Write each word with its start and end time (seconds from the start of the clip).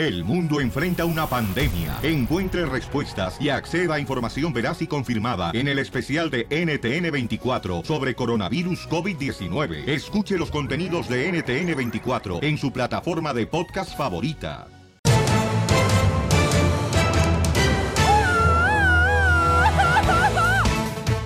El 0.00 0.24
mundo 0.24 0.62
enfrenta 0.62 1.04
una 1.04 1.26
pandemia. 1.26 1.98
Encuentre 2.02 2.64
respuestas 2.64 3.38
y 3.38 3.50
acceda 3.50 3.96
a 3.96 4.00
información 4.00 4.50
veraz 4.50 4.80
y 4.80 4.86
confirmada 4.86 5.50
en 5.52 5.68
el 5.68 5.78
especial 5.78 6.30
de 6.30 6.48
NTN24 6.48 7.84
sobre 7.84 8.14
coronavirus 8.14 8.88
COVID-19. 8.88 9.86
Escuche 9.86 10.38
los 10.38 10.50
contenidos 10.50 11.06
de 11.06 11.30
NTN24 11.30 12.42
en 12.42 12.56
su 12.56 12.72
plataforma 12.72 13.34
de 13.34 13.46
podcast 13.46 13.94
favorita. 13.94 14.68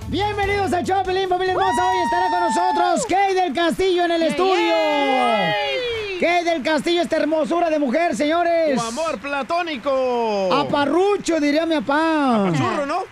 Bienvenidos 0.09 0.73
al 0.73 0.85
show, 0.85 1.05
Pelín, 1.05 1.29
familia 1.29 1.53
hermosa. 1.53 1.93
Hoy 1.93 1.99
estará 2.07 2.29
con 2.29 2.41
nosotros 2.41 3.07
Kay 3.09 3.35
del 3.37 3.55
Castillo 3.55 4.05
en 4.07 4.11
el 4.11 4.23
estudio. 4.25 4.94
Castillo, 6.75 7.03
esta 7.03 7.19
hermosura 7.19 7.71
de 7.71 7.79
mujer, 7.79 8.17
señores. 8.17 8.75
Tu 8.75 8.81
amor 8.85 9.21
platónico. 9.21 10.53
Aparrucho, 10.53 11.39
diría 11.39 11.65
mi 11.67 11.77
papá. 11.77 12.49
Apachurro, 12.49 12.85
¿no? 12.85 13.05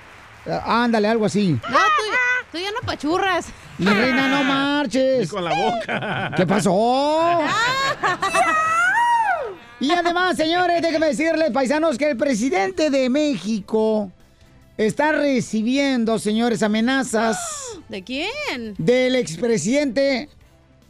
Ah, 0.51 0.83
Ándale, 0.83 1.07
algo 1.07 1.27
así. 1.27 1.53
No, 1.53 1.59
tú, 1.61 2.03
tú 2.51 2.59
ya 2.59 2.73
no 2.73 2.81
pachurras. 2.85 3.47
Mi 3.79 3.87
reina, 3.87 4.27
no 4.27 4.43
marches. 4.43 5.27
Y 5.27 5.29
con 5.29 5.45
la 5.45 5.55
boca. 5.55 6.33
¿Qué 6.37 6.45
pasó? 6.45 7.41
Y 9.79 9.91
además, 9.91 10.37
señores, 10.37 10.81
déjenme 10.81 11.07
decirles, 11.09 11.51
paisanos, 11.51 11.99
que 11.99 12.11
el 12.11 12.17
presidente 12.17 12.89
de 12.89 13.11
México 13.11 14.13
está 14.77 15.11
recibiendo, 15.11 16.21
señores, 16.21 16.63
amenazas 16.63 17.37
¿De 17.89 18.05
quién? 18.05 18.77
del 18.79 19.17
expresidente 19.17 20.29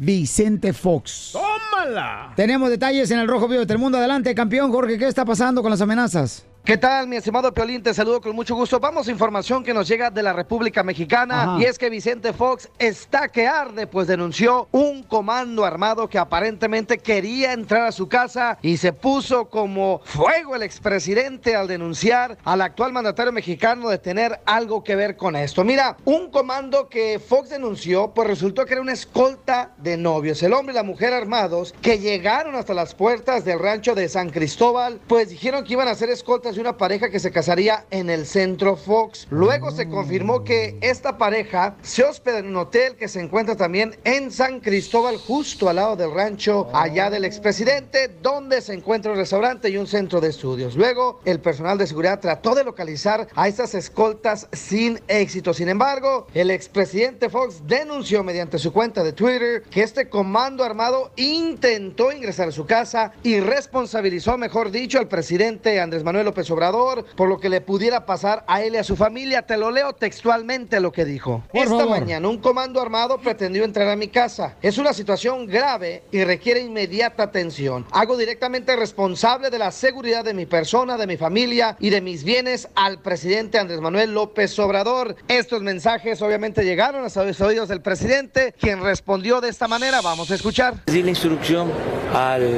Vicente 0.05 0.73
Fox. 0.73 1.31
¡Tómala! 1.33 2.33
Tenemos 2.35 2.69
detalles 2.71 3.09
en 3.13 3.21
el 3.21 3.29
Rojo 3.29 3.47
Vivo 3.47 3.61
de 3.61 3.67
Telemundo. 3.67 3.99
Adelante, 3.99 4.35
campeón 4.35 4.73
Jorge, 4.73 4.99
¿qué 4.99 5.07
está 5.07 5.25
pasando 5.25 5.63
con 5.63 5.71
las 5.71 5.81
amenazas? 5.81 6.45
¿Qué 6.65 6.77
tal, 6.77 7.09
mi 7.09 7.17
estimado 7.17 7.53
Piolín? 7.53 7.83
Te 7.83 7.93
saludo 7.93 8.21
con 8.21 8.37
mucho 8.37 8.55
gusto. 8.55 8.79
Vamos 8.79 9.09
a 9.09 9.11
información 9.11 9.65
que 9.65 9.75
nos 9.75 9.89
llega 9.89 10.11
de 10.11 10.23
la 10.23 10.33
República 10.33 10.85
Mexicana 10.85 11.43
Ajá. 11.43 11.57
y 11.59 11.65
es 11.65 11.77
que 11.77 11.91
Vicente 11.91 12.33
Fox 12.33 12.69
está 12.79 13.27
que 13.31 13.49
arde, 13.49 13.89
pues 13.89 14.07
denunció 14.07 14.69
un 14.71 15.03
comando 15.03 15.65
armado 15.65 16.09
que 16.09 16.19
aparentemente 16.19 16.99
quería 16.99 17.53
entrar 17.53 17.83
a 17.83 17.91
su 17.91 18.07
casa 18.09 18.59
y 18.63 18.77
se 18.77 18.93
puso 18.93 19.47
como 19.47 20.03
fuego 20.05 20.55
el 20.55 20.63
expresidente 20.63 21.57
al 21.57 21.67
denunciar 21.67 22.39
al 22.45 22.61
actual 22.61 22.93
mandatario 22.93 23.33
mexicano 23.33 23.89
de 23.89 23.99
tener 23.99 24.39
algo 24.47 24.85
que 24.85 24.95
ver 24.95 25.17
con 25.17 25.35
esto. 25.35 25.65
Mira, 25.65 25.97
un 26.05 26.31
comando 26.31 26.89
que 26.89 27.19
Fox 27.19 27.51
denunció, 27.51 28.13
pues 28.15 28.29
resultó 28.29 28.67
que 28.67 28.75
era 28.75 28.83
una 28.83 28.93
escolta 28.93 29.73
de 29.79 29.97
novios. 29.97 30.41
El 30.45 30.53
hombre 30.53 30.75
y 30.75 30.77
la 30.77 30.85
mujer 30.85 31.13
armados 31.13 31.75
que 31.83 31.99
llegaron 31.99 32.55
hasta 32.55 32.73
las 32.73 32.95
puertas 32.95 33.45
del 33.45 33.59
rancho 33.59 33.97
de 33.97 34.09
San 34.09 34.31
Cristóbal, 34.31 35.01
pues 35.09 35.31
dijeron 35.31 35.65
que 35.65 35.73
iban 35.73 35.89
a 35.89 35.97
ser 35.97 36.09
escoltas 36.09 36.52
de 36.55 36.61
una 36.61 36.77
pareja 36.77 37.11
que 37.11 37.21
se 37.21 37.31
casaría 37.31 37.87
en 37.91 38.11
el 38.11 38.27
centro 38.27 38.77
Fox. 38.77 39.27
Luego 39.31 39.71
se 39.71 39.89
confirmó 39.89 40.45
que 40.45 40.77
esta 40.81 41.19
pareja 41.19 41.77
se 41.83 42.05
hospeda 42.05 42.39
en 42.39 42.49
un 42.49 42.57
hotel 42.57 42.97
que 42.97 43.09
se 43.09 43.21
encuentra 43.21 43.57
también 43.57 43.97
en 44.05 44.31
San 44.31 44.61
Cristóbal, 44.61 45.17
justo 45.17 45.69
al 45.69 45.77
lado 45.77 45.97
del 45.97 46.13
rancho 46.13 46.69
allá 46.73 47.11
del 47.11 47.25
expresidente, 47.25 48.09
donde 48.23 48.61
se 48.61 48.75
encuentra 48.75 49.13
un 49.13 49.19
restaurante 49.19 49.69
y 49.71 49.77
un 49.77 49.87
centro 49.87 50.21
de 50.21 50.29
estudios. 50.29 50.77
Luego, 50.77 51.21
el 51.25 51.41
personal 51.41 51.79
de 51.79 51.87
seguridad 51.87 52.21
trató 52.21 52.55
de 52.55 52.65
localizar 52.65 53.29
a 53.35 53.49
estas 53.49 53.75
escoltas 53.75 54.49
sin 54.53 55.01
éxito. 55.09 55.55
Sin 55.55 55.69
embargo, 55.69 56.27
el 56.35 56.51
expresidente 56.51 57.31
Fox 57.31 57.67
denunció 57.67 58.23
mediante 58.25 58.59
su 58.59 58.73
cuenta 58.73 59.03
de 59.03 59.13
Twitter 59.13 59.63
que 59.71 59.83
este 59.83 60.09
comando 60.09 60.65
armado 60.65 61.13
intentó 61.17 62.13
ingresar 62.13 62.49
a 62.49 62.53
su 62.53 62.67
casa 62.67 63.13
y 63.23 63.41
responsabilizó, 63.41 64.37
mejor 64.39 64.71
dicho, 64.71 64.99
al 64.99 65.09
presidente 65.09 65.81
Andrés 65.81 66.05
Manuel 66.05 66.27
López 66.27 66.42
Obrador 66.51 67.05
por 67.17 67.29
lo 67.29 67.39
que 67.39 67.49
le 67.49 67.61
pudiera 67.61 68.07
pasar 68.07 68.45
a 68.47 68.63
él 68.63 68.75
y 68.75 68.79
a 68.79 68.85
su 68.85 68.97
familia. 68.97 69.43
Te 69.43 69.57
lo 69.57 69.71
leo 69.71 69.93
textualmente 69.93 70.81
lo 70.81 70.93
que 70.93 71.05
dijo. 71.05 71.43
Por 71.53 71.63
Esta 71.63 71.77
favor. 71.79 72.01
mañana 72.01 72.29
un 72.29 72.39
comando 72.39 72.81
armado 72.81 73.19
pretendió 73.19 73.65
entrar 73.65 73.89
a 73.89 73.97
mi 73.97 74.09
casa. 74.09 74.57
Es 74.63 74.79
una 74.79 74.93
situación 74.93 75.47
grave 75.47 76.03
y 76.11 76.25
requiere 76.25 76.61
inmediata 76.61 77.23
atención. 77.23 77.87
Hago 77.93 78.17
directamente 78.17 78.77
responsable 78.77 79.51
de 79.51 79.59
la 79.59 79.71
seguridad 79.71 80.25
de 80.25 80.35
mi 80.35 80.47
persona, 80.47 80.97
de 80.97 81.07
mi 81.07 81.17
familia 81.17 81.77
y 81.81 81.91
de 81.91 82.01
mis 82.01 82.25
bienes 82.25 82.69
al 82.75 83.01
presidente 83.01 83.59
Andrés 83.59 83.81
Manuel 83.81 84.15
López 84.15 84.59
Obrador. 84.59 85.17
Estos 85.29 85.63
mensajes 85.63 86.21
obviamente 86.23 86.65
llegaron 86.65 87.05
a 87.05 87.25
los 87.25 87.41
oídos 87.41 87.69
del 87.69 87.81
presidente, 87.81 88.55
quien 88.59 88.83
respondió 88.83 89.41
de 89.41 89.49
esta 89.49 89.69
manera. 89.69 90.01
Vamos 90.01 90.31
a 90.31 90.35
escuchar. 90.35 90.75
Di 90.87 91.03
la 91.03 91.11
instrucción 91.11 91.71
al 92.15 92.49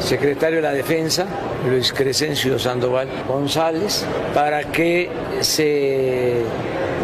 secretario 0.00 0.56
de 0.56 0.62
la 0.62 0.72
Defensa, 0.72 1.26
Luis 1.68 1.92
Crescencio 1.92 2.58
Sandoval 2.58 3.03
González, 3.28 4.04
para 4.34 4.64
que 4.64 5.10
se 5.40 6.42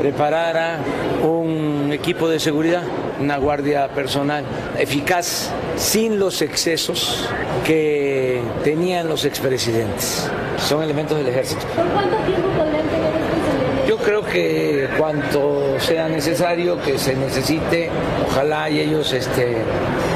preparara 0.01 0.79
un 1.23 1.91
equipo 1.93 2.29
de 2.29 2.41
seguridad, 2.41 2.83
una 3.21 3.37
guardia 3.37 3.89
personal 3.89 4.45
eficaz, 4.79 5.51
sin 5.77 6.19
los 6.19 6.41
excesos 6.43 7.29
que 7.67 8.41
tenían 8.65 9.09
los 9.09 9.25
expresidentes. 9.25 10.29
Son 10.59 10.83
elementos 10.83 11.19
del 11.19 11.29
ejército. 11.29 11.67
¿Por 11.77 11.87
cuánto 11.87 12.17
tiempo 12.19 12.49
podrían 12.57 12.87
tener 12.87 13.13
responsabilidad? 13.13 13.87
Yo 13.89 13.97
creo 13.97 14.25
que 14.25 14.89
cuanto 14.97 15.81
sea 15.81 16.09
necesario, 16.09 16.81
que 16.81 16.99
se 16.99 17.15
necesite, 17.17 17.91
ojalá 18.27 18.71
y 18.71 18.81
ellos 18.81 19.13
este, 19.13 19.57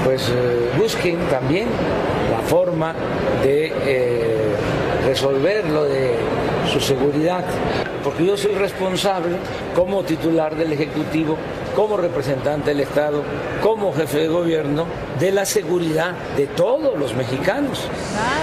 pues, 0.04 0.28
eh, 0.28 0.70
busquen 0.78 1.18
también 1.30 1.66
la 2.30 2.40
forma 2.48 2.94
de 3.42 3.72
eh, 3.84 4.33
resolver 5.14 5.70
lo 5.70 5.84
de 5.84 6.16
su 6.72 6.80
seguridad, 6.80 7.44
porque 8.02 8.26
yo 8.26 8.36
soy 8.36 8.54
responsable 8.54 9.36
como 9.72 10.02
titular 10.02 10.56
del 10.56 10.72
Ejecutivo, 10.72 11.38
como 11.74 11.96
representante 11.96 12.70
del 12.70 12.80
Estado, 12.80 13.22
como 13.62 13.92
jefe 13.92 14.18
de 14.18 14.28
gobierno, 14.28 14.86
de 15.18 15.30
la 15.32 15.44
seguridad 15.44 16.12
de 16.36 16.46
todos 16.46 16.98
los 16.98 17.14
mexicanos. 17.14 17.88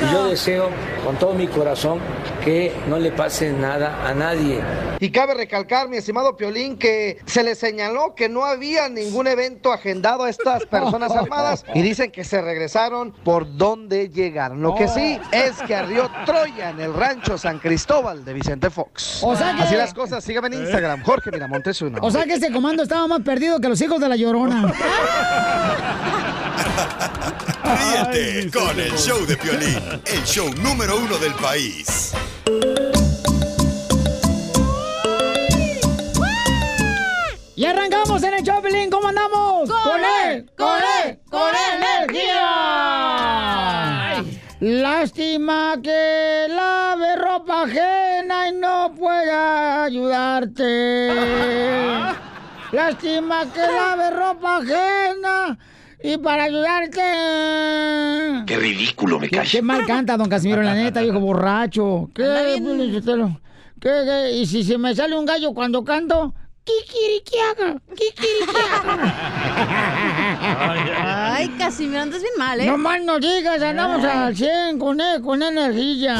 Y 0.08 0.14
yo 0.14 0.26
deseo 0.28 0.70
con 1.06 1.16
todo 1.18 1.34
mi 1.34 1.48
corazón 1.48 2.00
que 2.44 2.74
no 2.88 2.98
le 3.00 3.12
pase 3.12 3.52
nada 3.52 4.08
a 4.08 4.14
nadie. 4.14 4.62
Y 5.00 5.12
cabe 5.12 5.34
recalcar, 5.34 5.88
mi 5.90 5.98
estimado 5.98 6.36
Piolín, 6.38 6.78
que 6.78 7.20
se 7.26 7.44
le 7.44 7.56
señaló 7.56 8.14
que 8.16 8.30
no 8.30 8.46
había 8.46 8.88
ningún 8.90 9.28
evento 9.28 9.72
agendado 9.72 10.24
a 10.26 10.30
estas 10.30 10.66
personas 10.66 11.12
armadas 11.12 11.66
y 11.74 11.82
dicen 11.82 12.12
que 12.12 12.24
se 12.24 12.42
regresaron 12.42 13.12
por 13.24 13.58
donde 13.58 14.10
llegaron. 14.10 14.62
Lo 14.62 14.76
que 14.76 14.88
sí 14.88 15.20
es 15.32 15.54
que 15.64 15.76
ardió 15.76 16.10
Troya 16.26 16.70
en 16.70 16.80
el 16.82 16.94
rancho 16.94 17.38
San 17.38 17.60
Cristóbal 17.60 18.24
de 18.26 18.34
Vicente 18.34 18.70
Fox. 18.70 19.22
O 19.24 19.36
sea 19.36 19.56
que- 19.56 19.62
Así 19.64 19.76
las 19.76 19.94
cosas, 19.94 20.24
síganme 20.24 20.48
en 20.48 20.62
Instagram, 20.64 21.04
Jorge 21.04 21.32
Miramontes 21.32 21.82
uno. 21.82 22.00
O 22.02 22.12
sea 22.12 22.26
que 22.26 22.34
ese 22.34 22.52
comando 22.52 22.84
estaba 22.84 23.08
más 23.08 23.21
perdido 23.22 23.60
que 23.60 23.70
los 23.70 23.82
hijos 23.82 24.00
de 24.00 24.10
la 24.10 24.16
llorona. 24.16 24.74
Ríete 28.12 28.52
con 28.52 28.80
el 28.80 28.92
show 28.98 29.26
de 29.26 29.38
Piolín, 29.38 29.80
el 30.06 30.24
show 30.26 30.54
número 30.56 30.98
uno 30.98 31.18
del 31.18 31.34
país. 31.36 32.14
Y 37.56 37.66
arrancamos 37.66 38.24
en 38.24 38.34
el 38.34 38.44
Chopelín, 38.44 38.90
¿cómo 38.90 39.10
andamos? 39.10 39.70
¡Con 39.70 40.02
él! 40.26 40.50
¡Con 40.58 40.82
él! 41.06 41.20
¡Con 41.30 41.52
energía! 41.76 42.32
Lástima 44.60 45.76
que 45.82 46.48
lave 46.50 47.16
ropa 47.18 47.64
ajena 47.64 48.48
y 48.50 48.54
no 48.54 48.94
pueda 48.96 49.84
ayudarte. 49.84 51.10
Lástima 52.72 53.46
que 53.52 53.60
lave 53.60 54.12
ropa 54.12 54.58
ajena 54.58 55.58
y 56.02 56.18
para 56.18 56.44
ayudarte. 56.46 57.02
Qué 58.48 58.56
ridículo 58.58 59.20
me 59.20 59.30
cae. 59.30 59.46
qué 59.46 59.62
mal 59.62 59.86
canta, 59.86 60.16
don 60.16 60.30
Casimiro, 60.30 60.62
la 60.62 60.74
neta, 60.74 61.02
viejo 61.02 61.20
borracho. 61.20 62.10
¿Qué? 62.16 62.24
¿Qué, 63.80 63.90
qué? 64.06 64.32
Y 64.38 64.46
si 64.46 64.64
se 64.64 64.78
me 64.78 64.96
sale 64.96 65.18
un 65.18 65.26
gallo 65.26 65.54
cuando 65.54 65.84
canto, 65.84 66.34
¿qué 66.64 66.72
quiere 66.90 67.22
que 67.24 67.42
haga? 67.42 67.78
¿Qué 67.90 68.06
quiere 68.16 68.46
que 68.52 68.60
haga? 68.90 68.98
Ay, 71.34 71.50
Casimiro, 71.58 72.02
andas 72.02 72.22
bien 72.22 72.34
mal, 72.38 72.62
¿eh? 72.62 72.68
No 72.68 72.78
más 72.78 73.04
no 73.04 73.20
digas, 73.20 73.62
andamos 73.62 74.06
al 74.06 74.34
100 74.36 74.80
con, 74.80 74.98
con 75.24 75.44
energía. 75.44 76.16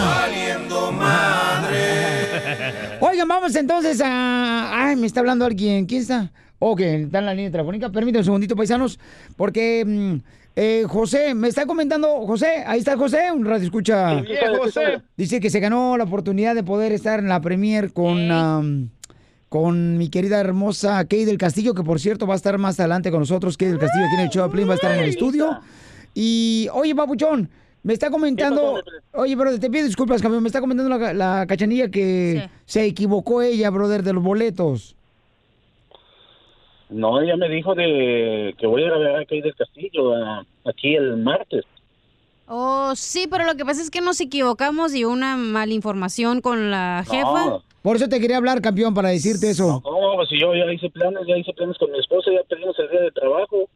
Oigan, 3.00 3.28
vamos 3.28 3.56
entonces 3.56 4.02
a... 4.04 4.88
Ay, 4.88 4.96
me 4.98 5.08
está 5.08 5.22
hablando 5.22 5.46
alguien. 5.46 5.86
¿Quién 5.86 6.02
está? 6.02 6.30
Ok, 6.64 6.80
está 6.82 7.20
en 7.20 7.26
la 7.26 7.34
línea 7.34 7.50
telefónica. 7.52 7.90
Permítanme 7.90 8.20
un 8.20 8.26
segundito, 8.26 8.56
paisanos, 8.56 9.00
porque... 9.36 9.84
mm, 9.86 10.16
eh, 10.54 10.84
José, 10.86 11.34
me 11.34 11.48
está 11.48 11.66
comentando, 11.66 12.08
José, 12.28 12.66
ahí 12.68 12.80
está 12.80 12.98
José, 12.98 13.32
un 13.34 13.46
radio 13.46 13.64
escucha. 13.64 14.22
José. 14.58 15.02
Dice 15.16 15.40
que 15.40 15.50
se 15.50 15.62
ganó 15.62 15.96
la 15.98 16.04
oportunidad 16.04 16.56
de 16.56 16.62
poder 16.62 16.92
estar 16.92 17.20
en 17.20 17.30
la 17.30 17.40
premier 17.40 17.94
con, 17.94 18.30
am, 18.30 18.90
con 19.48 19.98
mi 19.98 20.10
querida 20.10 20.42
hermosa 20.42 21.06
Kay 21.06 21.24
del 21.24 21.38
Castillo, 21.38 21.74
que 21.74 21.84
por 21.84 22.02
cierto 22.02 22.28
va 22.28 22.34
a 22.34 22.36
estar 22.36 22.58
más 22.58 22.78
adelante 22.82 23.12
con 23.12 23.22
nosotros. 23.22 23.56
Kay 23.56 23.70
del 23.70 23.80
Castillo 23.80 24.06
aquí 24.06 24.16
en 24.16 24.22
el 24.22 24.30
show 24.30 24.44
de 24.44 24.50
Piolín, 24.50 24.68
va 24.68 24.74
a 24.74 24.76
estar 24.76 24.92
en 24.92 25.04
el 25.04 25.10
estudio. 25.10 25.58
Y, 26.14 26.68
oye, 26.74 26.94
papuchón, 26.94 27.50
Me 27.84 27.94
está 27.94 28.12
comentando, 28.12 28.84
oye, 29.14 29.36
brother, 29.36 29.60
te 29.60 29.70
pido 29.70 29.86
disculpas, 29.86 30.22
campeón, 30.22 30.44
me 30.44 30.50
está 30.50 30.60
comentando 30.60 30.96
la, 30.98 31.14
la 31.14 31.46
cachanilla 31.48 31.90
que 31.90 32.48
se 32.66 32.84
equivocó 32.86 33.42
ella, 33.42 33.70
brother, 33.70 34.04
de 34.04 34.14
los 34.14 34.22
boletos. 34.22 34.96
No, 36.92 37.22
ella 37.22 37.38
me 37.38 37.48
dijo 37.50 37.74
de 37.74 38.54
que 38.60 38.68
voy 38.68 38.84
a 38.84 38.88
ir 38.88 38.92
a 38.92 38.98
ver 38.98 39.16
a 39.16 39.26
Kay 39.26 39.42
del 39.42 39.56
Castillo 39.56 40.14
a- 40.14 40.46
aquí 40.66 40.96
el 40.96 41.18
martes. 41.18 41.64
Oh, 42.48 42.94
sí, 42.96 43.28
pero 43.32 43.46
lo 43.46 43.56
que 43.56 43.64
pasa 43.66 43.82
es 43.82 43.90
que 43.90 44.02
nos 44.02 44.20
equivocamos 44.20 44.94
y 44.94 45.06
una 45.06 45.38
mala 45.38 45.74
información 45.74 46.42
con 46.42 46.70
la 46.70 47.04
jefa. 47.10 47.46
No. 47.46 47.64
Por 47.82 47.96
eso 47.96 48.10
te 48.10 48.20
quería 48.20 48.38
hablar, 48.38 48.62
campeón, 48.62 48.94
para 48.94 49.10
decirte 49.10 49.50
eso. 49.50 49.82
No, 49.86 50.16
pues 50.18 50.30
si 50.30 50.40
yo 50.40 50.54
ya 50.54 50.72
hice 50.72 50.90
planes, 50.90 51.22
ya 51.28 51.38
hice 51.38 51.54
planes 51.54 51.78
con 51.80 51.92
mi 51.92 51.98
esposa, 51.98 52.30
ya 52.32 52.44
pedimos 52.48 52.78
el 52.78 52.90
día 52.90 53.00
de 53.02 53.12
trabajo. 53.12 53.70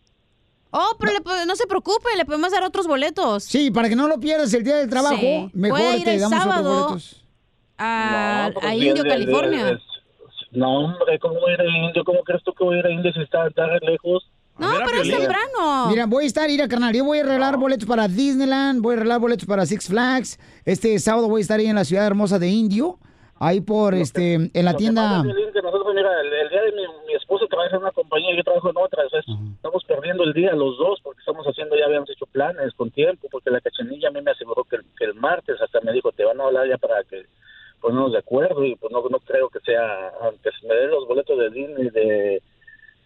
Oh, 0.72 0.96
pero 1.00 1.14
le 1.14 1.22
po- 1.22 1.32
no 1.48 1.56
se 1.56 1.66
preocupe, 1.68 2.10
le 2.18 2.26
podemos 2.26 2.52
dar 2.52 2.64
otros 2.64 2.86
boletos. 2.86 3.46
Sí, 3.46 3.72
para 3.72 3.88
que 3.88 3.96
no 3.96 4.10
lo 4.10 4.20
pierdas 4.20 4.54
el 4.54 4.64
día 4.66 4.76
del 4.76 4.90
trabajo, 4.90 5.16
Sí. 5.22 5.50
mejor 5.54 5.80
Voy 5.80 5.88
a 5.88 5.96
ir 5.98 6.04
te 6.04 6.16
el 6.16 6.20
damos 6.22 6.38
otros 6.40 6.54
sábado 6.54 6.84
boletos. 6.84 7.22
A, 7.78 8.50
pues, 8.54 8.66
a 8.66 8.76
Indio, 8.76 8.94
de- 8.96 9.04
de- 9.04 9.10
California. 9.10 9.66
de- 9.66 9.80
no, 10.56 10.86
hombre, 10.86 11.20
¿cómo 11.20 11.40
voy 11.40 11.52
a 11.52 11.54
ir 11.56 11.62
a 11.62 11.66
Indio? 11.66 12.04
¿Cómo 12.04 12.24
crees 12.24 12.44
tú 12.44 12.54
que 12.54 12.64
voy 12.64 12.78
a 12.78 12.80
ir 12.80 12.86
a 12.88 12.92
Indio 12.92 13.12
si 13.14 13.22
está 13.22 13.50
tan 13.52 13.70
lejos? 13.82 14.30
No, 14.58 14.70
pero 14.86 15.02
es 15.02 15.10
temprano. 15.10 15.88
Mira, 15.90 16.06
voy 16.06 16.24
a 16.24 16.28
estar, 16.28 16.50
ir 16.50 16.62
a 16.62 16.68
carnal, 16.68 16.94
yo 16.96 17.04
voy 17.04 17.18
a 17.20 17.24
arreglar 17.24 17.58
boletos 17.58 17.86
para 17.88 18.08
Disneyland, 18.08 18.82
voy 18.82 18.94
a 18.94 18.98
arreglar 18.98 19.20
boletos 19.20 19.46
para 19.46 19.66
Six 19.66 19.90
Flags. 19.90 20.40
Este 20.64 20.98
sábado 21.00 21.28
voy 21.28 21.42
a 21.42 21.44
estar 21.44 21.60
ahí 21.60 21.66
en 21.68 21.76
la 21.76 21.84
ciudad 21.84 22.08
hermosa 22.08 22.40
de 22.40 22.48
Indio, 22.48 22.98
ahí 23.38 23.60
por, 23.60 23.94
este, 23.94 24.36
en 24.36 24.52
la 24.66 24.72
Lo 24.72 24.78
que 24.78 24.84
tienda... 24.84 25.02
pasa, 25.10 25.24
Piolín, 25.24 25.52
que 25.52 25.62
nosotros, 25.62 25.94
mira, 25.94 26.10
el, 26.22 26.32
el 26.32 26.50
día 26.50 26.62
de 26.62 26.72
mi, 26.72 26.82
mi 27.06 27.14
esposo 27.16 27.48
trabaja 27.48 27.76
en 27.76 27.82
una 27.82 27.92
compañía 27.92 28.32
y 28.34 28.38
yo 28.38 28.44
trabajo 28.46 28.70
en 28.70 28.78
otra. 28.78 29.04
entonces 29.04 29.36
Estamos 29.58 29.84
perdiendo 29.84 30.24
el 30.24 30.32
día 30.32 30.54
los 30.54 30.78
dos 30.78 31.00
porque 31.04 31.20
estamos 31.20 31.46
haciendo, 31.46 31.76
ya 31.78 31.86
habíamos 31.88 32.10
hecho 32.10 32.26
planes 32.28 32.74
con 32.76 32.90
tiempo, 32.92 33.28
porque 33.30 33.50
la 33.50 33.60
cachanilla 33.60 34.08
a 34.08 34.12
mí 34.12 34.22
me 34.22 34.32
aseguró 34.32 34.64
que, 34.64 34.78
el- 34.78 34.86
que 34.98 35.04
el 35.04 35.16
martes 35.16 35.60
hasta 35.62 35.82
me 35.82 35.92
dijo, 35.92 36.14
te 36.14 36.24
van 36.24 36.40
a 36.40 36.46
hablar 36.46 36.66
ya 36.70 36.78
para 36.78 37.04
que 37.04 37.26
ponernos 37.86 38.12
de 38.12 38.20
acuerdo 38.20 38.66
y 38.66 38.76
pues 38.76 38.92
no, 38.92 39.02
no 39.10 39.20
creo 39.20 39.50
que 39.50 39.60
sea, 39.60 40.10
aunque 40.24 40.50
se 40.60 40.68
me 40.68 40.74
den 40.74 40.90
los 40.90 41.08
boletos 41.08 41.38
de 41.38 41.50
Disney 41.52 41.90
de 41.92 42.42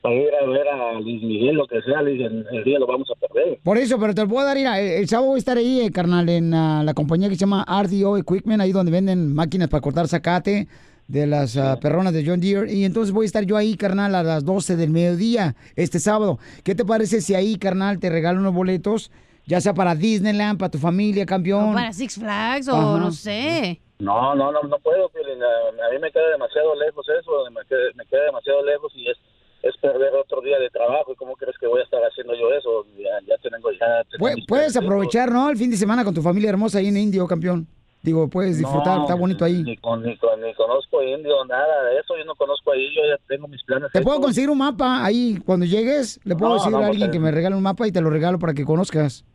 para 0.01 0.15
ir 0.15 0.29
a 0.33 0.45
ver 0.45 0.67
a 0.69 0.93
Luis 0.93 1.21
Miguel, 1.21 1.55
lo 1.55 1.67
que 1.67 1.81
sea, 1.81 2.01
le 2.01 2.11
dije, 2.11 2.25
el 2.25 2.63
día 2.63 2.79
lo 2.79 2.87
vamos 2.87 3.09
a 3.11 3.27
perder. 3.27 3.59
Por 3.61 3.77
eso, 3.77 3.99
pero 3.99 4.15
te 4.15 4.21
lo 4.21 4.29
puedo 4.29 4.45
dar, 4.45 4.55
mira, 4.55 4.79
el, 4.79 4.87
el 4.93 5.09
sábado 5.09 5.27
voy 5.31 5.37
a 5.37 5.39
estar 5.39 5.57
ahí, 5.57 5.81
eh, 5.81 5.91
carnal, 5.91 6.29
en 6.29 6.53
ah, 6.53 6.83
la 6.85 6.93
compañía 6.93 7.27
que 7.27 7.35
se 7.35 7.41
llama 7.41 7.65
RDO 7.67 8.17
Equipment, 8.17 8.61
ahí 8.61 8.71
donde 8.71 8.93
venden 8.93 9.33
máquinas 9.33 9.67
para 9.67 9.81
cortar 9.81 10.07
zacate 10.07 10.69
de 11.09 11.27
las 11.27 11.57
ah, 11.57 11.77
perronas 11.81 12.13
de 12.13 12.25
John 12.25 12.39
Deere. 12.39 12.71
Y 12.71 12.85
entonces 12.85 13.13
voy 13.13 13.25
a 13.25 13.27
estar 13.27 13.43
yo 13.43 13.57
ahí, 13.57 13.75
carnal, 13.75 14.15
a 14.15 14.23
las 14.23 14.45
12 14.45 14.77
del 14.77 14.89
mediodía 14.89 15.57
este 15.75 15.99
sábado. 15.99 16.39
¿Qué 16.63 16.75
te 16.75 16.85
parece 16.85 17.19
si 17.19 17.35
ahí, 17.35 17.57
carnal, 17.57 17.99
te 17.99 18.09
regalo 18.09 18.39
unos 18.39 18.53
boletos, 18.53 19.11
ya 19.45 19.59
sea 19.59 19.73
para 19.73 19.95
Disneyland, 19.95 20.57
para 20.57 20.71
tu 20.71 20.77
familia, 20.77 21.25
campeón? 21.25 21.71
O 21.71 21.73
para 21.73 21.91
Six 21.91 22.15
Flags 22.15 22.69
o 22.69 22.75
Ajá. 22.75 22.99
no 22.99 23.11
sé. 23.11 23.81
No, 23.99 24.33
no, 24.33 24.51
no, 24.51 24.63
no 24.63 24.79
puedo, 24.79 25.09
Piolín, 25.09 25.43
a, 25.43 25.89
mí 25.91 25.99
me 25.99 26.11
queda 26.11 26.29
demasiado 26.29 26.73
lejos 26.75 27.05
eso, 27.19 27.31
me 27.51 27.61
queda, 27.67 27.79
me 27.95 28.05
queda 28.05 28.23
demasiado 28.25 28.63
lejos 28.65 28.91
y 28.95 29.09
es 29.09 29.17
es 29.61 29.75
perder 29.75 30.13
otro 30.15 30.39
día 30.39 30.57
de 30.57 30.69
trabajo 30.69 31.11
y 31.11 31.15
cómo 31.17 31.35
crees 31.35 31.57
que 31.57 31.67
voy 31.67 31.81
a 31.81 31.83
estar 31.83 32.01
haciendo 32.01 32.33
yo 32.33 32.49
eso 32.53 32.85
ya, 32.97 33.19
ya 33.27 33.35
tengo 33.43 33.69
ya 33.73 34.05
tengo 34.09 34.45
puedes 34.47 34.77
aprovechar, 34.77 35.29
¿no? 35.33 35.49
El 35.49 35.57
fin 35.57 35.69
de 35.69 35.75
semana 35.75 36.05
con 36.05 36.13
tu 36.13 36.21
familia 36.21 36.49
hermosa 36.51 36.77
ahí 36.79 36.87
en 36.87 36.95
Indio, 36.95 37.27
campeón. 37.27 37.67
Digo, 38.01 38.29
puedes 38.29 38.57
disfrutar, 38.57 38.95
No, 38.95 39.01
está 39.03 39.15
bonito 39.15 39.43
ahí. 39.43 39.61
Ni, 39.61 39.75
con, 39.75 40.01
ni, 40.01 40.15
con- 40.15 40.39
ni 40.39 40.53
conozco 40.53 41.03
indio, 41.03 41.43
nada 41.43 41.83
de 41.89 41.97
eso, 41.99 42.15
yo 42.17 42.23
no 42.23 42.35
conozco 42.35 42.71
ahí, 42.71 42.87
yo 42.95 43.01
ya 43.05 43.17
tengo 43.27 43.49
mis 43.49 43.61
planes. 43.65 43.91
Te 43.91 43.99
puedo 44.01 44.21
conseguir 44.21 44.49
un 44.49 44.59
mapa 44.59 45.03
ahí 45.03 45.37
cuando 45.45 45.65
llegues. 45.65 46.21
Le 46.23 46.37
puedo 46.37 46.51
No, 46.53 46.55
decir 46.59 46.71
no, 46.71 46.77
a 46.77 46.87
alguien 46.87 47.11
que 47.11 47.19
me 47.19 47.29
regale 47.31 47.57
un 47.57 47.61
mapa 47.61 47.85
y 47.85 47.91
te 47.91 47.99
lo 47.99 48.09
regalo 48.09 48.39
para 48.39 48.53
que 48.53 48.63
conozcas. 48.63 49.25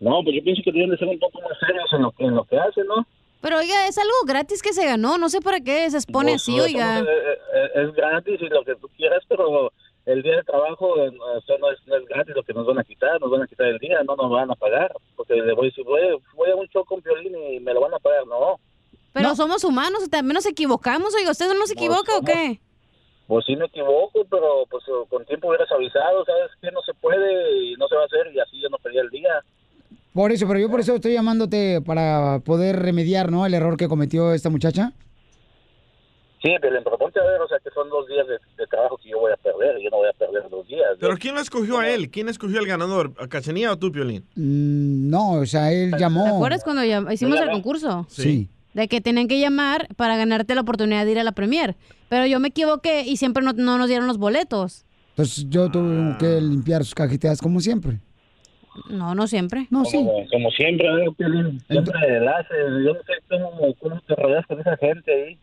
No, 0.00 0.22
pues 0.24 0.34
yo 0.36 0.42
pienso 0.42 0.62
que 0.64 0.72
deben 0.72 0.88
de 0.88 0.96
ser 0.96 1.08
un 1.08 1.18
poco 1.18 1.38
más 1.42 1.52
serios 1.60 1.92
en 1.92 2.00
lo, 2.00 2.12
que- 2.12 2.24
en 2.24 2.34
lo 2.34 2.44
que 2.44 2.58
hacen, 2.58 2.86
¿no? 2.86 3.06
Pero 3.40 3.58
oiga, 3.58 3.86
es 3.88 3.96
algo 3.98 4.12
gratis 4.26 4.62
que 4.62 4.72
se 4.72 4.84
ganó. 4.84 5.16
No 5.18 5.28
sé 5.28 5.40
para 5.40 5.60
qué 5.60 5.88
se 5.90 5.96
expone 5.96 6.32
Pues, 6.32 6.42
así, 6.42 6.56
no, 6.56 6.64
oiga. 6.64 6.98
eh, 7.00 7.04
eh, 7.54 7.70
es 7.74 7.92
gratis 7.94 8.38
y 8.40 8.48
lo 8.48 8.64
que 8.64 8.76
tú 8.76 8.88
quieras, 8.96 9.22
pero 9.28 9.72
el 10.06 10.22
día 10.22 10.36
de 10.36 10.42
trabajo 10.44 10.98
eh, 11.02 11.10
o 11.18 11.40
sea, 11.42 11.56
no, 11.58 11.70
es, 11.70 11.78
no 11.86 11.96
es 11.96 12.04
gratis 12.06 12.34
lo 12.36 12.42
que 12.42 12.52
nos 12.52 12.66
van 12.66 12.78
a 12.78 12.84
quitar, 12.84 13.20
nos 13.20 13.30
van 13.30 13.42
a 13.42 13.46
quitar 13.46 13.66
el 13.66 13.78
día, 13.78 14.02
no 14.02 14.14
nos 14.16 14.30
van 14.30 14.50
a 14.50 14.54
pagar. 14.54 14.92
Porque 15.16 15.34
le 15.34 15.54
voy 15.54 15.66
a 15.66 15.70
decir, 15.70 15.84
voy, 15.84 16.00
voy 16.34 16.50
a 16.50 16.56
un 16.56 16.66
show 16.68 16.84
con 16.84 17.00
violín 17.00 17.34
y 17.54 17.60
me 17.60 17.72
lo 17.72 17.80
van 17.80 17.94
a 17.94 17.98
pagar, 17.98 18.26
no. 18.26 18.60
Pero 19.12 19.34
somos 19.34 19.64
humanos, 19.64 20.08
también 20.10 20.34
nos 20.34 20.46
equivocamos. 20.46 21.14
Oiga, 21.14 21.30
¿usted 21.32 21.52
no 21.54 21.66
se 21.66 21.72
equivoca 21.74 22.16
o 22.16 22.22
qué? 22.22 22.60
Pues 23.26 23.44
sí 23.46 23.56
me 23.56 23.66
equivoco, 23.66 24.24
pero 24.28 24.64
pues 24.68 24.84
con 25.08 25.24
tiempo 25.24 25.48
hubieras 25.48 25.70
avisado, 25.72 26.24
¿sabes? 26.24 26.50
Que 26.60 26.70
no 26.72 26.80
se 26.82 26.92
puede 26.94 27.58
y 27.62 27.74
no 27.76 27.86
se 27.88 27.94
va 27.96 28.02
a 28.02 28.06
hacer 28.06 28.32
y 28.34 28.38
así 28.40 28.60
yo 28.60 28.68
no 28.68 28.76
perdí 28.78 28.98
el 28.98 29.08
día. 29.10 29.42
Por 30.12 30.32
eso, 30.32 30.46
pero 30.48 30.58
yo 30.58 30.68
por 30.70 30.80
eso 30.80 30.94
estoy 30.94 31.12
llamándote 31.12 31.80
para 31.80 32.40
poder 32.44 32.76
remediar, 32.80 33.30
¿no? 33.30 33.46
El 33.46 33.54
error 33.54 33.76
que 33.76 33.88
cometió 33.88 34.32
esta 34.32 34.50
muchacha. 34.50 34.92
Sí, 36.42 36.54
pero 36.60 36.82
pero 36.82 36.98
ponte 36.98 37.20
a 37.20 37.24
ver, 37.24 37.40
o 37.40 37.48
sea, 37.48 37.58
que 37.62 37.70
son 37.70 37.88
dos 37.90 38.06
días 38.08 38.26
de, 38.26 38.34
de 38.56 38.66
trabajo 38.66 38.96
que 38.96 39.10
yo 39.10 39.20
voy 39.20 39.30
a 39.30 39.36
perder 39.36 39.50
yo 39.82 39.90
no 39.90 39.98
voy 39.98 40.08
a 40.08 40.12
perder 40.12 40.48
dos 40.50 40.66
días. 40.66 40.88
¿Pero 40.98 41.16
quién 41.16 41.34
lo 41.34 41.40
escogió 41.40 41.78
a 41.78 41.88
él? 41.88 42.10
¿Quién 42.10 42.28
escogió 42.28 42.58
al 42.58 42.66
ganador? 42.66 43.12
¿A 43.18 43.72
o 43.72 43.78
tú, 43.78 43.92
Piolín? 43.92 44.24
Mm, 44.36 45.10
no, 45.10 45.32
o 45.32 45.46
sea, 45.46 45.72
él 45.72 45.94
llamó. 45.98 46.24
¿Te 46.24 46.30
acuerdas 46.30 46.64
cuando 46.64 46.84
hicimos 47.12 47.40
el 47.40 47.50
concurso? 47.50 48.06
Sí. 48.08 48.48
De 48.74 48.88
que 48.88 49.00
tenían 49.00 49.26
que 49.26 49.40
llamar 49.40 49.88
para 49.96 50.16
ganarte 50.16 50.54
la 50.54 50.60
oportunidad 50.60 51.04
de 51.04 51.12
ir 51.12 51.18
a 51.18 51.24
la 51.24 51.32
premier. 51.32 51.76
Pero 52.08 52.26
yo 52.26 52.38
me 52.40 52.48
equivoqué 52.48 53.02
y 53.02 53.16
siempre 53.16 53.42
no, 53.42 53.52
no 53.52 53.78
nos 53.78 53.88
dieron 53.88 54.06
los 54.06 54.18
boletos. 54.18 54.84
Entonces 55.10 55.46
yo 55.48 55.70
tuve 55.70 56.16
que 56.18 56.40
limpiar 56.40 56.84
sus 56.84 56.94
cajeteas 56.94 57.40
como 57.40 57.60
siempre. 57.60 57.98
No, 58.88 59.14
no 59.14 59.26
siempre. 59.26 59.66
No, 59.70 59.84
sí. 59.84 59.96
Como, 59.96 60.26
como 60.28 60.50
siempre, 60.50 60.86
¿eh, 60.88 61.58
siempre 61.68 62.20
la 62.20 62.38
haces. 62.38 62.58
Yo 62.84 62.94
no 62.94 63.00
sé 63.02 63.12
cómo, 63.28 63.74
cómo 63.80 64.00
te 64.02 64.14
rodeas 64.14 64.46
con 64.46 64.60
esa 64.60 64.76
gente 64.76 65.12
ahí. 65.12 65.38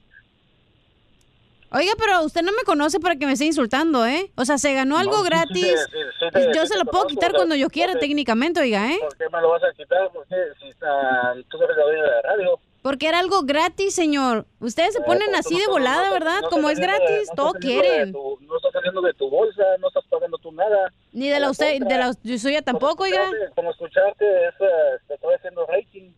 Oiga, 1.69 1.91
pero 1.99 2.23
usted 2.23 2.43
no 2.43 2.53
me 2.53 2.63
conoce 2.63 2.97
para 2.99 3.17
que 3.17 3.25
me 3.25 3.33
esté 3.33 3.45
insultando, 3.45 4.05
¿eh? 4.05 4.31
O 4.35 4.45
sea, 4.45 4.57
se 4.57 4.73
ganó 4.73 4.97
algo 4.97 5.17
sí, 5.17 5.23
sí, 5.23 5.25
gratis. 5.29 5.87
sí, 5.91 5.97
sí, 6.19 6.25
sí, 6.33 6.41
yo 6.55 6.61
sí 6.61 6.67
se 6.67 6.77
lo 6.77 6.85
puedo 6.85 7.03
conozco, 7.03 7.07
quitar 7.09 7.31
o 7.31 7.31
sea, 7.31 7.37
cuando 7.39 7.55
yo 7.55 7.69
quiera, 7.69 7.99
técnicamente, 7.99 8.61
oiga, 8.61 8.89
¿eh? 8.89 8.97
¿Por 9.01 9.17
qué 9.17 9.25
me 9.29 9.41
lo 9.41 9.49
vas 9.49 9.63
a 9.63 9.73
quitar? 9.73 10.09
¿Por 10.11 10.25
qué? 10.27 10.35
Si 10.61 10.69
está, 10.69 11.33
tú 11.49 11.61
eres 11.61 11.75
la 11.75 11.83
dueña 11.83 12.03
de 12.03 12.09
la 12.09 12.21
radio. 12.21 12.59
Porque 12.81 13.07
era 13.07 13.19
algo 13.19 13.41
gratis, 13.43 13.93
señor. 13.95 14.45
Ustedes 14.59 14.93
se 14.93 14.99
Eh, 15.01 15.03
ponen 15.05 15.33
así 15.35 15.55
no 15.55 15.59
de 15.59 15.67
volada, 15.67 16.07
no 16.07 16.13
¿verdad? 16.13 16.41
no 16.43 16.49
Como 16.49 16.69
es 16.69 16.77
de- 16.79 16.83
gratis, 16.85 17.27
no 17.29 17.35
todo 17.35 17.53
quieren. 17.53 18.13
tu- 18.13 18.37
no 18.41 18.55
estás 18.55 18.71
saliendo 18.71 19.01
de 19.01 19.13
tu 19.13 19.29
bolsa, 19.29 19.63
no 19.79 19.87
estás 19.89 20.05
pagando 20.09 20.37
tú 20.37 20.51
nada. 20.51 20.91
Ni 21.11 21.27
de 21.27 21.39
la 21.39 21.49
usted, 21.49 21.79
de 21.81 21.97
la 21.97 22.13
suya 22.37 22.61
tampoco, 22.61 23.03
oiga. 23.03 23.29
Como 23.55 23.71
escucharte, 23.71 24.25
es, 24.47 24.53
eh, 24.61 24.99
te 25.07 25.15
estoy 25.15 25.33
haciendo 25.35 25.65
rating. 25.65 26.11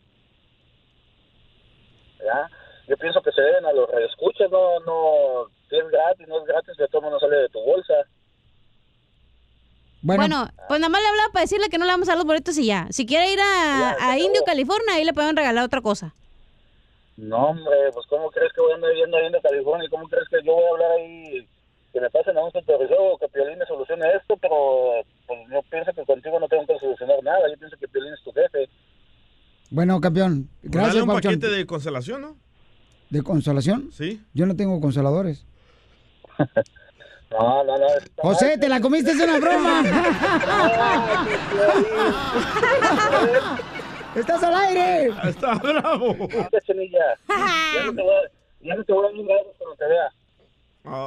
¿Ya? 2.18 2.48
Yo 2.88 2.96
pienso 2.98 3.20
que 3.22 3.32
se 3.32 3.40
deben 3.40 3.64
a 3.64 3.72
los 3.72 3.88
escuchas, 4.10 4.50
no, 4.50 4.80
no, 4.80 5.46
si 5.68 5.76
es 5.76 5.88
gratis, 5.90 6.28
no 6.28 6.38
es 6.40 6.44
gratis, 6.46 6.76
de 6.76 6.88
todo 6.88 7.08
no 7.10 7.18
sale 7.18 7.36
de 7.36 7.48
tu 7.48 7.60
bolsa. 7.60 7.94
Bueno, 10.02 10.48
pues 10.68 10.80
nada 10.80 10.88
más 10.90 11.02
le 11.02 11.08
hablaba 11.08 11.32
para 11.32 11.42
decirle 11.42 11.68
que 11.68 11.78
no 11.78 11.84
le 11.84 11.92
vamos 11.92 12.08
a 12.08 12.12
dar 12.12 12.18
los 12.18 12.26
boletos 12.26 12.56
y 12.58 12.66
ya. 12.66 12.86
Si 12.90 13.06
quiere 13.06 13.32
ir 13.32 13.38
a, 13.40 13.96
a 14.10 14.18
Indio, 14.18 14.42
California, 14.44 14.94
ahí 14.94 15.04
le 15.04 15.12
pueden 15.12 15.36
regalar 15.36 15.64
otra 15.64 15.80
cosa. 15.82 16.14
No, 17.20 17.50
hombre, 17.50 17.76
pues 17.92 18.06
¿cómo 18.06 18.30
crees 18.30 18.50
que 18.54 18.62
voy 18.62 18.72
a 18.72 18.76
andar 18.76 18.94
viendo 18.94 19.14
ahí 19.18 19.26
en 19.26 19.32
California? 19.42 19.86
¿Cómo 19.90 20.08
crees 20.08 20.26
que 20.30 20.38
yo 20.42 20.54
voy 20.54 20.64
a 20.64 20.68
hablar 20.70 20.90
ahí? 20.92 21.46
Que 21.92 22.00
me 22.00 22.08
pasen 22.08 22.38
a 22.38 22.44
un 22.44 22.50
supervisor 22.50 22.96
o 22.98 23.18
que 23.18 23.28
Piolín 23.28 23.58
me 23.58 23.66
solucione 23.66 24.06
esto, 24.16 24.38
pero 24.40 25.02
pues 25.26 25.38
yo 25.52 25.60
pienso 25.70 25.92
que 25.92 26.02
contigo 26.06 26.40
no 26.40 26.48
tengo 26.48 26.66
que 26.66 26.78
solucionar 26.78 27.22
nada. 27.22 27.40
Yo 27.50 27.58
pienso 27.58 27.76
que 27.76 27.88
Piolín 27.88 28.14
es 28.14 28.22
tu 28.22 28.32
jefe. 28.32 28.70
Bueno, 29.70 30.00
campeón. 30.00 30.48
Gracias, 30.62 30.94
Dale 30.94 31.02
un 31.02 31.08
Pauchón. 31.08 31.34
paquete 31.34 31.48
de 31.54 31.66
consolación, 31.66 32.22
¿no? 32.22 32.36
¿De 33.10 33.22
consolación? 33.22 33.92
Sí. 33.92 34.22
Yo 34.32 34.46
no 34.46 34.56
tengo 34.56 34.80
consoladores. 34.80 35.44
No, 37.32 37.62
no, 37.62 37.78
no. 37.78 37.86
José, 38.16 38.58
te 38.58 38.68
la 38.68 38.80
comiste, 38.80 39.12
es 39.12 39.22
una 39.22 39.38
broma. 39.38 39.84
¡Estás 44.14 44.42
al 44.42 44.54
aire! 44.54 45.10
Está 45.24 45.54
bravo. 45.54 46.28
Cachanilla. 46.50 47.16
Ya 47.28 47.84
no 47.86 47.94
te 47.94 48.02
voy 48.02 48.14
a, 48.14 48.20
ya 48.60 48.74
no 48.74 48.84
te 48.84 48.92
voy 48.92 49.04
a 49.04 49.08
dar 49.08 49.16
un 49.18 49.26
beso 49.26 49.54
cuando 49.58 49.76
te 49.76 49.86
vea. 49.86 50.10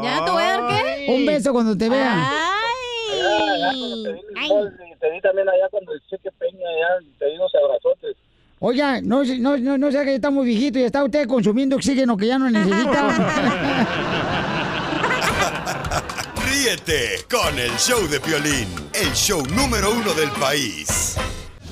¿Ya 0.03 0.15
no 0.19 0.25
te 0.25 0.31
voy 0.31 0.43
a 0.43 0.45
dar 0.45 0.67
qué? 0.67 1.05
Un 1.09 1.25
beso 1.25 1.51
cuando 1.53 1.77
te 1.77 1.89
vea. 1.89 2.13
Ay. 2.15 3.19
Ya, 3.19 3.57
ya 3.57 3.71
cuando 3.77 4.03
te 4.03 4.13
vi 4.13 4.19
en 4.19 4.25
el 4.37 4.47
mall, 4.49 4.73
y 4.79 4.95
te 4.99 5.11
vi 5.11 5.21
también 5.21 5.49
allá 5.49 5.67
cuando 5.69 5.93
el 5.93 6.01
cheque 6.09 6.31
Peña, 6.31 6.59
ya 6.59 6.99
te 7.19 7.25
di 7.25 7.35
unos 7.35 7.51
abrazotes. 7.55 8.15
Oiga, 8.59 9.01
no, 9.01 9.23
no, 9.25 9.57
no, 9.57 9.77
no 9.77 9.91
sea 9.91 10.05
que 10.05 10.15
está 10.15 10.29
muy 10.29 10.45
viejito 10.45 10.79
y 10.79 10.83
está 10.83 11.03
usted 11.03 11.27
consumiendo 11.27 11.75
oxígeno 11.75 12.15
que 12.15 12.27
ya 12.27 12.39
no 12.39 12.49
necesita. 12.49 13.09
Ríete 16.49 17.25
con 17.29 17.59
el 17.59 17.71
show 17.71 18.07
de 18.07 18.21
Piolín, 18.21 18.69
el 18.93 19.11
show 19.11 19.43
número 19.47 19.91
uno 19.91 20.13
del 20.13 20.31
país. 20.31 21.17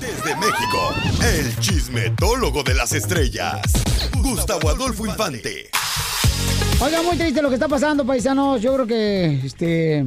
Desde 0.02 0.34
México, 0.34 0.94
el 1.22 1.56
chismetólogo 1.60 2.64
de 2.64 2.74
las 2.74 2.92
estrellas, 2.92 3.62
Gustavo 4.20 4.70
Adolfo 4.70 5.06
Infante. 5.06 5.70
Oiga, 6.80 7.02
muy 7.02 7.16
triste 7.16 7.40
lo 7.40 7.48
que 7.48 7.54
está 7.54 7.68
pasando, 7.68 8.04
paisanos. 8.04 8.60
Yo 8.60 8.74
creo 8.74 8.86
que, 8.88 9.46
este, 9.46 9.98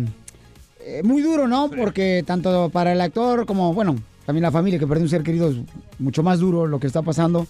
eh, 0.81 1.01
muy 1.01 1.21
duro, 1.21 1.47
¿no? 1.47 1.69
Porque 1.69 2.25
tanto 2.27 2.69
para 2.71 2.91
el 2.91 2.99
actor 2.99 3.45
como, 3.45 3.73
bueno, 3.73 3.95
también 4.25 4.43
la 4.43 4.51
familia 4.51 4.77
que 4.77 4.85
perdió 4.85 5.03
un 5.03 5.09
ser 5.09 5.23
querido 5.23 5.49
es 5.49 5.55
mucho 5.97 6.23
más 6.23 6.39
duro 6.39 6.67
lo 6.67 6.77
que 6.77 6.87
está 6.87 7.01
pasando. 7.01 7.47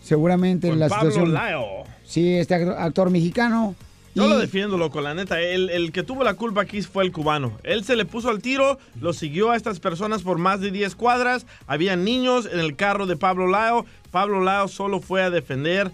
Seguramente 0.00 0.68
Con 0.68 0.78
la 0.78 0.88
Pablo 0.88 1.10
situación. 1.10 1.34
Lyle. 1.34 1.84
Sí, 2.06 2.36
este 2.36 2.54
actor, 2.54 2.76
actor 2.78 3.10
mexicano. 3.10 3.74
Yo 4.18 4.26
Y- 4.26 4.30
lo 4.30 4.38
defiendo, 4.38 4.76
loco, 4.76 5.00
la 5.00 5.14
neta. 5.14 5.40
El, 5.40 5.70
el 5.70 5.92
que 5.92 6.02
tuvo 6.02 6.24
la 6.24 6.34
culpa 6.34 6.62
aquí 6.62 6.82
fue 6.82 7.04
el 7.04 7.12
cubano. 7.12 7.52
Él 7.62 7.84
se 7.84 7.94
le 7.96 8.04
puso 8.04 8.28
al 8.30 8.42
tiro, 8.42 8.78
lo 9.00 9.12
siguió 9.12 9.50
a 9.52 9.56
estas 9.56 9.78
personas 9.80 10.22
por 10.22 10.38
más 10.38 10.60
de 10.60 10.70
10 10.70 10.94
cuadras. 10.96 11.46
Había 11.66 11.94
niños 11.96 12.48
en 12.52 12.58
el 12.60 12.74
carro 12.76 13.06
de 13.06 13.16
Pablo 13.16 13.46
Lao. 13.46 13.86
Pablo 14.10 14.40
Lao 14.42 14.68
solo 14.68 15.00
fue 15.00 15.22
a 15.22 15.30
defender 15.30 15.92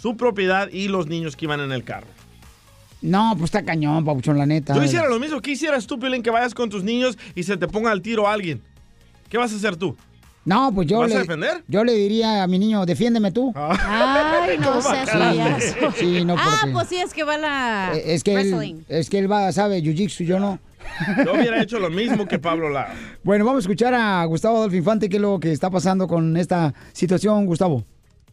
su 0.00 0.16
propiedad 0.16 0.68
y 0.72 0.88
los 0.88 1.06
niños 1.08 1.36
que 1.36 1.44
iban 1.44 1.60
en 1.60 1.72
el 1.72 1.84
carro. 1.84 2.06
No, 3.00 3.30
pues 3.38 3.44
está 3.44 3.64
cañón, 3.64 4.04
papuchón, 4.04 4.38
la 4.38 4.46
neta. 4.46 4.74
Yo 4.74 4.82
hiciera 4.82 5.08
lo 5.08 5.20
mismo. 5.20 5.40
¿Qué 5.40 5.52
hicieras 5.52 5.86
tú, 5.86 5.98
Piolín, 6.00 6.22
que 6.22 6.30
vayas 6.30 6.54
con 6.54 6.68
tus 6.68 6.82
niños 6.82 7.16
y 7.36 7.44
se 7.44 7.56
te 7.56 7.68
ponga 7.68 7.92
al 7.92 8.02
tiro 8.02 8.26
a 8.26 8.32
alguien? 8.32 8.60
¿Qué 9.28 9.38
vas 9.38 9.52
a 9.52 9.56
hacer 9.56 9.76
tú? 9.76 9.96
No, 10.48 10.72
pues 10.74 10.88
yo 10.88 11.00
¿Vas 11.00 11.10
le, 11.10 11.16
a 11.16 11.18
defender? 11.20 11.50
Ah. 11.58 11.62
yo 11.68 11.84
le 11.84 11.92
diría 11.92 12.42
a 12.42 12.46
mi 12.46 12.58
niño, 12.58 12.86
defiéndeme 12.86 13.30
tú. 13.32 13.52
Ay, 13.54 14.56
no 14.60 14.66
¿Cómo 14.70 14.80
seas 14.82 15.06
bajaste? 15.06 15.18
payaso. 15.18 15.92
Sí, 15.98 16.24
no, 16.24 16.34
Ah, 16.38 16.58
porque- 16.60 16.72
pues 16.72 16.88
sí, 16.88 16.96
es 16.96 17.12
que 17.12 17.22
va 17.24 17.36
la 17.36 17.90
Eh, 17.94 18.14
es 18.14 18.24
que 18.24 18.34
wrestling. 18.34 18.74
él, 18.76 18.84
es 18.88 19.10
que 19.10 19.18
él 19.18 19.30
va, 19.30 19.52
sabe, 19.52 19.82
jiu-jitsu, 19.82 20.24
yo 20.24 20.38
no. 20.40 20.58
Yo 21.24 21.34
hubiera 21.34 21.62
hecho 21.62 21.78
lo 21.78 21.90
mismo 21.90 22.26
que 22.26 22.38
Pablo 22.38 22.70
Lao. 22.70 22.86
Bueno, 23.22 23.44
vamos 23.44 23.58
a 23.58 23.64
escuchar 23.64 23.92
a 23.92 24.24
Gustavo 24.24 24.56
Adolfo 24.56 24.76
Infante, 24.76 25.08
qué 25.10 25.16
es 25.16 25.22
lo 25.22 25.38
que 25.38 25.52
está 25.52 25.68
pasando 25.70 26.08
con 26.08 26.36
esta 26.38 26.72
situación, 26.94 27.44
Gustavo. 27.44 27.84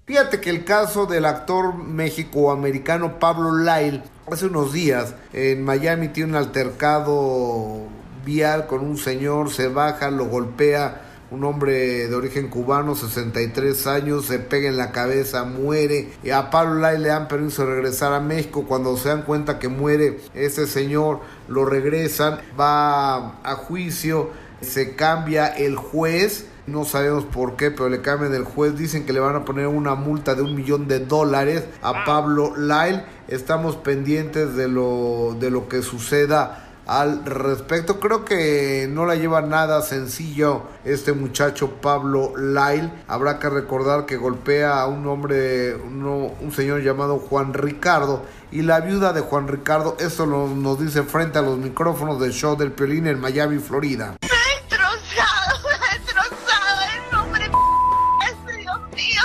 Fíjate 0.05 0.39
que 0.39 0.51
el 0.51 0.63
caso 0.63 1.05
del 1.07 1.25
actor 1.25 1.75
méxico-americano 1.75 3.19
Pablo 3.19 3.57
Lyle, 3.57 4.01
hace 4.31 4.45
unos 4.45 4.71
días 4.71 5.15
en 5.33 5.63
Miami 5.63 6.09
tiene 6.09 6.29
un 6.29 6.35
altercado 6.37 7.87
vial 8.25 8.67
con 8.67 8.81
un 8.85 8.97
señor, 8.97 9.51
se 9.51 9.67
baja, 9.67 10.09
lo 10.11 10.27
golpea, 10.27 11.01
un 11.31 11.43
hombre 11.43 12.07
de 12.07 12.15
origen 12.15 12.49
cubano, 12.49 12.95
63 12.95 13.87
años, 13.87 14.25
se 14.25 14.39
pega 14.39 14.69
en 14.69 14.77
la 14.77 14.91
cabeza, 14.91 15.43
muere. 15.43 16.09
Y 16.23 16.29
a 16.29 16.49
Pablo 16.49 16.75
Lyle 16.75 17.01
le 17.01 17.09
dan 17.09 17.27
permiso 17.27 17.65
de 17.65 17.73
regresar 17.73 18.13
a 18.13 18.19
México. 18.19 18.65
Cuando 18.67 18.95
se 18.97 19.09
dan 19.09 19.23
cuenta 19.23 19.59
que 19.59 19.67
muere 19.67 20.19
ese 20.33 20.67
señor, 20.67 21.21
lo 21.47 21.65
regresan, 21.65 22.39
va 22.59 23.39
a 23.43 23.55
juicio, 23.55 24.29
se 24.61 24.95
cambia 24.95 25.47
el 25.47 25.75
juez. 25.75 26.47
No 26.67 26.83
sabemos 26.83 27.25
por 27.25 27.57
qué, 27.57 27.69
pero 27.69 27.89
le 27.89 28.01
cambian 28.01 28.33
el 28.33 28.43
juez. 28.43 28.75
Dicen 28.77 29.05
que 29.05 29.13
le 29.13 29.19
van 29.19 29.35
a 29.35 29.45
poner 29.45 29.67
una 29.67 29.93
multa 29.95 30.33
de 30.33 30.41
un 30.41 30.55
millón 30.55 30.87
de 30.87 30.99
dólares 30.99 31.63
a 31.81 32.05
Pablo 32.05 32.55
Lyle. 32.57 33.03
Estamos 33.27 33.75
pendientes 33.75 34.55
de 34.55 34.67
lo, 34.67 35.35
de 35.39 35.51
lo 35.51 35.67
que 35.69 35.81
suceda 35.81 36.64
al 36.87 37.25
respecto. 37.25 37.99
Creo 37.99 38.25
que 38.25 38.87
no 38.89 39.05
la 39.05 39.15
lleva 39.15 39.41
nada 39.41 39.81
sencillo 39.81 40.63
este 40.83 41.13
muchacho 41.13 41.71
Pablo 41.81 42.33
Lyle. 42.37 42.91
Habrá 43.07 43.39
que 43.39 43.49
recordar 43.49 44.05
que 44.05 44.17
golpea 44.17 44.81
a 44.81 44.87
un 44.87 45.07
hombre, 45.07 45.75
uno- 45.75 46.31
un 46.39 46.51
señor 46.51 46.81
llamado 46.81 47.19
Juan 47.19 47.53
Ricardo. 47.53 48.23
Y 48.51 48.61
la 48.61 48.79
viuda 48.79 49.11
de 49.13 49.21
Juan 49.21 49.47
Ricardo, 49.47 49.97
esto 49.99 50.25
lo- 50.25 50.47
nos 50.47 50.79
dice 50.79 51.03
frente 51.03 51.39
a 51.39 51.41
los 51.41 51.57
micrófonos 51.57 52.19
del 52.19 52.31
show 52.31 52.55
del 52.55 52.71
Piolín 52.71 53.07
en 53.07 53.19
Miami, 53.19 53.57
Florida. 53.59 54.15
destrozado, 54.21 55.67
destrozado 55.91 56.81
el 56.93 57.11
nombre 57.11 57.45
ese, 57.45 58.57
Dios 58.59 58.79
mío. 58.95 59.21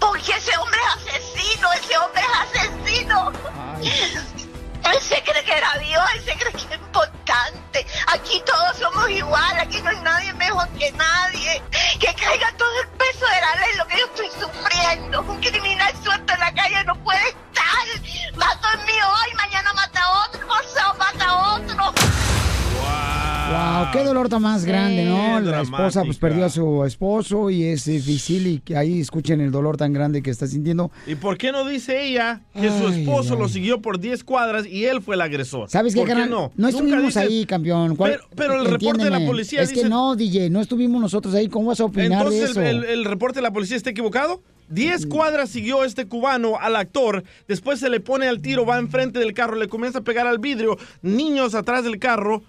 Porque 0.00 0.32
ese 0.32 0.56
hombre 0.56 0.78
es 0.80 1.14
asesino, 1.14 1.68
ese 1.74 1.98
hombre 1.98 2.22
es 2.22 2.58
asesino. 2.58 3.32
Él 4.84 5.00
se 5.00 5.22
cree 5.22 5.44
que 5.44 5.52
era 5.52 5.72
Dios, 5.78 6.04
él 6.14 6.24
se 6.24 6.36
cree 6.36 6.52
que 6.52 6.74
es 6.74 6.80
importante. 6.80 7.86
Aquí 8.08 8.42
todos 8.44 8.76
somos 8.76 9.08
iguales, 9.10 9.62
aquí 9.62 9.80
no 9.82 9.90
hay 9.90 10.00
nadie 10.00 10.32
mejor 10.34 10.68
que 10.70 10.92
nadie. 10.92 11.62
Que 11.98 12.14
caiga 12.14 12.52
todo 12.56 12.80
el 12.80 12.88
peso 12.88 13.26
de 13.26 13.40
la 13.40 13.66
ley, 13.66 13.76
lo 13.76 13.86
que 13.86 13.98
yo 13.98 14.06
estoy 14.06 14.28
sufriendo. 14.40 15.22
Un 15.22 15.40
criminal 15.40 15.92
suelto 16.02 16.32
en 16.34 16.40
la 16.40 16.54
calle 16.54 16.84
no 16.84 16.94
puede 17.02 17.28
estar. 17.28 18.34
Mato 18.36 18.68
el 18.74 18.84
mío 18.86 19.04
hoy, 19.08 19.34
mañana 19.34 19.72
mata 19.72 20.02
a 20.02 20.24
otro, 20.26 20.46
pasado 20.46 20.94
mata 20.94 21.24
a 21.24 21.54
otro. 21.54 22.23
Wow, 23.50 23.86
qué 23.92 24.02
dolor 24.04 24.28
tan 24.28 24.42
más 24.42 24.64
grande, 24.64 25.04
¿no? 25.04 25.38
La 25.40 25.60
esposa 25.62 26.02
pues 26.04 26.16
perdió 26.18 26.44
a 26.46 26.48
su 26.48 26.84
esposo 26.84 27.50
y 27.50 27.64
es 27.64 27.84
difícil 27.84 28.46
y 28.46 28.58
que 28.60 28.76
ahí 28.76 29.00
escuchen 29.00 29.40
el 29.40 29.50
dolor 29.50 29.76
tan 29.76 29.92
grande 29.92 30.22
que 30.22 30.30
está 30.30 30.46
sintiendo. 30.46 30.90
¿Y 31.06 31.14
por 31.16 31.36
qué 31.36 31.52
no 31.52 31.64
dice 31.66 32.04
ella 32.06 32.40
que 32.54 32.68
su 32.70 32.88
esposo 32.88 33.34
ay. 33.34 33.40
lo 33.40 33.48
siguió 33.48 33.80
por 33.82 34.00
10 34.00 34.24
cuadras 34.24 34.66
y 34.66 34.86
él 34.86 35.02
fue 35.02 35.14
el 35.16 35.20
agresor? 35.20 35.68
¿Sabes 35.68 35.94
qué, 35.94 36.00
¿Por 36.00 36.08
qué 36.08 36.12
carnal? 36.14 36.30
no? 36.30 36.52
No 36.56 36.68
estuvimos 36.68 37.16
ahí, 37.16 37.44
campeón. 37.44 37.96
¿Cuál- 37.96 38.12
Pero, 38.12 38.24
pero 38.34 38.60
el 38.62 38.66
reporte 38.66 39.04
de 39.04 39.10
la 39.10 39.24
policía 39.26 39.60
Es 39.62 39.70
dice... 39.70 39.82
que 39.82 39.88
no, 39.88 40.16
DJ, 40.16 40.48
no 40.50 40.60
estuvimos 40.60 41.00
nosotros 41.00 41.34
ahí. 41.34 41.48
¿Cómo 41.48 41.68
vas 41.68 41.80
a 41.80 41.84
opinar 41.84 42.08
de 42.08 42.14
Entonces 42.16 42.50
eso? 42.50 42.62
el, 42.62 42.84
el- 42.84 42.84
el 42.84 43.04
reporte 43.04 43.38
de 43.38 43.42
la 43.42 43.52
policía 43.52 43.76
está 43.76 43.90
equivocado. 43.90 44.40
Diez 44.70 45.04
cuadras 45.06 45.50
siguió 45.50 45.84
este 45.84 46.06
cubano 46.06 46.58
al 46.58 46.74
actor, 46.76 47.22
después 47.46 47.78
se 47.80 47.90
le 47.90 48.00
pone 48.00 48.26
al 48.28 48.40
tiro, 48.40 48.64
va 48.64 48.78
enfrente 48.78 49.18
del 49.18 49.34
carro, 49.34 49.56
le 49.56 49.68
comienza 49.68 49.98
a 49.98 50.02
pegar 50.02 50.26
al 50.26 50.38
vidrio, 50.38 50.78
niños 51.02 51.54
atrás 51.54 51.84
del 51.84 51.98
carro, 51.98 52.42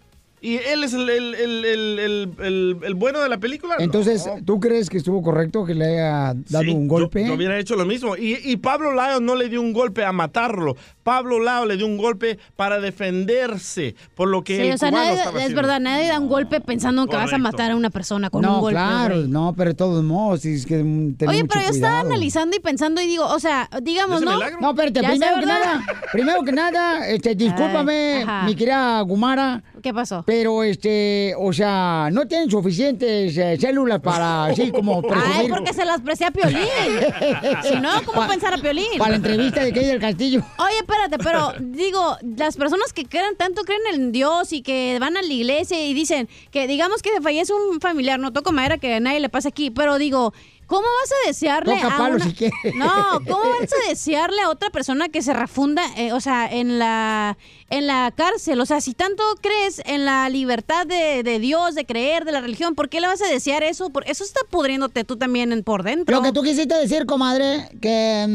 y 0.45 0.57
él 0.57 0.83
es 0.83 0.93
el, 0.93 1.09
el- 1.09 1.35
el- 1.35 1.65
el- 1.65 1.99
el- 1.99 2.29
el- 2.39 2.77
el 2.83 2.93
bueno 2.95 3.19
de 3.21 3.29
la 3.29 3.37
película. 3.37 3.75
Entonces, 3.79 4.25
No. 4.25 4.43
¿tú 4.45 4.59
crees 4.59 4.89
que 4.89 4.97
estuvo 4.97 5.21
correcto 5.21 5.65
que 5.65 5.73
le 5.75 5.85
haya 5.85 6.33
dado 6.49 6.63
Sí, 6.63 6.69
un 6.71 6.87
golpe? 6.87 7.25
Yo, 7.25 7.33
hubiera 7.33 7.57
hecho 7.59 7.75
lo 7.75 7.85
mismo. 7.85 8.15
Y, 8.15 8.37
y 8.43 8.57
Pablo 8.57 8.93
Lao 8.93 9.19
no 9.19 9.35
le 9.35 9.49
dio 9.49 9.61
un 9.61 9.73
golpe 9.73 10.03
a 10.05 10.11
matarlo. 10.11 10.75
Pablo 11.03 11.39
Lao 11.39 11.65
le 11.65 11.77
dio 11.77 11.85
un 11.85 11.97
golpe 11.97 12.37
para 12.55 12.79
defenderse 12.79 13.95
por 14.15 14.27
lo 14.27 14.43
que 14.43 14.57
Sí, 14.57 14.67
el 14.67 14.73
o 14.73 14.77
sea, 14.77 14.89
cubano 14.89 15.05
nadie- 15.05 15.17
estaba 15.17 15.37
es 15.37 15.43
haciendo. 15.43 15.61
verdad, 15.61 15.79
nadie 15.79 16.07
da 16.07 16.19
un 16.19 16.27
golpe 16.29 16.61
pensando 16.61 17.05
que 17.07 17.15
vas 17.15 17.33
a 17.33 17.37
matar 17.37 17.71
a 17.71 17.75
una 17.75 17.89
persona 17.89 18.29
con 18.29 18.41
no, 18.41 18.55
un 18.55 18.61
golpe. 18.61 18.75
claro, 18.75 19.17
no, 19.27 19.53
pero 19.55 19.71
de 19.71 19.75
todos 19.75 20.03
modos, 20.03 20.45
es 20.45 20.65
que 20.65 20.75
Oye, 20.75 20.83
mucho 20.83 21.47
pero 21.49 21.61
yo 21.61 21.69
estaba 21.71 21.99
analizando 22.01 22.55
y 22.55 22.59
pensando 22.59 23.01
y 23.01 23.07
digo, 23.07 23.25
o 23.25 23.39
sea, 23.39 23.69
digamos, 23.81 24.17
¿Ese 24.17 24.25
¿no? 24.25 24.33
milagro? 24.35 24.57
No, 24.61 24.69
espérate, 24.71 24.99
primero 25.03 25.39
que 25.39 25.45
nada, 25.45 25.85
primero 26.11 26.43
que 26.43 26.51
nada, 26.51 27.07
este, 27.07 27.35
discúlpame, 27.35 28.25
mi 28.45 28.55
querida 28.55 29.01
Gumara, 29.01 29.63
¿Qué 29.85 29.93
pasó? 29.93 30.23
pero 30.25 30.63
este, 30.63 31.35
o 31.37 31.53
sea, 31.53 32.09
no 32.11 32.27
tienen 32.27 32.49
suficientes 32.49 33.37
eh, 33.37 33.55
células 33.59 33.99
para 34.01 34.45
así 34.45 34.71
como 34.71 34.95
Ay, 34.95 35.09
presumir 35.09 35.49
porque 35.51 35.73
se 35.73 35.85
las 35.85 36.01
presté 36.01 36.25
a 36.25 36.31
Piolín. 36.31 36.57
si 37.63 37.75
no, 37.79 37.91
¿cómo 38.03 38.21
Pa- 38.21 38.27
pensar 38.27 38.51
a 38.55 38.57
Piolín? 38.57 38.97
para 38.97 39.11
la 39.11 39.15
entrevista 39.17 39.63
de 39.63 39.71
Key 39.71 39.85
del 39.85 39.99
Castillo. 39.99 40.41
Oye, 40.57 40.77
espérate, 40.79 41.19
pero 41.19 41.53
digo, 41.59 42.17
las 42.35 42.57
personas 42.57 42.93
que 42.93 43.05
creen 43.05 43.35
tanto 43.37 43.61
creen 43.63 43.81
en 43.93 44.11
Dios 44.11 44.53
y 44.53 44.63
que 44.63 44.97
van 44.99 45.17
a 45.17 45.21
la 45.21 45.31
iglesia 45.31 45.85
y 45.85 45.93
dicen 45.93 46.27
que 46.49 46.65
digamos 46.67 47.03
que 47.03 47.11
se 47.11 47.21
fallece 47.21 47.53
un 47.53 47.79
familiar, 47.79 48.19
no 48.19 48.33
toco 48.33 48.51
madera 48.51 48.79
que 48.79 48.95
a 48.95 48.99
nadie 48.99 49.19
le 49.19 49.29
pase 49.29 49.49
aquí, 49.49 49.69
pero 49.69 49.99
digo, 49.99 50.33
¿cómo 50.65 50.81
vas 51.01 51.11
a 51.11 51.27
desearle 51.27 51.75
Toca 51.75 51.93
a 51.93 51.97
palo 51.97 52.15
una... 52.15 52.25
si. 52.25 52.49
No, 52.75 53.21
¿cómo 53.27 53.43
vas 53.59 53.71
a 53.85 53.89
desearle 53.89 54.41
a 54.41 54.49
otra 54.49 54.71
persona 54.71 55.09
que 55.09 55.21
se 55.21 55.33
refunda, 55.33 55.83
eh, 55.95 56.11
o 56.11 56.19
sea, 56.19 56.47
en 56.51 56.79
la 56.79 57.37
en 57.69 57.87
la 57.87 58.11
cárcel? 58.15 58.59
O 58.61 58.65
sea, 58.65 58.79
si 58.81 58.93
tanto 58.93 59.23
crees 59.41 59.81
en 59.85 60.05
la 60.05 60.29
libertad 60.29 60.85
de, 60.85 61.23
de 61.23 61.39
Dios, 61.39 61.73
de 61.75 61.85
creer, 61.85 62.23
de 62.25 62.31
la 62.31 62.41
religión, 62.41 62.75
¿por 62.75 62.89
qué 62.89 63.01
le 63.01 63.07
vas 63.07 63.21
a 63.21 63.27
desear 63.27 63.63
eso? 63.63 63.89
Por 63.89 64.07
eso 64.07 64.23
está 64.23 64.41
pudriéndote 64.49 65.03
tú 65.03 65.17
también 65.17 65.51
en- 65.51 65.63
por 65.63 65.83
dentro. 65.83 66.15
Lo 66.15 66.21
que 66.21 66.31
tú 66.31 66.43
quisiste 66.43 66.75
decir, 66.75 67.05
comadre, 67.05 67.69
que 67.81 68.25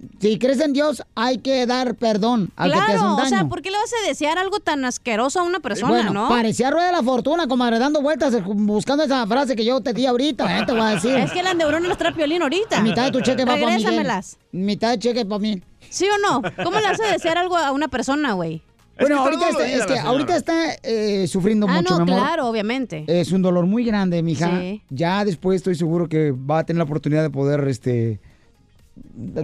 mm, 0.00 0.20
si 0.20 0.38
crees 0.38 0.60
en 0.60 0.72
Dios 0.72 1.02
hay 1.14 1.38
que 1.38 1.66
dar 1.66 1.94
perdón 1.96 2.50
al 2.56 2.70
que 2.70 2.76
te 2.76 2.82
hace 2.84 2.92
Claro, 2.98 3.16
o 3.16 3.26
sea, 3.26 3.44
¿por 3.46 3.62
qué 3.62 3.70
le 3.70 3.78
vas 3.78 3.92
a 4.04 4.06
desear 4.06 4.38
algo 4.38 4.60
tan 4.60 4.84
asqueroso 4.84 5.40
a 5.40 5.42
una 5.42 5.60
persona, 5.60 5.92
bueno, 5.92 6.12
no? 6.12 6.28
parecía 6.28 6.70
rueda 6.70 6.86
de 6.86 6.92
la 6.92 7.02
fortuna, 7.02 7.46
comadre, 7.48 7.78
dando 7.78 8.00
vueltas, 8.00 8.32
eh, 8.34 8.42
buscando 8.44 9.02
esa 9.04 9.26
frase 9.26 9.56
que 9.56 9.64
yo 9.64 9.80
te 9.80 9.92
di 9.92 10.06
ahorita, 10.06 10.58
eh, 10.58 10.64
te 10.66 10.72
voy 10.72 10.82
a 10.82 10.88
decir. 10.90 11.14
Es 11.16 11.32
que 11.32 11.42
la 11.42 11.54
neurona 11.54 11.88
las 11.88 11.98
trae 11.98 12.12
Piolín 12.12 12.42
ahorita. 12.42 12.80
Mitad 12.80 13.06
de 13.06 13.10
tu 13.12 13.20
cheque 13.20 13.44
va 13.44 13.56
para 13.56 13.76
Miguel. 13.76 14.06
Mitad 14.52 14.90
de 14.92 14.98
cheque 14.98 15.24
para 15.26 15.38
mí. 15.40 15.60
¿Sí 15.90 16.06
o 16.08 16.18
no? 16.18 16.42
¿Cómo 16.64 16.78
le 16.80 16.86
a 16.86 16.92
desear 17.12 17.38
algo 17.38 17.56
a 17.56 17.72
una 17.72 17.88
persona, 17.88 18.32
güey? 18.32 18.62
Bueno, 19.00 19.16
que 19.16 19.22
ahorita 19.22 19.48
está, 19.50 19.66
es 19.66 19.72
que 19.72 19.78
la 19.78 19.86
señora. 19.86 20.02
ahorita 20.08 20.36
está 20.36 20.72
eh, 20.82 21.26
sufriendo 21.28 21.66
Ah, 21.68 21.74
mucho, 21.76 21.98
no, 21.98 22.04
mi 22.04 22.12
amor. 22.12 22.24
claro, 22.24 22.46
obviamente. 22.48 23.04
Es 23.06 23.30
un 23.30 23.42
dolor 23.42 23.64
muy 23.66 23.84
grande, 23.84 24.22
mija. 24.24 24.58
Sí. 24.58 24.82
Ya 24.90 25.24
después 25.24 25.56
estoy 25.56 25.76
seguro 25.76 26.08
que 26.08 26.32
va 26.32 26.58
a 26.60 26.64
tener 26.66 26.78
la 26.78 26.84
oportunidad 26.84 27.22
de 27.22 27.30
poder, 27.30 27.66
este, 27.68 28.18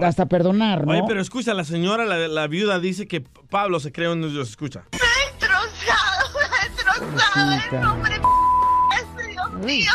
hasta 0.02 0.26
perdonar, 0.26 0.84
¿no? 0.84 0.92
Oye, 0.92 1.02
pero 1.06 1.20
escucha, 1.20 1.54
la 1.54 1.62
señora, 1.62 2.04
la, 2.04 2.26
la 2.26 2.46
viuda, 2.48 2.80
dice 2.80 3.06
que 3.06 3.20
Pablo 3.20 3.78
se 3.78 3.92
cree 3.92 4.10
en 4.10 4.22
Dios. 4.28 4.50
Escucha. 4.50 4.82
destrozado, 4.90 6.38
destrozado 6.64 7.52
Hijita. 7.54 7.76
el 7.76 7.82
nombre 7.82 8.12
ese, 8.16 9.28
Dios 9.30 9.52
mío. 9.64 9.92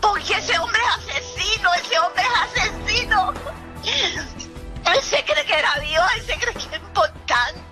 Porque 0.00 0.32
ese 0.38 0.58
hombre 0.58 0.80
es 0.80 1.16
asesino, 1.16 1.68
ese 1.82 1.98
hombre 1.98 2.22
es 2.22 2.62
asesino. 2.62 3.34
Él 4.94 5.02
se 5.02 5.24
cree 5.24 5.44
que 5.44 5.54
era 5.54 5.74
Dios, 5.80 6.04
él 6.16 6.22
se 6.22 6.38
cree 6.38 6.52
que 6.52 6.58
es 6.58 6.82
importante. 6.82 7.63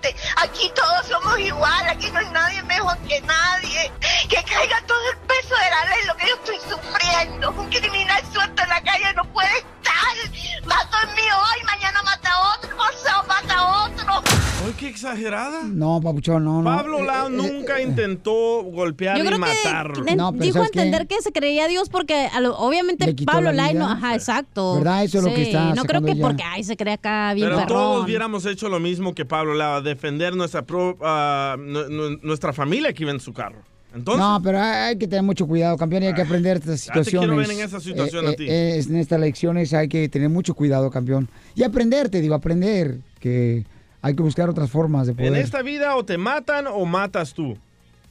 Aquí 0.43 0.71
todos 0.75 1.07
somos 1.07 1.39
iguales, 1.39 1.93
aquí 1.93 2.11
no 2.13 2.19
hay 2.19 2.27
nadie 2.33 2.63
mejor 2.65 2.97
que 3.09 3.21
nadie. 3.23 3.91
Que 4.29 4.37
caiga 4.45 4.83
todo 4.87 4.99
el 5.13 5.19
peso 5.27 5.55
de 5.55 5.71
la 5.71 5.85
ley, 5.91 6.07
lo 6.07 6.17
que 6.17 6.27
yo 6.29 6.35
estoy 6.37 6.57
sufriendo. 6.71 7.51
Un 7.51 7.69
criminal 7.69 8.23
suelto 8.33 8.63
en 8.63 8.69
la 8.69 8.83
calle 8.83 9.13
no 9.17 9.25
puede 9.33 9.49
estar. 9.59 10.63
Mato 10.65 10.97
el 11.03 11.15
mío 11.15 11.35
hoy, 11.37 11.65
mañana 11.67 12.03
mata 12.03 12.31
a 12.33 12.57
otro, 12.57 12.71
pasado 12.77 13.25
mata 13.27 13.55
a 13.55 13.85
otro. 13.87 14.23
Oye, 14.65 14.75
qué 14.79 14.89
exagerada. 14.89 15.63
No, 15.65 16.01
papuchón, 16.01 16.45
no, 16.45 16.63
no. 16.63 16.65
Pablo 16.77 16.99
Eh, 17.01 17.05
Lau 17.07 17.27
eh, 17.27 17.31
nunca 17.31 17.81
intentó 17.81 18.63
golpear 18.63 19.19
Yo 19.19 19.25
y 19.25 19.39
matarlo. 19.39 20.05
que 20.05 20.15
No, 20.15 20.31
pero 20.31 20.45
dijo 20.45 20.63
entender 20.63 21.09
que 21.09 21.21
se 21.21 21.33
creía 21.33 21.67
Dios 21.67 21.89
porque 21.89 22.29
lo- 22.41 22.57
obviamente 22.59 23.07
Le 23.07 23.17
quitó 23.17 23.33
Pablo 23.33 23.51
la 23.51 23.65
Lai 23.65 23.75
no, 23.75 23.91
ajá, 23.91 24.15
exacto. 24.15 24.77
¿Verdad? 24.77 25.03
Eso 25.03 25.19
es 25.19 25.25
lo 25.25 25.35
que 25.35 25.43
está 25.43 25.75
No 25.75 25.83
creo 25.85 26.01
que 26.03 26.13
ella. 26.13 26.23
porque 26.25 26.45
ay 26.45 26.63
se 26.63 26.77
cree 26.77 26.95
acá 26.95 27.35
bien 27.35 27.49
Pero 27.49 27.59
perrón. 27.63 27.77
todos 27.77 28.05
hubiéramos 28.05 28.47
hecho 28.47 28.69
lo 28.69 28.79
mismo 28.79 29.15
que 29.17 29.25
Pablo 29.25 29.55
Lau, 29.55 29.83
defender 29.95 30.35
nuestra, 30.37 30.63
pro- 30.63 30.97
ah, 31.03 31.57
nu- 31.59 31.89
nu- 31.89 32.19
nuestra 32.23 32.53
familia 32.53 32.93
que 32.93 33.03
iba 33.05 33.13
en 33.13 33.21
su 33.21 33.33
carro. 33.33 33.63
Entonces, 33.95 34.21
No, 34.25 34.41
pero 34.43 34.59
hay 34.59 34.97
que 34.97 35.07
tener 35.07 35.23
mucho 35.23 35.47
cuidado, 35.47 35.77
campeón, 35.77 36.03
y 36.05 36.07
hay 36.07 36.15
que 36.15 36.23
aprender 36.23 36.57
estas 36.57 36.87
Ya 36.87 36.95
te 36.95 37.01
quiero 37.03 37.05
situaciones. 37.05 37.49
ver 37.49 37.57
en 37.59 37.65
esa 37.65 37.79
situación 37.81 38.25
Eh, 38.25 38.29
a 38.29 38.31
eh, 38.31 38.37
ti. 38.37 38.47
eh, 38.49 38.79
en 38.89 38.97
estas 38.97 39.21
lecciones 39.21 39.75
hay 39.75 39.89
que 39.89 40.09
tener 40.09 40.31
mucho 40.31 40.55
cuidado, 40.55 40.91
campeón. 40.91 41.29
Y 41.55 41.63
aprender, 41.63 42.09
te 42.09 42.21
digo, 42.23 42.35
aprender 42.35 42.97
que 43.21 43.67
hay 44.01 44.15
que 44.17 44.23
buscar 44.23 44.49
otras 44.49 44.71
formas 44.71 45.07
de 45.07 45.13
en 45.13 45.17
poder. 45.19 45.37
esta 45.37 45.61
vida 45.63 45.95
o 45.97 46.05
te 46.05 46.17
matan 46.17 46.67
o 46.69 46.85
matas 46.87 47.35
tú. 47.35 47.57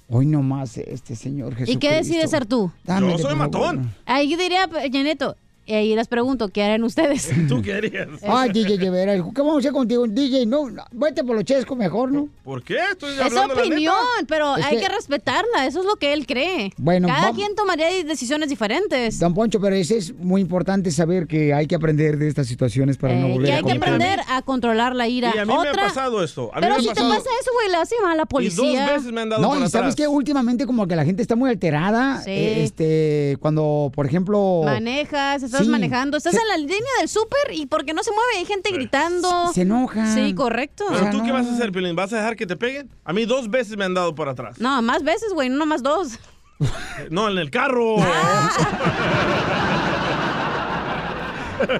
Hoy 0.07 0.25
nomás 0.27 0.77
este 0.77 1.15
señor 1.15 1.55
Jesús. 1.55 1.73
¿Y 1.73 1.77
qué 1.79 1.93
decides 1.93 2.29
ser 2.29 2.45
tú? 2.45 2.71
Yo 2.85 3.17
soy 3.17 3.33
matón. 3.35 3.91
Ahí 4.05 4.35
diría, 4.35 4.69
Janeto, 4.91 5.35
y 5.72 5.74
ahí 5.74 5.96
les 5.96 6.08
pregunto, 6.08 6.50
¿qué 6.50 6.63
harán 6.63 6.84
ustedes? 6.84 7.30
¿Tú 7.48 7.62
qué 7.62 7.74
harías? 7.75 8.08
Ay, 8.28 8.50
DJ 8.51 8.78
¿qué 8.78 8.90
vamos 8.90 9.56
a 9.56 9.60
hacer 9.60 9.72
contigo? 9.72 10.06
DJ, 10.06 10.46
no, 10.46 10.70
no, 10.70 10.84
vete 10.92 11.24
por 11.24 11.36
lo 11.36 11.44
chesco 11.44 11.75
mejor, 11.78 12.12
¿no? 12.12 12.28
¿Por 12.44 12.62
qué? 12.62 12.78
Estoy 12.92 13.13
Es 13.13 13.22
hablando 13.22 13.56
la 13.56 13.62
opinión, 13.62 13.96
neta. 14.20 14.28
pero 14.28 14.58
Es 14.58 14.66
hay 14.66 14.75
que- 14.78 14.82
que... 14.84 14.90
respetarla, 14.90 15.66
eso 15.66 15.80
es 15.80 15.86
lo 15.86 15.96
que 15.96 16.12
él 16.13 16.25
cree. 16.28 16.74
Bueno, 16.78 17.08
Cada 17.08 17.22
vamos- 17.22 17.38
quien 17.38 17.56
tomaría 17.56 17.88
decisiones 18.04 18.50
diferentes. 18.50 19.18
Don 19.20 19.34
Poncho, 19.34 19.62
pero 19.62 19.75
eso 19.75 19.96
es 19.96 20.13
muy 20.16 20.42
importante 20.42 20.92
saber 20.92 21.28
que 21.28 21.54
hay 21.54 21.68
que 21.68 21.75
aprender 21.75 22.18
de 22.18 22.28
estas 22.28 22.48
situaciones 22.48 22.98
para 22.98 23.16
no 23.16 23.28
Eh, 23.28 23.32
volver 23.34 23.46
que 23.48 23.51
a 23.54 23.56
hay 23.58 23.63
que 23.63 23.70
cometer. 23.80 23.90
aprender 23.94 24.20
a 24.28 24.42
controlar 24.42 24.96
la 24.96 25.08
ira. 25.08 25.32
Y 25.34 25.38
a 25.40 25.46
mí 25.46 25.54
me 25.54 25.68
ha 25.68 25.72
Otra- 25.72 25.84
pasado 25.88 26.24
esto. 26.24 26.51
A 26.54 26.56
mí 26.58 26.62
Pero 26.62 26.74
me 26.75 26.75
ha 26.75 26.82
si 26.82 26.88
te 26.90 26.96
pasa 27.01 27.30
eso, 27.40 27.51
güey, 27.54 27.70
le 27.72 27.78
vas 27.78 27.90
a 27.92 28.16
la 28.16 28.24
Y 28.24 28.25
policía. 28.25 28.82
dos 28.88 28.98
veces 28.98 29.12
me 29.13 29.22
han 29.22 29.30
dado 29.30 29.42
No, 29.42 29.48
por 29.50 29.58
y 29.58 29.60
atrás. 29.60 29.72
sabes 29.72 29.96
que 29.96 30.08
últimamente 30.08 30.66
como 30.66 30.88
que 30.88 30.96
la 30.96 31.06
gente 31.06 31.22
está 31.22 31.36
muy 31.38 31.50
alterada. 31.50 32.22
Sí. 32.24 32.32
eh, 32.32 32.63
Este, 32.63 33.38
cuando, 33.40 33.92
por 33.96 34.06
ejemplo. 34.06 34.62
Manejas, 34.66 35.44
estás 35.44 35.61
Sí. 35.65 35.72
manejando, 35.72 36.18
estás 36.18 36.34
Se- 36.34 36.41
en 36.41 36.48
la 36.48 36.58
línea 36.58 36.77
del 37.00 37.08
súper 37.10 37.53
y 37.53 37.65
porque 37.65 37.94
no 37.94 38.03
se 38.03 38.12
mueve 38.12 38.38
hay 38.38 38.46
gente 38.46 38.72
gritando. 38.72 39.51
Se 39.53 39.62
enojan. 39.62 40.13
Sí, 40.13 40.34
correcto. 40.34 40.86
Pero 40.89 41.10
tú 41.12 41.24
qué 41.24 41.32
vas 41.32 41.48
a 41.48 41.53
hacer, 41.53 41.72
Pilín? 41.72 41.96
¿Vas 41.96 42.12
a 42.13 42.18
dejar 42.18 42.36
que 42.36 42.46
te 42.48 42.56
peguen? 42.56 42.89
A 43.06 43.13
mí 43.13 43.25
dos 43.25 43.50
veces 43.50 43.77
me 43.77 43.86
han 43.86 43.94
dado 43.94 44.13
por 44.15 44.30
atrás. 44.30 44.60
No, 44.60 44.82
más 44.82 45.03
veces, 45.03 45.34
güey, 45.34 45.50
no 45.50 45.65
más 45.65 45.84
dos. 45.84 46.20
No, 47.10 47.27
en 47.30 47.38
el 47.39 47.50
carro. 47.50 47.96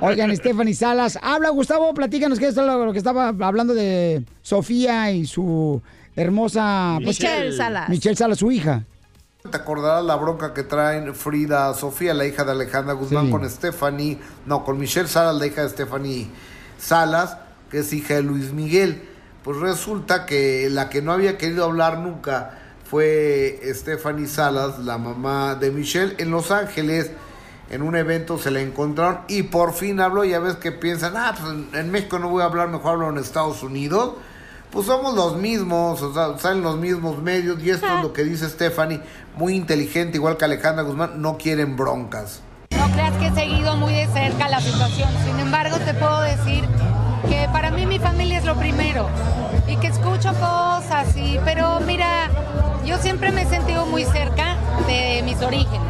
Oigan, 0.02 0.36
Stephanie 0.36 0.74
Salas. 0.76 1.18
Habla, 1.22 1.50
Gustavo, 1.50 1.94
platícanos 1.94 2.40
esto 2.40 2.62
es 2.62 2.68
lo, 2.68 2.86
lo 2.86 2.92
que 2.92 2.98
estaba 3.00 3.30
hablando 3.30 3.74
de 3.74 4.24
Sofía 4.42 5.12
y 5.12 5.26
su 5.26 5.82
hermosa... 6.16 7.00
pues, 7.04 7.20
Michelle 7.20 7.52
Salas. 7.52 7.90
Michelle 7.90 8.16
Salas, 8.16 8.38
su 8.40 8.52
hija. 8.52 8.84
Te 9.50 9.58
acordarás 9.58 10.04
la 10.06 10.16
bronca 10.18 10.54
que 10.54 10.62
traen 10.62 11.16
Frida 11.16 11.74
Sofía, 11.74 12.14
la 12.14 12.26
hija 12.28 12.44
de 12.44 12.52
Alejandra 12.52 12.94
Guzmán, 12.94 13.26
Sí. 13.26 13.32
con 13.32 13.50
Stephanie, 13.50 14.20
no, 14.46 14.64
con 14.64 14.78
Michelle 14.78 15.08
Salas, 15.08 15.36
la 15.36 15.48
hija 15.48 15.64
de 15.64 15.70
Stephanie 15.70 16.30
Salas, 16.78 17.38
que 17.72 17.80
es 17.80 17.92
hija 17.92 18.14
de 18.16 18.22
Luis 18.22 18.54
Miguel. 18.54 19.02
Pues 19.44 19.58
resulta 19.58 20.28
que 20.28 20.70
la 20.70 20.90
que 20.90 21.02
no 21.02 21.12
había 21.12 21.40
querido 21.40 21.66
hablar 21.66 21.98
nunca 21.98 22.60
fue 22.88 23.60
Stephanie 23.74 24.28
Salas, 24.28 24.78
la 24.78 25.00
mamá 25.00 25.56
de 25.56 25.72
Michelle, 25.72 26.16
en 26.20 26.30
Los 26.30 26.52
Ángeles. 26.52 27.10
En 27.72 27.82
un 27.82 27.96
evento 27.96 28.38
se 28.38 28.52
la 28.52 28.60
encontraron 28.62 29.22
y 29.28 29.44
por 29.44 29.74
fin 29.74 30.02
habló. 30.02 30.24
Ya 30.24 30.40
ves 30.40 30.58
que 30.58 30.72
piensan, 30.72 31.14
ah, 31.18 31.34
pues 31.40 31.52
en, 31.52 31.70
en 31.74 31.90
México 31.90 32.20
no 32.20 32.30
voy 32.30 32.44
a 32.44 32.46
hablar, 32.46 32.68
mejor 32.70 32.92
hablo 32.94 33.10
en 33.10 33.18
Estados 33.18 33.64
Unidos. 33.64 34.14
Pues 34.72 34.86
somos 34.86 35.14
los 35.14 35.36
mismos, 35.36 36.02
o 36.02 36.14
sea, 36.14 36.38
salen 36.38 36.64
los 36.64 36.78
mismos 36.78 37.22
medios 37.22 37.62
y 37.62 37.72
esto 37.72 37.86
es 37.88 38.02
lo 38.02 38.14
que 38.14 38.24
dice 38.24 38.48
Stephanie, 38.48 39.02
muy 39.36 39.54
inteligente, 39.54 40.18
igual 40.18 40.38
que 40.38 40.46
Alejandra 40.46 40.84
Guzmán, 40.84 41.22
no 41.22 41.38
quieren 41.38 41.76
broncas. 41.76 42.42
No 42.72 42.90
creas 42.94 43.14
que 43.18 43.28
he 43.28 43.34
seguido 43.34 43.76
muy 43.76 43.94
de 43.94 44.08
cerca 44.08 44.48
la 44.48 44.62
situación. 44.62 45.10
Sin 45.26 45.38
embargo, 45.42 45.76
te 45.80 45.94
puedo 45.94 46.22
decir 46.22 46.64
que 47.28 47.50
para 47.52 47.70
mí 47.72 47.86
mi 47.86 48.00
familia 48.00 48.38
es 48.38 48.46
lo 48.46 48.56
primero 48.56 49.10
y 49.68 49.76
que 49.76 49.88
escucho 49.88 50.30
cosas 50.36 51.18
y 51.18 51.38
pero 51.44 51.82
mira, 51.82 52.30
yo 52.86 52.98
siempre 52.98 53.34
me 53.34 53.42
he 53.42 53.48
sentido 53.48 53.86
muy 53.86 54.06
cerca 54.06 54.56
de 54.88 55.22
mis 55.26 55.42
orígenes. 55.42 55.82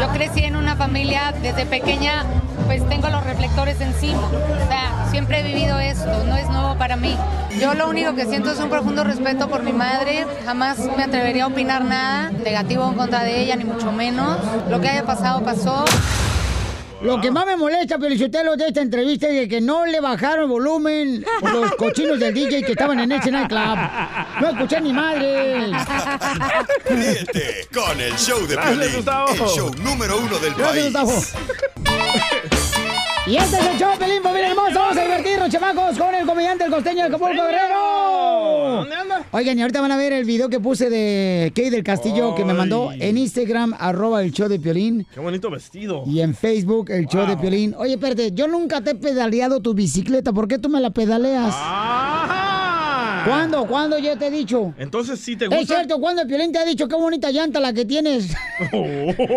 Yo 0.00 0.08
crecí 0.08 0.42
en 0.42 0.56
una 0.56 0.74
familia 0.74 1.32
desde 1.40 1.66
pequeña, 1.66 2.24
pues 2.66 2.86
tengo 2.88 3.08
los 3.08 3.24
reflectores 3.24 3.80
encima. 3.80 4.22
O 4.22 4.68
sea, 4.68 5.06
siempre 5.10 5.40
he 5.40 5.42
vivido 5.42 5.78
esto, 5.78 6.24
no 6.24 6.36
es 6.36 6.48
nuevo 6.48 6.76
para 6.76 6.96
mí. 6.96 7.16
Yo 7.60 7.74
lo 7.74 7.88
único 7.88 8.14
que 8.14 8.26
siento 8.26 8.50
es 8.50 8.58
un 8.58 8.68
profundo 8.68 9.04
respeto 9.04 9.48
por 9.48 9.62
mi 9.62 9.72
madre. 9.72 10.26
Jamás 10.44 10.78
me 10.96 11.04
atrevería 11.04 11.44
a 11.44 11.46
opinar 11.48 11.84
nada 11.84 12.30
negativo 12.30 12.88
en 12.88 12.94
contra 12.94 13.22
de 13.22 13.40
ella, 13.40 13.56
ni 13.56 13.64
mucho 13.64 13.92
menos. 13.92 14.38
Lo 14.68 14.80
que 14.80 14.88
haya 14.88 15.04
pasado, 15.04 15.42
pasó. 15.42 15.84
Lo 17.04 17.20
que 17.20 17.30
más 17.30 17.44
me 17.44 17.54
molesta, 17.54 17.98
Felicitelo, 17.98 18.56
de 18.56 18.68
esta 18.68 18.80
entrevista 18.80 19.28
es 19.28 19.34
de 19.34 19.46
que 19.48 19.60
no 19.60 19.84
le 19.84 20.00
bajaron 20.00 20.48
volumen 20.48 21.22
los 21.42 21.74
cochinos 21.74 22.18
del 22.18 22.32
DJ 22.32 22.62
que 22.62 22.72
estaban 22.72 22.98
en 22.98 23.12
ese 23.12 23.30
nightclub. 23.30 23.78
No 24.40 24.48
escuché 24.48 24.80
ni 24.80 24.92
madre. 24.92 25.70
Ríete 26.86 27.68
con 27.74 28.00
el 28.00 28.14
show 28.16 28.46
de 28.46 28.56
Piolín, 28.56 29.04
el 29.04 29.48
show 29.48 29.70
número 29.82 30.18
uno 30.18 30.38
del 30.38 30.54
Gracias, 30.54 30.92
país. 30.92 31.04
Gustavo. 31.04 32.73
Y 33.26 33.36
este 33.36 33.56
es 33.56 33.66
el 33.66 33.78
show, 33.78 33.88
Pelín, 33.98 34.22
familia 34.22 34.50
hermosa. 34.50 34.74
Vamos 34.74 34.98
a 34.98 35.02
divertirnos, 35.02 35.48
chamacos, 35.48 35.96
con 35.96 36.14
el 36.14 36.26
comediante, 36.26 36.64
el 36.64 36.70
costeño 36.70 36.96
de 36.96 37.02
Acapulco 37.04 37.42
Guerrero. 37.42 38.80
¿Dónde 38.80 38.94
anda? 38.94 39.24
Oigan, 39.30 39.58
y 39.58 39.62
ahorita 39.62 39.80
van 39.80 39.92
a 39.92 39.96
ver 39.96 40.12
el 40.12 40.26
video 40.26 40.50
que 40.50 40.60
puse 40.60 40.90
de 40.90 41.50
Kay 41.56 41.70
del 41.70 41.82
Castillo 41.82 42.34
que 42.34 42.44
me 42.44 42.52
mandó 42.52 42.92
en 42.92 43.16
Instagram, 43.16 43.74
arroba 43.78 44.22
el 44.22 44.30
show 44.30 44.46
de 44.46 44.60
Piolín. 44.60 45.06
Qué 45.14 45.20
bonito 45.20 45.50
vestido. 45.50 46.02
Y 46.06 46.20
en 46.20 46.34
Facebook, 46.34 46.90
el 46.90 47.06
show 47.06 47.26
de. 47.26 47.38
Piolín. 47.38 47.74
Oye, 47.78 47.94
espérate, 47.94 48.32
yo 48.32 48.46
nunca 48.46 48.82
te 48.82 48.90
he 48.90 48.94
pedaleado 48.94 49.60
tu 49.60 49.72
bicicleta. 49.72 50.34
¿Por 50.34 50.46
qué 50.46 50.58
tú 50.58 50.68
me 50.68 50.80
la 50.80 50.90
pedaleas? 50.90 51.54
¿Cuándo? 53.24 53.66
¿Cuándo 53.66 53.98
yo 53.98 54.18
te 54.18 54.26
he 54.26 54.30
dicho? 54.30 54.74
Entonces, 54.76 55.18
¿sí 55.18 55.34
te 55.34 55.46
gusta? 55.46 55.62
Es 55.62 55.66
cierto, 55.66 55.98
¿cuándo 55.98 56.20
el 56.20 56.28
Piolín 56.28 56.52
te 56.52 56.58
ha 56.58 56.64
dicho 56.66 56.86
qué 56.86 56.94
bonita 56.94 57.30
llanta 57.30 57.58
la 57.58 57.72
que 57.72 57.86
tienes? 57.86 58.34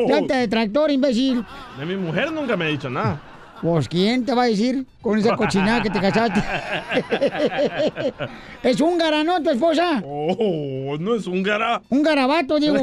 llanta 0.10 0.39
de 0.39 0.50
tractor, 0.50 0.91
imbécil. 0.91 1.45
De 1.80 1.86
mi 1.86 1.95
mujer 1.95 2.34
nunca 2.34 2.58
me 2.58 2.65
ha 2.65 2.67
dicho 2.67 2.89
nada. 2.89 3.21
Pues, 3.61 3.87
¿quién 3.87 4.25
te 4.25 4.33
va 4.33 4.43
a 4.43 4.47
decir 4.47 4.85
con 5.01 5.17
esa 5.17 5.35
cochinada 5.35 5.81
que 5.81 5.89
te 5.89 5.99
casaste? 5.99 6.43
¿Es 8.63 8.79
húngara, 8.79 9.23
no, 9.23 9.41
tu 9.41 9.49
esposa? 9.49 10.03
Oh, 10.05 10.95
no 10.99 11.15
es 11.15 11.25
húngara. 11.25 11.81
Un 11.89 12.03
garabato, 12.03 12.59
digo. 12.59 12.75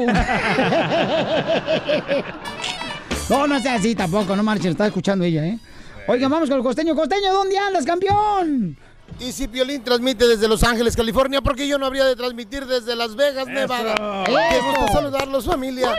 no, 3.29 3.47
no 3.47 3.59
sea 3.59 3.75
así 3.75 3.95
tampoco, 3.95 4.35
no 4.35 4.43
marchen, 4.43 4.71
está 4.71 4.87
escuchando 4.87 5.23
ella, 5.23 5.45
¿eh? 5.45 5.57
Oigan, 6.07 6.29
vamos 6.29 6.49
con 6.49 6.57
el 6.57 6.63
costeño. 6.63 6.93
Costeño, 6.95 7.31
¿dónde 7.33 7.57
andas, 7.57 7.85
campeón? 7.85 8.77
Y 9.19 9.31
si 9.31 9.47
Piolín 9.47 9.83
transmite 9.83 10.27
desde 10.27 10.47
Los 10.47 10.63
Ángeles, 10.63 10.95
California, 10.95 11.41
porque 11.41 11.67
yo 11.67 11.77
no 11.77 11.85
habría 11.85 12.05
de 12.05 12.15
transmitir 12.15 12.65
desde 12.65 12.95
Las 12.95 13.15
Vegas, 13.15 13.47
Nevada. 13.47 14.23
Qué 14.25 14.59
gusto 14.59 14.93
saludarlos, 14.93 15.45
familia. 15.45 15.95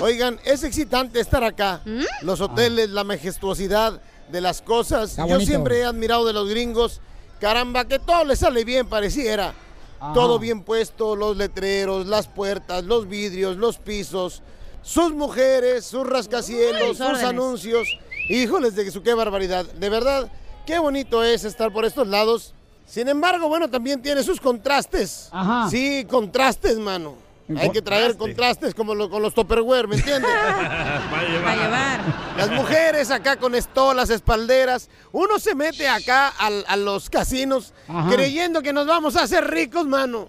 Oigan, 0.00 0.38
es 0.44 0.62
excitante 0.62 1.18
estar 1.18 1.42
acá. 1.42 1.80
Los 2.22 2.40
hoteles, 2.40 2.90
la 2.90 3.04
majestuosidad 3.04 4.00
de 4.30 4.40
las 4.40 4.62
cosas. 4.62 5.10
Está 5.10 5.22
Yo 5.26 5.34
bonito. 5.34 5.48
siempre 5.50 5.78
he 5.80 5.84
admirado 5.84 6.26
de 6.26 6.32
los 6.32 6.48
gringos. 6.48 7.00
Caramba, 7.40 7.84
que 7.86 7.98
todo 7.98 8.24
les 8.24 8.40
sale 8.40 8.64
bien, 8.64 8.86
pareciera. 8.88 9.54
Ajá. 10.00 10.12
Todo 10.12 10.38
bien 10.38 10.62
puesto, 10.62 11.16
los 11.16 11.36
letreros, 11.36 12.06
las 12.06 12.28
puertas, 12.28 12.84
los 12.84 13.08
vidrios, 13.08 13.56
los 13.56 13.78
pisos, 13.78 14.42
sus 14.82 15.12
mujeres, 15.12 15.84
sus 15.84 16.06
rascacielos, 16.06 16.88
Sus 16.88 16.96
sus 16.98 17.06
órdenes. 17.06 17.24
anuncios. 17.28 17.88
Híjoles 18.28 18.74
de 18.76 18.90
su 18.90 19.02
qué 19.02 19.14
barbaridad. 19.14 19.64
De 19.64 19.88
verdad, 19.88 20.30
qué 20.66 20.78
bonito 20.78 21.24
es 21.24 21.44
estar 21.44 21.72
por 21.72 21.84
estos 21.84 22.06
lados. 22.06 22.54
Sin 22.86 23.08
embargo, 23.08 23.48
bueno, 23.48 23.68
también 23.68 24.00
tiene 24.02 24.22
sus 24.22 24.40
contrastes. 24.40 25.28
Ajá. 25.32 25.68
Sí, 25.70 26.06
contrastes, 26.08 26.78
mano. 26.78 27.14
Hay 27.56 27.70
que 27.70 27.80
traer 27.80 28.16
contrastes 28.16 28.74
como 28.74 28.94
lo- 28.94 29.08
con 29.08 29.22
los 29.22 29.32
Tupperware, 29.34 29.88
¿me 29.88 29.96
entiendes? 29.96 30.30
Va 31.12 31.20
a 31.20 31.24
llevar. 31.24 31.56
llevar. 31.58 32.00
Las 32.36 32.50
mujeres 32.50 33.10
acá 33.10 33.36
con 33.36 33.54
estolas, 33.54 34.10
espalderas. 34.10 34.90
Uno 35.12 35.38
se 35.38 35.54
mete 35.54 35.88
acá 35.88 36.28
al- 36.28 36.64
a 36.68 36.76
los 36.76 37.08
casinos 37.08 37.72
Ajá. 37.88 38.10
creyendo 38.10 38.60
que 38.60 38.72
nos 38.72 38.86
vamos 38.86 39.16
a 39.16 39.22
hacer 39.22 39.44
ricos, 39.50 39.86
mano. 39.86 40.28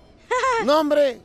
No, 0.65 0.79
hombre. 0.79 1.19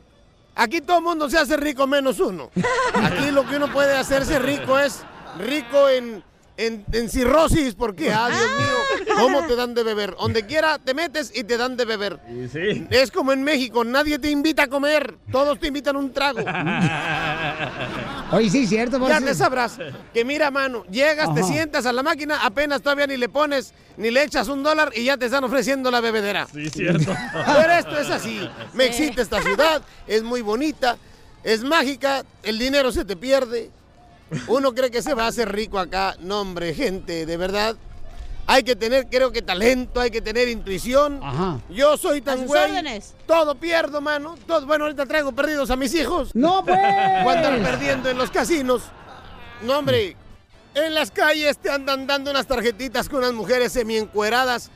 Aquí 0.55 0.81
todo 0.81 0.97
el 0.99 1.03
mundo 1.03 1.29
se 1.29 1.37
hace 1.37 1.57
rico 1.57 1.85
menos 1.87 2.19
uno. 2.19 2.49
Aquí 3.03 3.31
lo 3.31 3.45
que 3.47 3.57
uno 3.57 3.71
puede 3.71 3.95
hacerse 3.95 4.39
rico 4.39 4.77
es 4.79 5.01
rico 5.39 5.89
en 5.89 6.23
en, 6.57 6.85
en 6.91 7.09
cirrosis, 7.09 7.75
porque, 7.75 8.11
ah, 8.11 8.29
Dios 8.29 8.49
mío, 8.57 9.15
¿cómo 9.15 9.45
te 9.45 9.55
dan 9.55 9.73
de 9.73 9.83
beber? 9.83 10.15
Donde 10.19 10.45
quiera 10.45 10.79
te 10.79 10.93
metes 10.93 11.31
y 11.35 11.43
te 11.43 11.57
dan 11.57 11.75
de 11.77 11.85
beber. 11.85 12.19
Es 12.89 13.11
como 13.11 13.31
en 13.31 13.43
México, 13.43 13.83
nadie 13.83 14.19
te 14.19 14.29
invita 14.29 14.63
a 14.63 14.67
comer, 14.67 15.17
todos 15.31 15.59
te 15.59 15.67
invitan 15.67 15.95
un 15.95 16.11
trago. 16.13 16.39
Oye, 18.31 18.49
sí, 18.49 18.67
cierto. 18.67 19.05
Ya 19.07 19.19
te 19.21 19.33
sabrás 19.35 19.77
que 20.13 20.25
mira, 20.25 20.51
mano, 20.51 20.85
llegas, 20.85 21.33
te 21.33 21.43
sientas 21.43 21.85
a 21.85 21.93
la 21.93 22.03
máquina, 22.03 22.39
apenas 22.43 22.81
todavía 22.81 23.07
ni 23.07 23.17
le 23.17 23.29
pones, 23.29 23.73
ni 23.97 24.11
le 24.11 24.23
echas 24.23 24.47
un 24.47 24.63
dólar 24.63 24.91
y 24.95 25.05
ya 25.05 25.17
te 25.17 25.25
están 25.25 25.43
ofreciendo 25.43 25.91
la 25.91 26.01
bebedera. 26.01 26.47
Sí, 26.53 26.69
cierto. 26.69 27.13
Pero 27.33 27.73
esto 27.73 27.97
es 27.99 28.09
así. 28.09 28.49
Me 28.73 28.85
excita 28.85 29.21
esta 29.21 29.41
ciudad, 29.41 29.81
es 30.07 30.23
muy 30.23 30.41
bonita, 30.41 30.97
es 31.43 31.63
mágica, 31.63 32.23
el 32.43 32.57
dinero 32.57 32.91
se 32.91 33.05
te 33.05 33.15
pierde. 33.15 33.71
Uno 34.47 34.73
cree 34.73 34.91
que 34.91 35.01
se 35.01 35.13
va 35.13 35.25
a 35.25 35.27
hacer 35.27 35.51
rico 35.51 35.79
acá. 35.79 36.15
No, 36.19 36.41
hombre, 36.41 36.73
gente, 36.73 37.25
de 37.25 37.37
verdad. 37.37 37.75
Hay 38.47 38.63
que 38.63 38.75
tener, 38.75 39.07
creo 39.07 39.31
que 39.31 39.41
talento, 39.41 39.99
hay 39.99 40.11
que 40.11 40.21
tener 40.21 40.47
intuición. 40.47 41.19
Yo 41.69 41.97
soy 41.97 42.21
tan 42.21 42.45
güey. 42.45 42.61
órdenes. 42.63 43.15
Todo 43.25 43.55
pierdo, 43.55 44.01
mano. 44.01 44.35
Todo, 44.45 44.67
bueno, 44.67 44.85
ahorita 44.85 45.05
traigo 45.05 45.31
perdidos 45.31 45.71
a 45.71 45.75
mis 45.75 45.93
hijos. 45.95 46.29
¡No, 46.35 46.63
pues! 46.63 46.77
Voy 46.77 47.33
a 47.33 47.37
andar 47.37 47.61
perdiendo 47.63 48.09
en 48.09 48.17
los 48.17 48.29
casinos. 48.29 48.83
No, 49.63 49.79
hombre. 49.79 50.15
En 50.75 50.93
las 50.93 51.09
calles 51.09 51.57
te 51.57 51.71
andan 51.71 52.05
dando 52.05 52.29
unas 52.29 52.45
tarjetitas 52.45 53.07
con 53.09 53.19
unas 53.19 53.33
mujeres 53.33 53.71
semi-encueradas 53.71 54.69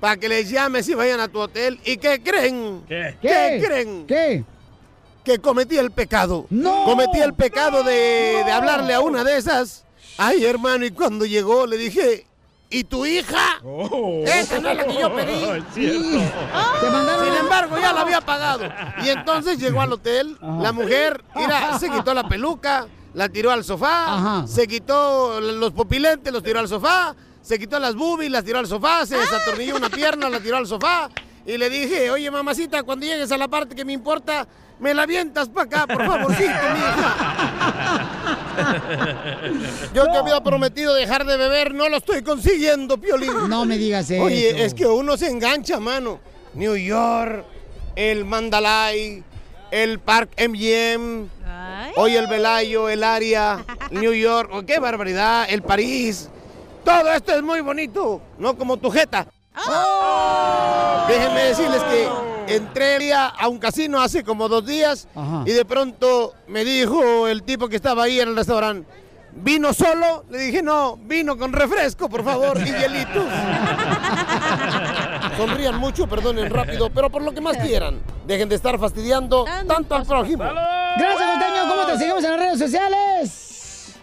para 0.00 0.16
que 0.16 0.28
les 0.28 0.48
llames 0.48 0.88
y 0.88 0.94
vayan 0.94 1.20
a 1.20 1.28
tu 1.28 1.38
hotel. 1.38 1.78
¿Y 1.84 1.98
qué 1.98 2.22
creen? 2.22 2.82
¿Qué? 2.88 3.16
¿Qué 3.20 3.62
creen? 3.64 4.06
¿Qué? 4.06 4.44
Que 5.28 5.40
cometí 5.40 5.76
el 5.76 5.90
pecado. 5.90 6.46
¡No! 6.48 6.84
Cometí 6.86 7.18
el 7.18 7.34
pecado 7.34 7.82
de, 7.82 8.42
de 8.46 8.50
hablarle 8.50 8.94
a 8.94 9.00
una 9.00 9.24
de 9.24 9.36
esas. 9.36 9.84
Ay, 10.16 10.42
hermano, 10.46 10.86
y 10.86 10.90
cuando 10.90 11.26
llegó 11.26 11.66
le 11.66 11.76
dije, 11.76 12.24
¿y 12.70 12.84
tu 12.84 13.04
hija? 13.04 13.60
Esa 14.24 14.58
no 14.58 14.70
es 14.70 14.76
la 14.78 14.86
que 14.86 14.94
yo 14.98 15.14
pedí. 15.14 15.44
Oh, 16.54 17.24
Sin 17.24 17.34
embargo, 17.34 17.76
ya 17.78 17.92
la 17.92 18.00
había 18.00 18.22
pagado. 18.22 18.64
Y 19.04 19.08
entonces 19.10 19.58
llegó 19.58 19.82
al 19.82 19.92
hotel, 19.92 20.38
la 20.40 20.72
mujer, 20.72 21.22
mira, 21.36 21.78
se 21.78 21.90
quitó 21.90 22.14
la 22.14 22.26
peluca, 22.26 22.86
la 23.12 23.28
tiró 23.28 23.50
al 23.50 23.64
sofá, 23.64 24.14
Ajá. 24.14 24.46
se 24.46 24.66
quitó 24.66 25.42
los 25.42 25.72
pupilentes, 25.72 26.32
los 26.32 26.42
tiró 26.42 26.58
al 26.60 26.68
sofá, 26.68 27.14
se 27.42 27.58
quitó 27.58 27.78
las 27.78 27.94
boobies, 27.94 28.30
las 28.30 28.44
tiró 28.44 28.60
al 28.60 28.66
sofá, 28.66 29.04
se 29.04 29.18
desatornilló 29.18 29.76
una 29.76 29.90
pierna, 29.90 30.30
la 30.30 30.40
tiró 30.40 30.56
al 30.56 30.66
sofá. 30.66 31.10
Y 31.48 31.56
le 31.56 31.70
dije, 31.70 32.10
oye, 32.10 32.30
mamacita, 32.30 32.82
cuando 32.82 33.06
llegues 33.06 33.32
a 33.32 33.38
la 33.38 33.48
parte 33.48 33.74
que 33.74 33.82
me 33.82 33.94
importa, 33.94 34.46
me 34.78 34.92
la 34.92 35.04
avientas 35.04 35.48
para 35.48 35.64
acá, 35.64 35.86
por 35.86 36.06
favorcito, 36.06 36.50
mija. 36.74 38.06
Yo 39.94 40.04
te 40.10 40.18
había 40.18 40.42
prometido 40.42 40.92
dejar 40.92 41.24
de 41.24 41.38
beber, 41.38 41.72
no 41.72 41.88
lo 41.88 41.96
estoy 41.96 42.20
consiguiendo, 42.20 42.98
Piolín. 42.98 43.48
No 43.48 43.64
me 43.64 43.78
digas 43.78 44.10
eso. 44.10 44.24
Oye, 44.24 44.62
es 44.62 44.74
que 44.74 44.84
uno 44.84 45.16
se 45.16 45.28
engancha, 45.28 45.80
mano. 45.80 46.20
New 46.52 46.76
York, 46.76 47.46
el 47.96 48.26
Mandalay, 48.26 49.24
el 49.70 50.00
Park 50.00 50.32
MGM, 50.36 51.30
hoy 51.96 52.14
el 52.14 52.26
Velayo, 52.26 52.90
el 52.90 53.02
área, 53.02 53.64
New 53.90 54.12
York, 54.12 54.50
oh, 54.52 54.66
qué 54.66 54.80
barbaridad, 54.80 55.46
el 55.48 55.62
París. 55.62 56.28
Todo 56.84 57.10
esto 57.10 57.34
es 57.34 57.42
muy 57.42 57.62
bonito, 57.62 58.20
no 58.38 58.54
como 58.54 58.76
tu 58.76 58.90
jeta. 58.90 59.28
Déjenme 61.08 61.42
decirles 61.44 61.82
que 61.84 62.08
entré 62.54 63.12
a 63.14 63.48
un 63.48 63.58
casino 63.58 64.00
hace 64.00 64.24
como 64.24 64.48
dos 64.48 64.64
días 64.66 65.08
Ajá. 65.14 65.42
y 65.46 65.52
de 65.52 65.64
pronto 65.64 66.34
me 66.46 66.64
dijo 66.64 67.26
el 67.28 67.42
tipo 67.42 67.68
que 67.68 67.76
estaba 67.76 68.04
ahí 68.04 68.20
en 68.20 68.28
el 68.28 68.36
restaurante, 68.36 68.88
¿vino 69.32 69.72
solo? 69.72 70.24
Le 70.30 70.38
dije, 70.38 70.62
no, 70.62 70.96
vino 70.96 71.36
con 71.36 71.52
refresco, 71.52 72.08
por 72.08 72.24
favor, 72.24 72.58
y 72.58 72.64
hielitos. 72.64 73.24
Sonrían 75.36 75.78
mucho, 75.78 76.06
perdonen 76.06 76.50
rápido, 76.50 76.90
pero 76.90 77.10
por 77.10 77.22
lo 77.22 77.32
que 77.32 77.40
más 77.40 77.56
quieran. 77.56 78.00
Dejen 78.26 78.48
de 78.48 78.56
estar 78.56 78.78
fastidiando 78.78 79.44
tanto 79.66 79.94
al 79.94 80.04
prójimo. 80.04 80.44
Gracias, 80.44 81.30
Costeño. 81.30 81.68
¿Cómo 81.68 81.86
te 81.86 81.98
seguimos 81.98 82.24
en 82.24 82.30
las 82.30 82.40
redes 82.40 82.58
sociales? 82.58 83.94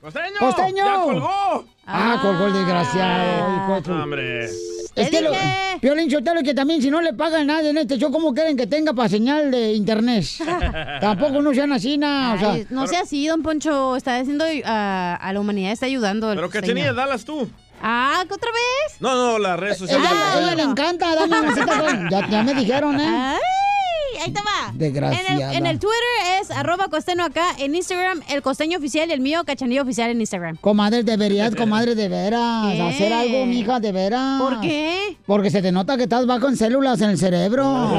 ¡Costeño! 0.00 0.38
¡Costeño! 0.40 0.84
¡Ya 0.84 1.02
colgó! 1.02 1.64
Ah, 1.86 2.18
colgó 2.20 2.46
el 2.46 2.52
desgraciado. 2.52 4.02
Hombre. 4.02 4.48
Es 4.94 5.10
que 5.10 5.20
lo, 5.22 5.30
Piolín 5.80 6.10
Sotelo, 6.10 6.42
que 6.42 6.54
también 6.54 6.82
si 6.82 6.90
no 6.90 7.00
le 7.00 7.12
pagan 7.14 7.46
nada 7.46 7.68
en 7.68 7.78
este 7.78 7.96
show, 7.98 8.10
¿cómo 8.12 8.34
quieren 8.34 8.56
que 8.56 8.66
tenga 8.66 8.92
para 8.92 9.08
señal 9.08 9.50
de 9.50 9.72
internet? 9.72 10.24
Tampoco 11.00 11.40
no 11.40 11.54
sean 11.54 11.72
así, 11.72 11.96
na, 11.98 12.34
o 12.34 12.38
sea, 12.38 12.52
Ay, 12.52 12.66
no 12.70 12.86
sea 12.86 13.00
así, 13.00 13.26
don 13.26 13.42
Poncho. 13.42 13.96
Está 13.96 14.18
haciendo 14.18 14.44
a, 14.64 15.14
a 15.16 15.32
la 15.32 15.40
humanidad, 15.40 15.72
está 15.72 15.86
ayudando. 15.86 16.28
Pero 16.34 16.50
que 16.50 16.60
tenía, 16.62 16.92
dalas 16.92 17.24
tú. 17.24 17.48
Ah, 17.82 18.22
¿que 18.28 18.34
¿otra 18.34 18.50
vez? 18.52 19.00
No, 19.00 19.14
no, 19.14 19.38
las 19.38 19.58
redes 19.58 19.78
sociales. 19.78 20.08
ella, 20.08 20.40
ella 20.40 20.54
le 20.54 20.62
encanta 20.62 21.14
darle 21.16 21.40
una 21.40 21.54
cita 21.54 21.80
con- 21.80 22.10
ya, 22.10 22.28
ya 22.28 22.42
me 22.44 22.54
dijeron, 22.54 23.00
¿eh? 23.00 23.06
Ay, 23.08 23.40
ahí 24.22 24.30
te 24.32 24.40
va. 24.40 24.72
Desgraciada. 24.74 25.34
En 25.34 25.50
el, 25.50 25.56
en 25.56 25.66
el 25.66 25.78
Twitter 25.78 25.98
es 26.40 26.50
arroba 26.50 26.88
costeño 26.88 27.24
acá. 27.24 27.44
En 27.58 27.74
Instagram, 27.74 28.22
el 28.28 28.42
costeño 28.42 28.78
oficial 28.78 29.08
y 29.08 29.12
el 29.12 29.20
mío, 29.20 29.42
cachanillo 29.44 29.82
oficial 29.82 30.10
en 30.10 30.20
Instagram. 30.20 30.56
Comadre, 30.56 31.02
deberías, 31.02 31.54
comadre, 31.54 31.94
de 31.94 32.08
veras, 32.08 32.72
¿Qué? 32.72 32.82
hacer 32.82 33.12
algo, 33.12 33.46
mija, 33.46 33.80
de 33.80 33.92
veras. 33.92 34.40
¿Por 34.40 34.60
qué? 34.60 35.16
Porque 35.26 35.50
se 35.50 35.62
te 35.62 35.72
nota 35.72 35.96
que 35.96 36.04
estás 36.04 36.26
bajo 36.26 36.48
en 36.48 36.56
células 36.56 37.00
en 37.00 37.10
el 37.10 37.18
cerebro. 37.18 37.90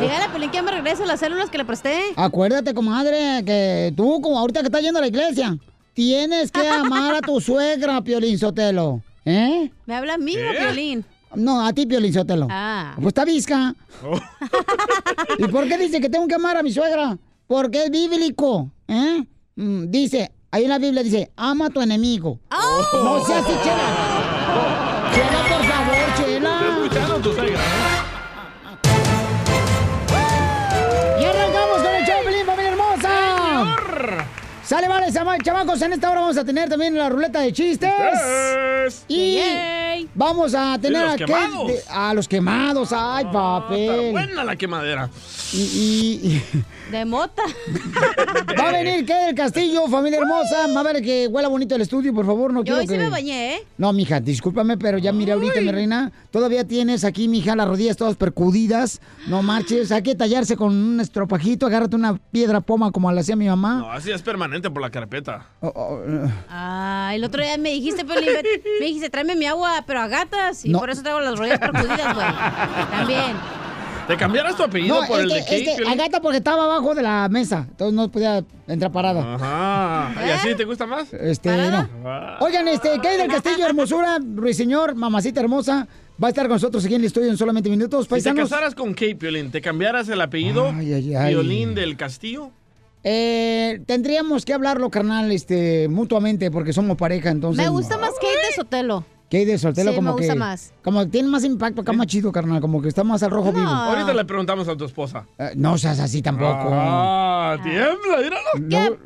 Dígale 0.00 0.24
a 0.24 0.32
Pelín 0.32 0.50
que 0.50 0.62
me 0.62 0.70
regrese 0.70 1.04
las 1.04 1.20
células 1.20 1.50
que 1.50 1.58
le 1.58 1.64
presté. 1.64 2.00
Acuérdate, 2.16 2.72
comadre, 2.72 3.42
que 3.44 3.92
tú, 3.96 4.20
como 4.22 4.38
ahorita 4.38 4.60
que 4.60 4.66
estás 4.66 4.80
yendo 4.80 4.98
a 4.98 5.02
la 5.02 5.08
iglesia, 5.08 5.58
tienes 5.92 6.50
que 6.50 6.66
amar 6.66 7.16
a 7.16 7.20
tu 7.20 7.40
suegra, 7.40 8.00
Piolín 8.00 8.38
Sotelo. 8.38 9.02
¿Eh? 9.26 9.70
¿Me 9.84 9.94
habla 9.94 10.14
a 10.14 10.18
mí 10.18 10.34
Piolín? 10.58 11.04
No, 11.34 11.64
a 11.64 11.72
ti, 11.72 11.86
Piolín 11.86 12.12
Sotelo. 12.12 12.46
Ah. 12.50 12.92
Pues 12.96 13.08
está 13.08 13.24
visca. 13.24 13.74
¿Y 15.38 15.46
por 15.48 15.68
qué 15.68 15.78
dice 15.78 16.00
que 16.00 16.08
tengo 16.08 16.26
que 16.26 16.34
amar 16.34 16.56
a 16.56 16.62
mi 16.62 16.72
suegra? 16.72 17.16
Porque 17.46 17.84
es 17.84 17.90
bíblico. 17.90 18.70
¿eh? 18.88 19.24
Mm, 19.56 19.90
Dice, 19.90 20.32
ahí 20.50 20.64
en 20.64 20.70
la 20.70 20.78
Biblia 20.78 21.02
dice, 21.02 21.30
ama 21.36 21.66
a 21.66 21.70
tu 21.70 21.80
enemigo. 21.80 22.38
Oh. 22.50 22.96
No 23.04 23.24
seas 23.24 23.44
chela. 23.46 25.39
Sale, 34.70 34.86
vale, 34.86 35.10
chama- 35.12 35.36
chamacos, 35.42 35.82
en 35.82 35.94
esta 35.94 36.08
hora 36.12 36.20
vamos 36.20 36.36
a 36.36 36.44
tener 36.44 36.68
también 36.68 36.94
la 36.96 37.08
ruleta 37.08 37.40
de 37.40 37.52
chistes. 37.52 37.90
Y 39.08 39.34
Yay. 39.34 40.08
vamos 40.14 40.54
a 40.54 40.78
tener 40.80 41.00
Y 41.02 41.04
los 41.06 41.12
a, 41.14 41.16
quemados. 41.16 41.66
de- 41.66 41.80
a 41.90 42.14
los 42.14 42.28
quemados. 42.28 42.88
Ay, 42.92 43.24
papel. 43.32 44.12
Buena 44.12 44.44
la 44.44 44.54
quemadera. 44.54 45.10
Y, 45.52 45.58
y- 45.58 46.42
De 46.92 47.04
mota. 47.04 47.42
va 48.58 48.68
a 48.68 48.72
venir 48.72 49.04
qué 49.06 49.14
del 49.14 49.34
castillo, 49.36 49.86
familia 49.88 50.18
hermosa. 50.20 50.66
Va 50.74 50.80
a 50.80 50.82
ver 50.84 51.02
que 51.02 51.28
huela 51.28 51.46
bonito 51.48 51.74
el 51.76 51.82
estudio, 51.82 52.12
por 52.12 52.26
favor. 52.26 52.52
No 52.52 52.60
Yo 52.60 52.64
quiero 52.64 52.78
hoy 52.80 52.86
sí 52.86 52.92
que... 52.94 52.98
me 52.98 53.08
bañé, 53.08 53.54
¿eh? 53.54 53.66
No, 53.78 53.92
mija, 53.92 54.18
discúlpame, 54.20 54.76
pero 54.76 54.98
ya 54.98 55.12
mira 55.12 55.34
ahorita, 55.34 55.60
mi 55.60 55.70
reina. 55.70 56.10
Todavía 56.32 56.64
tienes 56.66 57.04
aquí, 57.04 57.28
mija, 57.28 57.54
las 57.54 57.68
rodillas 57.68 57.96
todas 57.96 58.16
percudidas. 58.16 59.00
No 59.28 59.40
marches. 59.42 59.92
Hay 59.92 60.02
que 60.02 60.16
tallarse 60.16 60.56
con 60.56 60.74
un 60.74 61.00
estropajito. 61.00 61.66
Agárrate 61.66 61.94
una 61.94 62.16
piedra 62.32 62.60
poma 62.60 62.90
como 62.90 63.10
la 63.12 63.20
hacía 63.20 63.36
mi 63.36 63.46
mamá. 63.46 63.74
No, 63.78 63.92
así 63.92 64.10
es 64.10 64.22
permanente 64.22 64.59
por 64.68 64.82
la 64.82 64.90
carpeta. 64.90 65.46
Oh, 65.60 65.68
oh, 65.74 66.00
eh. 66.06 66.28
Ah, 66.48 67.12
el 67.14 67.24
otro 67.24 67.42
día 67.42 67.56
me 67.56 67.70
dijiste, 67.70 68.04
Pelín, 68.04 68.28
me 68.80 68.86
dijiste, 68.86 69.08
tráeme 69.08 69.36
mi 69.36 69.46
agua, 69.46 69.84
pero 69.86 70.00
a 70.00 70.08
gatas. 70.08 70.64
Y 70.66 70.70
No. 70.70 70.80
por 70.80 70.90
eso 70.90 71.02
traigo 71.02 71.20
las 71.20 71.38
rodillas 71.38 71.58
percudidas, 71.60 72.14
güey. 72.14 72.26
También. 72.90 73.36
¿Te 74.06 74.16
cambiaras 74.16 74.56
tu 74.56 74.64
apellido 74.64 75.00
No, 75.02 75.06
por 75.06 75.20
el 75.20 75.28
que, 75.28 75.34
de 75.34 75.40
Kate? 75.42 75.56
es 75.56 75.68
que 75.68 75.74
Piolín? 75.76 75.92
Agata 76.00 76.20
porque 76.20 76.38
estaba 76.38 76.64
abajo 76.64 76.96
de 76.96 77.02
la 77.02 77.28
mesa. 77.28 77.66
Entonces 77.70 77.94
no 77.94 78.10
podía 78.10 78.44
entrar 78.66 78.90
parada. 78.90 79.34
Ajá. 79.36 80.26
¿Y 80.26 80.30
así 80.30 80.54
te 80.56 80.64
gusta 80.64 80.84
más? 80.84 81.12
Este, 81.14 81.48
no. 81.70 81.88
Ah. 82.04 82.36
Oigan, 82.40 82.66
este, 82.66 82.98
¿qué 83.00 83.06
hay 83.08 83.18
del 83.18 83.28
Castillo 83.30 83.64
Hermosura? 83.66 84.18
Ruiseñor, 84.34 84.96
mamacita 84.96 85.40
hermosa, 85.40 85.86
va 86.20 86.26
a 86.26 86.30
estar 86.30 86.46
con 86.46 86.54
nosotros 86.56 86.84
aquí 86.84 86.94
en 86.96 87.02
el 87.02 87.06
estudio 87.06 87.30
en 87.30 87.36
solamente 87.36 87.70
minutos. 87.70 88.00
Si 88.02 88.08
te 88.08 88.14
Paisanos, 88.14 88.50
casaras 88.50 88.74
con 88.74 88.94
Kate, 88.94 89.14
Piolín, 89.14 89.52
¿te 89.52 89.60
cambiaras 89.60 90.08
el 90.08 90.20
apellido 90.20 90.72
Ay, 90.76 90.92
ay, 90.92 91.14
ay. 91.14 91.32
Piolín 91.32 91.76
del 91.76 91.96
Castillo? 91.96 92.50
Eh, 93.04 93.82
tendríamos 93.86 94.44
que 94.44 94.52
hablarlo, 94.52 94.90
carnal, 94.90 95.32
este, 95.32 95.88
mutuamente, 95.88 96.50
porque 96.50 96.72
somos 96.72 96.96
pareja, 96.96 97.30
entonces. 97.30 97.64
Me 97.64 97.70
gusta 97.70 97.98
más 97.98 98.12
Kate 98.14 98.46
de 98.46 98.54
Sotelo. 98.54 99.04
¿Qué 99.30 99.36
hay 99.38 99.44
de 99.44 99.58
soltero? 99.58 99.90
Sí, 99.90 99.96
como 99.96 100.10
me 100.10 100.16
que, 100.16 100.26
gusta 100.26 100.34
más. 100.34 100.72
Como 100.82 101.04
que 101.04 101.06
tiene 101.06 101.28
más 101.28 101.44
impacto, 101.44 101.82
acá 101.82 101.92
más 101.92 102.08
chido, 102.08 102.32
carnal, 102.32 102.60
como 102.60 102.82
que 102.82 102.88
está 102.88 103.04
más 103.04 103.22
al 103.22 103.30
rojo 103.30 103.52
vivo. 103.52 103.64
Ahorita 103.64 104.12
le 104.12 104.24
preguntamos 104.24 104.66
a 104.66 104.76
tu 104.76 104.84
esposa. 104.84 105.24
Eh, 105.38 105.52
no 105.54 105.78
seas 105.78 106.00
así 106.00 106.20
tampoco. 106.20 106.68
Ah, 106.72 107.56
tiembla, 107.62 108.18
míralo. 108.18 108.68
¿Qué 108.68 108.98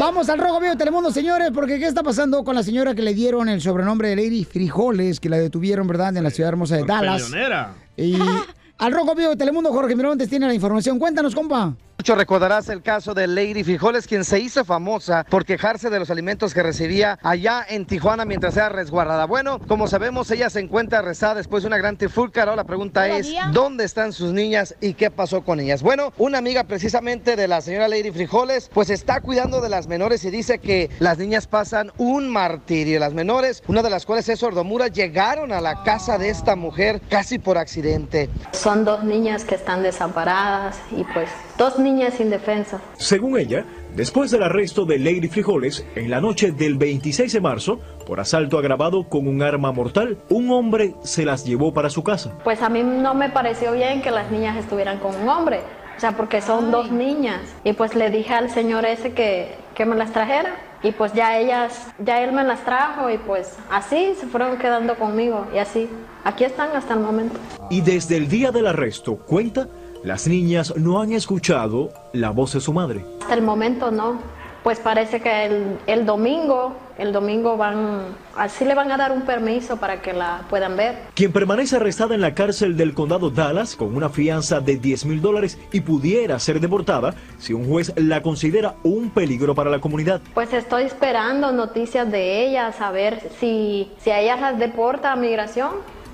Vamos 0.00 0.30
al 0.30 0.38
rojo 0.38 0.58
vivo 0.58 0.70
de 0.70 0.78
Telemundo, 0.78 1.10
señores, 1.12 1.50
porque 1.52 1.78
¿qué 1.78 1.86
está 1.86 2.02
pasando 2.02 2.42
con 2.44 2.54
la 2.54 2.62
señora 2.62 2.94
que 2.94 3.02
le 3.02 3.12
dieron 3.12 3.50
el 3.50 3.60
sobrenombre 3.60 4.08
de 4.08 4.16
Lady 4.16 4.44
Frijoles, 4.44 5.20
que 5.20 5.28
la 5.28 5.36
detuvieron, 5.36 5.86
¿verdad?, 5.86 6.16
en 6.16 6.24
la 6.24 6.30
ciudad 6.30 6.48
hermosa 6.48 6.76
de 6.76 6.84
Dallas. 6.84 7.24
Peleonera. 7.24 7.74
Y 7.98 8.16
al 8.82 8.90
rojo 8.92 9.14
vivo 9.14 9.30
de 9.30 9.36
Telemundo, 9.36 9.72
Jorge 9.72 9.94
Miramontes 9.94 10.28
tiene 10.28 10.48
la 10.48 10.54
información. 10.54 10.98
Cuéntanos, 10.98 11.36
compa. 11.36 11.76
Mucho 12.02 12.16
recordarás 12.16 12.68
el 12.68 12.82
caso 12.82 13.14
de 13.14 13.28
Lady 13.28 13.62
Frijoles, 13.62 14.08
quien 14.08 14.24
se 14.24 14.40
hizo 14.40 14.64
famosa 14.64 15.24
por 15.30 15.44
quejarse 15.44 15.88
de 15.88 16.00
los 16.00 16.10
alimentos 16.10 16.52
que 16.52 16.60
recibía 16.60 17.16
allá 17.22 17.64
en 17.68 17.86
Tijuana 17.86 18.24
mientras 18.24 18.56
era 18.56 18.70
resguardada. 18.70 19.24
Bueno, 19.26 19.60
como 19.68 19.86
sabemos, 19.86 20.28
ella 20.32 20.50
se 20.50 20.58
encuentra 20.58 20.98
arrestada 20.98 21.36
después 21.36 21.62
de 21.62 21.68
una 21.68 21.78
gran 21.78 21.96
trifulca. 21.96 22.40
Ahora 22.40 22.56
la 22.56 22.64
pregunta 22.64 23.06
es. 23.06 23.32
¿dónde 23.52 23.84
están 23.84 24.12
sus 24.12 24.32
niñas 24.32 24.74
y 24.80 24.94
qué 24.94 25.12
pasó 25.12 25.42
con 25.42 25.60
ellas? 25.60 25.80
Bueno, 25.84 26.12
una 26.18 26.38
amiga 26.38 26.64
precisamente 26.64 27.36
de 27.36 27.46
la 27.46 27.60
señora 27.60 27.86
Lady 27.86 28.10
Frijoles, 28.10 28.68
pues 28.74 28.90
está 28.90 29.20
cuidando 29.20 29.60
de 29.60 29.68
las 29.68 29.86
menores 29.86 30.24
y 30.24 30.32
dice 30.32 30.58
que 30.58 30.90
las 30.98 31.18
niñas 31.18 31.46
pasan 31.46 31.92
un 31.98 32.28
martirio. 32.28 32.98
Las 32.98 33.14
menores, 33.14 33.62
una 33.68 33.80
de 33.80 33.90
las 33.90 34.06
cuales 34.06 34.28
es 34.28 34.40
sordomura, 34.40 34.88
llegaron 34.88 35.52
a 35.52 35.60
la 35.60 35.84
casa 35.84 36.18
de 36.18 36.30
esta 36.30 36.56
mujer 36.56 37.00
casi 37.08 37.38
por 37.38 37.58
accidente. 37.58 38.28
Son 38.50 38.84
dos 38.84 39.04
niñas 39.04 39.44
que 39.44 39.54
están 39.54 39.84
desamparadas 39.84 40.80
y 40.90 41.04
pues 41.04 41.28
dos 41.62 41.78
niñas 41.78 42.18
indefensas. 42.18 42.80
Según 42.96 43.38
ella, 43.38 43.64
después 43.94 44.32
del 44.32 44.42
arresto 44.42 44.84
de 44.84 44.98
Lady 44.98 45.28
Frijoles, 45.28 45.86
en 45.94 46.10
la 46.10 46.20
noche 46.20 46.50
del 46.50 46.76
26 46.76 47.32
de 47.32 47.40
marzo, 47.40 47.78
por 48.04 48.18
asalto 48.18 48.58
agravado 48.58 49.08
con 49.08 49.28
un 49.28 49.42
arma 49.42 49.70
mortal, 49.70 50.18
un 50.28 50.50
hombre 50.50 50.96
se 51.04 51.24
las 51.24 51.44
llevó 51.44 51.72
para 51.72 51.88
su 51.88 52.02
casa. 52.02 52.36
Pues 52.42 52.62
a 52.62 52.68
mí 52.68 52.82
no 52.82 53.14
me 53.14 53.30
pareció 53.30 53.70
bien 53.74 54.02
que 54.02 54.10
las 54.10 54.28
niñas 54.32 54.56
estuvieran 54.56 54.98
con 54.98 55.14
un 55.14 55.28
hombre, 55.28 55.60
o 55.96 56.00
sea, 56.00 56.16
porque 56.16 56.42
son 56.42 56.72
dos 56.72 56.90
niñas. 56.90 57.42
Y 57.62 57.74
pues 57.74 57.94
le 57.94 58.10
dije 58.10 58.34
al 58.34 58.50
señor 58.50 58.84
ese 58.84 59.12
que, 59.12 59.54
que 59.76 59.86
me 59.86 59.94
las 59.94 60.12
trajera. 60.12 60.56
Y 60.82 60.90
pues 60.90 61.12
ya 61.12 61.38
ellas, 61.38 61.86
ya 62.00 62.24
él 62.24 62.32
me 62.32 62.42
las 62.42 62.64
trajo 62.64 63.08
y 63.08 63.16
pues 63.18 63.56
así 63.70 64.14
se 64.18 64.26
fueron 64.26 64.58
quedando 64.58 64.96
conmigo 64.96 65.46
y 65.54 65.58
así. 65.58 65.88
Aquí 66.24 66.42
están 66.42 66.74
hasta 66.74 66.94
el 66.94 67.00
momento. 67.00 67.38
Y 67.70 67.82
desde 67.82 68.16
el 68.16 68.28
día 68.28 68.50
del 68.50 68.66
arresto, 68.66 69.16
cuenta, 69.16 69.68
las 70.04 70.26
niñas 70.26 70.74
no 70.76 71.00
han 71.00 71.12
escuchado 71.12 71.90
la 72.12 72.30
voz 72.30 72.54
de 72.54 72.60
su 72.60 72.72
madre. 72.72 73.04
Hasta 73.20 73.34
el 73.34 73.42
momento 73.42 73.90
no. 73.90 74.18
Pues 74.62 74.78
parece 74.78 75.20
que 75.20 75.46
el, 75.46 75.78
el 75.88 76.06
domingo, 76.06 76.76
el 76.96 77.12
domingo 77.12 77.56
van, 77.56 78.14
así 78.36 78.64
le 78.64 78.76
van 78.76 78.92
a 78.92 78.96
dar 78.96 79.10
un 79.10 79.22
permiso 79.22 79.76
para 79.78 80.00
que 80.00 80.12
la 80.12 80.42
puedan 80.48 80.76
ver. 80.76 80.98
Quien 81.14 81.32
permanece 81.32 81.74
arrestada 81.74 82.14
en 82.14 82.20
la 82.20 82.34
cárcel 82.34 82.76
del 82.76 82.94
condado 82.94 83.30
Dallas 83.30 83.74
con 83.74 83.96
una 83.96 84.08
fianza 84.08 84.60
de 84.60 84.76
10 84.76 85.06
mil 85.06 85.20
dólares 85.20 85.58
y 85.72 85.80
pudiera 85.80 86.38
ser 86.38 86.60
deportada 86.60 87.12
si 87.38 87.52
un 87.52 87.66
juez 87.68 87.92
la 87.96 88.22
considera 88.22 88.76
un 88.84 89.10
peligro 89.10 89.52
para 89.56 89.68
la 89.68 89.80
comunidad. 89.80 90.20
Pues 90.32 90.52
estoy 90.52 90.84
esperando 90.84 91.50
noticias 91.50 92.08
de 92.08 92.46
ellas, 92.46 92.80
a 92.80 92.92
ver 92.92 93.20
si, 93.40 93.90
si 93.98 94.10
a 94.10 94.20
ellas 94.20 94.40
las 94.40 94.60
deporta 94.60 95.10
a 95.10 95.16
migración, 95.16 95.70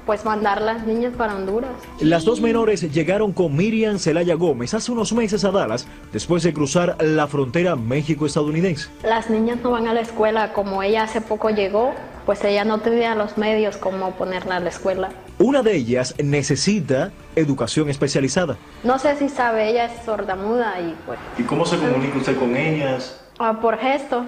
pues 0.09 0.25
mandar 0.25 0.63
las 0.63 0.87
niñas 0.87 1.13
para 1.19 1.37
Honduras. 1.37 1.69
Las 2.01 2.25
dos 2.25 2.41
menores 2.41 2.81
llegaron 2.95 3.35
con 3.35 3.55
Miriam 3.55 3.99
Celaya 3.99 4.37
Gómez 4.37 4.73
hace 4.73 4.91
unos 4.91 5.13
meses 5.13 5.45
a 5.45 5.51
Dallas 5.51 5.87
después 6.15 6.43
de 6.45 6.55
cruzar 6.55 6.97
la 7.05 7.27
frontera 7.27 7.77
México-estadounidense. 7.77 8.89
Las 9.03 9.29
niñas 9.29 9.59
no 9.63 9.73
van 9.73 9.87
a 9.87 9.93
la 9.93 10.01
escuela, 10.01 10.55
como 10.55 10.83
ella 10.83 11.03
hace 11.03 11.21
poco 11.21 11.51
llegó, 11.51 11.93
pues 12.25 12.43
ella 12.43 12.65
no 12.65 12.79
tenía 12.79 13.15
los 13.17 13.37
medios 13.37 13.77
como 13.77 14.13
ponerla 14.13 14.57
a 14.57 14.61
la 14.61 14.71
escuela. 14.71 15.11
Una 15.39 15.63
de 15.63 15.77
ellas 15.77 16.15
necesita 16.25 17.13
educación 17.37 17.91
especializada. 17.91 18.57
No 18.85 18.99
sé 18.99 19.15
si 19.17 19.29
sabe, 19.29 19.69
ella 19.69 19.85
es 19.85 20.07
sordamuda 20.07 20.81
y 20.81 20.97
pues 21.05 21.19
¿Y 21.37 21.43
cómo 21.43 21.67
se 21.67 21.77
comunica 21.77 22.17
usted 22.17 22.39
con 22.39 22.57
ellas? 22.57 23.21
ah, 23.39 23.59
por 23.61 23.77
gestos, 23.79 24.25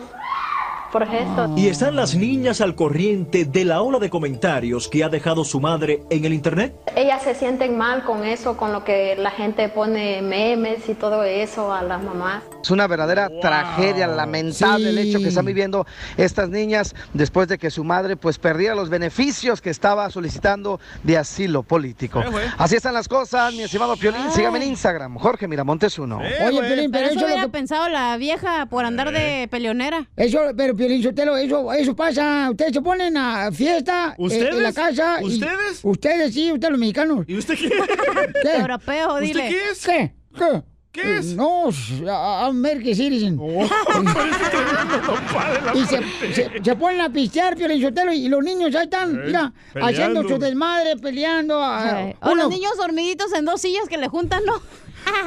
por 0.93 1.07
gestos. 1.09 1.51
¿Y 1.57 1.69
están 1.69 1.97
las 1.97 2.15
niñas 2.15 2.61
al 2.61 2.75
corriente 2.75 3.45
de 3.45 3.65
la 3.65 3.83
ola 3.83 3.99
de 3.99 4.11
comentarios 4.11 4.89
que 4.89 5.05
ha 5.05 5.09
dejado 5.09 5.45
su 5.45 5.61
madre 5.61 6.03
en 6.11 6.25
el 6.25 6.33
Internet? 6.33 6.75
Ellas 6.97 7.23
se 7.23 7.35
sienten 7.35 7.77
mal 7.79 8.05
con 8.05 8.25
eso, 8.25 8.57
con 8.57 8.73
lo 8.73 8.85
que 8.85 9.17
la 9.17 9.31
gente 9.31 9.69
pone 9.69 10.21
memes 10.23 10.89
y 10.89 10.95
todo 10.95 11.25
eso 11.25 11.73
a 11.73 11.83
las 11.83 12.03
mamás. 12.03 12.43
Es 12.63 12.71
una 12.71 12.87
verdadera 12.87 13.31
tragedia, 13.41 14.07
lamentable 14.07 14.91
el 14.91 14.99
hecho 14.99 15.19
que 15.19 15.29
están 15.29 15.45
viviendo 15.47 15.87
estas 16.17 16.49
niñas 16.49 16.95
después 17.15 17.49
de 17.49 17.59
que 17.59 17.71
su 17.71 17.85
madre 17.85 18.17
pues 18.17 18.39
perdiera 18.39 18.75
los 18.75 18.89
beneficios 18.91 19.61
que 19.61 19.71
estaba 19.71 20.11
solicitando 20.11 20.81
de 21.03 21.17
asilo 21.19 21.63
político. 21.63 22.23
Así 22.59 22.77
están 22.77 22.95
las 22.95 23.09
cosas, 23.09 23.53
mi 23.55 23.63
estimado 23.63 23.97
Piolín. 23.97 24.31
Sígame 24.33 24.59
en 24.63 24.71
Instagram, 24.71 25.17
Jorge 25.19 25.47
Miramontes 25.49 25.99
uno. 25.99 26.19
Oye, 26.19 26.61
Piolín, 26.61 26.91
pero 26.91 27.01
Pero 27.01 27.07
eso 27.07 27.11
eso 27.11 27.15
es 27.15 27.21
lo 27.21 27.27
hubiera 27.27 27.43
que- 27.45 27.49
pensado 27.49 27.89
la 27.89 28.17
vieja 28.17 28.67
por 28.67 28.85
andar 28.85 29.13
de 29.13 29.49
peleonera. 29.51 30.07
Eso, 30.17 30.39
pero 30.57 30.75
Piolín 30.81 31.03
Sotelo, 31.03 31.37
eso, 31.37 31.71
eso 31.75 31.95
pasa. 31.95 32.49
Ustedes 32.51 32.73
se 32.73 32.81
ponen 32.81 33.15
a 33.19 33.53
fiesta 33.53 34.13
eh, 34.13 34.23
¿Ustedes? 34.23 34.55
en 34.57 34.63
la 34.63 34.73
casa. 34.73 35.19
y- 35.21 35.25
¿Ustedes? 35.27 35.81
ustedes 35.83 36.33
sí, 36.33 36.51
ustedes 36.51 36.71
los 36.73 36.81
mexicanos. 36.81 37.25
¿Y 37.29 37.37
usted 37.37 37.55
qué? 37.59 37.69
¿Qué? 38.43 38.57
Europeo, 38.57 39.09
¿Usted 39.15 39.27
dile. 39.27 39.49
qué 39.51 39.71
es? 39.73 39.87
¿Qué? 39.87 40.15
¿Qué? 40.37 40.63
¿Qué 40.93 41.19
es? 41.19 41.37
No, 41.37 41.69
American 42.47 42.95
Citizen. 42.95 43.39
y 45.75 45.85
se, 45.85 46.01
se, 46.35 46.51
se 46.65 46.77
ponen 46.77 47.01
a 47.03 47.11
pistear, 47.11 47.57
Piolín 47.57 47.81
Sotelo, 47.83 48.13
y 48.13 48.29
los 48.29 48.43
niños 48.43 48.75
ahí 48.75 48.85
están, 48.85 49.11
Ey, 49.17 49.23
mira, 49.27 49.53
haciendo 49.75 50.23
peleando. 50.23 50.29
su 50.29 50.39
desmadre, 50.39 50.97
peleando. 50.97 51.63
a- 51.63 51.97
Ay, 51.99 52.15
O 52.23 52.33
uno- 52.33 52.43
los 52.45 52.51
niños 52.51 52.73
dormiditos 52.77 53.33
en 53.35 53.45
dos 53.45 53.61
sillas 53.61 53.89
que 53.89 53.99
le 53.99 54.09
juntan, 54.09 54.45
¿no? 54.45 54.55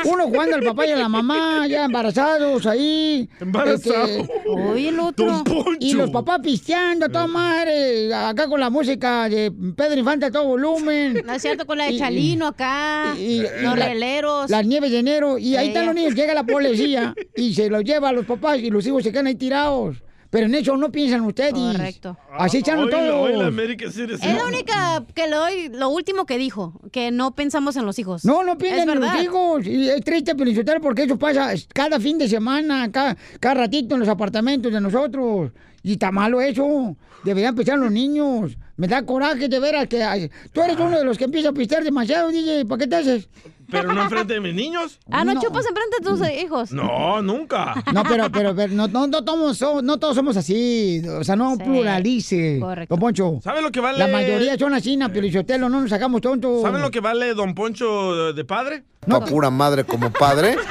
Uno 0.05 0.25
jugando 0.25 0.55
al 0.57 0.63
papá 0.63 0.85
y 0.85 0.91
a 0.91 0.97
la 0.97 1.07
mamá, 1.09 1.65
ya 1.67 1.85
embarazados 1.85 2.65
ahí. 2.65 3.29
Embarazado. 3.39 4.05
Este, 4.05 4.87
el 4.87 4.99
otro. 4.99 5.43
Y 5.79 5.93
los 5.93 6.09
papás 6.09 6.39
pisteando, 6.43 7.07
toda 7.09 7.27
madre, 7.27 8.13
acá 8.13 8.47
con 8.47 8.59
la 8.59 8.69
música 8.69 9.29
de 9.29 9.51
Pedro 9.75 9.99
Infante 9.99 10.25
a 10.25 10.31
todo 10.31 10.45
volumen. 10.45 11.21
No 11.25 11.33
es 11.33 11.41
cierto, 11.41 11.65
con 11.65 11.77
la 11.77 11.85
de 11.85 11.93
Y- 11.93 11.99
Chalino 11.99 12.47
acá, 12.47 13.13
y- 13.17 13.21
y 13.21 13.41
los 13.61 13.77
la- 13.77 13.87
rieleros. 13.89 14.49
Las 14.49 14.65
nieves 14.65 14.91
de 14.91 14.99
enero. 14.99 15.37
Y 15.37 15.55
ahí 15.55 15.69
están 15.69 15.83
Eh. 15.83 15.85
los 15.87 15.95
niños, 15.95 16.15
llega 16.15 16.33
la 16.33 16.43
policía 16.43 17.13
y 17.35 17.53
se 17.53 17.69
los 17.69 17.83
lleva 17.83 18.09
a 18.09 18.13
los 18.13 18.25
papás 18.25 18.59
y 18.59 18.69
los 18.69 18.85
hijos 18.85 19.03
se 19.03 19.11
quedan 19.11 19.27
ahí 19.27 19.35
tirados. 19.35 19.97
Pero 20.33 20.47
en 20.47 20.55
eso 20.55 20.75
no 20.77 20.91
piensan 20.91 21.21
ustedes. 21.21 21.53
Correcto. 21.53 22.17
Así 22.31 22.57
echan 22.57 22.89
todos. 22.89 23.13
hoy 23.13 23.37
la 23.37 23.45
América 23.45 23.85
Citizen. 23.91 24.31
Es 24.31 24.35
la 24.35 24.45
única 24.47 25.05
que 25.13 25.27
le 25.27 25.35
doy, 25.35 25.69
lo 25.69 25.89
último 25.89 26.25
que 26.25 26.39
dijo, 26.39 26.81
que 26.91 27.11
no 27.11 27.35
pensamos 27.35 27.75
en 27.75 27.85
los 27.85 27.99
hijos. 27.99 28.25
No, 28.25 28.43
no 28.43 28.57
piensan 28.57 28.89
en 28.89 28.99
los 28.99 29.21
hijos. 29.21 29.67
Y 29.67 29.89
es 29.89 30.03
triste, 30.03 30.33
Pelizotel, 30.33 30.81
porque 30.81 31.03
eso 31.03 31.19
pasa 31.19 31.53
cada 31.71 31.99
fin 31.99 32.17
de 32.17 32.27
semana, 32.27 32.91
cada, 32.91 33.15
cada 33.39 33.53
ratito 33.53 33.93
en 33.93 33.99
los 33.99 34.09
apartamentos 34.09 34.73
de 34.73 34.81
nosotros. 34.81 35.51
Y 35.83 35.91
está 35.91 36.11
malo 36.11 36.41
eso. 36.41 36.97
Deberían 37.23 37.53
pensar 37.53 37.77
los 37.77 37.91
niños. 37.91 38.57
Me 38.75 38.87
da 38.87 39.05
coraje 39.05 39.47
de 39.47 39.59
veras 39.59 39.85
que 39.85 40.01
ay, 40.01 40.31
tú 40.51 40.63
eres 40.63 40.77
uno 40.77 40.97
de 40.97 41.05
los 41.05 41.15
que 41.15 41.25
empieza 41.25 41.49
a 41.49 41.53
pistear 41.53 41.83
demasiado, 41.83 42.29
DJ. 42.29 42.65
¿Para 42.65 42.79
qué 42.79 42.87
te 42.87 42.95
haces? 42.95 43.29
Pero 43.69 43.93
no 43.93 44.03
enfrente 44.03 44.33
de 44.33 44.39
mis 44.41 44.53
niños. 44.53 44.99
Ah, 45.09 45.23
¿no, 45.23 45.33
No. 45.33 45.41
chupas 45.41 45.65
enfrente 45.65 45.97
de 45.99 46.05
tus 46.05 46.21
eh, 46.21 46.41
hijos? 46.41 46.71
No, 46.71 47.21
nunca. 47.21 47.73
No, 47.93 48.03
pero, 48.03 48.29
pero, 48.31 48.55
pero 48.55 48.73
no, 48.73 48.87
no, 48.87 49.07
no, 49.07 49.23
todos 49.23 49.57
somos, 49.57 49.83
no 49.83 49.97
todos 49.97 50.15
somos 50.15 50.35
así. 50.37 51.01
O 51.07 51.23
sea, 51.23 51.35
no 51.35 51.57
pluralice. 51.57 52.59
Don 52.89 52.99
Poncho. 52.99 53.39
¿Sabe 53.43 53.61
lo 53.61 53.71
que 53.71 53.79
vale? 53.79 53.99
La 53.99 54.07
mayoría 54.07 54.57
son 54.57 54.73
así, 54.73 54.97
Pelichotelo, 55.13 55.69
no 55.69 55.81
nos 55.81 55.89
sacamos 55.89 56.21
tontos. 56.21 56.61
¿Saben 56.61 56.81
lo 56.81 56.91
que 56.91 56.99
vale 56.99 57.33
Don 57.33 57.53
Poncho 57.53 58.33
de- 58.33 58.43
padre? 58.45 58.83
Pa' 59.07 59.23
pura 59.23 59.49
madre 59.49 59.83
como 59.83 60.11
padre. 60.11 60.55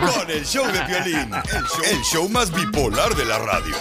Con 0.00 0.30
el 0.30 0.44
show 0.44 0.66
de 0.66 0.84
violín, 0.86 1.32
el 1.34 1.64
show, 1.64 1.84
el 1.90 2.00
show 2.02 2.28
más 2.28 2.52
bipolar 2.52 3.14
de 3.14 3.24
la 3.24 3.38
radio. 3.38 3.74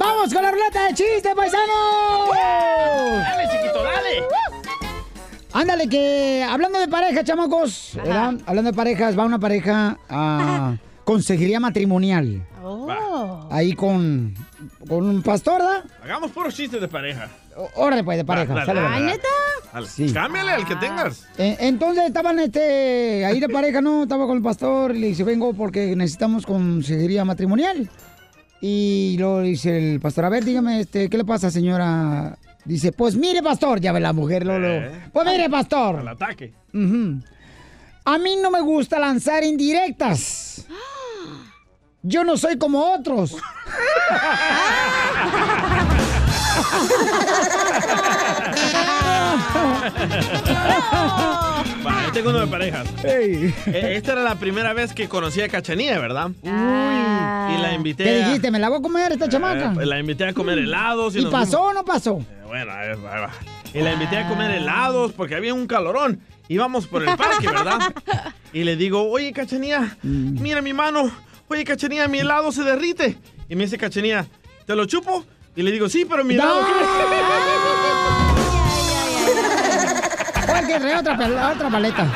¡Vamos 0.00 0.32
con 0.32 0.42
la 0.42 0.50
ruleta 0.50 0.86
de 0.86 0.94
chistes, 0.94 1.34
paisanos! 1.36 2.30
¡Dale, 2.32 3.48
chiquito, 3.50 3.82
dale! 3.82 4.22
Ándale, 5.52 5.88
que 5.90 6.42
hablando 6.42 6.80
de 6.80 6.88
pareja, 6.88 7.22
chamacos, 7.22 7.92
¿verdad? 7.96 8.32
hablando 8.46 8.70
de 8.70 8.76
parejas, 8.76 9.18
va 9.18 9.26
una 9.26 9.38
pareja 9.38 9.98
a 10.08 10.78
consejería 11.04 11.60
matrimonial. 11.60 12.46
Oh. 12.64 13.46
Ahí 13.50 13.74
con, 13.74 14.34
con 14.88 15.04
un 15.04 15.20
pastor, 15.20 15.58
¿verdad? 15.58 15.84
Hagamos 16.02 16.30
puros 16.30 16.54
chistes 16.54 16.80
de 16.80 16.88
pareja. 16.88 17.28
Órale, 17.74 18.02
pues, 18.02 18.16
de 18.16 18.24
pareja. 18.24 18.54
Dale, 18.54 18.80
dale, 18.80 18.80
dale. 18.80 19.20
Dale. 19.70 19.86
Sí. 19.86 20.10
Cámbiale 20.14 20.52
al 20.52 20.66
que 20.66 20.76
tengas. 20.76 21.26
Eh, 21.36 21.58
entonces 21.60 22.04
estaban 22.06 22.38
este, 22.38 23.26
ahí 23.26 23.38
de 23.38 23.50
pareja, 23.50 23.82
¿no? 23.82 24.04
Estaba 24.04 24.26
con 24.26 24.38
el 24.38 24.42
pastor 24.42 24.96
y 24.96 24.98
le 24.98 25.08
dice, 25.08 25.24
vengo 25.24 25.52
porque 25.52 25.94
necesitamos 25.94 26.46
consejería 26.46 27.24
matrimonial. 27.26 27.90
Y 28.60 29.16
luego 29.18 29.40
dice 29.40 29.92
el 29.92 30.00
pastor, 30.00 30.26
a 30.26 30.28
ver, 30.28 30.44
dígame, 30.44 30.80
este, 30.80 31.08
¿qué 31.08 31.16
le 31.16 31.24
pasa, 31.24 31.50
señora? 31.50 32.36
Dice, 32.64 32.92
pues 32.92 33.16
mire, 33.16 33.42
pastor, 33.42 33.80
ya 33.80 33.92
ve 33.92 34.00
la 34.00 34.12
mujer, 34.12 34.44
Lolo. 34.44 34.68
Eh. 34.68 34.90
Pues 35.12 35.26
mire, 35.26 35.48
pastor. 35.48 36.00
Al 36.00 36.08
ataque. 36.08 36.52
A 38.04 38.18
mí 38.18 38.36
no 38.42 38.50
me 38.50 38.60
gusta 38.60 38.98
lanzar 38.98 39.44
indirectas. 39.44 40.66
Yo 42.02 42.24
no 42.24 42.36
soy 42.36 42.58
como 42.58 42.92
otros. 42.92 43.36
Va, 51.86 52.06
yo 52.06 52.12
tengo 52.12 52.30
uno 52.30 52.40
de 52.40 52.46
parejas. 52.46 52.86
Eh, 53.04 53.52
Esta 53.66 54.12
era 54.12 54.22
la 54.22 54.34
primera 54.36 54.72
vez 54.72 54.92
que 54.92 55.08
conocí 55.08 55.40
a 55.40 55.48
Cachanía, 55.48 55.98
¿verdad? 55.98 56.30
Uy. 56.42 56.50
Y 57.54 57.58
la 57.62 57.72
invité 57.74 58.04
¿Qué 58.04 58.22
a... 58.22 58.26
dijiste? 58.26 58.50
¿Me 58.50 58.58
la 58.58 58.68
voy 58.68 58.78
a 58.78 58.82
comer 58.82 59.12
esta 59.12 59.28
chamaca? 59.28 59.74
Eh, 59.80 59.86
la 59.86 59.98
invité 59.98 60.26
a 60.26 60.32
comer 60.32 60.58
helados. 60.58 61.16
¿Y 61.16 61.22
nos 61.22 61.32
pasó 61.32 61.62
o 61.62 61.72
no 61.72 61.84
pasó? 61.84 62.24
Bueno, 62.46 62.72
ahí 62.72 62.88
va, 63.02 63.14
ahí 63.14 63.20
va. 63.22 63.30
Y 63.72 63.80
la 63.80 63.92
invité 63.92 64.18
a 64.18 64.28
comer 64.28 64.50
helados 64.50 65.12
porque 65.12 65.34
había 65.34 65.54
un 65.54 65.66
calorón. 65.66 66.20
Íbamos 66.48 66.86
por 66.88 67.02
el 67.02 67.16
parque, 67.16 67.46
¿verdad? 67.46 67.78
Y 68.52 68.64
le 68.64 68.74
digo, 68.74 69.08
oye, 69.08 69.32
Cachanía, 69.32 69.96
mira 70.02 70.60
mi 70.60 70.72
mano. 70.72 71.08
Oye, 71.46 71.62
Cachanía, 71.62 72.08
mi 72.08 72.18
helado 72.18 72.50
se 72.50 72.64
derrite. 72.64 73.16
Y 73.48 73.54
me 73.54 73.62
dice 73.62 73.78
Cachanía, 73.78 74.26
¿te 74.66 74.74
lo 74.74 74.86
chupo? 74.86 75.24
Y 75.54 75.62
le 75.62 75.70
digo, 75.70 75.88
sí, 75.88 76.04
pero 76.04 76.24
mi 76.24 76.34
helado... 76.34 76.60
que 80.72 80.80
trae 80.80 80.96
otra, 80.98 81.50
otra 81.52 81.70
paleta. 81.70 82.06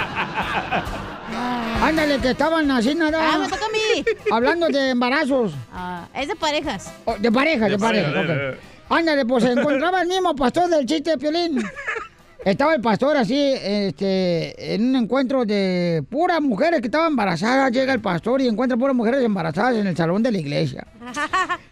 Ándale, 1.82 2.18
que 2.18 2.30
estaban 2.30 2.70
así 2.70 2.94
nada. 2.94 3.18
Ah, 3.20 3.38
me 3.38 3.48
toca 3.48 3.64
a 3.66 3.68
mí. 3.68 4.04
Hablando 4.30 4.68
de 4.68 4.90
embarazos. 4.90 5.52
Ah, 5.72 6.06
es 6.14 6.28
de 6.28 6.36
parejas. 6.36 6.92
Oh, 7.04 7.16
de 7.18 7.30
pareja, 7.30 7.64
de, 7.66 7.72
De 7.72 7.78
pareja. 7.78 8.12
pareja. 8.12 8.50
ok. 8.52 8.58
Ándale, 8.90 9.26
pues 9.26 9.44
se 9.44 9.52
encontraba 9.52 10.02
el 10.02 10.08
mismo 10.08 10.34
pastor 10.34 10.68
del 10.68 10.86
chiste 10.86 11.10
de 11.10 11.18
Piolín. 11.18 11.62
Estaba 12.44 12.74
el 12.74 12.82
pastor 12.82 13.16
así, 13.16 13.38
este, 13.38 14.74
en 14.74 14.90
un 14.90 14.96
encuentro 14.96 15.46
de 15.46 16.04
puras 16.10 16.42
mujeres 16.42 16.80
que 16.82 16.88
estaban 16.88 17.08
embarazadas. 17.12 17.72
Llega 17.72 17.94
el 17.94 18.00
pastor 18.00 18.42
y 18.42 18.48
encuentra 18.48 18.76
puras 18.76 18.94
mujeres 18.94 19.22
embarazadas 19.24 19.76
en 19.76 19.86
el 19.86 19.96
salón 19.96 20.22
de 20.22 20.30
la 20.32 20.38
iglesia. 20.38 20.86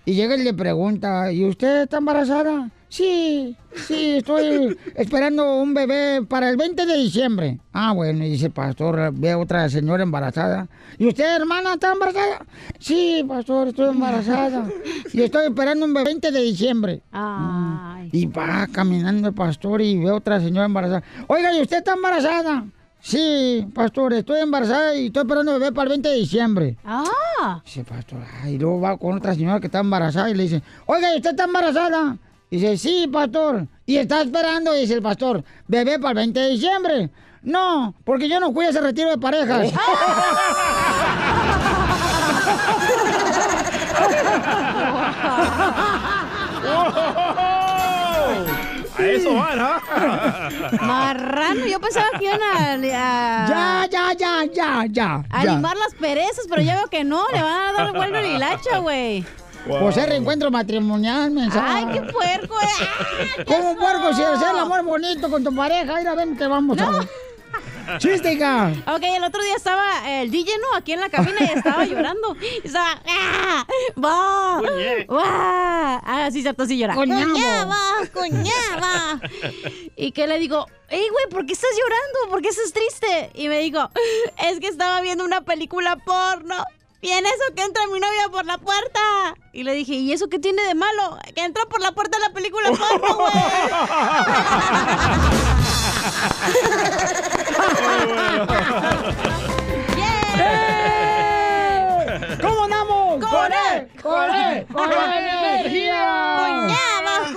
Y 0.07 0.15
llega 0.15 0.35
y 0.35 0.43
le 0.43 0.55
pregunta, 0.55 1.31
¿y 1.31 1.45
usted 1.45 1.83
está 1.83 1.99
embarazada? 1.99 2.71
Sí, 2.93 3.57
sí, 3.75 4.17
estoy 4.17 4.77
esperando 4.97 5.57
un 5.63 5.73
bebé 5.73 6.27
para 6.29 6.51
el 6.51 6.59
20 6.59 6.85
de 6.85 6.99
diciembre. 6.99 7.59
Ah, 7.73 7.93
bueno, 7.93 8.23
y 8.23 8.29
dice 8.29 8.47
el 8.47 8.53
pastor, 8.53 9.15
ve 9.15 9.31
a 9.31 9.39
otra 9.39 9.67
señora 9.71 10.03
embarazada. 10.03 10.69
¿Y 10.99 11.09
usted, 11.09 11.37
hermana, 11.37 11.73
está 11.73 11.93
embarazada? 11.93 12.45
Sí, 12.79 13.25
pastor, 13.27 13.69
estoy 13.69 13.89
embarazada. 13.89 14.69
Y 15.11 15.23
estoy 15.23 15.47
esperando 15.47 15.87
un 15.87 15.95
bebé 15.95 16.05
20 16.05 16.33
de 16.33 16.43
diciembre. 16.43 17.03
Mm. 17.13 18.09
Y 18.13 18.27
va 18.27 18.67
caminando 18.71 19.29
el 19.29 19.35
pastor 19.35 19.81
y 19.81 19.97
ve 19.97 20.11
a 20.11 20.17
otra 20.17 20.39
señora 20.39 20.67
embarazada. 20.67 21.03
Oiga, 21.29 21.51
¿y 21.57 21.63
usted 21.63 21.79
está 21.79 21.95
embarazada? 21.95 22.67
Sí, 23.01 23.67
pastor, 23.73 24.13
estoy 24.13 24.41
embarazada 24.41 24.95
y 24.97 25.07
estoy 25.07 25.23
esperando 25.23 25.59
bebé 25.59 25.73
para 25.73 25.85
el 25.85 25.89
20 25.93 26.09
de 26.11 26.15
diciembre. 26.17 26.77
Ah. 26.85 27.63
Dice, 27.65 27.85
pastor, 27.85 28.19
ay, 28.43 28.57
y 28.57 28.59
luego 28.59 28.83
va 28.83 28.99
con 28.99 29.17
otra 29.17 29.35
señora 29.35 29.61
que 29.61 29.69
está 29.69 29.81
embarazada 29.81 30.29
y 30.29 30.35
le 30.35 30.43
dice, 30.43 30.63
oiga, 30.85 31.15
¿y 31.15 31.17
usted 31.17 31.31
está 31.31 31.45
embarazada? 31.45 32.19
Dice, 32.53 32.77
sí, 32.77 33.09
pastor. 33.11 33.67
Y 33.87 33.97
está 33.97 34.21
esperando, 34.21 34.75
dice 34.75 34.93
el 34.93 35.01
pastor, 35.01 35.43
bebé 35.67 35.99
para 35.99 36.11
el 36.11 36.17
20 36.17 36.39
de 36.39 36.49
diciembre. 36.51 37.11
No, 37.41 37.95
porque 38.05 38.29
yo 38.29 38.41
no 38.41 38.53
fui 38.53 38.67
a 38.67 38.69
ese 38.69 38.83
retiro 38.83 39.09
de 39.09 39.17
parejas. 39.17 39.73
A 48.99 49.03
eso 49.03 49.35
van, 49.35 49.59
¿ah? 49.59 50.49
Marrano, 50.83 51.67
yo 51.67 51.81
pensaba 51.81 52.07
que 52.19 52.27
iban 52.27 52.41
a... 52.43 52.73
a- 52.75 53.49
Ya, 53.49 53.87
ya, 53.91 54.13
ya, 54.13 54.45
ya, 54.53 54.85
ya. 54.87 55.25
a 55.31 55.45
ya. 55.45 55.51
limar 55.53 55.77
las 55.77 55.95
perezas, 55.95 56.47
pero 56.49 56.63
ya 56.63 56.77
veo 56.77 56.89
que 56.89 57.03
no, 57.03 57.25
le 57.33 57.43
van 57.43 57.71
a 57.71 57.73
dar 57.73 57.93
vuelta 57.95 58.21
el 58.21 58.37
hilacha, 58.37 58.79
güey. 58.79 59.25
Pues 59.67 59.97
es 59.97 60.07
reencuentro 60.09 60.51
matrimonial, 60.51 61.31
mensaje. 61.31 61.67
Ay, 61.69 61.87
qué 61.93 62.01
puerco. 62.03 62.55
eh. 62.61 63.45
¿Cómo 63.47 63.77
puerco? 63.77 64.13
Si 64.15 64.23
hacer 64.23 64.49
el 64.51 64.59
amor 64.59 64.83
bonito 64.83 65.31
con 65.31 65.45
tu 65.45 65.55
pareja, 65.55 65.97
mira, 65.97 66.15
ven 66.15 66.37
que 66.37 66.47
vamos 66.47 66.79
a 66.81 66.91
ver. 66.91 67.09
¡Chiste, 67.99 68.33
hija! 68.35 68.73
Ok, 68.87 69.03
el 69.03 69.25
otro 69.25 69.43
día 69.43 69.57
estaba 69.57 70.09
el 70.23 70.31
DJ, 70.31 70.53
¿no? 70.59 70.77
Aquí 70.77 70.93
en 70.93 71.01
la 71.01 71.11
cabina 71.11 71.37
y 71.41 71.45
estaba 71.59 71.85
llorando. 71.85 72.37
Y 72.63 72.67
estaba... 72.67 73.03
¡Ah! 73.07 73.67
¡Va! 74.03 74.59
Coñe. 74.61 75.07
¡Va! 75.07 75.97
Ah, 76.05 76.29
sí, 76.33 76.43
cierto, 76.43 76.65
sí 76.65 76.79
llora. 76.79 76.95
¡Coñaba! 76.95 77.77
¡Coñaba! 78.15 79.21
Y 79.97 80.13
que 80.13 80.27
le 80.27 80.39
digo, 80.39 80.67
¡Ey, 80.89 81.07
güey, 81.11 81.27
¿por 81.31 81.45
qué 81.45 81.53
estás 81.55 81.71
llorando? 81.77 82.31
¿Por 82.31 82.43
qué 82.43 82.49
estás 82.49 82.73
triste? 82.73 83.31
Y 83.35 83.49
me 83.49 83.59
dijo, 83.59 83.91
es 84.49 84.61
que 84.61 84.69
estaba 84.69 85.01
viendo 85.01 85.25
una 85.25 85.41
película 85.43 85.97
porno. 85.97 86.65
Y 87.03 87.11
en 87.11 87.27
eso 87.27 87.43
que 87.57 87.65
entra 87.65 87.85
mi 87.89 87.99
novia 87.99 88.29
por 88.31 88.47
la 88.47 88.59
puerta. 88.59 89.01
Y 89.53 89.65
le 89.65 89.73
dije, 89.73 89.95
¿y 89.95 90.13
eso 90.13 90.29
qué 90.29 90.39
tiene 90.39 90.63
de 90.63 90.77
malo? 90.77 91.19
Que 91.35 91.45
entra 91.45 91.67
por 91.67 91.81
la 91.81 91.91
puerta 91.91 92.17
de 92.17 92.29
la 92.29 92.33
película 92.33 92.71
porno, 92.71 93.17
güey. 93.17 93.33
¿Cómo 102.41 102.65
andamos? 102.65 103.25
¡Con 103.25 103.53
él! 103.53 103.89
¡Con 104.01 104.35
él! 104.35 104.67
¡Con 104.73 104.93
energía! 104.93 106.37
¡Cuñaba, 106.39 107.33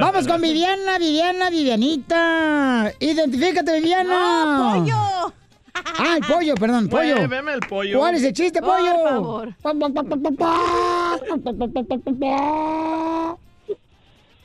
Vamos 0.00 0.26
con 0.26 0.40
Viviana, 0.40 0.98
Viviana, 0.98 1.50
Vivianita. 1.50 2.90
Identifícate, 2.98 3.80
Viviana. 3.80 4.44
No, 4.44 4.80
pollo. 4.80 5.34
Ah, 5.74 6.16
el 6.16 6.24
pollo, 6.26 6.54
perdón, 6.54 6.88
pollo. 6.88 7.28
Veme 7.28 7.52
el 7.54 7.60
pollo. 7.60 7.98
¿Cuál 7.98 8.14
es 8.14 8.24
el 8.24 8.32
chiste, 8.32 8.60
Por 8.60 8.70
pollo? 8.78 8.92
favor. 9.08 9.54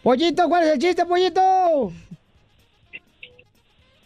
Pollito, 0.03 0.47
¿cuál 0.49 0.63
es 0.65 0.73
el 0.73 0.79
chiste, 0.79 1.05
pollito? 1.05 1.91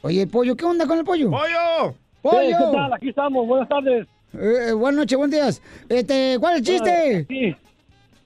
Oye, 0.02 0.28
pollo, 0.28 0.56
¿qué 0.56 0.66
onda 0.66 0.88
con 0.88 0.98
el 1.00 1.04
pollo? 1.04 1.30
¡Pollo! 1.30 1.96
¡Pollo! 2.22 2.58
¿qué 2.58 2.78
tal? 2.78 2.94
Aquí 2.94 3.10
estamos, 3.10 3.46
buenas 3.48 3.68
tardes. 3.68 4.08
Eh, 4.34 4.70
eh, 4.70 4.74
buenas 4.74 5.00
noches, 5.00 5.18
buenos 5.18 5.36
días. 5.36 5.62
Este, 5.90 6.38
¿cuál 6.40 6.54
es 6.54 6.60
el 6.60 6.66
chiste? 6.66 7.26
Sí. 7.28 7.56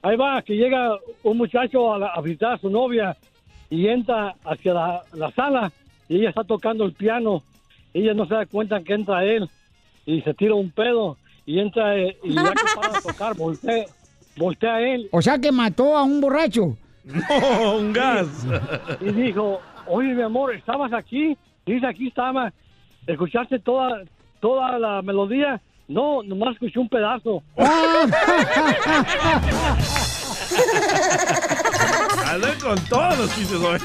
Ahí 0.04 0.16
va, 0.18 0.42
que 0.44 0.54
llega 0.54 0.98
un 1.24 1.38
muchacho 1.38 1.94
a, 1.94 1.98
la- 2.00 2.08
a 2.10 2.22
visitar 2.22 2.54
a 2.54 2.58
su 2.60 2.70
novia 2.70 3.16
y 3.70 3.88
entra 3.88 4.36
hacia 4.44 4.74
la, 4.74 5.04
la 5.14 5.32
sala 5.32 5.72
y 6.10 6.18
ella 6.18 6.30
está 6.30 6.44
tocando 6.44 6.84
el 6.86 6.94
piano. 6.94 7.42
Ella 7.94 8.14
no 8.14 8.26
se 8.28 8.34
da 8.34 8.46
cuenta 8.46 8.82
que 8.84 8.94
entra 8.94 9.24
él 9.24 9.50
y 10.06 10.22
se 10.22 10.34
tira 10.34 10.56
un 10.56 10.72
pedo 10.72 11.18
y 11.46 11.60
entra 11.60 11.98
eh, 11.98 12.18
y 12.24 12.34
ya 12.34 12.52
que 12.52 12.64
para 12.76 13.02
tocar, 13.02 13.36
voltea, 13.36 13.86
voltea 14.36 14.76
a 14.76 14.82
él 14.82 15.08
O 15.12 15.22
sea 15.22 15.38
que 15.38 15.52
mató 15.52 15.98
a 15.98 16.04
un 16.04 16.22
borracho. 16.22 16.76
No, 17.04 17.78
un 17.78 17.94
gas. 17.94 18.28
y 19.02 19.12
dijo, 19.12 19.60
oye 19.88 20.14
mi 20.14 20.22
amor, 20.22 20.56
¿estabas 20.56 20.94
aquí? 20.94 21.38
Dice, 21.66 21.86
aquí 21.86 22.08
estaba. 22.08 22.52
¿Escuchaste 23.06 23.60
toda, 23.60 24.04
toda 24.40 24.80
la 24.80 25.02
melodía? 25.02 25.60
No, 25.88 26.24
nomás 26.24 26.54
escuché 26.54 26.80
un 26.80 26.88
pedazo. 26.88 27.44
Andan 32.34 32.60
con 32.60 32.76
todos 32.86 33.18
los 33.20 33.36
chistes 33.36 33.58
hoy. 33.60 33.80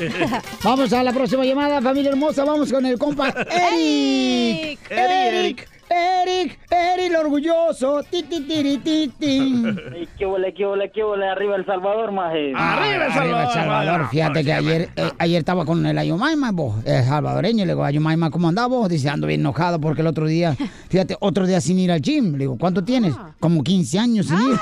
Vamos 0.64 0.90
a 0.92 1.02
la 1.02 1.12
próxima 1.12 1.44
llamada, 1.44 1.82
familia 1.82 2.10
hermosa. 2.10 2.44
Vamos 2.44 2.72
con 2.72 2.86
el 2.86 2.98
compa 2.98 3.28
Eric. 3.50 4.80
Eric, 4.90 4.90
Eric. 4.90 5.68
Eric, 5.90 6.58
Eric, 6.70 7.06
el 7.10 7.16
orgulloso. 7.16 8.02
Ti, 8.10 8.22
ti, 8.22 8.40
tiri, 8.42 8.78
ti, 8.78 9.10
ti. 9.18 9.64
¿Qué 10.18 10.26
huele, 10.26 10.52
qué 10.54 10.66
huele, 10.66 10.90
qué 10.90 11.02
huele? 11.02 11.26
Arriba 11.28 11.56
El 11.56 11.64
Salvador, 11.66 12.12
maje. 12.12 12.52
Arriba 12.54 13.06
El 13.06 13.48
Salvador. 13.52 14.08
Fíjate 14.10 14.44
que 14.44 14.52
ayer, 14.52 14.90
eh, 14.96 15.10
ayer 15.18 15.38
estaba 15.38 15.64
con 15.64 15.84
el 15.84 15.96
Ayumaima, 15.96 16.52
vos, 16.52 16.76
el 16.84 17.04
salvadoreño. 17.04 17.64
Le 17.64 17.72
digo, 17.72 17.84
Ayumaima, 17.84 18.30
¿cómo 18.30 18.48
andás 18.48 18.68
vos? 18.68 18.88
Dice, 18.88 19.08
ando 19.08 19.26
bien 19.26 19.40
enojado 19.40 19.80
porque 19.80 20.02
el 20.02 20.06
otro 20.06 20.26
día, 20.26 20.54
fíjate, 20.88 21.16
otro 21.20 21.46
día 21.46 21.60
sin 21.60 21.78
ir 21.78 21.90
al 21.92 22.00
gym. 22.02 22.32
Le 22.32 22.38
digo, 22.38 22.56
¿cuánto 22.58 22.84
tienes? 22.84 23.14
Como 23.40 23.62
15 23.62 23.98
años 23.98 24.26
sin 24.26 24.38
ir. 24.40 24.58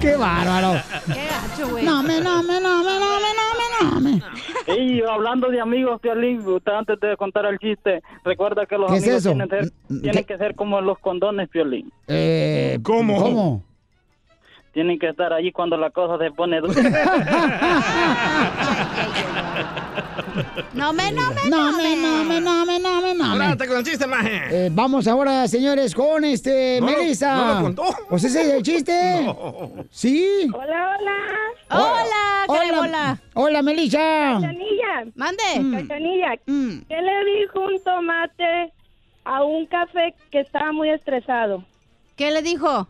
¡Qué 0.00 0.16
bárbaro! 0.16 0.80
Qué 1.06 1.26
gacho, 1.26 1.68
güey. 1.70 1.84
No, 1.84 2.02
me, 2.02 2.20
no, 2.20 2.42
me, 2.42 2.60
no, 2.60 2.82
me, 2.84 2.98
no, 2.98 3.20
me, 3.20 3.34
no, 3.38 3.54
me, 3.58 3.90
no, 3.90 4.00
me. 4.00 4.22
Y 4.76 5.02
hablando 5.02 5.48
de 5.48 5.60
amigos, 5.60 6.00
Piolín, 6.00 6.46
usted 6.46 6.72
antes 6.72 6.98
de 7.00 7.16
contar 7.16 7.46
el 7.46 7.58
chiste, 7.58 8.02
recuerda 8.24 8.66
que 8.66 8.76
los 8.78 8.90
¿Qué 8.90 8.96
es 8.98 9.02
amigos 9.04 9.20
eso? 9.20 9.30
tienen, 9.30 9.48
que 9.48 9.62
ser- 9.64 9.72
Mm, 9.88 10.00
tienen 10.00 10.24
¿qué? 10.24 10.34
que 10.34 10.38
ser 10.38 10.54
como 10.54 10.80
los 10.80 10.98
condones, 10.98 11.48
Piolín. 11.48 11.90
Eh, 12.08 12.78
¿Cómo? 12.82 13.20
¿Cómo? 13.22 13.62
Tienen 14.72 15.00
que 15.00 15.08
estar 15.08 15.32
allí 15.32 15.50
cuando 15.50 15.76
la 15.76 15.90
cosa 15.90 16.16
se 16.18 16.30
pone 16.30 16.60
dura. 16.60 16.74
No 20.72 20.92
me, 20.92 21.10
no 21.10 21.30
me, 21.32 21.50
No, 21.50 21.72
me, 21.72 21.96
no, 21.96 22.24
me, 22.24 22.40
no, 22.40 22.64
me, 22.64 22.78
no, 22.78 23.00
me, 23.02 23.14
no, 23.14 23.34
me. 23.34 23.66
Con 23.66 23.78
el 23.78 23.84
chiste, 23.84 24.06
maje. 24.06 24.66
Eh, 24.66 24.68
vamos 24.72 25.08
ahora, 25.08 25.48
señores, 25.48 25.94
con 25.94 26.24
este, 26.24 26.78
No 26.80 26.86
lo- 26.90 26.96
Melissa. 26.98 27.34
no 27.36 27.54
lo 27.54 27.62
contó. 27.62 27.82
¿Pues 28.08 28.22
ese 28.24 28.42
es 28.42 28.48
el 28.54 28.62
chiste? 28.62 29.26
Sí. 29.90 30.48
Hola, 30.54 30.96
hola. 30.98 31.16
Hola, 31.72 32.44
Hola. 32.46 32.58
Carebola. 32.60 33.18
Hola, 33.34 33.62
Melissa. 33.62 33.98
Cachanilla. 34.40 35.04
Mande. 35.16 35.42
Cachanilla. 35.82 36.34
Mm. 36.46 36.78
¿Qué 36.88 36.96
le 37.02 37.40
dijo 37.40 37.60
un 37.60 37.82
tomate 37.82 38.72
a 39.24 39.42
un 39.42 39.66
café 39.66 40.14
que 40.30 40.40
estaba 40.40 40.70
muy 40.72 40.90
estresado? 40.90 41.64
¿Qué 42.16 42.30
le 42.30 42.42
dijo? 42.42 42.86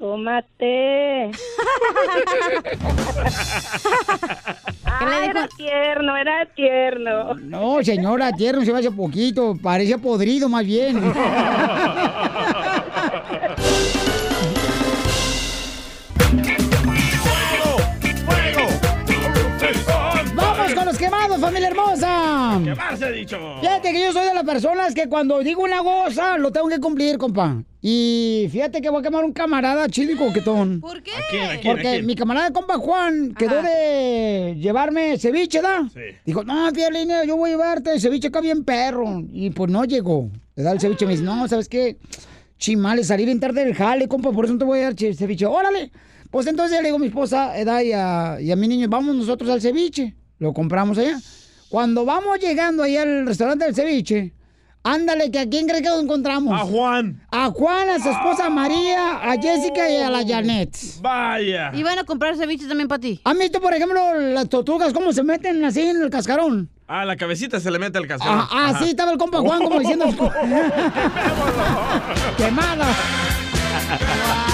Tómate. 0.00 1.30
Ah, 4.92 5.24
era 5.24 5.48
tierno, 5.56 6.16
era 6.16 6.44
tierno. 6.54 7.34
No, 7.34 7.82
señora, 7.82 8.32
tierno 8.32 8.64
se 8.64 8.72
va 8.72 8.80
hace 8.80 8.90
poquito. 8.90 9.56
Parece 9.62 9.96
podrido 9.98 10.48
más 10.48 10.66
bien. 10.66 11.00
familia 21.50 21.68
hermosa! 21.68 22.60
¡Quemarse, 22.62 23.04
ha 23.04 23.10
dicho! 23.10 23.38
Fíjate 23.60 23.92
que 23.92 24.00
yo 24.00 24.12
soy 24.12 24.26
de 24.28 24.34
las 24.34 24.44
personas 24.44 24.94
que 24.94 25.08
cuando 25.08 25.40
digo 25.40 25.62
una 25.64 25.82
cosa, 25.82 26.38
lo 26.38 26.52
tengo 26.52 26.68
que 26.68 26.78
cumplir, 26.78 27.18
compa. 27.18 27.62
Y 27.82 28.46
fíjate 28.52 28.80
que 28.80 28.88
voy 28.90 29.00
a 29.00 29.02
quemar 29.02 29.24
un 29.24 29.32
camarada 29.32 29.88
chile 29.88 30.12
y 30.12 30.16
coquetón. 30.16 30.80
¿Por 30.80 31.02
qué? 31.02 31.10
quién, 31.30 31.42
a 31.44 31.48
quién, 31.58 31.66
a 31.66 31.70
Porque 31.74 31.90
quién? 31.90 32.06
mi 32.06 32.14
camarada 32.14 32.52
compa 32.52 32.76
Juan 32.76 33.34
quedó 33.36 33.62
de 33.62 34.56
llevarme 34.60 35.18
ceviche, 35.18 35.60
¿da? 35.60 35.88
Sí. 35.92 36.00
Dijo, 36.24 36.44
no, 36.44 36.70
Piolín, 36.72 37.08
yo 37.26 37.36
voy 37.36 37.50
a 37.50 37.52
llevarte 37.54 37.98
ceviche 37.98 38.28
acá 38.28 38.40
bien 38.40 38.64
perro. 38.64 39.24
Y 39.32 39.50
pues 39.50 39.70
no 39.70 39.84
llegó. 39.84 40.30
Le 40.54 40.62
da 40.62 40.72
el 40.72 40.80
ceviche 40.80 41.04
y 41.04 41.08
me 41.08 41.12
dice, 41.14 41.24
no, 41.24 41.48
¿sabes 41.48 41.68
qué? 41.68 41.96
Chimales, 42.58 43.06
salí 43.08 43.24
bien 43.24 43.40
tarde 43.40 43.64
del 43.64 43.74
jale, 43.74 44.06
compa, 44.06 44.30
por 44.30 44.44
eso 44.44 44.52
no 44.54 44.58
te 44.60 44.64
voy 44.66 44.80
a 44.80 44.82
dar 44.82 44.94
che- 44.94 45.14
ceviche. 45.14 45.46
¡Órale! 45.46 45.90
Pues 46.30 46.46
entonces 46.46 46.76
ya 46.76 46.82
le 46.82 46.88
digo 46.88 46.96
a 46.96 47.00
mi 47.00 47.06
esposa, 47.06 47.58
Edad, 47.58 47.80
y 47.80 47.92
a, 47.92 48.36
y 48.40 48.52
a 48.52 48.56
mi 48.56 48.68
niño, 48.68 48.86
vamos 48.88 49.16
nosotros 49.16 49.50
al 49.50 49.60
ceviche. 49.60 50.14
Lo 50.40 50.52
compramos 50.54 50.98
allá. 50.98 51.20
Cuando 51.68 52.04
vamos 52.04 52.40
llegando 52.40 52.82
ahí 52.82 52.96
al 52.96 53.26
restaurante 53.26 53.66
del 53.66 53.74
ceviche, 53.74 54.32
ándale, 54.82 55.30
que 55.30 55.38
a 55.38 55.48
quién 55.48 55.68
cree 55.68 55.82
que 55.82 55.88
lo 55.88 56.00
encontramos. 56.00 56.58
A 56.58 56.64
Juan. 56.64 57.22
A 57.30 57.50
Juan, 57.50 57.90
a 57.90 58.00
su 58.00 58.08
esposa 58.08 58.48
María, 58.48 59.18
a 59.18 59.36
Jessica 59.40 59.88
y 59.88 59.96
a 59.98 60.08
la 60.08 60.26
Janet. 60.26 60.74
Vaya. 61.02 61.70
Iban 61.74 61.98
a 61.98 62.04
comprar 62.04 62.36
ceviche 62.36 62.66
también 62.66 62.88
para 62.88 63.00
ti. 63.00 63.20
¿Han 63.22 63.38
visto, 63.38 63.60
por 63.60 63.74
ejemplo, 63.74 64.18
las 64.18 64.48
tortugas 64.48 64.94
cómo 64.94 65.12
se 65.12 65.22
meten 65.22 65.62
así 65.64 65.82
en 65.82 66.02
el 66.02 66.08
cascarón? 66.08 66.70
Ah, 66.88 67.04
la 67.04 67.16
cabecita 67.16 67.60
se 67.60 67.70
le 67.70 67.78
mete 67.78 67.98
al 67.98 68.06
cascarón. 68.06 68.40
Ah, 68.40 68.48
ah, 68.50 68.78
sí, 68.82 68.90
estaba 68.90 69.12
el 69.12 69.18
compa 69.18 69.40
Juan 69.40 69.62
como 69.62 69.78
diciendo... 69.78 70.06
¡Quemada! 72.38 72.86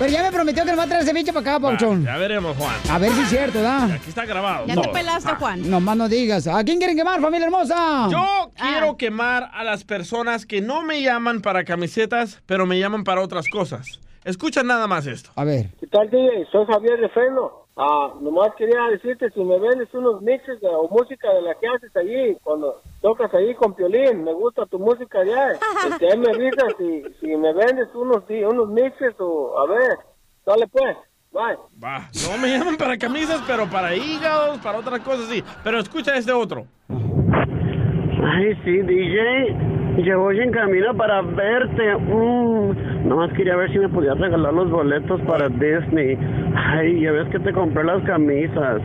Pero 0.00 0.10
ya 0.12 0.22
me 0.22 0.32
prometió 0.32 0.64
que 0.64 0.70
nos 0.70 0.78
va 0.78 0.84
a 0.84 0.86
traer 0.86 1.04
ceviche 1.04 1.30
para 1.30 1.40
acá, 1.56 1.60
Pauchón. 1.60 2.02
Ya 2.06 2.16
veremos, 2.16 2.56
Juan. 2.56 2.74
A 2.90 2.98
ver 2.98 3.12
si 3.12 3.20
es 3.20 3.28
cierto, 3.28 3.60
¿da? 3.60 3.84
Aquí 3.84 4.08
está 4.08 4.24
grabado. 4.24 4.66
Ya 4.66 4.74
todo. 4.74 4.84
te 4.84 4.90
pelaste, 4.92 5.30
Ah. 5.30 5.36
Juan. 5.38 5.70
Nomás 5.70 5.94
no 5.98 6.08
digas. 6.08 6.46
¿A 6.46 6.64
quién 6.64 6.78
quieren 6.78 6.96
quemar, 6.96 7.20
familia 7.20 7.44
hermosa? 7.44 8.08
Yo 8.10 8.50
quiero 8.58 8.96
quemar 8.96 9.50
a 9.52 9.62
las 9.62 9.84
personas 9.84 10.46
que 10.46 10.62
no 10.62 10.80
me 10.82 11.02
llaman 11.02 11.42
para 11.42 11.64
camisetas, 11.64 12.40
pero 12.46 12.64
me 12.64 12.78
llaman 12.78 13.04
para 13.04 13.20
otras 13.20 13.46
cosas. 13.48 14.00
Escucha 14.24 14.62
nada 14.62 14.86
más 14.86 15.06
esto. 15.06 15.30
A 15.36 15.44
ver. 15.44 15.66
¿Qué 15.78 15.86
tal, 15.86 16.08
DJ? 16.08 16.46
Soy 16.50 16.64
Javier 16.66 16.98
de 16.98 17.08
Freno. 17.10 17.66
Ah, 17.82 18.12
nomás 18.20 18.54
quería 18.56 18.82
decirte 18.90 19.30
si 19.30 19.42
me 19.42 19.58
vendes 19.58 19.88
unos 19.94 20.20
mixes 20.20 20.60
de- 20.60 20.68
o 20.68 20.86
música 20.90 21.32
de 21.32 21.40
la 21.40 21.54
que 21.54 21.66
haces 21.66 21.96
allí, 21.96 22.36
cuando 22.42 22.82
tocas 23.00 23.32
allí 23.32 23.54
con 23.54 23.74
Piolín, 23.74 24.22
me 24.22 24.34
gusta 24.34 24.66
tu 24.66 24.78
música 24.78 25.24
ya. 25.24 25.48
Este, 25.88 26.12
ahí 26.12 26.18
me 26.18 26.28
avisas 26.30 26.74
si, 26.76 27.02
si 27.20 27.26
me 27.36 27.54
vendes 27.54 27.88
unos, 27.94 28.22
unos 28.28 28.68
mixes 28.68 29.14
o, 29.18 29.58
a 29.58 29.66
ver, 29.66 29.96
dale 30.44 30.66
pues, 30.68 30.94
bye. 31.32 31.56
Va. 31.82 32.10
No 32.30 32.36
me 32.36 32.48
llaman 32.48 32.76
para 32.76 32.98
camisas, 32.98 33.40
pero 33.46 33.66
para 33.70 33.94
hígados, 33.96 34.58
para 34.58 34.78
otras 34.78 35.00
cosas 35.00 35.26
sí. 35.30 35.42
Pero 35.64 35.78
escucha 35.78 36.14
este 36.16 36.32
otro. 36.32 36.66
Ay, 36.90 38.54
sí, 38.62 38.76
DJ. 38.82 39.56
Yo 40.04 40.18
voy 40.20 40.40
en 40.40 40.50
camino 40.52 40.94
para 40.96 41.20
verte. 41.22 41.96
Mm, 41.96 43.08
nomás 43.08 43.32
quería 43.32 43.56
ver 43.56 43.70
si 43.72 43.78
me 43.78 43.88
podías 43.88 44.16
regalar 44.18 44.52
los 44.52 44.70
boletos 44.70 45.20
para 45.22 45.48
Disney. 45.48 46.16
Ay, 46.56 47.00
ya 47.02 47.12
ves 47.12 47.28
que 47.30 47.38
te 47.40 47.52
compré 47.52 47.84
las 47.84 48.02
camisas. 48.04 48.80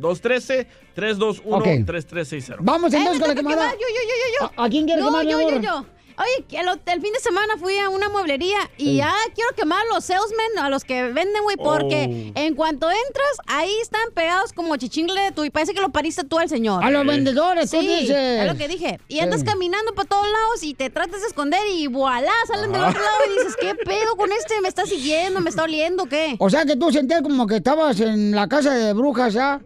213-321-3360. 0.95 2.55
Vamos 2.59 2.93
entonces 2.93 3.17
Eh, 3.17 3.19
con 3.19 3.27
la 3.29 3.35
quemada. 3.35 3.71
Yo, 3.71 3.79
yo, 3.79 3.85
yo, 3.87 3.93
yo, 4.07 4.13
yo. 4.39 4.45
¿A, 4.61 4.65
a 4.65 4.69
quién 4.69 4.85
quieres 4.85 5.03
no, 5.03 5.09
quemar, 5.11 5.25
mi 5.25 5.31
yo, 5.31 5.39
yo, 5.41 5.47
amor? 5.49 5.61
yo. 5.61 5.85
Oye, 6.21 6.59
el, 6.59 6.67
el 6.67 7.01
fin 7.01 7.13
de 7.13 7.19
semana 7.19 7.57
fui 7.57 7.77
a 7.77 7.89
una 7.89 8.09
mueblería 8.09 8.57
y 8.77 8.97
ya 8.97 9.11
quiero 9.33 9.49
quemar 9.55 9.79
a 9.89 9.93
los 9.93 10.05
salesmen, 10.05 10.59
a 10.59 10.69
los 10.69 10.83
que 10.83 11.03
venden, 11.11 11.41
güey, 11.43 11.57
porque 11.57 12.31
Oh. 12.35 12.39
en 12.39 12.55
cuanto 12.55 12.87
entras, 12.89 13.31
ahí 13.47 13.71
están 13.81 14.01
pegados 14.13 14.53
como 14.53 14.75
chichingle 14.75 15.19
de 15.21 15.31
tu 15.31 15.43
y 15.43 15.49
parece 15.49 15.73
que 15.73 15.81
lo 15.81 15.89
pariste 15.89 16.23
tú 16.23 16.37
al 16.39 16.49
señor. 16.49 16.83
A 16.83 16.91
los 16.91 17.05
vendedores, 17.05 17.71
tú 17.71 17.79
sí, 17.81 17.87
dices. 17.87 18.41
es 18.41 18.47
lo 18.51 18.57
que 18.57 18.67
dije. 18.67 18.99
Y 19.07 19.19
andas 19.19 19.43
caminando 19.43 19.93
para 19.93 20.07
todos 20.07 20.25
lados 20.27 20.63
y 20.63 20.73
te 20.73 20.89
tratas 20.89 21.21
de 21.21 21.27
esconder 21.27 21.61
y 21.73 21.87
voilà, 21.87 22.31
salen 22.47 22.71
del 22.71 22.83
Ah. 22.83 22.89
otro 22.89 23.01
lado 23.01 23.17
y 23.27 23.37
dices, 23.39 23.55
¿qué 23.59 23.75
pedo 23.75 24.15
con 24.15 24.31
este? 24.31 24.59
¿Me 24.61 24.67
está 24.67 24.85
siguiendo? 24.85 25.39
¿Me 25.41 25.49
está 25.49 25.63
oliendo? 25.63 26.05
¿Qué? 26.05 26.35
O 26.39 26.49
sea 26.49 26.65
que 26.65 26.75
tú 26.75 26.91
sentías 26.91 27.21
como 27.21 27.47
que 27.47 27.57
estabas 27.57 27.99
en 27.99 28.31
la 28.35 28.47
casa 28.47 28.73
de 28.73 28.93
brujas, 28.93 29.33
¿ya? 29.33 29.61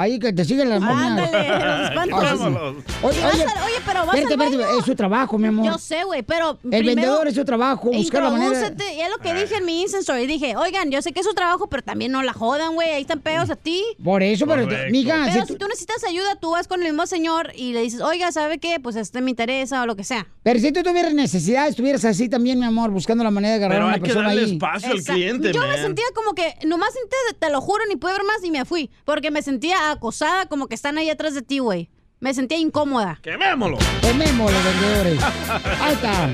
Ahí 0.00 0.18
que 0.18 0.32
te 0.32 0.44
siguen 0.44 0.68
las 0.70 0.80
momias. 0.80 1.10
Ándale, 1.10 1.48
los 2.10 2.22
espantos. 2.32 2.84
Ah. 3.02 3.06
Oye, 3.06 3.18
Y 3.20 3.24
oye, 3.24 3.44
oye, 3.44 3.74
pero 3.84 4.06
vas 4.06 4.16
espérate, 4.16 4.32
al 4.32 4.38
baño. 4.58 4.78
es 4.78 4.84
su 4.84 4.94
trabajo, 4.94 5.36
mi 5.38 5.48
amor. 5.48 5.66
Yo 5.66 5.78
sé, 5.78 6.04
güey, 6.04 6.22
pero 6.22 6.52
El 6.64 6.70
primero 6.70 6.84
vendedor 6.96 7.28
es 7.28 7.34
su 7.34 7.44
trabajo, 7.44 7.90
buscar 7.90 8.22
la 8.22 8.30
manera. 8.30 8.72
y 8.96 9.00
es 9.00 9.10
lo 9.10 9.18
que 9.18 9.34
dije 9.34 9.56
en 9.56 9.64
mi 9.64 9.82
Insta 9.82 9.98
Story. 9.98 10.26
Dije, 10.26 10.56
oigan, 10.56 10.90
yo 10.90 11.02
sé 11.02 11.12
que 11.12 11.20
es 11.20 11.26
su 11.26 11.34
trabajo, 11.34 11.68
pero 11.68 11.82
también 11.82 12.12
no 12.12 12.22
la 12.22 12.32
jodan, 12.32 12.74
güey. 12.74 12.90
Ahí 12.90 13.02
están 13.02 13.20
pegados 13.20 13.50
a 13.50 13.56
ti. 13.56 13.82
Por 14.02 14.22
eso, 14.22 14.46
pero, 14.46 14.62
Correcto. 14.64 14.90
mija, 14.90 15.26
Pero 15.32 15.46
si 15.46 15.52
si 15.52 15.58
tú- 15.58 15.66
necesitas 15.68 16.02
ayuda, 16.04 16.36
tú 16.36 16.50
vas 16.52 16.66
con 16.66 16.80
el 16.82 16.88
mismo 16.88 17.06
señor 17.06 17.52
y 17.54 17.72
le 17.72 17.82
dices, 17.82 18.00
oiga, 18.00 18.32
¿sabe 18.32 18.58
qué? 18.58 18.80
Pues 18.80 18.96
este 18.96 19.20
me 19.20 19.30
interesa 19.30 19.82
o 19.82 19.86
lo 19.86 19.96
que 19.96 20.04
sea. 20.04 20.26
pero 20.42 20.58
si 20.60 20.72
tú 20.72 20.82
tuvieras 20.82 21.12
necesidad, 21.14 21.68
estuvieras 21.68 22.04
así 22.04 22.28
también, 22.28 22.58
mi 22.58 22.64
amor, 22.66 22.90
buscando 22.90 23.22
la 23.24 23.30
manera 23.30 23.58
de 23.58 23.64
agarrar 23.64 23.76
Pero 23.76 23.84
a 23.84 23.86
una 23.88 23.94
hay 23.96 24.00
que 24.00 24.06
persona 24.06 24.28
darle 24.28 24.42
ahí. 24.44 24.52
espacio 24.52 24.92
al 24.92 25.02
cliente, 25.02 25.52
Yo 25.52 25.60
me 25.66 25.76
sentía 25.78 26.04
como 26.14 26.34
que, 26.34 26.54
nomás 26.66 26.92
sentí, 26.94 27.16
te 27.38 27.50
lo 27.50 27.60
juro, 27.60 27.84
ni 27.88 27.96
pude 27.96 28.12
ver 28.12 28.24
más 28.24 28.42
y 28.44 28.50
me 28.50 28.64
fui. 28.64 28.90
Porque 29.04 29.30
me 29.30 29.42
sentía 29.42 29.89
acosada, 29.92 30.46
como 30.46 30.66
que 30.66 30.74
están 30.74 30.98
ahí 30.98 31.10
atrás 31.10 31.34
de 31.34 31.42
ti, 31.42 31.58
güey. 31.58 31.90
Me 32.20 32.34
sentía 32.34 32.58
incómoda. 32.58 33.18
¡Quemémoslo! 33.22 33.78
Quememos 34.02 34.52
los 34.52 34.64
vendedores. 34.64 35.22
Ahí 35.80 35.94
está. 35.94 36.28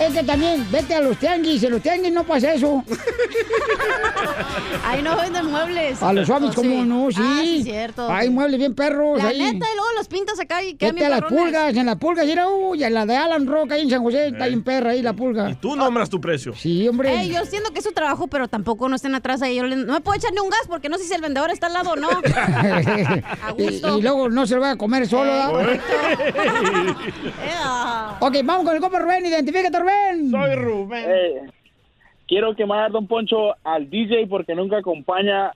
Es 0.00 0.14
que 0.14 0.22
también, 0.22 0.66
vete 0.72 0.94
a 0.94 1.00
los 1.02 1.16
tianguis, 1.18 1.62
en 1.62 1.72
los 1.72 1.82
tianguis 1.82 2.12
no 2.12 2.24
pasa 2.24 2.54
eso. 2.54 2.82
Ahí 4.84 5.02
no 5.02 5.14
venden 5.16 5.46
muebles. 5.46 6.02
A 6.02 6.12
los 6.12 6.26
suaves, 6.26 6.50
¿O 6.50 6.54
¿cómo 6.54 6.70
sí? 6.82 6.88
no? 6.88 7.10
Sí. 7.10 7.16
Ah, 7.22 7.38
sí, 7.42 7.62
cierto. 7.64 8.10
Hay 8.10 8.30
muebles 8.30 8.58
bien 8.58 8.74
perros 8.74 9.18
La 9.22 9.28
ahí. 9.28 9.38
neta, 9.38 9.66
y 9.70 9.74
luego 9.76 9.88
los 9.96 10.08
pintas 10.08 10.40
acá 10.40 10.62
y 10.62 10.74
quedan 10.74 10.94
Vete 10.94 11.06
a 11.06 11.10
las 11.10 11.20
perrones. 11.20 11.44
pulgas, 11.44 11.76
en 11.76 11.86
las 11.86 11.96
pulgas, 11.96 12.24
mira, 12.26 12.48
uy, 12.48 12.82
en 12.82 12.94
la 12.94 13.04
de 13.06 13.14
Alan 13.16 13.46
Rock, 13.46 13.72
ahí 13.72 13.82
en 13.82 13.90
San 13.90 14.02
José, 14.02 14.28
está 14.28 14.46
bien 14.46 14.62
perra 14.62 14.90
ahí 14.92 15.02
la 15.02 15.12
pulga. 15.12 15.54
Tú 15.60 15.76
nombras 15.76 16.08
tu 16.08 16.18
precio. 16.20 16.54
Sí, 16.56 16.88
hombre. 16.88 17.14
Ey, 17.20 17.28
yo 17.32 17.44
siento 17.44 17.70
que 17.72 17.80
es 17.80 17.84
su 17.84 17.92
trabajo, 17.92 18.26
pero 18.26 18.48
tampoco 18.48 18.88
no 18.88 18.96
estén 18.96 19.14
atrás 19.14 19.42
ahí. 19.42 19.56
Yo 19.56 19.64
le- 19.64 19.76
no 19.76 19.92
me 19.92 20.00
puedo 20.00 20.16
echar 20.16 20.32
ni 20.32 20.40
un 20.40 20.48
gas 20.48 20.62
porque 20.66 20.88
no 20.88 20.96
sé 20.96 21.04
si 21.04 21.12
el 21.14 21.20
vendedor 21.20 21.50
está 21.50 21.66
al 21.66 21.74
lado 21.74 21.90
o 21.90 21.96
no. 21.96 22.08
A 22.10 23.54
y, 23.58 23.62
gusto. 23.64 23.98
y 23.98 24.02
luego 24.02 24.28
no 24.30 24.46
se 24.46 24.54
lo 24.54 24.62
va 24.62 24.70
a 24.72 24.76
comer 24.76 25.06
solo. 25.06 25.30
Ea. 27.44 28.16
ok, 28.20 28.36
vamos 28.44 28.64
con 28.64 28.74
el 28.74 28.80
compa 28.80 28.98
Rubén, 28.98 29.26
identifícate, 29.26 29.78
Rubén. 29.78 29.89
Soy 30.30 30.54
Rubén. 30.56 31.04
Eh, 31.08 31.50
quiero 32.28 32.54
quemar, 32.54 32.90
don 32.90 33.06
Poncho, 33.06 33.54
al 33.64 33.88
DJ 33.90 34.26
porque 34.28 34.54
nunca 34.54 34.78
acompaña 34.78 35.52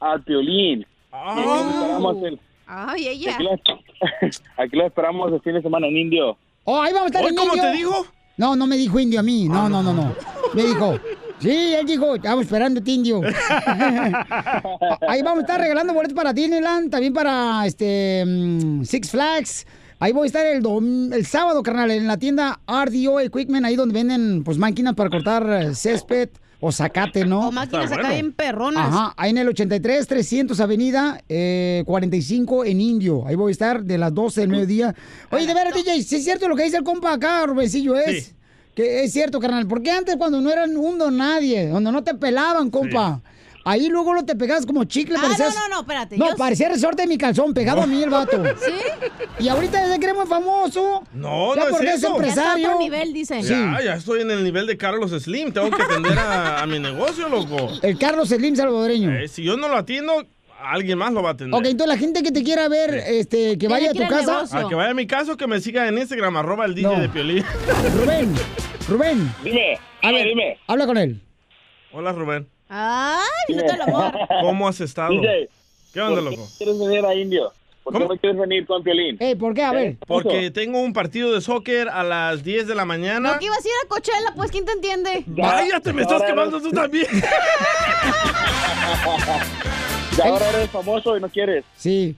al 0.00 0.22
Piolín. 0.22 0.80
Y 0.80 0.86
aquí 1.12 1.42
lo 1.44 1.70
esperamos 1.70 2.16
el- 2.24 2.40
Ay, 2.66 3.08
ella. 3.08 3.34
aquí, 3.34 3.42
lo, 3.44 3.50
aquí 4.56 4.76
lo 4.76 4.86
esperamos 4.86 5.32
el 5.32 5.40
fin 5.42 5.54
de 5.54 5.62
semana 5.62 5.86
en 5.86 5.96
Indio. 5.96 6.36
Oh, 6.64 6.80
ahí 6.80 6.92
vamos 6.92 7.06
a 7.06 7.08
estar 7.08 7.22
¿Hoy 7.24 7.30
en 7.30 7.36
cómo 7.36 7.54
indio. 7.54 7.70
te 7.70 7.76
dijo? 7.76 8.06
No, 8.36 8.56
no 8.56 8.66
me 8.66 8.76
dijo 8.76 8.98
indio 8.98 9.20
a 9.20 9.22
mí. 9.22 9.48
No, 9.48 9.68
no, 9.68 9.82
no, 9.82 9.92
no. 9.92 10.14
Me 10.54 10.62
dijo. 10.64 10.98
Sí, 11.38 11.74
él 11.74 11.84
dijo, 11.86 12.14
estamos 12.16 12.44
esperando 12.44 12.80
indio. 12.84 13.20
Ahí 15.08 15.22
vamos 15.22 15.38
a 15.38 15.40
estar 15.42 15.60
regalando 15.60 15.92
boletos 15.92 16.14
para 16.16 16.32
Disneyland, 16.32 16.90
también 16.90 17.12
para 17.12 17.66
este 17.66 18.24
mm, 18.26 18.82
Six 18.84 19.10
Flags. 19.10 19.66
Ahí 20.00 20.12
voy 20.12 20.24
a 20.24 20.26
estar 20.26 20.44
el, 20.46 20.62
dom- 20.62 21.12
el 21.14 21.24
sábado, 21.26 21.62
carnal, 21.62 21.90
en 21.90 22.06
la 22.06 22.16
tienda 22.18 22.60
RDO 22.66 23.20
Equipment, 23.20 23.64
ahí 23.64 23.76
donde 23.76 23.94
venden 23.94 24.42
pues 24.44 24.58
máquinas 24.58 24.94
para 24.94 25.08
cortar 25.10 25.48
eh, 25.48 25.74
césped 25.74 26.28
o 26.60 26.72
zacate, 26.72 27.24
¿no? 27.26 27.48
O 27.48 27.52
máquinas 27.52 27.92
acá 27.92 28.10
bien 28.14 28.32
perronas. 28.32 28.88
Ajá, 28.88 29.14
ahí 29.16 29.30
en 29.30 29.38
el 29.38 29.48
83, 29.48 30.06
300 30.06 30.58
Avenida, 30.60 31.20
eh, 31.28 31.82
45 31.86 32.64
en 32.64 32.80
Indio. 32.80 33.26
Ahí 33.26 33.34
voy 33.36 33.50
a 33.50 33.52
estar 33.52 33.84
de 33.84 33.98
las 33.98 34.12
12 34.14 34.40
del 34.42 34.50
mediodía. 34.50 34.94
Oye, 35.30 35.46
de 35.46 35.54
veras, 35.54 35.74
DJ, 35.74 36.02
si 36.02 36.16
es 36.16 36.24
cierto 36.24 36.48
lo 36.48 36.56
que 36.56 36.64
dice 36.64 36.76
el 36.78 36.84
compa 36.84 37.12
acá, 37.12 37.44
Rubencillo, 37.46 37.96
es. 37.96 38.24
Sí. 38.26 38.32
Que 38.74 39.04
es 39.04 39.12
cierto, 39.12 39.38
carnal. 39.38 39.68
Porque 39.68 39.90
antes 39.92 40.16
cuando 40.16 40.40
no 40.40 40.50
eran 40.50 40.76
un 40.76 40.98
don 40.98 41.16
nadie, 41.16 41.68
cuando 41.70 41.92
no 41.92 42.02
te 42.02 42.14
pelaban, 42.14 42.70
compa. 42.70 43.20
Ahí 43.66 43.88
luego 43.88 44.12
lo 44.12 44.24
te 44.24 44.36
pegabas 44.36 44.66
como 44.66 44.84
chicle. 44.84 45.16
Ah, 45.18 45.22
parecías- 45.22 45.54
no, 45.54 45.60
no, 45.68 45.74
no, 45.76 45.80
espérate. 45.80 46.18
No, 46.18 46.28
yo- 46.30 46.36
parecía 46.36 46.68
resorte 46.68 47.02
de 47.02 47.08
mi 47.08 47.16
calzón, 47.16 47.54
pegado 47.54 47.80
a 47.82 47.86
mí 47.86 48.02
el 48.02 48.10
vato. 48.10 48.42
¿Sí? 48.64 48.72
Y 49.38 49.48
ahorita 49.48 49.82
desde 49.86 49.98
que 49.98 50.04
eres 50.06 50.16
muy 50.18 50.26
famoso. 50.26 51.02
No, 51.14 51.54
ya 51.56 51.64
no 51.64 51.70
porque 51.70 51.86
es 51.86 51.94
eso. 51.94 52.08
empresario. 52.14 52.62
Ya 52.62 52.68
está 52.72 52.78
nivel, 52.78 53.12
dice. 53.12 53.42
Sí. 53.42 53.48
Ya, 53.48 53.80
ya 53.82 53.94
estoy 53.94 54.20
en 54.20 54.30
el 54.30 54.44
nivel 54.44 54.66
de 54.66 54.76
Carlos 54.76 55.10
Slim. 55.12 55.52
Tengo 55.52 55.70
que 55.70 55.82
atender 55.82 56.18
a, 56.18 56.60
a 56.62 56.66
mi 56.66 56.78
negocio, 56.78 57.28
loco. 57.28 57.70
El 57.82 57.98
Carlos 57.98 58.28
Slim 58.28 58.54
salvadoreño. 58.54 59.10
Eh, 59.16 59.28
si 59.28 59.42
yo 59.42 59.56
no 59.56 59.68
lo 59.68 59.76
atiendo, 59.76 60.26
alguien 60.62 60.98
más 60.98 61.12
lo 61.14 61.22
va 61.22 61.30
a 61.30 61.32
atender. 61.32 61.58
Ok, 61.58 61.64
entonces 61.66 61.88
la 61.94 61.98
gente 61.98 62.22
que 62.22 62.32
te 62.32 62.42
quiera 62.42 62.68
ver, 62.68 62.94
este, 62.94 63.56
que 63.56 63.66
vaya 63.68 63.90
a 63.90 63.94
tu 63.94 64.06
casa. 64.06 64.44
A 64.52 64.68
que 64.68 64.74
vaya 64.74 64.90
a 64.90 64.94
mi 64.94 65.06
caso, 65.06 65.36
que 65.38 65.46
me 65.46 65.60
siga 65.62 65.88
en 65.88 65.96
Instagram, 65.96 66.36
arroba 66.36 66.66
el 66.66 66.74
DJ 66.74 66.88
No. 66.96 67.00
de 67.00 67.08
Piolín. 67.08 67.44
Rubén, 67.96 68.34
Rubén. 68.88 69.34
Dime, 69.42 69.78
A 70.02 70.12
ver, 70.12 70.26
dime. 70.26 70.58
habla 70.66 70.86
con 70.86 70.98
él. 70.98 71.20
Hola, 71.92 72.12
Rubén. 72.12 72.46
Ay, 72.68 73.54
no 73.54 73.62
te 73.62 73.76
lo 73.76 73.82
amor. 73.84 74.12
¿Cómo 74.42 74.68
has 74.68 74.80
estado? 74.80 75.10
DJ, 75.10 75.48
¿Qué 75.92 76.00
onda, 76.00 76.20
¿por 76.20 76.30
qué 76.30 76.36
loco? 76.36 76.48
quieres 76.58 76.78
venir 76.78 77.04
a 77.04 77.14
Indio? 77.14 77.52
¿Por 77.84 77.92
qué 77.92 77.98
no 78.00 78.08
quieres 78.16 78.38
venir 78.38 78.66
con 78.66 78.82
Piolín? 78.82 79.18
Ey, 79.20 79.34
¿por 79.34 79.52
qué? 79.52 79.62
A 79.62 79.72
ver. 79.72 79.96
Porque 80.06 80.50
tengo 80.50 80.80
un 80.80 80.94
partido 80.94 81.32
de 81.34 81.42
sócer 81.42 81.90
a 81.90 82.02
las 82.02 82.42
10 82.42 82.66
de 82.66 82.74
la 82.74 82.86
mañana. 82.86 83.34
No, 83.34 83.38
que 83.38 83.44
ibas 83.44 83.58
a 83.58 83.68
ir 83.68 83.74
a 83.84 83.88
Coachella, 83.88 84.32
pues, 84.34 84.50
¿quién 84.50 84.64
te 84.64 84.72
entiende? 84.72 85.22
Vaya, 85.26 85.80
te 85.80 85.92
me 85.92 86.00
estás 86.00 86.22
Ahora 86.22 86.26
quemando 86.26 86.56
eres- 86.56 86.70
tú 86.70 86.74
también. 86.74 87.06
Ya 90.16 90.24
ahora 90.26 90.48
eres 90.50 90.70
famoso 90.70 91.16
y 91.16 91.20
no 91.20 91.28
quieres. 91.28 91.64
Sí. 91.76 92.14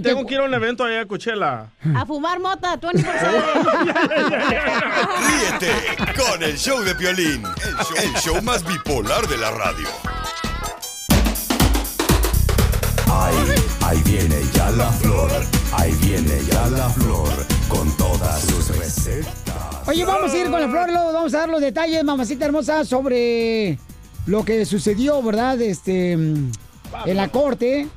Tengo 0.00 0.24
que 0.26 0.34
ir 0.34 0.40
a 0.40 0.44
un 0.44 0.54
evento 0.54 0.84
allá 0.84 1.02
a 1.02 1.06
Coachella. 1.06 1.66
A 1.94 2.06
fumar 2.06 2.40
mota, 2.40 2.76
24 2.76 3.30
Ríete 5.26 5.72
con 6.16 6.42
el 6.42 6.56
show 6.56 6.80
de 6.82 6.94
Piolín, 6.94 7.42
el 7.44 7.76
show, 7.76 7.96
el 8.02 8.12
show 8.14 8.42
más 8.42 8.64
bipolar 8.64 9.26
de 9.28 9.36
la 9.36 9.50
radio. 9.50 9.88
Ahí, 13.10 13.36
ahí 13.84 14.02
viene 14.04 14.36
ya 14.54 14.70
la 14.70 14.90
flor, 14.92 15.30
ahí 15.74 15.92
viene 16.00 16.42
ya 16.44 16.66
la 16.68 16.88
flor, 16.88 17.28
con 17.68 17.94
todas 17.96 18.40
sus 18.42 18.76
recetas. 18.78 19.32
Oye, 19.86 20.04
vamos 20.04 20.32
a 20.32 20.36
ir 20.36 20.50
con 20.50 20.60
la 20.60 20.68
flor, 20.68 20.90
luego 20.90 21.12
vamos 21.12 21.34
a 21.34 21.38
dar 21.40 21.48
los 21.48 21.60
detalles, 21.60 22.02
mamacita 22.02 22.46
hermosa, 22.46 22.84
sobre 22.84 23.78
lo 24.26 24.44
que 24.44 24.64
sucedió, 24.64 25.22
¿verdad? 25.22 25.60
Este, 25.60 26.12
en 26.12 26.52
la 27.04 27.28
corte 27.28 27.88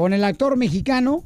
con 0.00 0.14
el 0.14 0.24
actor 0.24 0.56
mexicano 0.56 1.24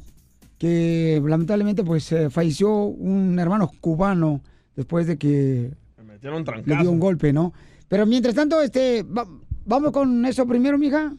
que 0.57 1.21
lamentablemente 1.25 1.81
pues 1.85 2.11
eh, 2.11 2.29
falleció 2.29 2.73
un 2.75 3.39
hermano 3.39 3.71
cubano 3.79 4.41
después 4.75 5.07
de 5.07 5.17
que 5.17 5.71
Me 5.97 6.03
metieron 6.03 6.39
un 6.45 6.63
le 6.65 6.75
dio 6.81 6.91
un 6.91 6.99
golpe, 6.99 7.31
¿no? 7.31 7.53
Pero 7.87 8.05
mientras 8.05 8.35
tanto, 8.35 8.61
este, 8.61 9.03
va- 9.03 9.29
vamos 9.65 9.93
con 9.93 10.25
eso 10.25 10.45
primero, 10.45 10.77
mija, 10.77 11.13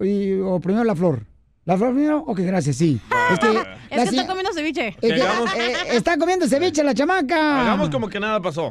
y, 0.00 0.32
o 0.40 0.58
primero 0.60 0.82
la 0.82 0.96
flor. 0.96 1.26
¿La 1.66 1.76
flor 1.76 1.92
primero? 1.92 2.24
Ok, 2.26 2.38
gracias, 2.40 2.76
sí. 2.76 2.98
Es 3.32 3.38
que, 3.38 3.48
Es 3.90 3.96
la 3.98 4.04
que 4.04 4.16
está 4.16 4.26
comiendo 4.26 4.52
ceviche. 4.54 4.88
es 4.88 5.12
que, 5.12 5.22
Hagamos- 5.22 5.54
eh, 5.56 5.72
está 5.90 6.16
comiendo 6.16 6.48
ceviche 6.48 6.82
la 6.82 6.94
chamaca. 6.94 7.60
Hagamos 7.60 7.90
como 7.90 8.08
que 8.08 8.18
nada 8.18 8.40
pasó. 8.40 8.70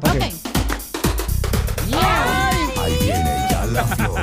Ahí 2.82 2.96
viene 3.00 3.46
ya 3.48 3.64
la 3.66 3.84
flor. 3.84 4.20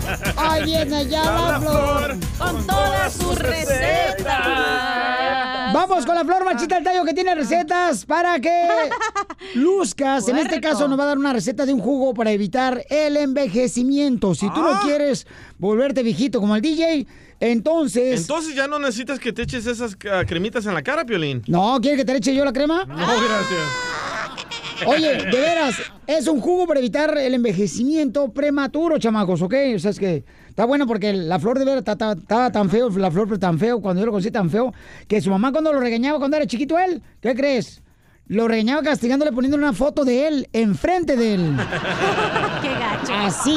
Ahí 0.51 0.65
viene 0.65 1.05
ya 1.07 1.23
la 1.23 1.59
flor. 1.61 2.17
Con 2.37 2.67
todas 2.67 3.13
sus 3.13 3.39
recetas. 3.39 5.73
Vamos 5.73 6.05
con 6.05 6.15
la 6.15 6.25
flor 6.25 6.43
machita 6.43 6.75
del 6.75 6.83
tallo 6.83 7.05
que 7.05 7.13
tiene 7.13 7.33
recetas 7.33 8.05
para 8.05 8.39
que 8.39 8.67
luzcas. 9.55 10.27
En 10.27 10.37
este 10.37 10.59
caso 10.59 10.87
nos 10.87 10.99
va 10.99 11.03
a 11.03 11.07
dar 11.07 11.17
una 11.17 11.31
receta 11.33 11.65
de 11.65 11.73
un 11.73 11.79
jugo 11.79 12.13
para 12.13 12.31
evitar 12.31 12.83
el 12.89 13.15
envejecimiento. 13.17 14.35
Si 14.35 14.49
tú 14.53 14.61
no 14.61 14.71
Ah. 14.71 14.81
quieres 14.83 15.25
volverte 15.57 16.03
viejito 16.03 16.39
como 16.41 16.55
el 16.55 16.61
DJ, 16.61 17.05
entonces... 17.39 18.21
Entonces 18.21 18.53
ya 18.55 18.67
no 18.67 18.79
necesitas 18.79 19.19
que 19.19 19.31
te 19.31 19.43
eches 19.43 19.65
esas 19.65 19.95
ah, 20.11 20.23
cremitas 20.27 20.65
en 20.65 20.73
la 20.73 20.81
cara, 20.81 21.05
Piolín. 21.05 21.43
¿No? 21.47 21.79
¿Quieres 21.81 21.99
que 21.99 22.05
te 22.05 22.11
le 22.11 22.17
eche 22.19 22.35
yo 22.35 22.43
la 22.43 22.51
crema? 22.53 22.83
No, 22.85 22.95
gracias. 22.95 24.85
Oye, 24.87 25.09
de 25.25 25.39
veras, 25.39 25.75
es 26.07 26.27
un 26.27 26.41
jugo 26.41 26.65
para 26.67 26.79
evitar 26.79 27.15
el 27.17 27.33
envejecimiento 27.35 28.29
prematuro, 28.33 28.97
chamacos, 28.97 29.41
¿ok? 29.43 29.53
O 29.75 29.79
sea, 29.79 29.91
es 29.91 29.99
que 29.99 30.23
está 30.51 30.65
bueno 30.65 30.85
porque 30.85 31.13
la 31.13 31.39
flor 31.39 31.57
de 31.57 31.77
está- 31.77 32.11
está 32.11 32.51
tan 32.51 32.69
feo, 32.69 32.89
la 32.89 33.09
flor 33.09 33.37
tan 33.39 33.57
feo, 33.57 33.81
cuando 33.81 34.01
yo 34.01 34.05
lo 34.05 34.11
conocí 34.11 34.31
tan 34.31 34.49
feo, 34.49 34.73
que 35.07 35.21
su 35.21 35.29
mamá 35.29 35.51
cuando 35.53 35.71
lo 35.71 35.79
regañaba 35.79 36.19
cuando 36.19 36.35
era 36.37 36.45
chiquito 36.45 36.77
él, 36.77 37.01
¿qué 37.21 37.33
crees? 37.33 37.81
Lo 38.27 38.47
regañaba 38.47 38.81
castigándole 38.83 39.31
poniéndole 39.31 39.63
una 39.63 39.73
foto 39.73 40.03
de 40.05 40.27
él 40.27 40.49
enfrente 40.53 41.15
de 41.17 41.33
él. 41.35 41.57
Qué 42.61 42.69
gacho. 42.69 43.13
Así. 43.13 43.55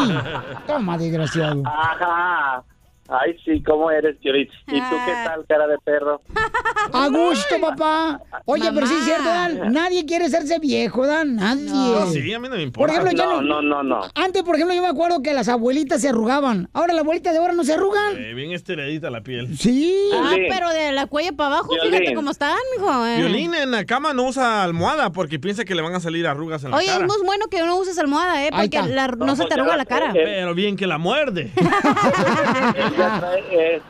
Toma, 0.66 0.96
desgraciado. 0.98 1.62
Ajá. 1.66 2.64
Ay, 3.08 3.36
sí, 3.44 3.62
¿cómo 3.62 3.90
eres, 3.90 4.16
Piolín? 4.16 4.48
¿Y 4.68 4.80
tú 4.80 4.96
qué 5.04 5.12
tal, 5.26 5.44
cara 5.46 5.66
de 5.66 5.76
perro? 5.78 6.22
A 6.92 7.08
gusto, 7.08 7.56
papá. 7.60 8.20
Oye, 8.46 8.70
pero 8.72 8.86
sí 8.86 8.94
es 8.98 9.04
cierto, 9.04 9.24
Mamá. 9.24 9.48
Dan. 9.50 9.72
Nadie 9.72 10.06
quiere 10.06 10.24
hacerse 10.26 10.58
viejo, 10.58 11.06
Dan. 11.06 11.36
Nadie. 11.36 11.64
No, 11.70 12.06
sí, 12.06 12.32
a 12.32 12.38
mí 12.38 12.48
no 12.48 12.56
me 12.56 12.68
Por 12.70 12.88
importa. 12.88 12.92
ejemplo, 12.94 13.12
ya 13.12 13.24
No, 13.26 13.42
no, 13.42 13.60
no, 13.62 13.82
no, 13.82 13.82
no. 13.82 14.00
Antes, 14.14 14.42
por 14.42 14.54
ejemplo, 14.54 14.74
yo 14.74 14.80
me 14.82 14.88
acuerdo 14.88 15.20
que 15.22 15.34
las 15.34 15.48
abuelitas 15.48 16.00
se 16.00 16.08
arrugaban. 16.08 16.68
Ahora 16.72 16.94
las 16.94 17.02
abuelitas 17.02 17.32
de 17.34 17.40
ahora 17.40 17.52
no 17.52 17.62
se 17.64 17.74
arrugan. 17.74 18.16
Eh, 18.16 18.32
bien 18.34 18.52
estiradita 18.52 19.10
la 19.10 19.20
piel. 19.22 19.56
Sí. 19.58 20.08
Ah, 20.14 20.30
Violín. 20.30 20.46
pero 20.50 20.70
de 20.70 20.92
la 20.92 21.06
cuella 21.06 21.32
para 21.32 21.48
abajo, 21.56 21.74
Violín. 21.74 21.92
fíjate 21.92 22.14
cómo 22.14 22.30
están, 22.30 22.56
mijo. 22.78 23.06
eh. 23.06 23.16
Violín 23.18 23.54
en 23.54 23.70
la 23.70 23.84
cama 23.84 24.14
no 24.14 24.24
usa 24.24 24.62
almohada 24.62 25.10
porque 25.10 25.38
piensa 25.38 25.64
que 25.66 25.74
le 25.74 25.82
van 25.82 25.94
a 25.94 26.00
salir 26.00 26.26
arrugas 26.26 26.64
en 26.64 26.70
la 26.70 26.76
Oye, 26.78 26.86
es 26.86 26.92
cara. 26.92 27.06
muy 27.06 27.18
bueno 27.24 27.46
que 27.50 27.60
no 27.60 27.76
uses 27.76 27.98
almohada, 27.98 28.44
¿eh? 28.46 28.50
Porque 28.50 28.80
la- 28.88 29.08
no 29.08 29.36
se 29.36 29.44
te 29.44 29.54
arruga 29.54 29.76
la 29.76 29.84
cara. 29.84 30.10
Pero 30.14 30.54
bien 30.54 30.76
que 30.76 30.86
la 30.86 30.96
muerde. 30.98 31.50
Trae, 33.18 33.44
eh, 33.76 33.82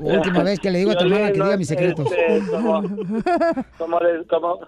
Última 0.00 0.42
vez 0.42 0.58
que 0.60 0.70
le 0.70 0.78
digo 0.80 0.90
a 0.92 0.96
tu 0.96 1.04
hermana 1.04 1.32
que 1.32 1.40
Violín, 1.40 1.44
diga 1.44 1.52
no, 1.52 1.58
mis 1.58 1.68
secretos. 1.68 2.06
este, 2.10 2.50
como, 2.50 2.82
como, 3.78 3.98
como, 4.28 4.60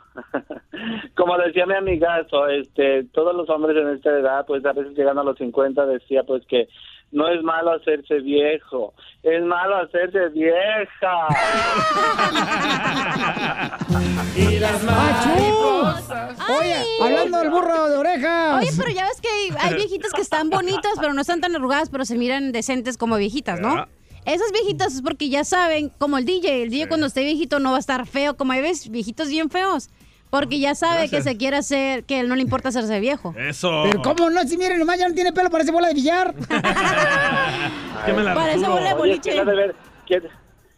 como 1.16 1.38
decía 1.38 1.66
mi 1.66 1.74
amigazo, 1.74 2.46
este, 2.48 3.04
todos 3.12 3.34
los 3.34 3.48
hombres 3.50 3.76
en 3.76 3.88
esta 3.88 4.10
edad, 4.10 4.44
pues 4.46 4.64
a 4.64 4.72
veces 4.72 4.96
llegando 4.96 5.22
a 5.22 5.24
los 5.24 5.38
50, 5.38 5.86
decía 5.86 6.22
pues 6.24 6.44
que 6.46 6.68
no 7.12 7.28
es 7.28 7.42
malo 7.42 7.72
hacerse 7.72 8.20
viejo, 8.20 8.94
es 9.22 9.42
malo 9.42 9.76
hacerse 9.76 10.28
vieja. 10.28 11.28
y 14.36 14.58
las 14.58 14.82
Oye, 16.58 16.76
hablando 17.02 17.38
del 17.40 17.50
burro 17.50 17.88
de 17.88 17.96
orejas. 17.96 18.62
Oye, 18.62 18.70
pero 18.76 18.90
ya 18.90 19.04
ves 19.06 19.20
que 19.20 19.28
hay, 19.28 19.50
hay 19.60 19.74
viejitas 19.74 20.12
que 20.12 20.22
están 20.22 20.50
bonitas, 20.50 20.92
pero 21.00 21.12
no 21.12 21.20
están 21.20 21.40
tan 21.40 21.54
arrugadas, 21.56 21.90
pero 21.90 22.04
se 22.04 22.16
miran 22.16 22.52
decentes 22.52 22.96
como 22.96 23.16
viejitas, 23.16 23.60
¿no? 23.60 23.86
Esas 24.26 24.52
viejitas 24.52 24.94
es 24.94 25.02
porque 25.02 25.28
ya 25.30 25.44
saben, 25.44 25.90
como 25.98 26.18
el 26.18 26.26
DJ, 26.26 26.62
el 26.62 26.70
DJ 26.70 26.88
cuando 26.88 27.06
esté 27.06 27.24
viejito 27.24 27.58
no 27.58 27.70
va 27.70 27.78
a 27.78 27.80
estar 27.80 28.06
feo, 28.06 28.36
como 28.36 28.52
hay 28.52 28.60
ves 28.60 28.90
viejitos 28.90 29.28
bien 29.28 29.48
feos, 29.48 29.88
porque 30.30 30.58
ya 30.60 30.74
sabe 30.74 31.00
Gracias. 31.00 31.24
que 31.24 31.30
se 31.30 31.36
quiere 31.36 31.56
hacer, 31.58 32.04
que 32.04 32.22
no 32.22 32.34
le 32.36 32.42
importa 32.42 32.68
hacerse 32.70 33.00
viejo. 33.00 33.34
Eso. 33.36 33.82
Pero 33.84 34.00
cómo 34.02 34.30
no, 34.30 34.40
si 34.42 34.56
miren, 34.56 34.78
nomás 34.78 34.98
ya 34.98 35.08
no 35.08 35.14
tiene 35.14 35.32
pelo, 35.32 35.50
parece 35.50 35.72
bola 35.72 35.88
de 35.88 35.94
billar. 35.94 36.34
Que 38.06 38.12
me 38.12 38.22
la 38.22 38.34
Parece 38.34 38.66
bola 38.66 38.88
de 38.90 38.94
boliche. 38.94 39.20
¿quién 39.30 39.34
le 39.36 39.40
ha 39.42 39.44
de 39.44 39.52
haber, 39.52 39.74
quién- 40.06 40.22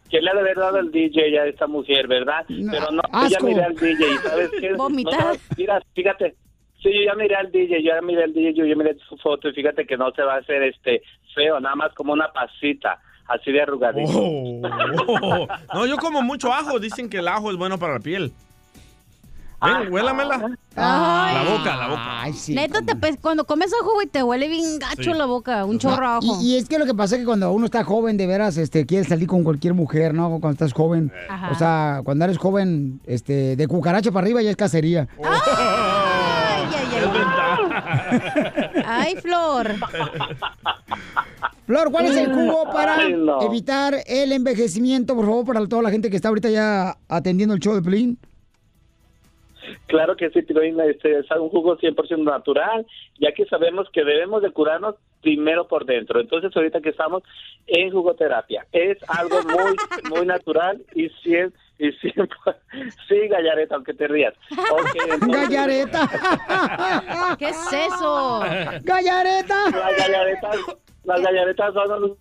quién 0.09 0.23
le 0.25 0.29
ha 0.29 0.33
de 0.33 0.39
haber 0.41 0.57
dado 0.57 0.77
el 0.79 0.91
DJ 0.91 1.39
a 1.39 1.45
esta 1.45 1.67
mujer, 1.67 2.07
verdad? 2.07 2.43
Pero 2.47 2.91
no, 2.91 3.01
yo 3.01 3.27
ya 3.29 3.37
asco. 3.37 3.45
miré 3.47 3.63
al 3.63 3.75
DJ, 3.75 4.05
¿sabes 4.23 4.51
qué? 4.59 4.73
Vomitar. 4.73 5.19
No, 5.25 5.33
no, 5.33 5.39
mira, 5.57 5.81
fíjate, 5.95 6.35
sí, 6.81 6.89
yo 6.93 7.01
ya 7.05 7.15
miré 7.15 7.35
al 7.35 7.51
DJ, 7.51 7.81
yo 7.81 7.93
ya 7.95 8.01
miré 8.01 8.23
al 8.25 8.33
DJ, 8.33 8.53
yo 8.55 8.65
ya 8.65 8.75
miré 8.75 8.97
su 9.07 9.15
foto 9.17 9.47
y 9.49 9.53
fíjate 9.53 9.85
que 9.85 9.95
no 9.97 10.11
se 10.11 10.21
va 10.23 10.35
a 10.35 10.39
hacer 10.39 10.63
este 10.63 11.01
feo, 11.33 11.59
nada 11.61 11.75
más 11.75 11.93
como 11.93 12.11
una 12.13 12.31
pasita, 12.33 12.99
así 13.27 13.51
de 13.53 13.61
arrugadito. 13.61 14.11
Oh, 14.13 14.61
oh. 15.21 15.47
No, 15.73 15.85
yo 15.85 15.95
como 15.97 16.21
mucho 16.21 16.51
ajo. 16.53 16.79
Dicen 16.79 17.09
que 17.09 17.19
el 17.19 17.27
ajo 17.29 17.49
es 17.51 17.57
bueno 17.57 17.77
para 17.79 17.93
la 17.93 17.99
piel. 18.01 18.31
Ven, 19.63 19.93
huélamela. 19.93 20.55
Ay. 20.75 21.35
La 21.35 21.43
boca, 21.57 21.75
la 21.77 21.87
boca. 21.87 22.21
Ay, 22.21 22.33
sí. 22.33 22.53
Neta, 22.55 22.81
te 22.81 22.95
pe- 22.95 23.17
cuando 23.21 23.45
comes 23.45 23.71
ajo, 23.79 23.93
güey, 23.93 24.07
te 24.07 24.23
huele 24.23 24.47
bien 24.47 24.79
gacho 24.79 25.11
Sí. 25.11 25.13
la 25.13 25.25
boca, 25.25 25.65
un 25.65 25.79
chorro 25.79 26.05
a 26.07 26.17
ajo. 26.17 26.39
Y, 26.41 26.53
y 26.53 26.57
es 26.57 26.67
que 26.67 26.77
lo 26.79 26.85
que 26.85 26.93
pasa 26.93 27.15
es 27.15 27.19
que 27.21 27.25
cuando 27.25 27.51
uno 27.51 27.65
está 27.65 27.83
joven, 27.83 28.17
de 28.17 28.27
veras, 28.27 28.57
este, 28.57 28.85
quiere 28.85 29.03
salir 29.07 29.27
con 29.27 29.43
cualquier 29.43 29.73
mujer, 29.73 30.13
¿no? 30.13 30.29
Cuando 30.39 30.51
estás 30.51 30.73
joven. 30.73 31.11
Ajá. 31.29 31.51
O 31.51 31.55
sea, 31.55 32.01
cuando 32.03 32.25
eres 32.25 32.37
joven, 32.37 32.99
este, 33.05 33.55
de 33.55 33.67
cucaracha 33.67 34.11
para 34.11 34.25
arriba 34.25 34.41
ya 34.41 34.49
es 34.49 34.55
cacería. 34.55 35.07
Ay, 35.23 35.39
ay, 35.57 36.97
Es 36.97 37.03
ay. 37.05 37.11
ventaja. 37.13 38.83
Ay, 38.85 39.15
Flor. 39.17 39.75
Flor, 41.65 41.91
¿cuál 41.91 42.05
es 42.07 42.17
el 42.17 42.33
jugo 42.33 42.65
para 42.73 42.95
Ay, 42.97 43.13
no. 43.17 43.41
evitar 43.41 43.95
el 44.05 44.31
envejecimiento, 44.33 45.15
por 45.15 45.25
favor, 45.25 45.45
para 45.45 45.65
toda 45.67 45.81
la 45.81 45.91
gente 45.91 46.09
que 46.09 46.15
está 46.17 46.27
ahorita 46.27 46.49
ya 46.49 46.97
atendiendo 47.07 47.53
el 47.55 47.61
show 47.61 47.73
de 47.73 47.81
Pelín? 47.81 48.17
Claro 49.87 50.15
que 50.15 50.29
sí, 50.29 50.41
Piolín, 50.41 50.79
este 50.81 51.19
es 51.19 51.25
un 51.31 51.49
jugo 51.49 51.77
100% 51.77 52.23
natural, 52.23 52.85
ya 53.19 53.31
que 53.31 53.45
sabemos 53.45 53.87
que 53.91 54.03
debemos 54.03 54.41
de 54.41 54.51
curarnos 54.51 54.95
primero 55.21 55.67
por 55.67 55.85
dentro. 55.85 56.19
Entonces, 56.19 56.51
ahorita 56.55 56.81
que 56.81 56.89
estamos 56.89 57.23
en 57.67 57.91
jugoterapia, 57.91 58.65
es 58.71 58.97
algo 59.07 59.41
muy 59.43 59.75
muy 60.09 60.25
natural 60.25 60.81
y 60.93 61.09
siempre 61.23 61.59
y 61.79 61.91
siempre 61.93 62.27
sí, 63.07 63.27
Gallareta, 63.27 63.75
aunque 63.75 63.93
te 63.93 64.07
rías. 64.07 64.33
Entonces- 64.49 65.49
Gallareta. 65.49 67.35
¿Qué 67.39 67.49
es 67.49 67.73
eso? 67.73 68.41
Gallareta. 68.83 69.55
Las 69.71 69.97
gallaretas, 69.97 70.57
las 71.03 71.21
gallaretas 71.21 71.73
son 71.73 72.01
los 72.01 72.11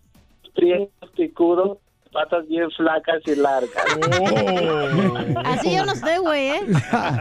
prietos 0.54 1.10
picudos, 1.16 1.78
patas 2.12 2.46
bien 2.46 2.70
flacas 2.70 3.22
y 3.26 3.34
largas. 3.34 3.72
Así 5.44 5.74
yo 5.74 5.84
no 5.84 5.94
sé, 5.94 6.18
güey, 6.18 6.48
¿eh? 6.48 6.60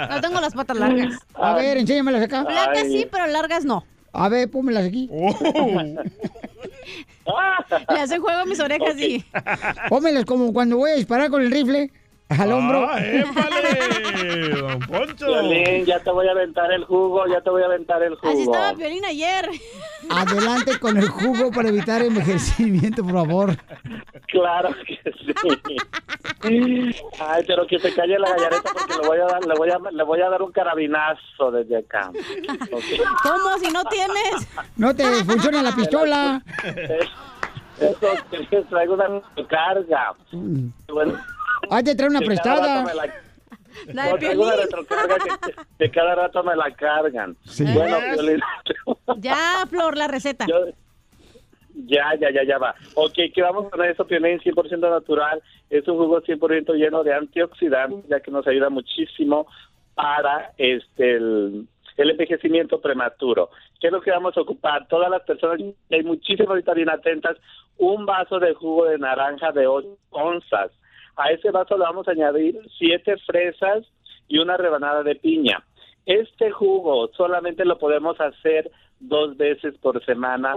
No 0.10 0.22
tengo 0.22 0.42
las 0.42 0.54
patas 0.54 0.78
largas. 0.78 1.18
A 1.34 1.56
ver, 1.56 1.78
enséñamelas 1.78 2.24
acá. 2.24 2.46
Flacas 2.46 2.84
sí, 2.84 3.08
pero 3.10 3.28
largas 3.28 3.66
no. 3.66 3.84
A 4.14 4.30
ver, 4.30 4.52
pónmelas 4.52 4.86
aquí. 4.86 5.10
Le 7.90 8.00
hacen 8.00 8.22
juego 8.22 8.42
a 8.42 8.46
mis 8.46 8.60
orejas 8.60 9.00
y... 9.00 9.24
Pónmelas 9.90 10.26
como 10.26 10.52
cuando 10.52 10.78
voy 10.78 10.92
a 10.92 10.96
disparar 10.96 11.30
con 11.30 11.42
el 11.42 11.52
rifle 11.52 11.92
al 12.40 12.52
hombro. 12.52 12.88
¡Ah! 12.90 13.00
¡Don 14.60 14.80
Poncho! 14.82 15.26
Piolín, 15.26 15.86
ya 15.86 16.00
te 16.00 16.12
voy 16.12 16.28
a 16.28 16.32
aventar 16.32 16.72
el 16.72 16.86
jugo, 16.86 17.26
ya 17.28 17.42
te 17.42 17.50
voy 17.50 17.62
a 17.64 17.66
aventar 17.66 18.02
el 18.04 18.16
jugo. 18.16 18.32
Así 18.32 18.42
estaba 18.44 18.74
Piolín 18.74 19.06
ayer. 19.06 19.50
Adelante 20.10 20.80
con 20.80 20.98
el 20.98 21.08
jugo 21.10 21.52
para 21.52 21.70
evitar 21.70 22.02
envejecimiento, 22.02 23.04
por 23.04 23.14
favor. 23.14 23.58
Claro 24.28 24.70
que 24.86 25.00
sí. 25.04 25.78
Ay, 27.20 27.44
pero 27.46 27.68
que 27.68 27.80
se 27.80 27.94
calle 27.94 28.18
la 28.18 28.30
gallareta 28.30 28.72
porque 28.74 29.02
le 29.02 29.08
voy 29.08 29.20
a 29.20 29.26
dar, 29.26 29.46
le 29.46 29.54
voy 29.56 29.70
a, 29.70 29.78
le 29.92 30.04
voy 30.04 30.22
a 30.22 30.30
dar 30.30 30.42
un 30.42 30.52
carabinazo 30.52 31.52
desde 31.52 31.78
acá. 31.78 32.10
Ok. 32.72 32.84
¿Cómo? 33.24 33.58
Si 33.60 33.72
no 33.72 33.84
tienes. 33.86 34.48
No 34.78 34.96
te 34.96 35.04
funciona 35.24 35.62
la 35.62 35.76
pistola. 35.76 36.42
Eso, 37.80 38.08
que 38.50 38.62
traigo 38.64 38.94
una 38.94 39.22
carga. 39.48 40.14
Bueno, 40.88 41.20
Hay 41.72 41.84
que 41.84 41.96
traer 41.96 42.12
una 42.12 42.20
que 42.20 42.26
prestada. 42.26 42.84
la- 42.94 43.14
La 43.94 44.04
de 44.04 44.12
no, 44.12 44.18
que, 44.18 44.28
que 45.80 45.92
cada 45.92 46.14
rato 46.14 46.44
me 46.44 46.56
la 46.58 46.70
cargan. 46.76 47.38
Sí. 47.46 47.64
Bueno, 47.74 47.98
Ya, 49.18 49.66
Flor, 49.70 49.98
la 49.98 50.10
receta. 50.10 50.46
Ya, 51.86 52.14
ya, 52.20 52.30
ya, 52.32 52.44
ya 52.44 52.58
va. 52.58 52.76
Ok, 52.96 53.14
¿qué 53.34 53.42
vamos 53.42 53.70
con 53.72 53.84
eso? 53.86 54.06
Piolín 54.06 54.40
100% 54.40 54.78
natural. 54.90 55.42
Es 55.70 55.88
un 55.88 55.98
jugo 55.98 56.22
100% 56.22 56.74
lleno 56.76 57.02
de 57.04 57.14
antioxidantes, 57.14 58.08
ya 58.10 58.20
que 58.20 58.30
nos 58.30 58.46
ayuda 58.46 58.70
muchísimo 58.70 59.48
para 59.96 60.52
este 60.58 61.16
el, 61.16 61.66
el 61.96 62.10
envejecimiento 62.10 62.82
prematuro. 62.82 63.50
¿Qué 63.80 63.88
es 63.88 63.94
lo 63.94 64.02
que 64.02 64.12
vamos 64.12 64.36
a 64.38 64.42
ocupar? 64.42 64.86
Todas 64.90 65.10
las 65.10 65.22
personas, 65.24 65.62
hay 65.90 66.04
muchísimas 66.04 66.58
vitaminas 66.58 67.00
atentas, 67.00 67.38
un 67.78 68.06
vaso 68.06 68.38
de 68.40 68.54
jugo 68.54 68.86
de 68.86 68.98
naranja 69.00 69.54
de 69.54 69.66
8 69.66 69.88
onzas. 70.12 70.72
A 71.16 71.32
ese 71.32 71.52
vaso 71.52 71.78
le 71.78 71.84
vamos 71.84 72.08
a 72.08 72.12
añadir 72.12 72.60
siete 72.78 73.18
fresas 73.26 73.86
y 74.28 74.40
una 74.40 74.58
rebanada 74.58 75.04
de 75.04 75.16
piña. 75.16 75.64
Este 76.06 76.52
jugo 76.52 77.10
solamente 77.16 77.66
lo 77.66 77.78
podemos 77.78 78.20
hacer 78.20 78.72
dos 79.00 79.38
veces 79.38 79.78
por 79.80 80.04
semana 80.06 80.56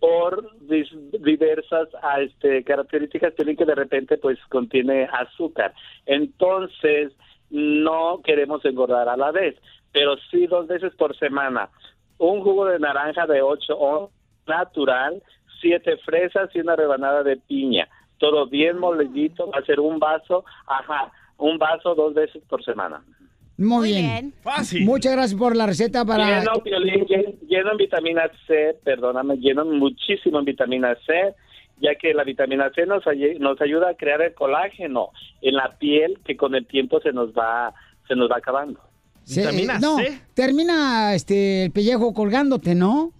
por 0.00 0.50
diversas 0.60 1.88
este, 2.20 2.62
características 2.62 3.34
tienen 3.36 3.56
que 3.56 3.64
de 3.64 3.74
repente 3.74 4.18
pues 4.18 4.38
contiene 4.50 5.08
azúcar. 5.10 5.72
Entonces 6.04 7.12
no 7.48 8.20
queremos 8.22 8.64
engordar 8.64 9.08
a 9.08 9.16
la 9.16 9.30
vez, 9.30 9.56
pero 9.92 10.16
sí 10.30 10.46
dos 10.46 10.66
veces 10.66 10.94
por 10.96 11.16
semana. 11.16 11.70
Un 12.18 12.42
jugo 12.42 12.66
de 12.66 12.78
naranja 12.78 13.26
de 13.26 13.40
8 13.40 13.78
onzas 13.78 14.24
natural, 14.46 15.22
siete 15.60 15.96
fresas 15.98 16.50
y 16.54 16.60
una 16.60 16.76
rebanada 16.76 17.22
de 17.22 17.36
piña. 17.36 17.88
Todo 18.18 18.46
bien 18.46 18.78
molidito, 18.78 19.50
va 19.50 19.58
a 19.58 19.64
ser 19.64 19.80
un 19.80 19.98
vaso, 19.98 20.44
ajá, 20.66 21.12
un 21.38 21.58
vaso 21.58 21.94
dos 21.94 22.14
veces 22.14 22.42
por 22.48 22.64
semana. 22.64 23.02
Muy, 23.56 23.92
bien. 23.92 24.34
Fácil. 24.42 24.84
Muchas 24.84 25.12
gracias 25.12 25.38
por 25.38 25.54
la 25.56 25.66
receta 25.66 26.04
para... 26.04 26.40
Lleno, 26.40 26.54
Piolín, 26.62 27.04
llen- 27.06 27.38
lleno 27.46 27.70
en 27.72 27.76
vitamina 27.76 28.22
C, 28.46 28.76
perdóname, 28.82 29.36
lleno 29.36 29.64
muchísimo 29.64 30.40
en 30.40 30.44
vitamina 30.44 30.96
C, 31.06 31.34
ya 31.80 31.94
que 31.94 32.14
la 32.14 32.24
vitamina 32.24 32.70
C 32.74 32.84
nos, 32.86 33.06
ay- 33.06 33.38
nos 33.38 33.60
ayuda 33.60 33.90
a 33.90 33.94
crear 33.94 34.22
el 34.22 34.34
colágeno 34.34 35.10
en 35.40 35.54
la 35.54 35.76
piel 35.78 36.18
que 36.24 36.36
con 36.36 36.54
el 36.56 36.66
tiempo 36.66 37.00
se 37.00 37.12
nos 37.12 37.30
va 37.32 37.72
se 38.08 38.14
nos 38.16 38.30
va 38.30 38.36
acabando. 38.38 38.80
Se- 39.22 39.44
no, 39.80 39.96
termina 40.34 41.14
este, 41.14 41.64
el 41.64 41.70
pellejo 41.70 42.12
colgándote, 42.12 42.74
¿no? 42.74 43.12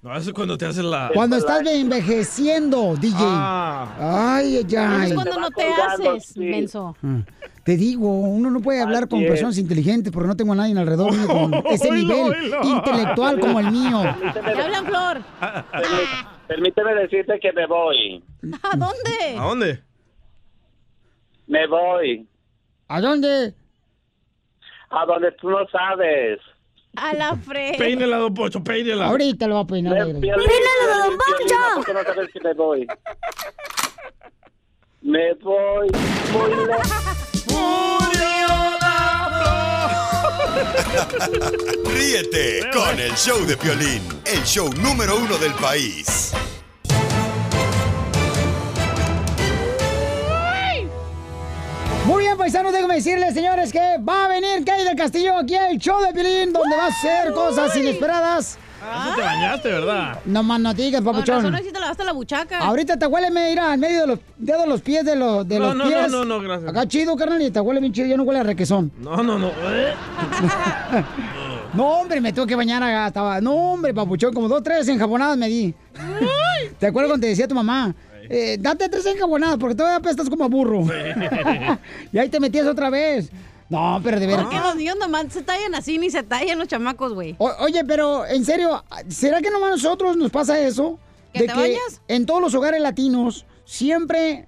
No, 0.00 0.16
eso 0.16 0.30
es 0.30 0.34
cuando 0.34 0.56
te 0.56 0.64
haces 0.64 0.84
la... 0.84 1.10
Cuando 1.12 1.36
estás 1.36 1.66
envejeciendo, 1.66 2.94
DJ. 2.96 3.16
Ah. 3.20 4.36
Ay, 4.36 4.58
ay, 4.58 4.76
ay. 4.76 5.08
Es 5.08 5.14
cuando 5.14 5.40
no 5.40 5.50
te 5.50 5.64
haces, 5.66 6.36
menso. 6.36 6.96
Ah, 7.02 7.22
Te 7.64 7.76
digo, 7.76 8.08
uno 8.08 8.48
no 8.50 8.60
puede 8.60 8.80
hablar 8.80 9.08
con 9.08 9.20
es. 9.22 9.28
personas 9.28 9.58
inteligentes 9.58 10.12
porque 10.12 10.28
no 10.28 10.36
tengo 10.36 10.52
a 10.52 10.56
nadie 10.56 10.78
alrededor 10.78 11.12
mío 11.12 11.26
con 11.26 11.52
ese 11.72 11.90
nivel 11.90 12.32
intelectual 12.62 13.40
como 13.40 13.58
el 13.58 13.72
mío. 13.72 14.02
¿Te 14.32 14.38
hablan, 14.62 14.86
Flor? 14.86 15.18
Permí- 15.72 16.28
Permíteme 16.46 16.94
decirte 16.94 17.38
que 17.40 17.52
me 17.52 17.66
voy. 17.66 18.24
¿A 18.62 18.76
dónde? 18.76 19.36
¿A 19.36 19.42
dónde? 19.42 19.82
Me 21.48 21.66
voy. 21.66 22.28
¿A 22.86 23.00
dónde? 23.00 23.52
A 24.90 25.04
donde 25.06 25.32
tú 25.32 25.50
no 25.50 25.66
sabes. 25.70 26.38
A 27.00 27.12
la 27.14 27.36
fre... 27.36 27.74
Peínela, 27.78 28.16
don 28.16 28.34
Poncho, 28.34 28.62
peínela. 28.62 29.06
Ahorita 29.06 29.46
lo 29.46 29.54
va 29.54 29.60
a 29.60 29.66
peinar. 29.66 29.94
Me- 29.94 30.00
aire. 30.02 30.18
Piolín, 30.18 30.46
Piolín, 30.46 31.18
Piolín, 31.38 31.54
¿a 31.54 31.74
poco 31.76 31.92
no 31.92 32.02
sabes 32.02 32.28
que 32.32 32.40
me 32.40 32.54
voy? 32.54 32.86
Me 35.02 35.34
voy 35.34 35.88
muy 36.32 36.66
lejos. 36.66 36.88
Ríete 41.84 42.68
con 42.72 42.98
el 42.98 43.12
show 43.14 43.44
de 43.46 43.56
Piolín, 43.56 44.02
el 44.26 44.42
show 44.44 44.68
número 44.82 45.16
uno 45.16 45.38
del 45.38 45.52
país. 45.54 46.32
Muy 52.06 52.22
bien, 52.22 52.38
paisanos, 52.38 52.72
déjenme 52.72 52.94
decirles, 52.94 53.34
señores, 53.34 53.70
que 53.70 53.98
va 53.98 54.24
a 54.24 54.28
venir 54.28 54.64
del 54.64 54.64
Castillo 54.98 55.36
aquí 55.38 55.54
al 55.54 55.78
show 55.78 56.00
de 56.02 56.12
Pilín, 56.12 56.52
donde 56.52 56.76
va 56.76 56.84
a 56.84 56.88
hacer 56.88 57.32
cosas 57.32 57.74
inesperadas. 57.76 58.58
Eso 58.78 59.14
te 59.16 59.22
bañaste, 59.22 59.68
¿verdad? 59.70 60.18
No 60.24 60.42
más 60.44 60.60
no 60.60 60.72
digas, 60.72 61.02
Con 61.02 61.14
razón, 61.14 61.26
papuchón. 61.26 61.54
hoy 61.54 61.62
sí 61.64 61.72
te 61.72 61.80
lavaste 61.80 62.04
la 62.04 62.12
buchaca. 62.12 62.58
Ahorita 62.58 62.96
te 62.96 63.06
huele, 63.06 63.52
irá 63.52 63.74
en 63.74 63.80
medio 63.80 64.02
de 64.02 64.06
los 64.06 64.18
dedos 64.36 64.68
los 64.68 64.82
pies 64.82 65.04
de 65.04 65.16
los, 65.16 65.46
de 65.48 65.58
No, 65.58 65.66
los 65.66 65.76
no, 65.76 65.84
pies. 65.88 66.10
no, 66.10 66.24
no, 66.24 66.24
no, 66.24 66.40
gracias. 66.40 66.70
Acá 66.70 66.86
chido, 66.86 67.16
carnal, 67.16 67.42
y 67.42 67.50
te 67.50 67.60
huele 67.60 67.80
bien 67.80 67.92
chido, 67.92 68.06
ya 68.06 68.16
no 68.16 68.22
huele 68.22 68.40
a 68.40 68.44
requesón. 68.44 68.92
No, 68.98 69.22
no, 69.22 69.38
no. 69.38 69.48
Eh. 69.48 69.94
No, 71.74 72.00
hombre, 72.00 72.18
me 72.20 72.32
tengo 72.32 72.46
que 72.46 72.54
bañar 72.56 72.82
acá. 72.82 73.08
Estaba, 73.08 73.40
no, 73.42 73.52
hombre, 73.54 73.92
papuchón, 73.92 74.32
como 74.32 74.48
dos, 74.48 74.62
tres 74.62 74.88
enjabonadas 74.88 75.36
me 75.36 75.48
di. 75.48 75.74
¿Te 76.78 76.86
acuerdas 76.86 77.10
cuando 77.10 77.24
te 77.24 77.28
decía 77.28 77.46
tu 77.46 77.54
mamá? 77.54 77.94
Eh, 78.30 78.56
date 78.58 78.88
tres 78.88 79.04
enjabonadas 79.06 79.58
porque 79.58 79.74
todavía 79.74 79.96
apestas 79.98 80.30
como 80.30 80.44
a 80.44 80.48
burro. 80.48 80.82
y 82.12 82.18
ahí 82.18 82.28
te 82.30 82.40
metías 82.40 82.66
otra 82.66 82.88
vez. 82.90 83.30
No, 83.70 84.00
pero 84.02 84.18
de 84.18 84.26
veras. 84.26 84.44
Porque 84.44 84.58
los 84.60 84.76
niños 84.76 84.96
nomás 84.98 85.26
se 85.30 85.42
tallan 85.42 85.74
así, 85.74 85.98
ni 85.98 86.10
se 86.10 86.22
tallan 86.22 86.58
los 86.58 86.68
chamacos, 86.68 87.12
güey. 87.12 87.36
Oye, 87.38 87.84
pero 87.84 88.24
en 88.26 88.44
serio, 88.44 88.82
¿será 89.08 89.42
que 89.42 89.50
nomás 89.50 89.68
a 89.68 89.72
nosotros 89.72 90.16
nos 90.16 90.30
pasa 90.30 90.58
eso? 90.58 90.98
¿Que 91.34 91.40
te 91.46 91.54
bañas? 91.54 92.00
en 92.08 92.24
todos 92.24 92.40
los 92.40 92.54
hogares 92.54 92.80
latinos 92.80 93.44
siempre 93.66 94.46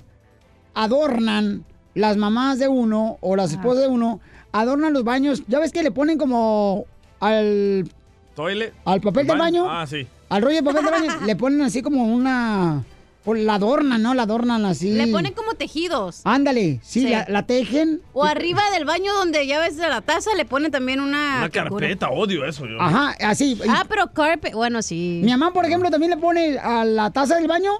adornan 0.75 1.65
las 1.95 2.17
mamás 2.17 2.59
de 2.59 2.69
uno 2.69 3.19
o 3.21 3.37
las 3.37 3.53
esposas 3.53 3.83
de 3.83 3.89
uno, 3.89 4.21
adornan 4.53 4.93
los 4.93 5.05
baños. 5.05 5.43
Ya 5.49 5.59
ves 5.59 5.73
que 5.73 5.83
le 5.83 5.91
ponen 5.91 6.17
como 6.19 6.87
al, 7.21 7.91
¿Toilet? 8.35 8.73
al 8.85 9.01
papel 9.01 9.27
del 9.27 9.39
baño, 9.39 9.67
Ah, 9.71 9.87
sí. 9.87 10.07
al 10.29 10.43
rollo 10.43 10.57
de 10.57 10.63
papel 10.63 10.85
de 10.85 10.91
baño, 10.91 11.13
le 11.27 11.37
ponen 11.37 11.63
así 11.63 11.83
como 11.83 12.05
una... 12.05 12.85
pues, 13.25 13.43
la 13.43 13.55
adornan, 13.55 14.03
¿no? 14.03 14.15
La 14.15 14.23
adornan 14.23 14.65
así. 14.65 14.93
Le 14.93 15.09
ponen 15.09 15.33
como 15.33 15.55
tejidos. 15.55 16.23
Ándale, 16.25 16.81
sí, 16.83 17.03
Sí. 17.03 17.09
La, 17.09 17.27
la 17.29 17.47
tejen. 17.47 18.01
O 18.13 18.25
arriba 18.25 18.63
del 18.73 18.85
baño 18.85 19.13
donde 19.15 19.47
ya 19.47 19.61
ves 19.61 19.77
la 19.77 20.01
taza 20.01 20.35
le 20.35 20.45
ponen 20.45 20.71
también 20.71 21.01
una... 21.01 21.39
Una 21.39 21.51
carpeta, 21.51 22.11
odio 22.11 22.45
eso 22.45 22.67
yo. 22.67 22.81
Ajá, 22.81 23.15
así. 23.21 23.59
Ah, 23.69 23.85
pero 23.89 24.13
carpet, 24.13 24.55
bueno, 24.55 24.83
sí. 24.83 25.21
Mi 25.23 25.31
mamá, 25.31 25.53
por 25.53 25.65
ejemplo, 25.65 25.91
también 25.91 26.11
le 26.11 26.17
pone 26.17 26.59
a 26.59 26.85
la 26.85 27.11
taza 27.11 27.37
del 27.37 27.47
baño, 27.49 27.73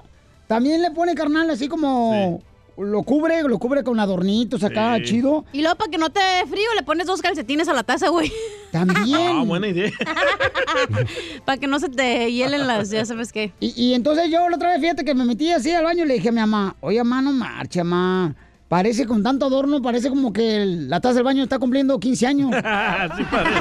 también 0.47 0.81
le 0.81 0.91
pone 0.91 1.15
carnal 1.15 1.49
así 1.49 1.67
como 1.67 2.41
lo 2.81 3.03
cubre, 3.03 3.43
lo 3.43 3.57
cubre 3.59 3.83
con 3.83 3.99
adornitos 3.99 4.63
acá, 4.63 4.97
Sí. 4.97 5.03
chido. 5.03 5.45
Y 5.53 5.61
luego 5.61 5.77
para 5.77 5.91
que 5.91 5.97
no 5.97 6.09
te 6.09 6.19
dé 6.19 6.45
frío 6.47 6.67
le 6.75 6.83
pones 6.83 7.07
dos 7.07 7.21
calcetines 7.21 7.67
a 7.67 7.73
la 7.73 7.83
taza, 7.83 8.09
güey. 8.09 8.31
También. 8.71 9.01
Ah, 9.41 9.43
buena 9.45 9.67
idea. 9.67 9.91
para 11.45 11.57
que 11.57 11.67
no 11.67 11.79
se 11.79 11.89
te 11.89 12.31
hielen 12.31 12.67
las, 12.67 12.89
ya 12.89 13.05
sabes 13.05 13.31
qué. 13.31 13.53
Y, 13.59 13.73
y 13.81 13.93
entonces 13.93 14.29
yo 14.29 14.47
la 14.49 14.55
otra 14.55 14.69
vez, 14.71 14.81
fíjate 14.81 15.03
que 15.05 15.13
me 15.15 15.25
metí 15.25 15.51
así 15.51 15.71
al 15.71 15.83
baño 15.83 16.03
y 16.03 16.07
le 16.07 16.13
dije 16.15 16.29
a 16.29 16.31
mi 16.31 16.39
mamá, 16.39 16.75
oye, 16.81 17.03
mamá, 17.03 17.21
no 17.21 17.31
marcha, 17.33 17.83
mamá. 17.83 18.35
Parece 18.67 19.05
con 19.05 19.21
tanto 19.21 19.45
adorno, 19.47 19.81
parece 19.81 20.09
como 20.09 20.31
que 20.31 20.55
el- 20.63 20.89
la 20.89 21.01
taza 21.01 21.15
del 21.15 21.23
baño 21.25 21.43
está 21.43 21.59
cumpliendo 21.59 21.99
15 21.99 22.25
años. 22.27 22.51
sí 23.17 23.23
parece. 23.29 23.59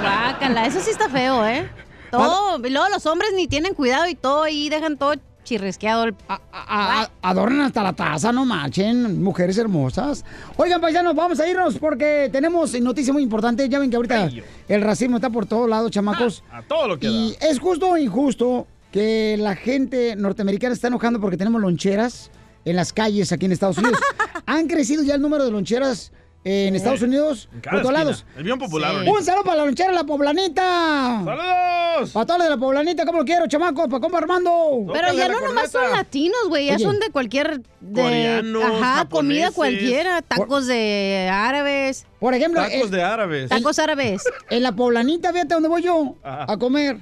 Guácala, 0.00 0.66
eso 0.66 0.80
sí 0.80 0.90
está 0.90 1.08
feo, 1.08 1.44
¿eh? 1.46 1.68
Todo, 2.10 2.64
y 2.64 2.70
luego 2.70 2.88
los 2.90 3.04
hombres 3.06 3.32
ni 3.34 3.48
tienen 3.48 3.74
cuidado 3.74 4.06
y 4.08 4.14
todo 4.14 4.46
y 4.46 4.68
dejan 4.68 4.96
todo 4.96 5.14
chirresqueado. 5.44 6.04
El... 6.04 6.14
A- 6.28 7.08
adornan 7.22 7.60
hasta 7.60 7.82
la 7.82 7.92
taza, 7.92 8.32
no 8.32 8.44
marchen, 8.44 9.22
mujeres 9.22 9.56
hermosas. 9.58 10.24
Oigan, 10.56 10.80
paisanos, 10.80 11.14
vamos 11.14 11.38
a 11.40 11.48
irnos 11.48 11.78
porque 11.78 12.28
tenemos 12.32 12.78
noticia 12.80 13.12
muy 13.12 13.22
importante. 13.22 13.68
Ya 13.68 13.78
ven 13.78 13.90
que 13.90 13.96
ahorita 13.96 14.30
el 14.68 14.80
racismo 14.82 15.16
está 15.16 15.30
por 15.30 15.46
todos 15.46 15.68
lados, 15.68 15.90
chamacos. 15.90 16.42
A 16.50 16.62
todo 16.62 16.88
lo 16.88 16.98
que 16.98 17.06
Y 17.06 17.36
es 17.40 17.60
justo 17.60 17.90
o 17.90 17.96
injusto 17.96 18.66
que 18.90 19.36
la 19.38 19.54
gente 19.56 20.16
norteamericana 20.16 20.72
está 20.74 20.88
enojando 20.88 21.20
porque 21.20 21.36
tenemos 21.36 21.60
loncheras 21.60 22.30
en 22.64 22.76
las 22.76 22.92
calles 22.92 23.30
aquí 23.32 23.46
en 23.46 23.52
Estados 23.52 23.78
Unidos. 23.78 23.98
Han 24.46 24.66
crecido 24.68 25.02
ya 25.02 25.14
el 25.16 25.20
número 25.20 25.44
de 25.44 25.50
loncheras 25.50 26.12
en 26.44 26.76
Estados 26.76 27.00
Unidos 27.00 27.48
En 27.54 27.60
por 27.62 27.80
todos 27.80 27.92
lados. 27.94 28.26
Es 28.36 28.42
bien 28.44 28.58
popular 28.58 28.94
ahorita. 28.94 29.10
Un 29.12 29.24
saludo 29.24 29.44
para 29.44 29.56
la 29.56 29.64
lonchera 29.64 29.88
de 29.90 29.94
la 29.96 30.04
poblanita. 30.04 31.22
¡Saludos! 31.24 32.10
Para 32.12 32.26
todos 32.26 32.38
los 32.38 32.44
de 32.46 32.50
la 32.50 32.56
poblanita, 32.58 33.06
como 33.06 33.18
lo 33.20 33.24
quiero, 33.24 33.46
chamacos, 33.46 33.86
para 33.88 34.00
compa 34.00 34.18
Armando. 34.18 34.86
Pero 34.92 35.12
ya 35.14 35.28
no 35.28 35.40
nomás 35.40 35.70
son 35.70 35.90
latinos, 35.90 36.48
güey, 36.48 36.66
ya 36.66 36.74
Oye. 36.74 36.84
son 36.84 36.98
de 37.00 37.10
cualquier... 37.10 37.62
De, 37.80 38.02
Coreanos, 38.02 38.64
ajá, 38.64 39.08
comida 39.08 39.50
cualquiera, 39.52 40.20
tacos 40.22 40.66
de 40.66 41.30
árabes. 41.32 42.06
Por 42.18 42.34
ejemplo, 42.34 42.60
Tacos 42.62 42.74
el- 42.74 42.90
de 42.90 43.02
árabes. 43.02 43.48
Tacos 43.50 43.78
árabes. 43.78 44.22
En 44.50 44.62
la 44.62 44.72
poblanita, 44.72 45.32
fíjate 45.32 45.54
dónde 45.54 45.68
voy 45.68 45.82
yo 45.82 46.16
Ajá. 46.22 46.46
a 46.52 46.56
comer. 46.58 46.98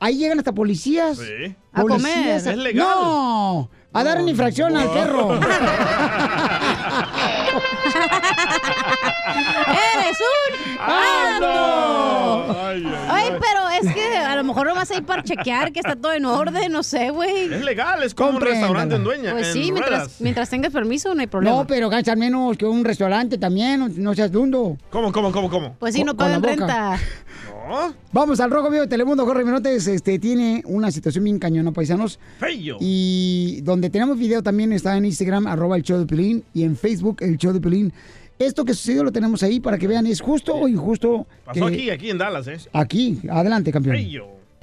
Ahí 0.00 0.16
llegan 0.18 0.38
hasta 0.38 0.52
policías. 0.52 1.18
Sí. 1.18 1.54
A 1.72 1.82
comer. 1.82 2.36
Es 2.36 2.46
legal. 2.56 2.84
No, 2.86 3.70
a 3.92 4.04
dar 4.04 4.20
una 4.20 4.30
infracción 4.30 4.76
al 4.76 4.90
perro. 4.92 5.38
Ay, 11.44 12.84
ay, 12.86 13.06
Ay, 13.08 13.30
pero 13.30 13.68
es 13.70 13.94
que 13.94 14.16
a 14.16 14.36
lo 14.36 14.44
mejor 14.44 14.66
no 14.66 14.74
vas 14.74 14.90
a 14.90 14.96
ir 14.96 15.04
para 15.04 15.22
chequear 15.22 15.72
que 15.72 15.80
está 15.80 15.96
todo 15.96 16.12
en 16.12 16.24
orden, 16.24 16.72
no 16.72 16.82
sé, 16.82 17.10
güey. 17.10 17.52
Es 17.52 17.64
legal, 17.64 18.02
es 18.02 18.14
como 18.14 18.30
un 18.30 18.40
restaurante 18.40 18.96
en 18.96 19.04
dueña. 19.04 19.32
Pues 19.32 19.48
en 19.48 19.52
sí, 19.52 19.72
mientras, 19.72 20.20
mientras 20.20 20.50
tengas 20.50 20.72
permiso 20.72 21.14
no 21.14 21.20
hay 21.20 21.26
problema. 21.26 21.56
No, 21.56 21.66
pero 21.66 21.90
al 21.90 22.16
menos 22.16 22.56
que 22.56 22.66
un 22.66 22.84
restaurante 22.84 23.38
también, 23.38 23.80
no, 23.80 23.88
no 23.88 24.14
seas 24.14 24.30
dundo. 24.32 24.76
¿Cómo, 24.90 25.12
cómo, 25.12 25.32
cómo, 25.32 25.50
cómo? 25.50 25.76
Pues 25.78 25.94
sí, 25.94 26.04
no 26.04 26.16
pagan 26.16 26.42
renta. 26.42 26.98
No. 27.68 27.94
Vamos 28.12 28.40
al 28.40 28.50
Rojo 28.50 28.70
Vivo 28.70 28.82
de 28.82 28.88
Telemundo, 28.88 29.24
Jorge 29.24 29.44
Menotes, 29.44 29.86
este, 29.86 30.18
tiene 30.18 30.62
una 30.66 30.90
situación 30.90 31.24
bien 31.24 31.38
cañona, 31.38 31.72
paisanos. 31.72 32.18
Feo. 32.38 32.76
Y 32.80 33.60
donde 33.62 33.88
tenemos 33.88 34.18
video 34.18 34.42
también 34.42 34.72
está 34.72 34.96
en 34.96 35.04
Instagram, 35.04 35.46
arroba 35.46 35.76
el 35.76 35.82
show 35.82 35.98
de 35.98 36.06
Pelín, 36.06 36.44
y 36.52 36.64
en 36.64 36.76
Facebook, 36.76 37.18
el 37.20 37.38
show 37.38 37.52
de 37.52 37.60
Pelín. 37.60 37.92
Esto 38.38 38.64
que 38.64 38.74
sucedió 38.74 39.04
lo 39.04 39.12
tenemos 39.12 39.42
ahí 39.42 39.60
para 39.60 39.78
que 39.78 39.86
vean, 39.86 40.06
¿es 40.06 40.20
justo 40.20 40.54
o 40.54 40.66
injusto? 40.68 41.26
Pasó 41.44 41.66
que- 41.66 41.74
aquí, 41.74 41.90
aquí 41.90 42.10
en 42.10 42.18
Dallas, 42.18 42.46
¿eh? 42.48 42.58
Aquí, 42.72 43.20
adelante, 43.30 43.70
campeón. 43.72 43.96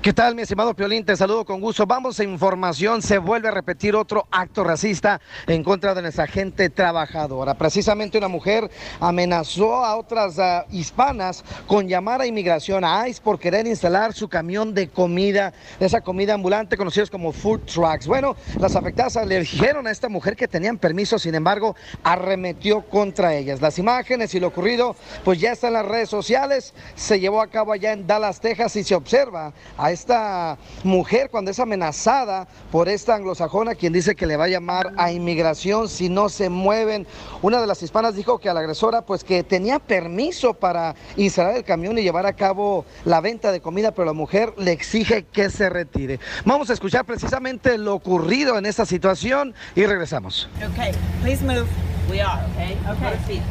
¿Qué 0.01 0.13
tal, 0.13 0.33
mi 0.33 0.43
estimado 0.43 0.73
Piolín? 0.73 1.03
Te 1.03 1.17
saludo 1.17 1.43
con 1.43 1.59
gusto. 1.59 1.85
Vamos 1.85 2.17
a 2.21 2.23
información. 2.23 3.01
Se 3.01 3.17
vuelve 3.17 3.49
a 3.49 3.51
repetir 3.51 3.97
otro 3.97 4.25
acto 4.31 4.63
racista 4.63 5.19
en 5.45 5.61
contra 5.61 5.93
de 5.93 6.01
nuestra 6.01 6.25
gente 6.25 6.69
trabajadora. 6.69 7.55
Precisamente 7.55 8.17
una 8.17 8.29
mujer 8.29 8.71
amenazó 9.01 9.83
a 9.83 9.97
otras 9.97 10.39
ah, 10.39 10.65
hispanas 10.71 11.43
con 11.67 11.89
llamar 11.89 12.21
a 12.21 12.25
inmigración 12.25 12.85
a 12.85 13.09
ICE 13.09 13.21
por 13.21 13.39
querer 13.39 13.67
instalar 13.67 14.13
su 14.13 14.29
camión 14.29 14.73
de 14.73 14.87
comida, 14.87 15.51
esa 15.81 15.99
comida 15.99 16.33
ambulante 16.33 16.77
conocidos 16.77 17.09
como 17.09 17.33
food 17.33 17.65
trucks. 17.65 18.07
Bueno, 18.07 18.37
las 18.57 18.77
afectadas 18.77 19.17
le 19.27 19.41
dijeron 19.41 19.85
a 19.85 19.91
esta 19.91 20.07
mujer 20.07 20.37
que 20.37 20.47
tenían 20.47 20.77
permiso, 20.77 21.19
sin 21.19 21.35
embargo, 21.35 21.75
arremetió 22.03 22.83
contra 22.83 23.35
ellas. 23.35 23.59
Las 23.59 23.77
imágenes 23.77 24.33
y 24.33 24.39
lo 24.39 24.47
ocurrido, 24.47 24.95
pues 25.25 25.41
ya 25.41 25.51
están 25.51 25.71
en 25.71 25.73
las 25.73 25.85
redes 25.87 26.07
sociales. 26.07 26.73
Se 26.95 27.19
llevó 27.19 27.41
a 27.41 27.47
cabo 27.47 27.73
allá 27.73 27.91
en 27.91 28.07
Dallas, 28.07 28.39
Texas, 28.39 28.77
y 28.77 28.85
se 28.85 28.95
observa 28.95 29.51
esta 29.91 30.57
mujer 30.83 31.29
cuando 31.29 31.51
es 31.51 31.59
amenazada 31.59 32.47
por 32.71 32.89
esta 32.89 33.15
anglosajona, 33.15 33.75
quien 33.75 33.93
dice 33.93 34.15
que 34.15 34.25
le 34.25 34.37
va 34.37 34.45
a 34.45 34.49
llamar 34.49 34.93
a 34.97 35.11
inmigración 35.11 35.87
si 35.89 36.09
no 36.09 36.29
se 36.29 36.49
mueven. 36.49 37.07
Una 37.41 37.61
de 37.61 37.67
las 37.67 37.81
hispanas 37.83 38.15
dijo 38.15 38.39
que 38.39 38.49
a 38.49 38.53
la 38.53 38.59
agresora, 38.59 39.01
pues 39.01 39.23
que 39.23 39.43
tenía 39.43 39.79
permiso 39.79 40.53
para 40.53 40.95
instalar 41.15 41.55
el 41.55 41.63
camión 41.63 41.97
y 41.97 42.03
llevar 42.03 42.25
a 42.25 42.33
cabo 42.33 42.85
la 43.05 43.21
venta 43.21 43.51
de 43.51 43.61
comida, 43.61 43.91
pero 43.91 44.05
la 44.05 44.13
mujer 44.13 44.53
le 44.57 44.71
exige 44.71 45.23
que 45.23 45.49
se 45.49 45.69
retire. 45.69 46.19
Vamos 46.45 46.69
a 46.69 46.73
escuchar 46.73 47.05
precisamente 47.05 47.77
lo 47.77 47.95
ocurrido 47.95 48.57
en 48.57 48.65
esta 48.65 48.85
situación 48.85 49.53
y 49.75 49.85
regresamos. 49.85 50.49
Okay, 50.71 50.91
please 51.21 51.43
move. 51.43 51.67
We 52.09 52.21
are, 52.21 52.41
okay? 52.55 52.75
Okay. 52.89 53.41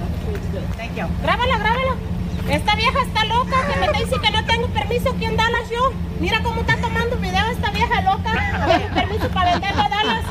Thank 0.76 0.96
you. 0.96 1.06
Grábala, 1.22 1.58
grábala. 1.58 1.96
Esta 2.50 2.74
vieja 2.76 3.02
está 3.02 3.24
loca 3.26 3.56
que 3.66 3.78
me 3.78 3.98
dice 3.98 4.18
que 4.20 4.30
no 4.30 4.44
tengo 4.46 4.68
permiso 4.68 5.10
aquí 5.10 5.26
en 5.26 5.36
Dallas 5.36 5.68
yo. 5.70 5.92
Mira 6.18 6.42
cómo 6.42 6.62
está 6.62 6.76
tomando 6.78 7.16
video 7.16 7.44
esta 7.50 7.70
vieja 7.70 8.00
loca. 8.00 8.32
No 8.58 8.66
tengo 8.66 8.94
permiso 8.94 9.28
para 9.28 9.52
venderlo 9.52 9.82
a 9.82 9.88
Dallas. 9.88 10.24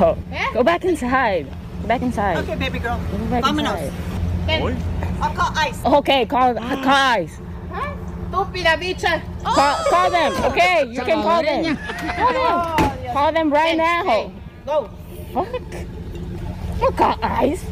Oh. 0.00 0.16
¿Eh? 0.32 0.38
Go 0.54 0.64
back 0.64 0.84
inside. 0.84 1.46
Go 1.82 1.88
back 1.88 2.02
inside. 2.02 2.38
Okay, 2.38 2.56
baby 2.56 2.78
girl. 2.78 2.96
Go 3.12 3.26
back 3.30 3.42
Vámonos. 3.44 3.78
inside. 3.78 3.92
Ven. 4.46 4.76
I'll 5.20 5.34
call 5.34 5.52
ICE. 5.54 5.84
Okay, 5.84 6.26
call, 6.26 6.54
call 6.54 7.18
ICE. 7.18 7.40
Estúpida 8.24 8.76
bicha. 8.76 9.22
Call, 9.44 9.76
call 9.90 10.10
them. 10.10 10.32
Okay, 10.44 10.86
you 10.90 11.02
can 11.02 11.22
call 11.22 11.42
them. 11.42 11.76
Call 11.76 12.32
them. 12.32 13.12
Call 13.12 13.32
them 13.32 13.52
right 13.52 13.76
now. 13.76 14.32
Go. 14.66 14.88
Fuck. 15.32 15.48
You 16.80 16.90
call 16.92 17.16
ICE. 17.22 17.64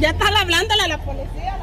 Ya 0.00 0.10
está 0.10 0.28
hablándole 0.40 0.82
a 0.82 0.88
la 0.88 0.98
policía. 0.98 1.58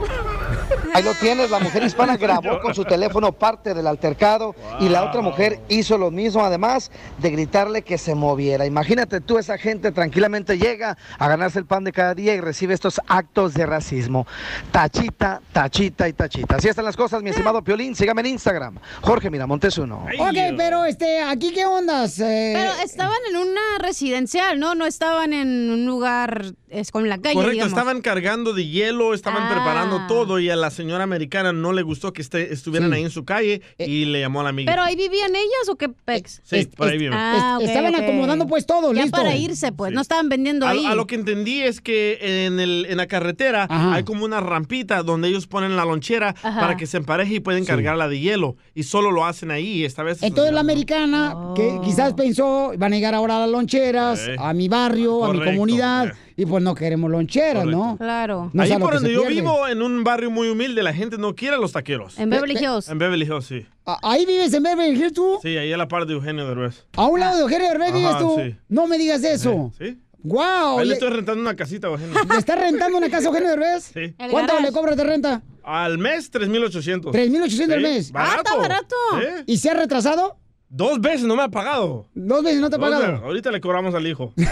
Ahí 0.93 1.03
lo 1.03 1.13
tienes, 1.13 1.49
la 1.51 1.59
mujer 1.59 1.83
hispana 1.83 2.17
grabó 2.17 2.59
con 2.61 2.73
su 2.73 2.83
teléfono 2.85 3.31
parte 3.31 3.73
del 3.73 3.87
altercado 3.87 4.55
y 4.79 4.89
la 4.89 5.03
otra 5.03 5.21
mujer 5.21 5.59
hizo 5.69 5.97
lo 5.97 6.11
mismo, 6.11 6.43
además 6.43 6.91
de 7.17 7.29
gritarle 7.31 7.81
que 7.81 7.97
se 7.97 8.15
moviera. 8.15 8.65
Imagínate 8.65 9.21
tú, 9.21 9.37
esa 9.37 9.57
gente 9.57 9.91
tranquilamente 9.91 10.57
llega 10.57 10.97
a 11.17 11.27
ganarse 11.27 11.59
el 11.59 11.65
pan 11.65 11.83
de 11.83 11.91
cada 11.91 12.13
día 12.13 12.33
y 12.33 12.41
recibe 12.41 12.73
estos 12.73 12.99
actos 13.07 13.53
de 13.53 13.65
racismo. 13.65 14.25
Tachita, 14.71 15.41
tachita 15.51 16.07
y 16.07 16.13
tachita. 16.13 16.55
Así 16.55 16.67
están 16.67 16.85
las 16.85 16.97
cosas, 16.97 17.21
mi 17.23 17.29
estimado 17.29 17.63
Piolín. 17.63 17.95
Sígame 17.95 18.21
en 18.21 18.27
Instagram, 18.27 18.77
Jorge 19.01 19.29
Miramontes 19.29 19.77
uno. 19.77 20.05
Ok, 20.19 20.37
pero 20.57 20.85
este, 20.85 21.21
aquí 21.21 21.53
qué 21.53 21.65
ondas. 21.65 22.19
Eh, 22.19 22.53
Pero 22.55 22.71
estaban 22.83 23.17
en 23.29 23.37
una 23.37 23.77
residencial, 23.79 24.59
¿no? 24.59 24.75
No 24.75 24.85
estaban 24.85 25.33
en 25.33 25.69
un 25.69 25.85
lugar 25.85 26.53
es, 26.69 26.91
con 26.91 27.07
la 27.07 27.17
calle, 27.17 27.35
Correcto, 27.35 27.51
digamos. 27.53 27.73
estaban 27.73 28.01
cargando 28.25 28.53
de 28.53 28.65
hielo, 28.67 29.13
estaban 29.13 29.43
Ah. 29.43 29.49
preparando 29.51 30.07
todo 30.07 30.39
y 30.39 30.49
a 30.49 30.55
la 30.55 30.71
señora 30.71 31.03
americana 31.03 31.53
no 31.53 31.73
le 31.73 31.83
gustó 31.83 32.11
que 32.11 32.23
estuvieran 32.23 32.91
ahí 32.91 33.03
en 33.03 33.11
su 33.11 33.23
calle 33.23 33.61
y 33.77 34.05
le 34.05 34.19
llamó 34.21 34.39
a 34.39 34.43
la 34.45 34.49
amiga. 34.49 34.71
¿Pero 34.71 34.81
ahí 34.83 34.95
vivían 34.95 35.35
ellas 35.35 35.69
o 35.69 35.75
qué 35.75 35.89
pex? 35.89 36.41
Sí, 36.43 36.65
por 36.75 36.87
ahí 36.87 36.97
viven. 36.97 37.13
Ah, 37.13 37.59
estaban 37.61 37.93
acomodando, 37.93 38.47
pues, 38.47 38.65
todo, 38.65 38.93
Ya 38.93 39.03
listo. 39.03 39.15
para 39.17 39.35
irse, 39.35 39.71
pues, 39.71 39.93
no 39.93 40.01
estaban 40.01 40.27
vendiendo 40.27 40.65
A, 40.65 40.71
ahí. 40.71 40.85
a 40.87 40.95
lo 40.95 41.05
que 41.05 41.13
entendí 41.13 41.61
es 41.61 41.81
que 41.81 42.17
en, 42.47 42.59
el, 42.59 42.87
en 42.89 42.97
la 42.97 43.05
carretera 43.05 43.67
hay 43.69 44.03
como 44.03 44.25
una 44.25 44.41
rampita 44.41 45.03
donde 45.03 45.27
ellos 45.27 45.45
ponen 45.45 45.75
la 45.75 45.85
lonchera 45.85 46.33
Ajá. 46.41 46.59
para 46.59 46.77
que 46.77 46.87
se 46.87 46.97
empareje 46.97 47.35
y 47.35 47.39
pueden 47.41 47.63
cargarla 47.63 48.07
de 48.07 48.19
hielo. 48.19 48.55
Y 48.73 48.83
solo 48.83 49.11
lo 49.11 49.23
hacen 49.25 49.51
ahí. 49.51 49.85
Esta 49.85 50.01
vez 50.01 50.23
Entonces 50.23 50.51
la 50.51 50.61
americana, 50.61 51.35
que 51.55 51.79
quizás 51.83 52.13
pensó, 52.15 52.71
van 52.75 52.91
a 52.91 52.95
llegar 52.95 53.13
ahora 53.13 53.37
las 53.37 53.49
loncheras, 53.51 54.19
a 54.39 54.51
mi 54.53 54.67
barrio, 54.67 55.23
a 55.25 55.31
mi 55.31 55.43
comunidad, 55.43 56.13
y 56.37 56.45
pues 56.45 56.63
no 56.63 56.75
queremos 56.75 57.09
loncheras, 57.09 57.65
¿no? 57.65 57.97
Claro. 57.97 58.49
No 58.53 58.63
ahí 58.63 58.73
por 58.77 58.93
donde 58.95 59.11
yo 59.13 59.21
pierde. 59.21 59.35
vivo, 59.41 59.67
en 59.67 59.81
un 59.81 60.03
barrio 60.03 60.29
muy 60.29 60.49
humilde, 60.49 60.83
la 60.83 60.93
gente 60.93 61.17
no 61.17 61.35
quiere 61.35 61.57
los 61.57 61.71
taqueros. 61.71 62.17
En 62.19 62.29
Beverly 62.29 62.55
Hills. 62.57 62.89
En 62.89 62.97
Beverly 62.97 63.25
Hills, 63.25 63.45
sí. 63.45 63.65
¿A- 63.85 63.99
¿Ahí 64.03 64.25
vives 64.25 64.53
en 64.53 64.63
Beverly 64.63 64.99
Hills 64.99 65.13
tú? 65.13 65.39
Sí, 65.41 65.57
ahí 65.57 65.71
a 65.71 65.77
la 65.77 65.87
par 65.87 66.05
de 66.05 66.13
Eugenio 66.13 66.47
Derbez. 66.47 66.85
¿A 66.95 67.05
un 67.05 67.19
lado 67.19 67.37
de 67.37 67.41
Eugenio 67.43 67.67
Derbez 67.69 67.89
Ajá, 67.89 67.97
vives 67.97 68.17
tú? 68.17 68.35
sí. 68.43 68.55
No 68.69 68.87
me 68.87 68.97
digas 68.97 69.23
eso. 69.23 69.71
¿Sí? 69.77 69.99
¡Wow! 70.27 70.79
Ahí 70.79 70.87
le 70.87 70.93
estoy 70.95 71.09
rentando 71.11 71.39
una 71.39 71.55
casita 71.55 71.87
a 71.87 71.91
Eugenio. 71.91 72.15
¿Le 72.27 72.37
estás 72.37 72.59
rentando 72.59 72.97
una 72.97 73.09
casa 73.09 73.25
a 73.27 73.29
Eugenio 73.29 73.49
Derbez? 73.49 73.91
Sí. 73.93 74.15
¿Cuánto 74.31 74.59
le 74.59 74.71
cobras 74.71 74.97
de 74.97 75.03
renta? 75.03 75.41
Al 75.63 75.97
mes, 75.99 76.29
3,800. 76.31 77.11
3,800 77.11 77.75
al 77.75 77.81
Sí, 77.83 77.87
mes. 77.87 78.11
Barato. 78.11 78.95
Sí. 79.19 79.43
¿Y 79.45 79.57
se 79.57 79.69
ha 79.69 79.73
retrasado? 79.75 80.37
Dos 80.69 80.99
veces 80.99 81.23
no 81.23 81.35
me 81.35 81.43
ha 81.43 81.49
pagado. 81.49 82.07
Dos 82.13 82.43
veces 82.43 82.59
no 82.59 82.69
te 82.69 82.75
ha 82.75 82.79
pagado. 82.79 83.01
veces. 83.03 83.21
Ahorita 83.23 83.51
le 83.51 83.61
cobramos 83.61 83.93
al 83.95 84.05
hijo. 84.07 84.33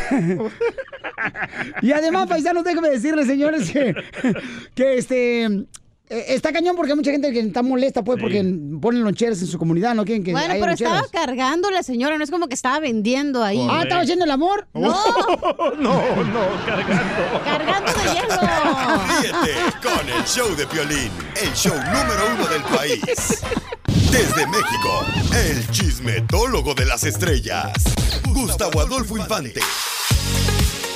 Y 1.82 1.92
además, 1.92 2.28
paisanos, 2.28 2.64
déjenme 2.66 2.90
decirles, 2.90 3.28
señores, 3.28 3.72
que, 3.72 3.96
que 4.76 4.98
este. 4.98 5.44
eh, 5.46 5.66
Está 6.10 6.52
cañón 6.52 6.76
porque 6.76 6.92
hay 6.92 6.98
mucha 6.98 7.12
gente 7.12 7.32
que 7.32 7.40
está 7.40 7.62
molesta, 7.64 8.04
pues, 8.04 8.20
porque 8.20 8.40
ponen 8.82 9.04
loncheras 9.04 9.40
en 9.42 9.48
su 9.48 9.58
comunidad, 9.58 9.96
no 9.96 10.04
quieren 10.04 10.24
que 10.24 10.32
Bueno, 10.34 10.46
haya 10.52 10.60
pero 10.60 10.68
loncheras. 10.72 11.06
estaba 11.06 11.26
cargando 11.26 11.72
la 11.72 11.82
señora, 11.82 12.18
no 12.18 12.24
es 12.26 12.32
como 12.32 12.48
que 12.48 12.56
estaba 12.56 12.80
vendiendo 12.80 13.42
ahí. 13.44 13.66
Ah, 13.70 13.82
¿estaba 13.84 14.02
haciendo 14.02 14.26
el 14.26 14.32
amor? 14.32 14.68
No, 14.74 14.92
no, 15.80 16.24
no, 16.26 16.66
cargando. 16.66 17.44
cargando 17.46 17.92
de 17.94 18.14
hielo. 18.14 18.42
Ríete 19.22 19.54
con 19.82 20.10
el 20.10 20.24
show 20.26 20.56
de 20.58 20.68
Piolín, 20.68 21.12
el 21.42 21.54
show 21.54 21.74
número 21.76 22.22
uno 22.36 22.48
del 22.48 22.62
país. 22.64 23.44
Desde 24.14 24.46
México, 24.46 25.04
el 25.36 25.68
chismetólogo 25.72 26.76
de 26.76 26.86
las 26.86 27.04
estrellas, 27.04 27.74
Gustavo 28.32 28.82
Adolfo 28.82 29.18
Infante. 29.18 29.60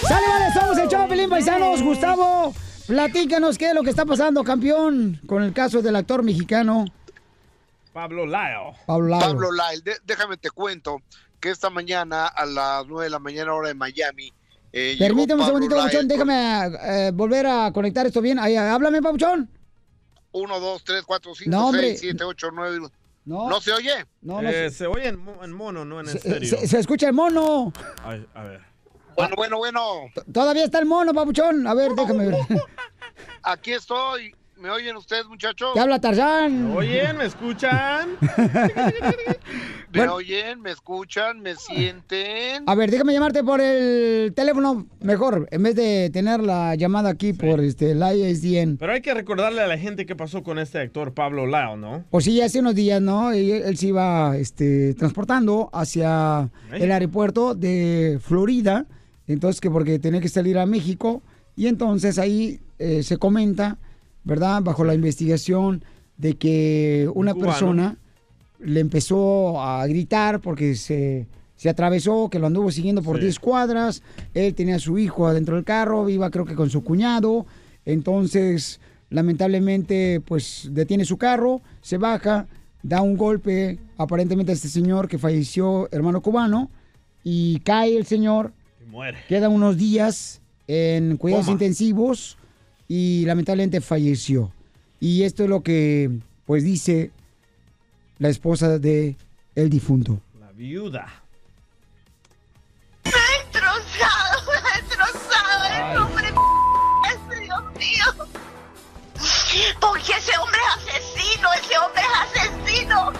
Sale, 0.07 0.27
vale, 0.27 0.53
somos 0.53 0.77
el 0.77 1.09
Pelín 1.09 1.27
Paisanos. 1.27 1.81
Gustavo, 1.81 2.53
platícanos 2.85 3.57
qué 3.57 3.69
es 3.69 3.73
lo 3.73 3.81
que 3.81 3.89
está 3.89 4.05
pasando, 4.05 4.43
campeón, 4.43 5.19
con 5.25 5.41
el 5.41 5.51
caso 5.51 5.81
del 5.81 5.95
actor 5.95 6.21
mexicano 6.21 6.85
Pablo 7.91 8.27
Lyle. 8.27 8.75
Pablo 8.85 9.07
Lyle. 9.07 9.19
Pablo 9.25 9.49
Lyle. 9.51 9.81
De- 9.83 9.97
déjame 10.05 10.37
te 10.37 10.51
cuento 10.51 11.01
que 11.39 11.49
esta 11.49 11.71
mañana 11.71 12.27
a 12.27 12.45
las 12.45 12.85
9 12.85 13.05
de 13.05 13.09
la 13.09 13.17
mañana 13.17 13.51
hora 13.51 13.69
de 13.69 13.73
Miami. 13.73 14.31
eh, 14.71 14.93
llegó 14.93 15.05
Permíteme 15.07 15.41
un 15.41 15.47
segundito, 15.47 15.75
con 15.75 16.07
déjame 16.07 16.67
eh, 16.83 17.11
volver 17.15 17.47
a 17.47 17.71
conectar 17.73 18.05
esto 18.05 18.21
bien. 18.21 18.37
Ahí, 18.37 18.55
háblame, 18.55 19.01
Papuchón. 19.01 19.49
1, 20.33 20.59
2, 20.59 20.83
3, 20.83 21.03
4, 21.03 21.33
5, 21.33 21.49
No, 21.49 21.67
hombre. 21.69 21.87
6, 21.97 21.99
7, 22.01 22.23
8, 22.23 22.49
9. 22.53 22.87
No. 23.27 23.49
¿No 23.49 23.59
se 23.59 23.73
oye? 23.73 24.05
No, 24.21 24.41
no 24.41 24.49
Eh, 24.49 24.69
se- 24.69 24.77
se 24.77 24.87
oye 24.87 25.09
en, 25.09 25.21
en 25.43 25.51
mono, 25.51 25.83
no 25.83 25.99
en 25.99 26.07
Se, 26.07 26.17
estéreo. 26.17 26.47
se- 26.49 26.65
se 26.67 26.79
escucha 26.79 27.07
el 27.09 27.13
mono. 27.13 27.73
Ay, 28.03 28.25
a 28.33 28.43
ver. 28.43 28.61
Bueno, 29.17 29.35
bueno, 29.35 29.57
bueno. 29.57 29.81
Todavía 30.31 30.63
está 30.63 30.79
el 30.79 30.85
mono, 30.85 31.13
Papuchón. 31.13 31.67
A 31.67 31.73
ver, 31.73 31.91
déjame 31.93 32.27
ver. 32.27 32.37
Aquí 33.43 33.73
estoy. 33.73 34.33
¿Me 34.59 34.71
oyen 34.71 34.95
ustedes, 34.95 35.27
muchachos? 35.27 35.69
Te 35.75 35.79
habla 35.79 36.01
Tarzán. 36.01 36.69
¿Me 36.69 36.77
oyen? 36.77 37.17
¿Me 37.17 37.25
escuchan? 37.25 38.17
¿Me 39.93 40.07
oyen? 40.07 40.61
¿Me 40.61 40.71
escuchan? 40.71 41.41
¿Me 41.41 41.55
sienten? 41.55 42.63
A 42.65 42.73
ver, 42.73 42.89
déjame 42.89 43.13
llamarte 43.13 43.43
por 43.43 43.61
el 43.61 44.33
teléfono 44.33 44.87
mejor, 44.99 45.47
en 45.51 45.61
vez 45.61 45.75
de 45.75 46.09
tener 46.11 46.41
la 46.41 46.73
llamada 46.73 47.09
aquí 47.09 47.33
por 47.33 47.59
este, 47.59 47.93
la 47.93 48.15
ISDN. 48.15 48.77
Pero 48.77 48.93
hay 48.93 49.01
que 49.01 49.13
recordarle 49.13 49.61
a 49.61 49.67
la 49.67 49.77
gente 49.77 50.07
qué 50.07 50.15
pasó 50.15 50.41
con 50.41 50.57
este 50.57 50.79
actor 50.79 51.13
Pablo 51.13 51.45
Lyle, 51.45 51.79
¿no? 51.79 52.05
Pues 52.09 52.25
sí, 52.25 52.41
hace 52.41 52.59
unos 52.59 52.73
días, 52.73 52.99
¿no? 52.99 53.35
Y 53.35 53.51
Él, 53.51 53.77
se 53.77 53.87
iba 53.87 54.35
este, 54.37 54.95
transportando 54.95 55.69
hacia 55.71 56.49
el 56.71 56.91
aeropuerto 56.91 57.53
de 57.53 58.17
Florida, 58.23 58.87
entonces 59.27 59.61
que 59.61 59.69
porque 59.69 59.99
tenía 59.99 60.19
que 60.19 60.29
salir 60.29 60.57
a 60.57 60.65
México, 60.65 61.21
y 61.55 61.67
entonces 61.67 62.17
ahí 62.17 62.59
eh, 62.79 63.03
se 63.03 63.17
comenta, 63.17 63.77
¿verdad? 64.27 64.61
Bajo 64.61 64.83
la 64.83 64.93
investigación 64.93 65.83
de 66.17 66.35
que 66.35 67.09
una 67.15 67.33
persona 67.33 67.97
le 68.59 68.79
empezó 68.81 69.61
a 69.61 69.85
gritar 69.87 70.41
porque 70.41 70.75
se, 70.75 71.27
se 71.55 71.69
atravesó, 71.69 72.29
que 72.29 72.39
lo 72.39 72.47
anduvo 72.47 72.71
siguiendo 72.71 73.01
por 73.01 73.17
Sí. 73.17 73.23
10 73.23 73.39
cuadras, 73.39 74.03
él 74.33 74.53
tenía 74.53 74.75
a 74.75 74.79
su 74.79 74.97
hijo 74.97 75.27
adentro 75.27 75.55
del 75.55 75.63
carro, 75.63 76.09
iba 76.09 76.29
creo 76.29 76.45
que 76.45 76.55
con 76.55 76.69
su 76.69 76.83
cuñado, 76.83 77.45
entonces 77.85 78.79
lamentablemente 79.09 80.21
pues 80.25 80.67
detiene 80.71 81.05
su 81.05 81.17
carro, 81.17 81.61
se 81.81 81.97
baja, 81.97 82.47
da 82.83 83.01
un 83.01 83.15
golpe 83.15 83.79
aparentemente 83.97 84.51
a 84.51 84.55
este 84.55 84.67
señor 84.67 85.07
que 85.07 85.17
falleció, 85.17 85.87
hermano 85.91 86.21
cubano, 86.21 86.69
y 87.23 87.59
cae 87.61 87.95
el 87.97 88.05
señor, 88.05 88.53
Y 88.85 88.89
muere. 88.89 89.17
queda 89.29 89.49
unos 89.49 89.77
días 89.77 90.41
en 90.67 91.17
cuidados 91.17 91.45
Coma. 91.45 91.53
intensivos 91.53 92.37
y 92.87 93.25
lamentablemente 93.25 93.81
falleció. 93.81 94.51
Y 94.99 95.23
esto 95.23 95.43
es 95.43 95.49
lo 95.49 95.61
que 95.61 96.09
pues 96.45 96.63
dice 96.63 97.11
la 98.19 98.29
esposa 98.29 98.79
de 98.79 99.15
el 99.55 99.69
difunto. 99.69 100.19
La 100.39 100.51
viuda. 100.51 101.23
destrozado, 103.03 104.51
me 104.51 104.57
ha 104.57 104.81
destrozado 104.81 105.91
el 105.91 105.97
hombre 105.97 106.27
ese, 107.09 107.41
Dios 107.41 107.63
mío. 107.77 108.05
Porque 109.79 110.11
ese 110.13 110.37
hombre 110.37 110.59
es 110.61 110.95
asesino, 110.95 111.47
ese 111.53 111.77
hombre 111.77 112.01
es 112.01 112.09
asesino. 112.41 113.13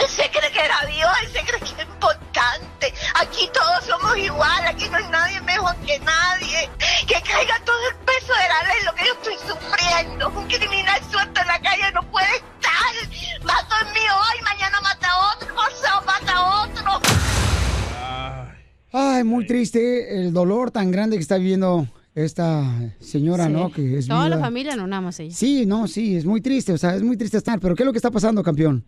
Él 0.00 0.08
se 0.08 0.28
cree 0.30 0.50
que 0.52 0.60
era 0.60 0.80
Dios, 0.86 1.10
él 1.22 1.28
se 1.32 1.40
cree 1.46 1.58
que 1.60 1.64
es 1.82 1.86
importante. 1.88 2.92
Aquí 3.20 3.48
todos 3.52 3.84
somos 3.84 4.16
iguales, 4.18 4.70
aquí 4.70 4.88
no 4.90 4.96
hay 4.96 5.04
nadie 5.10 5.40
mejor 5.42 5.74
que 5.86 5.98
nadie. 6.00 6.68
Que 7.06 7.14
caiga 7.22 7.60
todo 7.64 7.76
el 7.90 7.96
peso 8.04 8.32
de 8.32 8.48
la 8.48 8.62
ley, 8.68 8.84
lo 8.86 8.94
que 8.94 9.04
yo 9.06 9.12
estoy 9.14 9.34
sufriendo. 9.48 10.28
Un 10.30 10.46
criminal 10.46 11.00
suelto 11.10 11.40
en 11.40 11.46
la 11.46 11.60
calle 11.60 11.92
no 11.94 12.02
puede 12.10 12.26
estar. 12.36 13.44
Mató 13.44 13.74
el 13.86 13.92
mío 13.92 14.12
hoy, 14.12 14.42
mañana 14.42 14.80
mata 14.82 15.06
a 15.10 15.34
otro, 15.34 15.54
pasado 15.54 16.02
mata 16.06 16.32
a 16.32 16.64
otro. 16.64 17.00
Ay, 18.92 19.24
muy 19.24 19.46
triste 19.46 20.20
el 20.20 20.32
dolor 20.32 20.70
tan 20.70 20.90
grande 20.90 21.16
que 21.16 21.22
está 21.22 21.36
viviendo 21.36 21.86
esta 22.14 22.62
señora, 23.00 23.46
Sí. 23.46 23.52
¿no? 23.52 23.70
Que 23.72 23.98
es 23.98 24.06
Toda 24.06 24.28
la 24.28 24.36
viuda. 24.36 24.46
familia, 24.46 24.76
no 24.76 24.86
nada 24.86 25.02
más 25.02 25.18
ella. 25.18 25.34
Sí, 25.34 25.66
no, 25.66 25.88
sí, 25.88 26.16
es 26.16 26.24
muy 26.24 26.40
triste, 26.40 26.72
o 26.72 26.78
sea, 26.78 26.94
es 26.94 27.02
muy 27.02 27.16
triste 27.16 27.36
estar. 27.38 27.58
Pero 27.58 27.74
¿qué 27.74 27.82
es 27.82 27.86
lo 27.86 27.92
que 27.92 27.98
está 27.98 28.10
pasando, 28.12 28.42
campeón? 28.42 28.84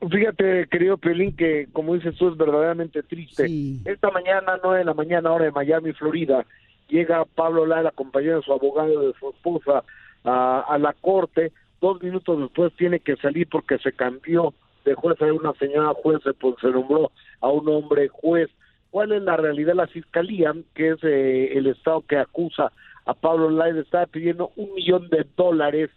Fíjate, 0.00 0.68
querido 0.68 0.96
Piolín, 0.96 1.34
que 1.34 1.66
como 1.72 1.94
dices 1.94 2.16
tú 2.16 2.28
es 2.28 2.36
verdaderamente 2.36 3.02
triste. 3.02 3.46
Esta 3.84 4.10
mañana, 4.10 4.58
nueve 4.62 4.78
de 4.78 4.84
la 4.84 4.94
mañana, 4.94 5.32
hora 5.32 5.46
de 5.46 5.50
Miami, 5.50 5.92
Florida, 5.92 6.46
llega 6.88 7.24
Pablo 7.24 7.66
Lara, 7.66 7.88
acompañado 7.88 8.36
de 8.36 8.44
su 8.44 8.52
abogado 8.52 9.08
de 9.08 9.12
su 9.18 9.30
esposa, 9.30 9.82
a, 10.24 10.60
a 10.60 10.78
la 10.78 10.92
corte. 10.92 11.52
Dos 11.80 12.00
minutos 12.02 12.40
después 12.40 12.72
tiene 12.74 13.00
que 13.00 13.16
salir 13.16 13.48
porque 13.48 13.78
se 13.78 13.92
cambió 13.92 14.54
de 14.84 14.94
juez 14.94 15.20
a 15.20 15.32
una 15.32 15.52
señora 15.54 15.92
juez, 15.94 16.20
pues 16.40 16.54
se 16.60 16.68
nombró 16.68 17.10
a 17.40 17.48
un 17.48 17.68
hombre 17.68 18.08
juez. 18.08 18.48
¿Cuál 18.90 19.12
es 19.12 19.22
la 19.22 19.36
realidad? 19.36 19.74
La 19.74 19.86
fiscalía, 19.86 20.54
que 20.74 20.90
es 20.90 20.98
eh, 21.02 21.58
el 21.58 21.66
estado 21.66 22.02
que 22.02 22.16
acusa 22.16 22.72
a 23.04 23.14
Pablo 23.14 23.50
Lai, 23.50 23.76
estaba 23.78 24.06
pidiendo 24.06 24.50
un 24.56 24.72
millón 24.74 25.08
de 25.08 25.26
dólares 25.36 25.90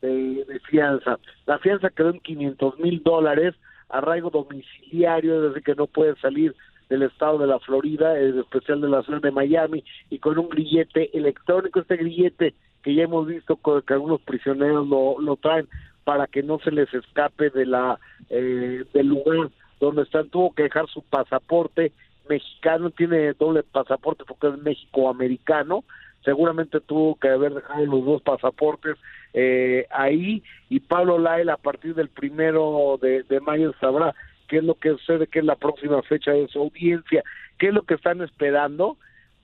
de, 0.00 0.60
fianza. 0.68 1.18
La 1.46 1.58
fianza 1.58 1.90
quedó 1.90 2.10
en 2.10 2.20
500 2.20 2.78
mil 2.78 3.02
dólares, 3.02 3.54
arraigo 3.88 4.30
domiciliario, 4.30 5.36
es 5.36 5.42
decir, 5.48 5.62
que 5.62 5.74
no 5.74 5.86
puede 5.86 6.14
salir 6.16 6.54
del 6.88 7.02
estado 7.02 7.38
de 7.38 7.46
la 7.46 7.58
Florida, 7.58 8.18
en 8.18 8.38
especial 8.38 8.80
de 8.80 8.88
la 8.88 9.02
ciudad 9.02 9.20
de 9.20 9.30
Miami, 9.30 9.84
y 10.10 10.18
con 10.18 10.38
un 10.38 10.48
grillete 10.48 11.16
electrónico, 11.16 11.80
este 11.80 11.96
grillete 11.96 12.54
que 12.82 12.94
ya 12.94 13.02
hemos 13.02 13.26
visto 13.26 13.58
que 13.86 13.92
algunos 13.92 14.20
prisioneros 14.22 14.86
lo, 14.86 15.20
lo 15.20 15.36
traen 15.36 15.68
para 16.04 16.26
que 16.26 16.42
no 16.42 16.58
se 16.60 16.70
les 16.70 16.92
escape 16.94 17.50
de 17.50 17.66
la 17.66 17.98
eh, 18.30 18.84
del 18.94 19.08
lugar 19.08 19.50
donde 19.80 20.02
están, 20.02 20.28
tuvo 20.30 20.54
que 20.54 20.62
dejar 20.64 20.86
su 20.88 21.02
pasaporte 21.02 21.92
mexicano, 22.28 22.90
tiene 22.90 23.32
doble 23.34 23.62
pasaporte 23.62 24.24
porque 24.26 24.48
es 24.48 24.58
México-americano, 24.58 25.84
seguramente 26.24 26.80
tuvo 26.80 27.16
que 27.16 27.28
haber 27.28 27.54
dejado 27.54 27.86
los 27.86 28.04
dos 28.04 28.22
pasaportes 28.22 28.96
eh, 29.34 29.86
ahí 29.90 30.42
y 30.68 30.80
Pablo 30.80 31.18
Lael 31.18 31.50
a 31.50 31.56
partir 31.56 31.94
del 31.94 32.08
primero 32.08 32.98
de, 33.00 33.24
mayo 33.40 33.72
sabrá 33.80 34.14
qué 34.48 34.58
es 34.58 34.64
lo 34.64 34.74
que 34.74 34.90
sucede, 34.90 35.26
qué 35.26 35.40
es 35.40 35.44
la 35.44 35.56
próxima 35.56 36.02
fecha 36.02 36.32
de 36.32 36.48
su 36.48 36.60
audiencia, 36.60 37.22
qué 37.58 37.68
es 37.68 37.74
lo 37.74 37.82
que 37.82 37.94
están 37.94 38.22
esperando, 38.22 38.96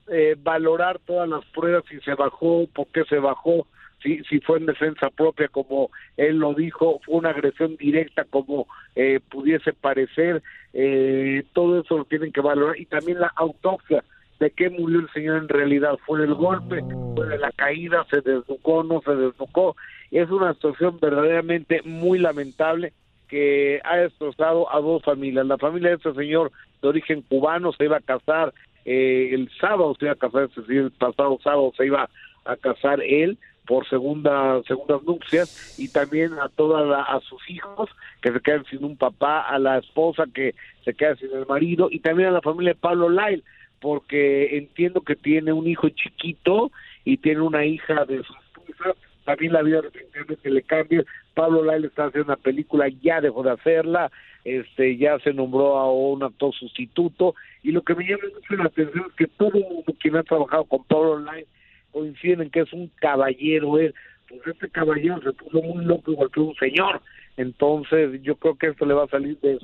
eh, 0.07 0.35
valorar 0.37 0.99
todas 0.99 1.29
las 1.29 1.45
pruebas, 1.45 1.83
si 1.89 1.99
se 2.01 2.15
bajó, 2.15 2.67
por 2.73 2.87
qué 2.87 3.03
se 3.05 3.19
bajó, 3.19 3.67
si, 4.01 4.23
si 4.25 4.39
fue 4.39 4.59
en 4.59 4.65
defensa 4.65 5.09
propia, 5.09 5.47
como 5.47 5.89
él 6.17 6.37
lo 6.37 6.53
dijo, 6.53 6.99
fue 7.05 7.15
una 7.15 7.29
agresión 7.29 7.75
directa, 7.77 8.23
como 8.25 8.67
eh, 8.95 9.19
pudiese 9.29 9.73
parecer, 9.73 10.43
eh, 10.73 11.43
todo 11.53 11.81
eso 11.81 11.97
lo 11.97 12.05
tienen 12.05 12.31
que 12.31 12.41
valorar, 12.41 12.79
y 12.79 12.85
también 12.85 13.19
la 13.19 13.31
autopsia, 13.35 14.03
de 14.39 14.51
qué 14.51 14.69
murió 14.69 14.99
el 14.99 15.09
señor 15.11 15.37
en 15.37 15.49
realidad, 15.49 15.97
fue 16.05 16.19
del 16.19 16.33
golpe, 16.33 16.83
fue 17.15 17.27
de 17.27 17.37
la 17.37 17.51
caída, 17.51 18.05
se 18.09 18.21
desnucó, 18.21 18.83
no 18.83 19.01
se 19.01 19.15
desnucó, 19.15 19.75
es 20.11 20.29
una 20.29 20.53
situación 20.53 20.97
verdaderamente 21.01 21.81
muy 21.83 22.19
lamentable 22.19 22.93
que 23.27 23.81
ha 23.83 23.97
destrozado 23.97 24.71
a 24.73 24.79
dos 24.81 25.01
familias. 25.03 25.45
La 25.45 25.57
familia 25.57 25.89
de 25.89 25.95
este 25.95 26.13
señor 26.13 26.51
de 26.81 26.87
origen 26.89 27.21
cubano 27.23 27.71
se 27.73 27.85
iba 27.85 27.97
a 27.97 28.01
casar 28.01 28.53
eh, 28.85 29.29
el 29.33 29.49
sábado, 29.59 29.95
se 29.97 30.05
iba 30.05 30.13
a 30.13 30.17
casar, 30.17 30.43
es 30.43 30.55
decir, 30.55 30.77
el 30.77 30.91
pasado 30.91 31.39
sábado 31.43 31.71
se 31.75 31.85
iba 31.87 32.07
a 32.45 32.55
casar 32.57 33.01
él 33.01 33.37
por 33.65 33.87
segunda 33.89 34.61
segundas 34.67 35.01
nupcias 35.01 35.79
y 35.79 35.91
también 35.91 36.33
a 36.33 36.49
toda 36.49 36.81
la- 36.81 37.01
a 37.01 37.19
sus 37.21 37.49
hijos 37.49 37.89
que 38.21 38.31
se 38.31 38.39
quedan 38.41 38.63
sin 38.65 38.83
un 38.83 38.95
papá, 38.95 39.41
a 39.41 39.57
la 39.57 39.79
esposa 39.79 40.25
que 40.31 40.53
se 40.83 40.93
queda 40.93 41.15
sin 41.15 41.31
el 41.35 41.47
marido 41.47 41.87
y 41.89 41.99
también 41.99 42.29
a 42.29 42.33
la 42.33 42.41
familia 42.41 42.73
de 42.73 42.79
Pablo 42.79 43.09
Lyle 43.09 43.43
porque 43.79 44.57
entiendo 44.57 45.01
que 45.01 45.15
tiene 45.15 45.53
un 45.53 45.67
hijo 45.67 45.89
chiquito 45.89 46.71
y 47.03 47.17
tiene 47.17 47.41
una 47.41 47.65
hija 47.65 48.05
de 48.05 48.23
su 48.23 48.33
esposa. 48.33 48.95
También 49.25 49.53
la 49.53 49.63
vida 49.63 49.81
definitivamente 49.81 50.49
le 50.49 50.61
cambia. 50.61 51.05
Pablo 51.33 51.63
Lyle 51.63 51.87
está 51.87 52.05
haciendo 52.05 52.33
una 52.33 52.41
película, 52.41 52.87
ya 53.01 53.21
dejó 53.21 53.43
de 53.43 53.51
hacerla, 53.51 54.11
este, 54.43 54.97
ya 54.97 55.19
se 55.19 55.33
nombró 55.33 55.77
a 55.77 55.91
un 55.91 56.23
actor 56.23 56.53
sustituto, 56.53 57.35
y 57.63 57.71
lo 57.71 57.81
que 57.81 57.95
me 57.95 58.05
llama 58.05 58.23
mucho 58.33 58.55
la 58.55 58.65
atención 58.65 59.05
es 59.09 59.15
que 59.15 59.27
todo 59.27 59.53
el 59.55 59.63
mundo 59.63 59.93
quien 59.99 60.15
ha 60.15 60.23
trabajado 60.23 60.63
con 60.65 60.83
Pablo 60.85 61.19
Lyle 61.19 61.47
coinciden 61.91 62.41
en 62.41 62.49
que 62.51 62.61
es 62.61 62.71
un 62.73 62.89
caballero 62.95 63.79
él, 63.79 63.93
pues 64.29 64.41
este 64.45 64.69
caballero 64.69 65.21
se 65.21 65.33
puso 65.33 65.61
muy 65.61 65.83
loco 65.85 66.11
igual 66.11 66.29
que 66.31 66.39
un 66.39 66.55
señor, 66.55 67.01
entonces 67.37 68.21
yo 68.21 68.35
creo 68.35 68.55
que 68.55 68.67
esto 68.67 68.85
le 68.85 68.93
va 68.93 69.05
a 69.05 69.07
salir 69.07 69.37
de 69.39 69.57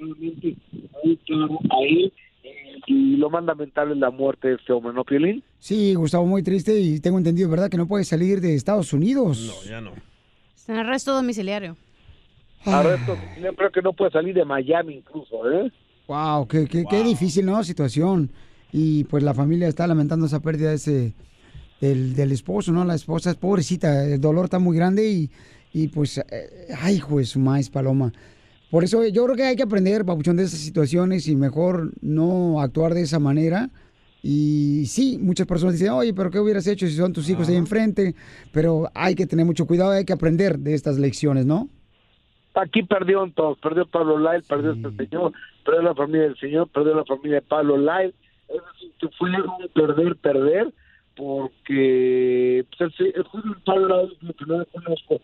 muy 0.00 1.16
claro 1.24 1.58
a 1.70 1.82
él, 1.86 2.12
y 2.86 3.16
lo 3.16 3.30
más 3.30 3.44
lamentable 3.44 3.94
es 3.94 4.00
la 4.00 4.10
muerte 4.10 4.48
de 4.48 4.54
este 4.54 4.72
hombre, 4.72 4.92
¿no, 4.92 5.04
Piolín? 5.04 5.42
Sí, 5.58 5.94
Gustavo, 5.94 6.26
muy 6.26 6.42
triste 6.42 6.78
y 6.78 7.00
tengo 7.00 7.18
entendido, 7.18 7.48
¿verdad? 7.48 7.70
Que 7.70 7.76
no 7.76 7.86
puede 7.88 8.04
salir 8.04 8.40
de 8.40 8.54
Estados 8.54 8.92
Unidos. 8.92 9.62
No, 9.64 9.70
ya 9.70 9.80
no. 9.80 9.92
Está 10.54 10.72
en 10.74 10.78
arresto 10.80 11.14
domiciliario. 11.14 11.76
Arresto, 12.64 13.16
yo 13.42 13.54
creo 13.54 13.70
que 13.70 13.82
no 13.82 13.92
puede 13.92 14.10
salir 14.10 14.34
de 14.34 14.44
Miami 14.44 14.96
incluso, 14.96 15.50
¿eh? 15.50 15.70
Wow, 16.08 16.46
qué, 16.48 16.66
qué, 16.66 16.84
qué 16.88 17.02
difícil, 17.02 17.46
¿no? 17.46 17.62
Situación. 17.64 18.30
y 18.72 19.04
pues 19.04 19.22
la 19.22 19.34
familia 19.34 19.68
está 19.68 19.86
lamentando 19.86 20.26
esa 20.26 20.40
pérdida 20.40 20.70
de 20.70 20.74
ese, 20.76 21.14
del, 21.80 22.14
del 22.14 22.32
esposo, 22.32 22.72
¿no? 22.72 22.84
La 22.84 22.94
esposa 22.96 23.30
es 23.30 23.36
pobrecita, 23.36 24.04
el 24.04 24.20
dolor 24.20 24.46
está 24.46 24.58
muy 24.58 24.76
grande 24.76 25.08
y, 25.08 25.30
y 25.72 25.88
pues, 25.88 26.18
eh, 26.18 26.68
ay, 26.80 26.98
juez, 26.98 27.28
su 27.30 27.38
maíz, 27.38 27.70
paloma. 27.70 28.12
Por 28.70 28.84
eso 28.84 29.06
yo 29.06 29.24
creo 29.24 29.36
que 29.36 29.44
hay 29.44 29.56
que 29.56 29.62
aprender, 29.62 30.04
papuchón, 30.04 30.36
de 30.36 30.44
esas 30.44 30.60
situaciones 30.60 31.28
y 31.28 31.36
mejor 31.36 31.92
no 32.00 32.60
actuar 32.60 32.94
de 32.94 33.02
esa 33.02 33.18
manera. 33.18 33.70
Y 34.22 34.86
sí, 34.86 35.18
muchas 35.20 35.46
personas 35.46 35.74
dicen, 35.74 35.90
oye, 35.90 36.14
pero 36.14 36.30
¿qué 36.30 36.40
hubieras 36.40 36.66
hecho 36.66 36.86
si 36.86 36.96
son 36.96 37.12
tus 37.12 37.28
hijos 37.28 37.48
ahí 37.48 37.56
enfrente? 37.56 38.14
Pero 38.52 38.90
hay 38.94 39.14
que 39.14 39.26
tener 39.26 39.44
mucho 39.44 39.66
cuidado, 39.66 39.90
hay 39.90 40.06
que 40.06 40.14
aprender 40.14 40.58
de 40.58 40.74
estas 40.74 40.98
lecciones, 40.98 41.44
¿no? 41.44 41.68
Aquí 42.54 42.84
perdió 42.84 43.30
todos, 43.34 43.58
perdió 43.58 43.84
Pablo 43.84 44.18
Lyle, 44.18 44.44
perdió 44.48 44.72
este 44.72 45.04
señor, 45.04 45.32
perdió 45.64 45.82
la 45.82 45.94
familia 45.94 46.22
del 46.22 46.38
señor, 46.38 46.68
perdió 46.68 46.94
la 46.94 47.04
familia 47.04 47.36
de 47.36 47.42
Pablo 47.42 47.76
Lyle. 47.76 48.14
Es 48.48 48.62
decir, 48.72 48.92
que 48.98 49.08
fue 49.18 49.30
un 49.30 49.68
perder, 49.74 50.16
perder, 50.16 50.72
porque 51.16 52.64
pues, 52.78 52.92
el, 53.00 53.06
el 53.06 53.14
de 53.14 53.60
Pablo 53.64 54.06
Lyle, 54.06 55.20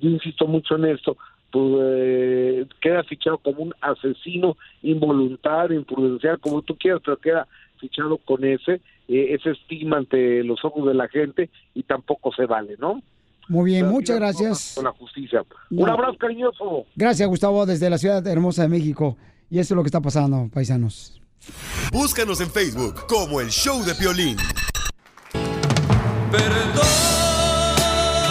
yo 0.00 0.10
insisto 0.10 0.46
mucho 0.46 0.76
en 0.76 0.86
esto, 0.86 1.16
pues 1.52 1.74
eh, 1.80 2.66
queda 2.80 3.04
fichado 3.04 3.38
como 3.38 3.62
un 3.62 3.74
asesino 3.80 4.56
involuntario, 4.82 5.78
imprudencial, 5.78 6.40
como 6.40 6.62
tú 6.62 6.76
quieras, 6.76 7.02
pero 7.04 7.18
queda 7.18 7.46
fichado 7.78 8.16
con 8.16 8.44
ese, 8.44 8.80
eh, 9.08 9.34
ese 9.34 9.50
estigma 9.50 9.98
ante 9.98 10.42
los 10.42 10.64
ojos 10.64 10.86
de 10.86 10.94
la 10.94 11.08
gente 11.08 11.50
y 11.74 11.82
tampoco 11.82 12.32
se 12.32 12.46
vale, 12.46 12.76
¿no? 12.78 13.02
Muy 13.48 13.72
bien, 13.72 13.88
muchas 13.88 14.16
gracias. 14.16 14.72
Con 14.74 14.84
la 14.84 14.92
justicia. 14.92 15.44
No. 15.70 15.82
Un 15.82 15.88
abrazo 15.90 16.16
cariñoso. 16.16 16.86
Gracias, 16.96 17.28
Gustavo, 17.28 17.66
desde 17.66 17.90
la 17.90 17.98
ciudad 17.98 18.26
hermosa 18.26 18.62
de 18.62 18.68
México. 18.68 19.16
Y 19.50 19.58
eso 19.58 19.74
es 19.74 19.76
lo 19.76 19.82
que 19.82 19.88
está 19.88 20.00
pasando, 20.00 20.48
paisanos. 20.52 21.20
Búscanos 21.92 22.40
en 22.40 22.50
Facebook 22.50 23.06
como 23.06 23.40
el 23.40 23.50
Show 23.50 23.82
de 23.84 23.94
Piolín. 23.94 24.36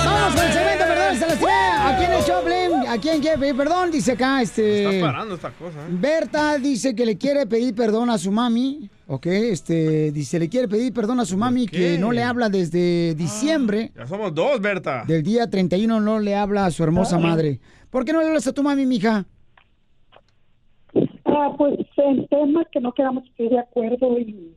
Vamos 0.05 0.35
con 0.35 0.45
el 0.45 0.53
segmento, 0.53 0.85
perdón, 0.85 1.15
se 1.17 1.27
las 1.27 1.39
trae. 1.39 1.93
Aquí 1.93 2.05
en 2.05 2.13
el 2.13 2.23
Choplin, 2.25 2.70
aquí 2.91 3.09
en 3.09 3.21
quiere 3.21 3.37
pedir 3.37 3.55
perdón, 3.55 3.91
dice 3.91 4.13
acá, 4.13 4.41
este... 4.41 4.95
Está 4.97 5.07
parando 5.07 5.35
esta 5.35 5.51
cosa, 5.51 5.79
¿eh? 5.79 5.89
Berta 5.91 6.57
dice 6.57 6.95
que 6.95 7.05
le 7.05 7.17
quiere 7.17 7.45
pedir 7.47 7.73
perdón 7.73 8.09
a 8.09 8.17
su 8.17 8.31
mami, 8.31 8.89
¿ok? 9.07 9.25
Este, 9.27 10.11
dice, 10.11 10.39
le 10.39 10.49
quiere 10.49 10.67
pedir 10.67 10.93
perdón 10.93 11.19
a 11.19 11.25
su 11.25 11.37
mami 11.37 11.67
que 11.67 11.97
no 11.97 12.11
le 12.11 12.23
habla 12.23 12.49
desde 12.49 13.15
diciembre. 13.15 13.91
Ya 13.95 14.07
somos 14.07 14.33
dos, 14.33 14.59
Berta. 14.59 15.03
Del 15.05 15.23
día 15.23 15.49
31 15.49 15.99
no 15.99 16.19
le 16.19 16.35
habla 16.35 16.65
a 16.65 16.71
su 16.71 16.83
hermosa 16.83 17.17
madre. 17.17 17.59
¿Por 17.89 18.05
qué 18.05 18.13
no 18.13 18.21
le 18.21 18.27
hablas 18.27 18.47
a 18.47 18.53
tu 18.53 18.63
mami, 18.63 18.85
mija? 18.85 19.25
Ah, 21.25 21.55
pues 21.57 21.79
en 21.97 22.27
temas 22.27 22.67
que 22.71 22.79
no 22.79 22.93
quedamos 22.93 23.23
de 23.37 23.59
acuerdo 23.59 24.19
y 24.19 24.55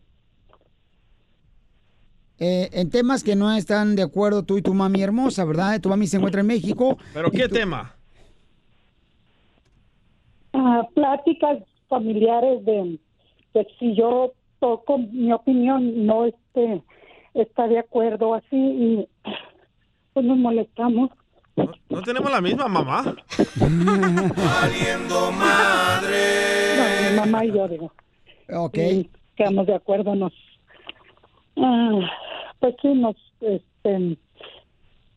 Eh, 2.38 2.68
en 2.72 2.90
temas 2.90 3.22
que 3.22 3.36
no 3.36 3.52
están 3.52 3.94
de 3.94 4.02
acuerdo 4.02 4.42
tú 4.42 4.58
y 4.58 4.62
tu 4.62 4.74
mami 4.74 5.02
hermosa, 5.02 5.44
¿verdad? 5.44 5.80
Tu 5.80 5.88
mami 5.88 6.06
se 6.08 6.16
encuentra 6.16 6.40
en 6.40 6.48
México. 6.48 6.98
¿Pero 7.12 7.30
qué 7.30 7.48
tema? 7.48 7.93
Ah, 10.64 10.88
pláticas 10.94 11.58
familiares 11.88 12.64
de 12.64 12.98
que 13.52 13.66
si 13.78 13.94
yo 13.94 14.32
toco 14.58 14.98
mi 14.98 15.32
opinión 15.32 16.06
no 16.06 16.24
este 16.24 16.82
está 17.34 17.68
de 17.68 17.78
acuerdo 17.78 18.34
así 18.34 18.56
y 18.56 19.08
pues 20.12 20.24
nos 20.24 20.38
molestamos. 20.38 21.10
No 21.88 22.02
tenemos 22.02 22.30
la 22.30 22.40
misma 22.40 22.68
mamá. 22.68 23.14
Valiendo 23.56 25.32
madre. 25.32 26.76
No, 26.76 27.10
mi 27.10 27.16
mamá 27.16 27.44
y 27.44 27.52
yo 27.52 27.68
digo. 27.68 27.92
Ok. 28.52 28.78
Y 28.78 29.10
quedamos 29.36 29.66
de 29.66 29.74
acuerdo, 29.74 30.14
nos 30.14 30.32
ah, 31.56 32.00
pues 32.60 32.74
sí 32.80 32.88
nos 32.88 33.16
este 33.40 34.16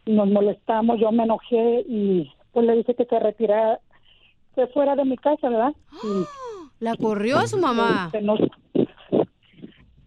nos 0.05 0.29
molestamos, 0.29 0.99
yo 0.99 1.11
me 1.11 1.23
enojé 1.23 1.83
y 1.87 2.31
pues 2.53 2.65
le 2.65 2.77
dije 2.77 2.95
que 2.95 3.05
se 3.05 3.19
retirara, 3.19 3.79
que 4.57 4.67
fuera 4.67 4.95
de 4.95 5.05
mi 5.05 5.17
casa, 5.17 5.49
¿verdad? 5.49 5.73
La 6.79 6.95
corrió 6.95 7.37
a 7.37 7.47
su 7.47 7.57
mamá. 7.57 8.09
Este, 8.11 8.25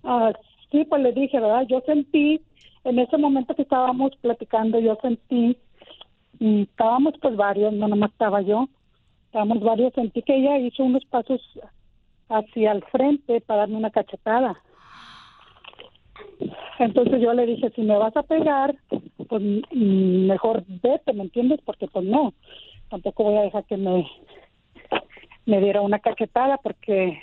Ah, 0.03 0.33
sí, 0.73 0.85
pues 0.87 1.03
le 1.03 1.13
dije, 1.13 1.39
¿verdad? 1.39 1.67
Yo 1.69 1.81
sentí, 1.87 2.41
en 2.83 2.99
ese 2.99 3.17
momento 3.17 3.55
que 3.55 3.63
estábamos 3.63 4.11
platicando, 4.21 4.81
yo 4.81 4.99
sentí, 5.01 5.57
y 6.41 6.63
estábamos 6.63 7.15
pues 7.23 7.37
varios, 7.37 7.73
no 7.73 7.87
nomás 7.87 8.11
estaba 8.11 8.41
yo, 8.41 8.69
estábamos 9.27 9.61
varios, 9.61 9.93
sentí 9.95 10.23
que 10.23 10.35
ella 10.37 10.59
hizo 10.59 10.83
unos 10.83 11.05
pasos 11.05 11.41
hacia 12.29 12.73
el 12.73 12.83
frente 12.87 13.41
para 13.43 13.61
darme 13.61 13.77
una 13.77 13.91
cachetada. 13.91 14.61
Entonces 16.81 17.21
yo 17.21 17.35
le 17.35 17.47
dije, 17.47 17.71
si 17.77 17.83
me 17.83 17.97
vas 17.97 18.17
a 18.17 18.23
pegar, 18.25 18.75
pues 19.29 19.43
mm, 19.43 20.27
mejor 20.27 20.65
vete, 20.83 21.13
¿me 21.13 21.25
entiendes? 21.25 21.61
Porque 21.65 21.87
pues 21.87 22.05
no, 22.05 22.33
tampoco 22.89 23.25
voy 23.25 23.37
a 23.37 23.43
dejar 23.43 23.65
que 23.67 23.77
me, 23.77 24.07
me 25.47 25.61
diera 25.61 25.81
una 25.81 25.99
cachetada 25.99 26.59
porque 26.59 27.19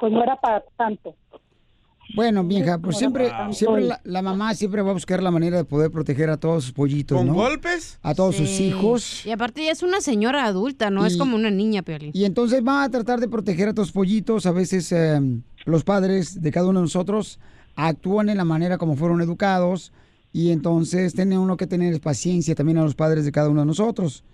pues 0.00 0.12
no 0.12 0.22
era 0.22 0.36
para 0.40 0.62
tanto. 0.76 1.14
Bueno, 2.14 2.42
vieja, 2.42 2.78
pues 2.78 2.96
siempre, 2.96 3.28
Wow. 3.28 3.52
siempre 3.52 3.82
la, 3.82 4.00
la 4.02 4.22
mamá 4.22 4.54
siempre 4.54 4.80
va 4.80 4.90
a 4.90 4.94
buscar 4.94 5.22
la 5.22 5.30
manera 5.30 5.58
de 5.58 5.64
poder 5.64 5.90
proteger 5.90 6.30
a 6.30 6.38
todos 6.38 6.64
sus 6.64 6.72
pollitos, 6.72 7.18
¿Con 7.18 7.26
¿no? 7.26 7.34
golpes? 7.34 7.98
A 8.02 8.14
todos 8.14 8.36
sus 8.36 8.60
hijos. 8.60 9.26
Y 9.26 9.30
aparte 9.30 9.62
ya 9.64 9.72
es 9.72 9.82
una 9.82 10.00
señora 10.00 10.46
adulta, 10.46 10.88
no 10.88 11.04
es 11.04 11.18
como 11.18 11.36
una 11.36 11.50
niña, 11.50 11.82
Piolín. 11.82 12.12
Y 12.14 12.24
entonces 12.24 12.66
va 12.66 12.82
a 12.84 12.88
tratar 12.88 13.20
de 13.20 13.28
proteger 13.28 13.68
a 13.68 13.74
todos 13.74 13.88
los 13.88 13.92
pollitos. 13.92 14.46
A 14.46 14.52
veces 14.52 14.90
eh, 14.92 15.20
los 15.66 15.84
padres 15.84 16.40
de 16.40 16.50
cada 16.50 16.68
uno 16.68 16.78
de 16.80 16.84
nosotros 16.84 17.38
actúan 17.76 18.30
en 18.30 18.38
la 18.38 18.44
manera 18.46 18.78
como 18.78 18.96
fueron 18.96 19.20
educados. 19.20 19.92
Y 20.32 20.50
entonces 20.50 21.12
tiene 21.14 21.38
uno 21.38 21.58
que 21.58 21.66
tener 21.66 22.00
paciencia 22.00 22.54
también 22.54 22.78
a 22.78 22.84
los 22.84 22.94
padres 22.94 23.26
de 23.26 23.32
cada 23.32 23.50
uno 23.50 23.60
de 23.60 23.66
nosotros. 23.66 24.24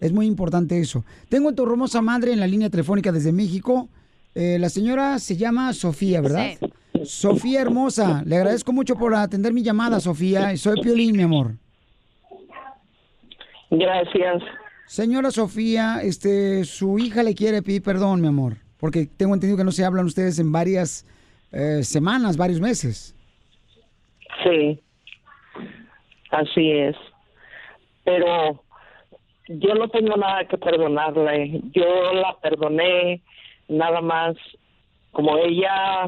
Es 0.00 0.12
muy 0.12 0.26
importante 0.26 0.78
eso. 0.78 1.04
Tengo 1.28 1.48
a 1.50 1.54
tu 1.54 1.64
hermosa 1.64 2.00
madre 2.02 2.32
en 2.32 2.40
la 2.40 2.46
línea 2.46 2.70
telefónica 2.70 3.12
desde 3.12 3.32
México. 3.32 3.88
Eh, 4.34 4.58
la 4.60 4.68
señora 4.68 5.18
se 5.18 5.36
llama 5.36 5.72
Sofía, 5.72 6.20
¿verdad? 6.20 6.50
Sofía 7.04 7.60
hermosa, 7.60 8.22
le 8.24 8.36
agradezco 8.36 8.72
mucho 8.72 8.96
por 8.96 9.14
atender 9.14 9.52
mi 9.52 9.62
llamada, 9.62 10.00
Sofía. 10.00 10.56
Soy 10.56 10.80
Piolín, 10.80 11.16
mi 11.16 11.22
amor. 11.22 11.54
Gracias. 13.70 14.42
Señora 14.86 15.30
Sofía, 15.30 16.00
este, 16.02 16.64
su 16.64 16.98
hija 16.98 17.22
le 17.22 17.34
quiere 17.34 17.62
pedir 17.62 17.82
perdón, 17.82 18.20
mi 18.20 18.28
amor, 18.28 18.56
porque 18.78 19.06
tengo 19.06 19.34
entendido 19.34 19.58
que 19.58 19.64
no 19.64 19.72
se 19.72 19.84
hablan 19.84 20.06
ustedes 20.06 20.38
en 20.38 20.50
varias 20.50 21.04
eh, 21.52 21.82
semanas, 21.82 22.36
varios 22.36 22.60
meses. 22.60 23.14
Sí, 24.42 24.80
así 26.30 26.70
es. 26.70 26.96
Pero 28.04 28.62
yo 29.48 29.74
no 29.74 29.88
tengo 29.88 30.16
nada 30.16 30.44
que 30.46 30.58
perdonarle. 30.58 31.60
Yo 31.72 32.12
la 32.12 32.36
perdoné 32.40 33.22
nada 33.68 34.00
más 34.00 34.36
como 35.12 35.36
ella 35.38 36.06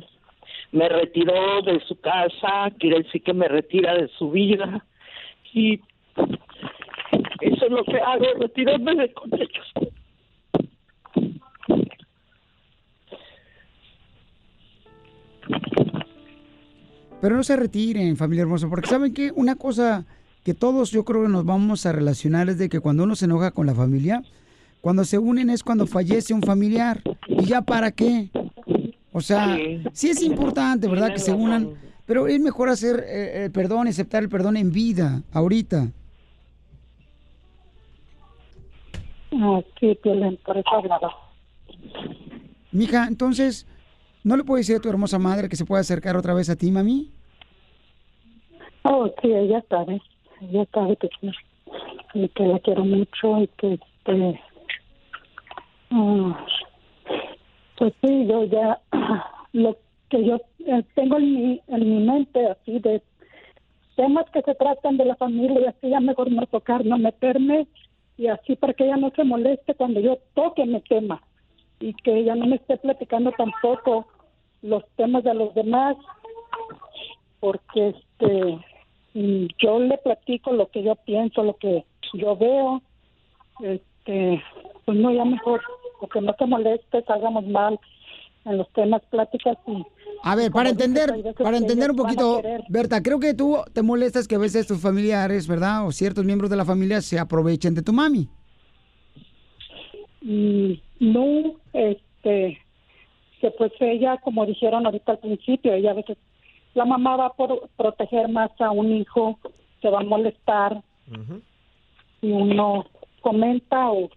me 0.73 0.89
retiró 0.89 1.63
de 1.63 1.81
su 1.81 2.01
casa, 2.01 2.71
quiere 2.79 3.03
decir 3.03 3.23
que 3.23 3.33
me 3.33 3.49
retira 3.49 3.95
de 3.95 4.09
su 4.19 4.31
vida. 4.31 4.85
Y 5.53 5.81
eso 7.41 7.67
es 7.67 7.71
lo 7.71 7.85
que 7.85 7.99
hago, 7.99 8.25
retirarme 8.39 8.95
de 8.95 9.13
con 9.13 9.31
ellos. 9.35 9.73
Pero 17.21 17.37
no 17.37 17.43
se 17.43 17.57
retiren, 17.57 18.17
familia 18.17 18.43
hermosa, 18.43 18.69
porque 18.69 18.87
saben 18.87 19.13
que 19.13 19.31
una 19.35 19.57
cosa 19.57 20.07
que 20.45 20.55
todos 20.55 20.91
yo 20.91 21.05
creo 21.05 21.23
que 21.23 21.29
nos 21.29 21.45
vamos 21.45 21.85
a 21.87 21.93
relacionar 21.93 22.49
es 22.49 22.59
de 22.59 22.69
que 22.69 22.81
cuando 22.81 23.05
uno 23.05 23.15
se 23.15 23.27
enoja 23.27 23.51
con 23.51 23.67
la 23.67 23.75
familia, 23.75 24.23
cuando 24.81 25.05
se 25.05 25.19
unen 25.19 25.51
es 25.51 25.63
cuando 25.63 25.87
fallece 25.87 26.33
un 26.33 26.43
familiar. 26.43 27.03
¿Y 27.29 27.45
ya 27.45 27.61
para 27.63 27.91
qué? 27.93 28.31
O 29.13 29.21
sea, 29.21 29.57
Sí. 29.57 29.83
sí 29.93 30.09
es 30.11 30.23
importante, 30.23 30.89
¿verdad? 30.89 31.13
Que 31.13 31.19
se 31.19 31.33
unan, 31.33 31.71
pero 32.07 32.27
es 32.27 32.41
mejor 32.41 32.69
hacer 32.71 33.05
eh, 33.07 33.45
el 33.45 33.51
perdón, 33.53 33.89
aceptar 33.89 34.23
el 34.23 34.29
perdón 34.29 34.57
en 34.57 34.73
vida, 34.73 35.23
ahorita. 35.33 35.89
Ah, 39.33 39.61
sí, 39.79 39.97
Piolín, 40.03 40.39
por 40.45 40.57
eso 40.59 40.69
hablaba. 40.73 41.11
Mija, 42.73 43.07
entonces, 43.07 43.67
¿no 44.25 44.37
le 44.37 44.45
puedes 44.45 44.67
decir 44.67 44.79
a 44.79 44.83
tu 44.83 44.89
hermosa 44.89 45.19
madre 45.19 45.49
que 45.49 45.57
se 45.57 45.65
pueda 45.65 45.81
acercar 45.81 46.17
otra 46.17 46.35
vez 46.35 46.49
a 46.51 46.57
ti, 46.57 46.71
mami? 46.71 47.11
Oh, 48.83 49.09
sí, 49.21 49.29
ella 49.31 49.63
sabe, 49.69 50.01
ella 50.41 50.67
sabe 50.73 50.97
que, 50.97 51.09
sí, 51.21 51.31
y 52.15 52.29
que 52.29 52.47
la 52.47 52.59
quiero 52.61 52.85
mucho 52.85 53.39
y 53.43 53.49
que, 53.59 53.75
este, 53.75 54.41
ah, 55.91 56.47
pues 57.77 57.95
sí, 58.03 58.27
yo 58.27 58.45
ya, 58.45 58.81
lo 59.53 59.77
que 60.09 60.25
yo 60.25 60.41
eh, 60.67 60.85
tengo 60.95 61.19
en 61.19 61.35
mi, 61.35 61.61
en 61.69 61.81
mi 61.81 62.07
mente 62.07 62.47
así 62.47 62.79
de 62.79 63.03
temas 63.97 64.29
que 64.31 64.43
se 64.43 64.55
tratan 64.55 64.97
de 64.97 65.05
la 65.05 65.17
familia 65.17 65.61
y 65.61 65.65
así 65.67 65.91
ya 65.91 66.01
mejor 66.01 66.31
no 66.31 66.47
tocar, 66.47 66.85
no 66.85 66.99
meterme 66.99 67.67
y 68.17 68.27
así 68.27 68.57
para 68.57 68.75
que 68.75 68.85
ella 68.85 68.97
no 68.97 69.11
se 69.11 69.25
moleste 69.25 69.75
cuando 69.75 70.01
yo 70.01 70.19
toque 70.35 70.65
mi 70.67 70.81
tema 70.83 71.23
y 71.81 71.95
que 71.95 72.19
ella 72.19 72.35
no 72.35 72.47
me 72.47 72.57
esté 72.57 72.77
platicando 72.77 73.33
tampoco 73.33 74.07
los 74.63 74.85
temas 74.97 75.25
de 75.25 75.35
los 75.35 75.55
demás, 75.55 75.97
porque 77.41 77.89
este 77.89 78.45
mm, 78.45 78.61
yo 79.15 79.81
le 79.81 79.99
platico 79.99 80.53
lo 80.53 80.69
que 80.71 80.83
yo 80.83 80.95
pienso, 80.95 81.43
lo 81.43 81.57
que 81.57 81.85
yo 82.15 82.37
veo, 82.37 82.83
este, 83.61 84.43
pues 84.85 84.99
no, 84.99 85.13
ya 85.13 85.25
mejor, 85.25 85.61
porque 85.99 86.21
no 86.21 86.33
te 86.35 86.47
molestes, 86.47 87.09
hagamos 87.09 87.47
mal 87.47 87.79
en 88.45 88.57
los 88.57 88.69
temas 88.71 89.03
pláticas 89.11 89.59
y 89.67 89.85
A 90.23 90.35
ver, 90.35 90.51
para 90.51 90.71
entender, 90.71 91.35
para 91.39 91.57
entender 91.57 91.91
un 91.91 91.97
poquito. 91.97 92.41
Berta, 92.69 93.03
creo 93.03 93.21
que 93.21 93.35
tú 93.35 93.57
te 93.73 93.83
molestas 93.83 94.27
que 94.27 94.37
a 94.37 94.39
veces 94.39 94.67
tus 94.67 94.81
familiares, 94.81 95.47
¿verdad? 95.47 95.87
O 95.87 95.93
ciertos 95.93 96.25
miembros 96.25 96.51
de 96.51 96.57
la 96.57 96.65
familia 96.65 97.01
se 97.03 97.19
aprovechen 97.19 97.75
de 97.75 97.83
tu 97.83 97.93
mami. 97.93 98.29
Mm, 100.23 100.73
no, 101.01 101.55
este, 101.73 102.59
que 103.41 103.51
pues 103.53 103.73
ella, 103.81 104.19
como 104.19 104.47
dijeron 104.47 104.87
ahorita 104.87 105.13
al 105.13 105.19
principio, 105.19 105.73
ella 105.73 105.93
a 105.93 105.95
veces, 105.95 106.17
la 106.75 106.85
mamá 106.85 107.17
va 107.17 107.33
por 107.33 107.69
proteger 107.77 108.29
más 108.29 108.51
a 108.61 108.71
un 108.71 108.93
hijo, 108.93 109.39
se 109.83 109.89
va 109.91 110.01
a 110.01 110.05
molestar 110.05 110.83
y 112.23 112.31
uno 112.33 112.85
comenta 113.21 113.91
o 113.91 114.09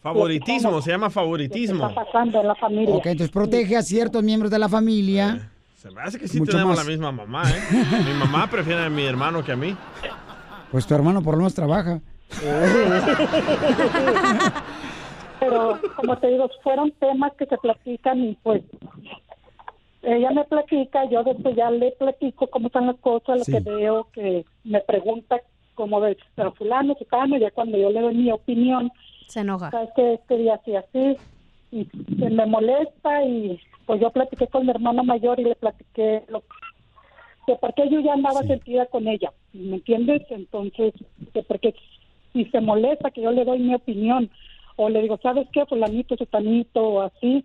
Favoritismo, 0.00 0.80
se 0.82 0.92
llama 0.92 1.10
favoritismo. 1.10 1.88
está 1.88 2.04
pasando 2.04 2.40
en 2.40 2.46
la 2.46 2.54
familia. 2.54 2.94
Ok, 2.94 3.06
entonces 3.06 3.30
protege 3.32 3.76
a 3.76 3.82
ciertos 3.82 4.22
miembros 4.22 4.52
de 4.52 4.58
la 4.60 4.68
familia. 4.68 5.50
Se 5.74 5.90
me 5.90 6.00
hace 6.00 6.16
que 6.18 6.28
sí 6.28 6.38
Mucho 6.38 6.52
tenemos 6.52 6.76
más. 6.76 6.84
la 6.86 6.90
misma 6.90 7.10
mamá, 7.10 7.42
¿eh? 7.50 7.60
Mi 8.06 8.14
mamá 8.14 8.46
prefiere 8.48 8.84
a 8.84 8.88
mi 8.88 9.04
hermano 9.04 9.44
que 9.44 9.50
a 9.52 9.56
mí. 9.56 9.76
Pues 10.70 10.86
tu 10.86 10.94
hermano 10.94 11.22
por 11.22 11.34
lo 11.34 11.38
menos 11.38 11.54
trabaja. 11.54 12.00
Pero 15.40 15.78
como 15.96 16.16
te 16.18 16.28
digo, 16.28 16.48
fueron 16.62 16.92
temas 16.92 17.32
que 17.38 17.46
se 17.46 17.56
platican 17.58 18.18
y 18.24 18.34
pues 18.42 18.62
ella 20.06 20.30
me 20.30 20.44
platica, 20.44 21.04
yo 21.10 21.22
después 21.24 21.56
ya 21.56 21.70
le 21.70 21.90
platico 21.92 22.46
cómo 22.46 22.68
están 22.68 22.86
las 22.86 22.96
cosas, 22.96 23.38
lo 23.38 23.44
Sí. 23.44 23.52
que 23.52 23.60
veo, 23.60 24.08
que 24.12 24.44
me 24.64 24.80
pregunta 24.80 25.40
cómo 25.74 26.00
de 26.00 26.16
pero 26.34 26.52
fulano, 26.52 26.94
fulano, 26.94 27.36
ya 27.36 27.50
cuando 27.50 27.76
yo 27.76 27.90
le 27.90 28.00
doy 28.00 28.14
mi 28.14 28.30
opinión, 28.32 28.90
se 29.26 29.40
enoja. 29.40 29.70
sabes 29.70 29.90
que 29.96 30.14
este 30.14 30.38
día 30.38 30.54
así 30.54 30.74
así 30.76 31.16
y 31.72 31.84
se 32.18 32.30
me 32.30 32.46
molesta 32.46 33.24
y 33.24 33.58
pues 33.84 34.00
yo 34.00 34.10
platiqué 34.10 34.46
con 34.46 34.64
mi 34.64 34.70
hermana 34.70 35.02
mayor 35.02 35.38
y 35.40 35.44
le 35.44 35.54
platiqué 35.56 36.22
lo 36.28 36.42
que 37.46 37.54
porque 37.60 37.88
yo 37.90 38.00
ya 38.00 38.14
andaba 38.14 38.42
sentida 38.42 38.86
con 38.86 39.06
ella, 39.06 39.32
¿me 39.52 39.76
entiendes? 39.76 40.22
Entonces, 40.30 40.94
que 41.32 41.42
porque 41.42 41.74
si 42.32 42.44
se 42.46 42.60
molesta 42.60 43.10
que 43.10 43.22
yo 43.22 43.30
le 43.32 43.44
doy 43.44 43.58
mi 43.58 43.74
opinión 43.74 44.30
o 44.76 44.88
le 44.88 45.02
digo, 45.02 45.18
¿sabes 45.22 45.46
qué? 45.52 45.64
Fulanito, 45.66 46.16
sutanito 46.16 46.80
o 46.82 47.00
así, 47.02 47.44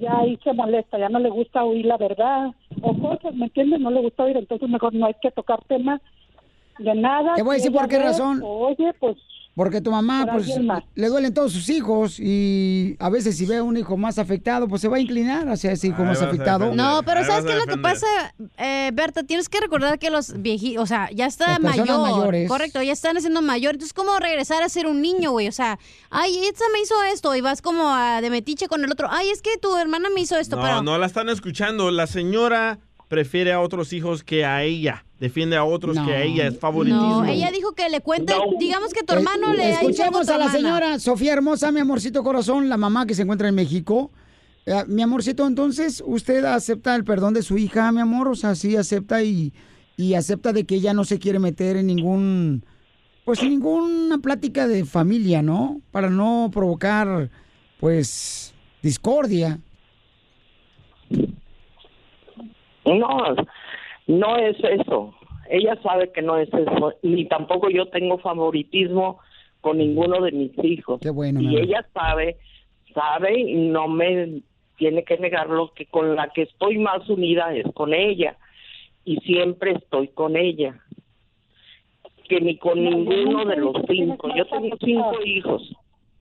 ya 0.00 0.18
ahí 0.18 0.38
se 0.42 0.52
molesta, 0.52 0.98
ya 0.98 1.08
no 1.08 1.18
le 1.18 1.30
gusta 1.30 1.64
oír 1.64 1.86
la 1.86 1.96
verdad 1.96 2.52
o 2.82 2.94
cosas, 2.98 3.34
¿me 3.34 3.46
entiendes? 3.46 3.80
No 3.80 3.90
le 3.90 4.00
gusta 4.00 4.24
oír, 4.24 4.36
entonces 4.36 4.68
mejor 4.68 4.94
no 4.94 5.06
hay 5.06 5.14
que 5.20 5.30
tocar 5.30 5.62
temas 5.64 6.00
de 6.78 6.94
nada. 6.94 7.34
Te 7.34 7.42
voy 7.42 7.52
a 7.52 7.58
decir 7.58 7.72
por 7.72 7.88
qué 7.88 7.98
ve, 7.98 8.04
razón. 8.04 8.40
Oye, 8.42 8.92
pues 8.98 9.16
Porque 9.60 9.82
tu 9.82 9.90
mamá, 9.90 10.24
Por 10.24 10.42
pues, 10.42 10.58
le 10.94 11.08
duelen 11.08 11.34
todos 11.34 11.52
sus 11.52 11.68
hijos 11.68 12.18
y 12.18 12.96
a 12.98 13.10
veces 13.10 13.36
si 13.36 13.44
ve 13.44 13.58
a 13.58 13.62
un 13.62 13.76
hijo 13.76 13.98
más 13.98 14.18
afectado, 14.18 14.66
pues 14.66 14.80
se 14.80 14.88
va 14.88 14.96
a 14.96 15.00
inclinar 15.00 15.46
hacia 15.50 15.72
ese 15.72 15.88
hijo 15.88 16.00
Ahí 16.00 16.08
más 16.08 16.22
afectado. 16.22 16.74
No, 16.74 17.02
pero 17.04 17.20
Ahí 17.20 17.26
¿sabes 17.26 17.44
qué 17.44 17.52
es 17.52 17.58
lo 17.58 17.66
que 17.66 17.76
pasa, 17.76 18.06
eh, 18.56 18.90
Berta? 18.94 19.22
Tienes 19.22 19.50
que 19.50 19.60
recordar 19.60 19.98
que 19.98 20.08
los 20.08 20.40
viejitos, 20.40 20.82
o 20.82 20.86
sea, 20.86 21.10
ya 21.10 21.26
está 21.26 21.58
mayor. 21.58 21.86
mayores. 21.86 22.48
Correcto, 22.48 22.80
ya 22.80 22.94
están 22.94 23.18
haciendo 23.18 23.42
mayor. 23.42 23.74
Entonces, 23.74 23.92
¿cómo 23.92 24.18
regresar 24.18 24.62
a 24.62 24.70
ser 24.70 24.86
un 24.86 25.02
niño, 25.02 25.32
güey? 25.32 25.46
O 25.46 25.52
sea, 25.52 25.78
ay, 26.08 26.38
esta 26.38 26.64
me 26.72 26.80
hizo 26.80 26.94
esto 27.12 27.36
y 27.36 27.42
vas 27.42 27.60
como 27.60 27.90
a 27.90 28.22
de 28.22 28.30
metiche 28.30 28.66
con 28.66 28.82
el 28.82 28.90
otro. 28.90 29.08
Ay, 29.10 29.28
es 29.28 29.42
que 29.42 29.58
tu 29.58 29.76
hermana 29.76 30.08
me 30.08 30.22
hizo 30.22 30.38
esto, 30.38 30.56
No, 30.56 30.62
pero... 30.62 30.82
no 30.82 30.96
la 30.96 31.04
están 31.04 31.28
escuchando. 31.28 31.90
La 31.90 32.06
señora 32.06 32.78
prefiere 33.08 33.52
a 33.52 33.60
otros 33.60 33.92
hijos 33.92 34.24
que 34.24 34.46
a 34.46 34.62
ella. 34.62 35.04
Defiende 35.20 35.54
a 35.56 35.64
otros 35.64 35.98
que 35.98 36.14
a 36.14 36.22
ella. 36.22 36.46
Es 36.46 36.58
favoritismo. 36.58 37.22
No, 37.22 37.24
ella 37.26 37.50
dijo 37.52 37.72
que 37.72 37.88
le 37.90 38.00
cuente, 38.00 38.32
digamos 38.58 38.92
que 38.94 39.02
tu 39.04 39.12
hermano 39.12 39.52
le 39.52 39.64
ha 39.64 39.68
hecho 39.82 40.02
algo 40.04 40.20
Escuchemos 40.20 40.28
a 40.30 40.38
la 40.38 40.44
hermana. 40.46 40.58
señora 40.58 40.98
Sofía 40.98 41.34
Hermosa, 41.34 41.70
mi 41.70 41.80
amorcito 41.80 42.22
corazón, 42.24 42.70
la 42.70 42.78
mamá 42.78 43.04
que 43.04 43.14
se 43.14 43.22
encuentra 43.22 43.46
en 43.48 43.54
México. 43.54 44.10
Eh, 44.64 44.82
mi 44.86 45.02
amorcito, 45.02 45.46
entonces, 45.46 46.02
¿usted 46.06 46.42
acepta 46.46 46.96
el 46.96 47.04
perdón 47.04 47.34
de 47.34 47.42
su 47.42 47.58
hija, 47.58 47.92
mi 47.92 48.00
amor? 48.00 48.28
O 48.28 48.34
sea, 48.34 48.54
sí 48.54 48.76
acepta 48.76 49.22
y, 49.22 49.52
y 49.98 50.14
acepta 50.14 50.54
de 50.54 50.64
que 50.64 50.76
ella 50.76 50.94
no 50.94 51.04
se 51.04 51.18
quiere 51.18 51.38
meter 51.38 51.76
en 51.76 51.86
ningún, 51.88 52.64
pues 53.26 53.42
en 53.42 53.50
ninguna 53.50 54.18
plática 54.18 54.66
de 54.68 54.86
familia, 54.86 55.42
¿no? 55.42 55.82
Para 55.90 56.08
no 56.08 56.50
provocar, 56.50 57.28
pues, 57.78 58.54
discordia. 58.82 59.58
No, 62.86 63.08
no 64.10 64.36
es 64.36 64.56
eso. 64.62 65.14
Ella 65.48 65.78
sabe 65.82 66.10
que 66.12 66.22
no 66.22 66.36
es 66.36 66.48
eso. 66.52 66.94
Ni 67.02 67.26
tampoco 67.26 67.70
yo 67.70 67.86
tengo 67.86 68.18
favoritismo 68.18 69.18
con 69.60 69.78
ninguno 69.78 70.20
de 70.20 70.32
mis 70.32 70.52
hijos. 70.64 71.00
Qué 71.00 71.10
bueno, 71.10 71.40
y 71.40 71.56
ella 71.56 71.86
sabe, 71.92 72.36
sabe 72.94 73.38
y 73.38 73.54
no 73.54 73.88
me 73.88 74.42
tiene 74.76 75.04
que 75.04 75.18
negarlo 75.18 75.72
que 75.74 75.86
con 75.86 76.16
la 76.16 76.30
que 76.30 76.42
estoy 76.42 76.78
más 76.78 77.08
unida 77.08 77.54
es 77.54 77.66
con 77.74 77.92
ella. 77.92 78.36
Y 79.04 79.16
siempre 79.18 79.72
estoy 79.72 80.08
con 80.08 80.36
ella. 80.36 80.80
Que 82.28 82.40
ni 82.40 82.56
con 82.58 82.82
ninguno 82.82 83.44
de 83.44 83.56
los 83.56 83.74
cinco. 83.88 84.28
Yo 84.34 84.46
tengo 84.46 84.76
cinco 84.80 85.12
hijos. 85.24 85.76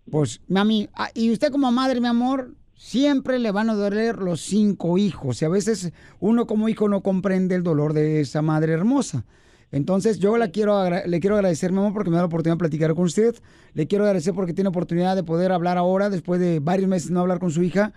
Pues, 0.09 0.41
mami, 0.47 0.87
ah, 0.95 1.09
y 1.13 1.31
usted 1.31 1.51
como 1.51 1.71
madre, 1.71 2.01
mi 2.01 2.07
amor, 2.07 2.49
siempre 2.79 3.39
le 3.39 3.51
van 3.51 3.69
a 3.69 3.73
doler 3.73 4.19
los 4.19 4.39
cinco 4.39 4.97
hijos. 4.97 5.41
Y 5.41 5.45
a 5.45 5.49
veces 5.49 5.91
uno 6.21 6.47
como 6.47 6.69
hijo 6.69 6.87
no 6.87 7.01
comprende 7.01 7.55
el 7.55 7.61
dolor 7.61 7.91
de 7.91 8.21
esa 8.21 8.41
madre 8.41 8.71
hermosa. 8.71 9.25
Entonces 9.71 10.17
yo 10.17 10.37
la 10.37 10.47
quiero 10.47 10.89
le 10.89 11.19
quiero 11.19 11.35
agradecer, 11.35 11.73
mi 11.73 11.79
amor, 11.79 11.93
porque 11.93 12.09
me 12.09 12.15
da 12.15 12.21
la 12.21 12.27
oportunidad 12.27 12.55
de 12.55 12.59
platicar 12.59 12.95
con 12.95 13.03
usted. 13.03 13.35
Le 13.73 13.85
quiero 13.85 14.05
agradecer 14.05 14.33
porque 14.33 14.53
tiene 14.53 14.69
oportunidad 14.69 15.17
de 15.17 15.23
poder 15.23 15.51
hablar 15.51 15.77
ahora, 15.77 16.09
después 16.09 16.39
de 16.39 16.59
varios 16.61 16.87
meses 16.87 17.11
no 17.11 17.19
hablar 17.19 17.39
con 17.39 17.51
su 17.51 17.61
hija, 17.63 17.91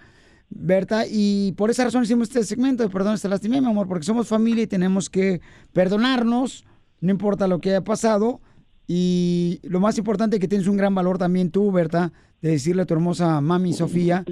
Berta. 0.50 1.04
Y 1.08 1.52
por 1.52 1.70
esa 1.70 1.84
razón 1.84 2.02
hicimos 2.02 2.28
este 2.28 2.42
segmento 2.42 2.82
de 2.82 2.90
Perdón, 2.90 3.16
te 3.16 3.28
lastimé, 3.28 3.60
mi 3.60 3.68
amor, 3.68 3.86
porque 3.86 4.04
somos 4.04 4.26
familia 4.26 4.64
y 4.64 4.66
tenemos 4.66 5.08
que 5.08 5.40
perdonarnos, 5.72 6.66
no 7.00 7.10
importa 7.12 7.46
lo 7.46 7.60
que 7.60 7.70
haya 7.70 7.84
pasado. 7.84 8.40
Y 8.88 9.60
lo 9.62 9.78
más 9.78 9.96
importante 9.96 10.36
es 10.36 10.40
que 10.40 10.48
tienes 10.48 10.66
un 10.66 10.76
gran 10.76 10.92
valor 10.92 11.18
también 11.18 11.52
tú, 11.52 11.70
Berta, 11.70 12.12
de 12.42 12.50
decirle 12.50 12.82
a 12.82 12.84
tu 12.84 12.94
hermosa 12.94 13.40
mami 13.40 13.72
Sofía 13.72 14.24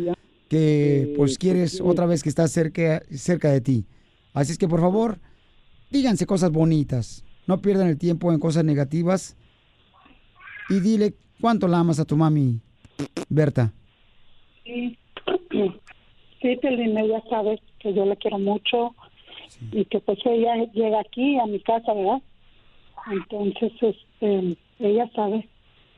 que 0.51 1.14
pues 1.16 1.38
quieres 1.38 1.80
otra 1.80 2.07
vez 2.07 2.24
que 2.24 2.28
está 2.28 2.48
cerca, 2.48 3.03
cerca 3.12 3.53
de 3.53 3.61
ti. 3.61 3.86
Así 4.34 4.51
es 4.51 4.59
que 4.59 4.66
por 4.66 4.80
favor, 4.80 5.20
díganse 5.90 6.26
cosas 6.26 6.51
bonitas. 6.51 7.24
No 7.46 7.62
pierdan 7.62 7.86
el 7.86 7.96
tiempo 7.96 8.32
en 8.32 8.40
cosas 8.40 8.64
negativas. 8.64 9.36
Y 10.68 10.80
dile 10.80 11.14
cuánto 11.40 11.68
la 11.68 11.78
amas 11.78 12.01
a 12.01 12.05
tu 12.05 12.16
mami, 12.16 12.61
Berta. 13.28 13.72
Sí, 14.64 14.98
sí, 16.42 16.57
Piolín, 16.61 16.98
ella 16.98 17.22
sabe 17.30 17.62
que 17.78 17.94
yo 17.94 18.05
la 18.05 18.16
quiero 18.16 18.38
mucho 18.40 18.94
y 19.70 19.84
que 19.84 20.01
pues 20.01 20.18
ella 20.24 20.64
llega 20.72 21.01
aquí 21.01 21.38
a 21.38 21.46
mi 21.46 21.61
casa, 21.61 21.92
¿verdad? 21.94 22.22
Entonces, 23.11 23.72
este, 23.80 24.57
ella 24.80 25.09
sabe 25.14 25.48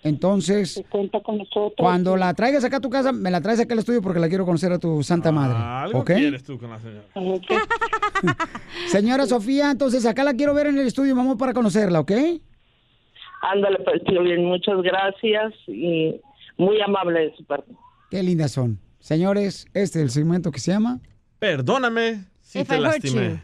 Entonces, 0.04 0.74
que 0.74 0.84
cuenta 0.84 1.20
con 1.20 1.38
nosotros. 1.38 1.74
cuando 1.76 2.16
la 2.16 2.34
traigas 2.34 2.64
acá 2.64 2.78
a 2.78 2.80
tu 2.80 2.90
casa, 2.90 3.12
me 3.12 3.30
la 3.30 3.40
traes 3.40 3.60
acá 3.60 3.72
al 3.74 3.78
estudio 3.78 4.02
porque 4.02 4.18
la 4.18 4.28
quiero 4.28 4.44
conocer 4.44 4.72
a 4.72 4.78
tu 4.78 5.02
santa 5.02 5.30
madre. 5.30 5.54
Ah, 5.58 5.82
Algo 5.84 6.00
¿Ok? 6.00 6.12
quieres 6.14 6.42
tú 6.42 6.58
con 6.58 6.70
la 6.70 6.78
señora. 6.80 7.04
Señora 8.88 9.26
Sofía, 9.26 9.70
entonces 9.70 10.04
acá 10.06 10.24
la 10.24 10.34
quiero 10.34 10.54
ver 10.54 10.66
en 10.66 10.78
el 10.78 10.86
estudio, 10.86 11.14
vamos 11.14 11.36
para 11.36 11.52
conocerla, 11.52 12.00
¿ok? 12.00 12.12
Ándale, 13.42 13.78
pues, 13.84 14.02
Piolín, 14.06 14.44
muchas 14.44 14.80
gracias 14.82 15.52
y 15.66 16.20
muy 16.56 16.80
amable 16.80 17.20
de 17.20 17.36
su 17.36 17.44
parte. 17.44 17.72
Qué 18.10 18.22
lindas 18.22 18.52
son. 18.52 18.78
Señores, 19.00 19.66
este 19.74 19.98
es 19.98 20.04
el 20.04 20.10
segmento 20.10 20.50
que 20.52 20.60
se 20.60 20.70
llama 20.72 21.00
Perdóname 21.38 22.24
si 22.40 22.60
If 22.60 22.68
te 22.68 22.74
I 22.74 22.78
hurt 22.78 22.84
lastimé. 22.86 23.42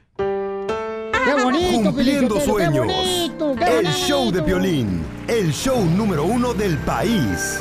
¡Qué 1.58 1.64
bonito, 1.72 1.82
Cumpliendo 1.90 2.34
qué 2.36 2.40
sueños. 2.44 2.86
bonito, 2.86 3.54
qué 3.58 3.64
El 3.64 3.84
bonito! 3.84 4.06
show 4.06 4.30
de 4.30 4.42
Piolín, 4.42 5.02
el 5.26 5.52
show 5.52 5.84
número 5.84 6.24
uno 6.24 6.54
del 6.54 6.76
país. 6.78 7.58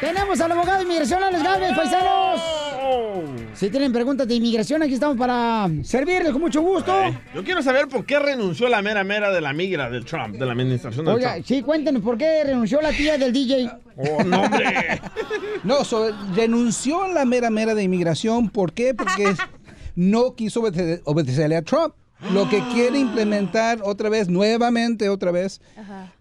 Tenemos 0.00 0.40
al 0.40 0.52
abogado 0.52 0.78
de 0.78 0.84
inmigración, 0.84 1.22
Alex 1.22 1.42
Galvez, 1.42 1.72
paisanos. 1.76 2.13
Si 3.54 3.70
tienen 3.70 3.92
preguntas 3.92 4.26
de 4.26 4.34
inmigración, 4.34 4.82
aquí 4.82 4.94
estamos 4.94 5.16
para 5.16 5.68
servirles 5.84 6.32
con 6.32 6.40
mucho 6.40 6.60
gusto. 6.60 6.92
Yo 7.34 7.44
quiero 7.44 7.62
saber 7.62 7.86
por 7.88 8.04
qué 8.04 8.18
renunció 8.18 8.68
la 8.68 8.82
mera 8.82 9.04
mera 9.04 9.30
de 9.32 9.40
la 9.40 9.52
migra 9.52 9.88
del 9.90 10.04
Trump, 10.04 10.34
de 10.36 10.44
la 10.44 10.52
administración 10.52 11.04
del 11.04 11.14
Oiga, 11.14 11.32
Trump. 11.34 11.46
sí, 11.46 11.62
cuéntenos 11.62 12.02
por 12.02 12.18
qué 12.18 12.42
renunció 12.44 12.80
la 12.80 12.90
tía 12.90 13.16
del 13.16 13.32
DJ. 13.32 13.70
Oh, 13.96 14.22
no, 14.24 14.42
hombre. 14.42 15.00
No, 15.64 15.82
so, 15.84 16.10
renunció 16.34 17.04
a 17.04 17.08
la 17.08 17.24
mera 17.24 17.48
mera 17.48 17.74
de 17.74 17.82
inmigración. 17.84 18.50
¿Por 18.50 18.72
qué? 18.72 18.92
Porque 18.92 19.34
no 19.94 20.34
quiso 20.34 20.60
obede- 20.60 21.00
obedecerle 21.04 21.56
a 21.56 21.62
Trump. 21.62 21.94
Lo 22.32 22.48
que 22.48 22.62
quiere 22.72 22.98
implementar 22.98 23.80
otra 23.82 24.08
vez, 24.08 24.28
nuevamente 24.28 25.08
otra 25.08 25.30
vez, 25.30 25.60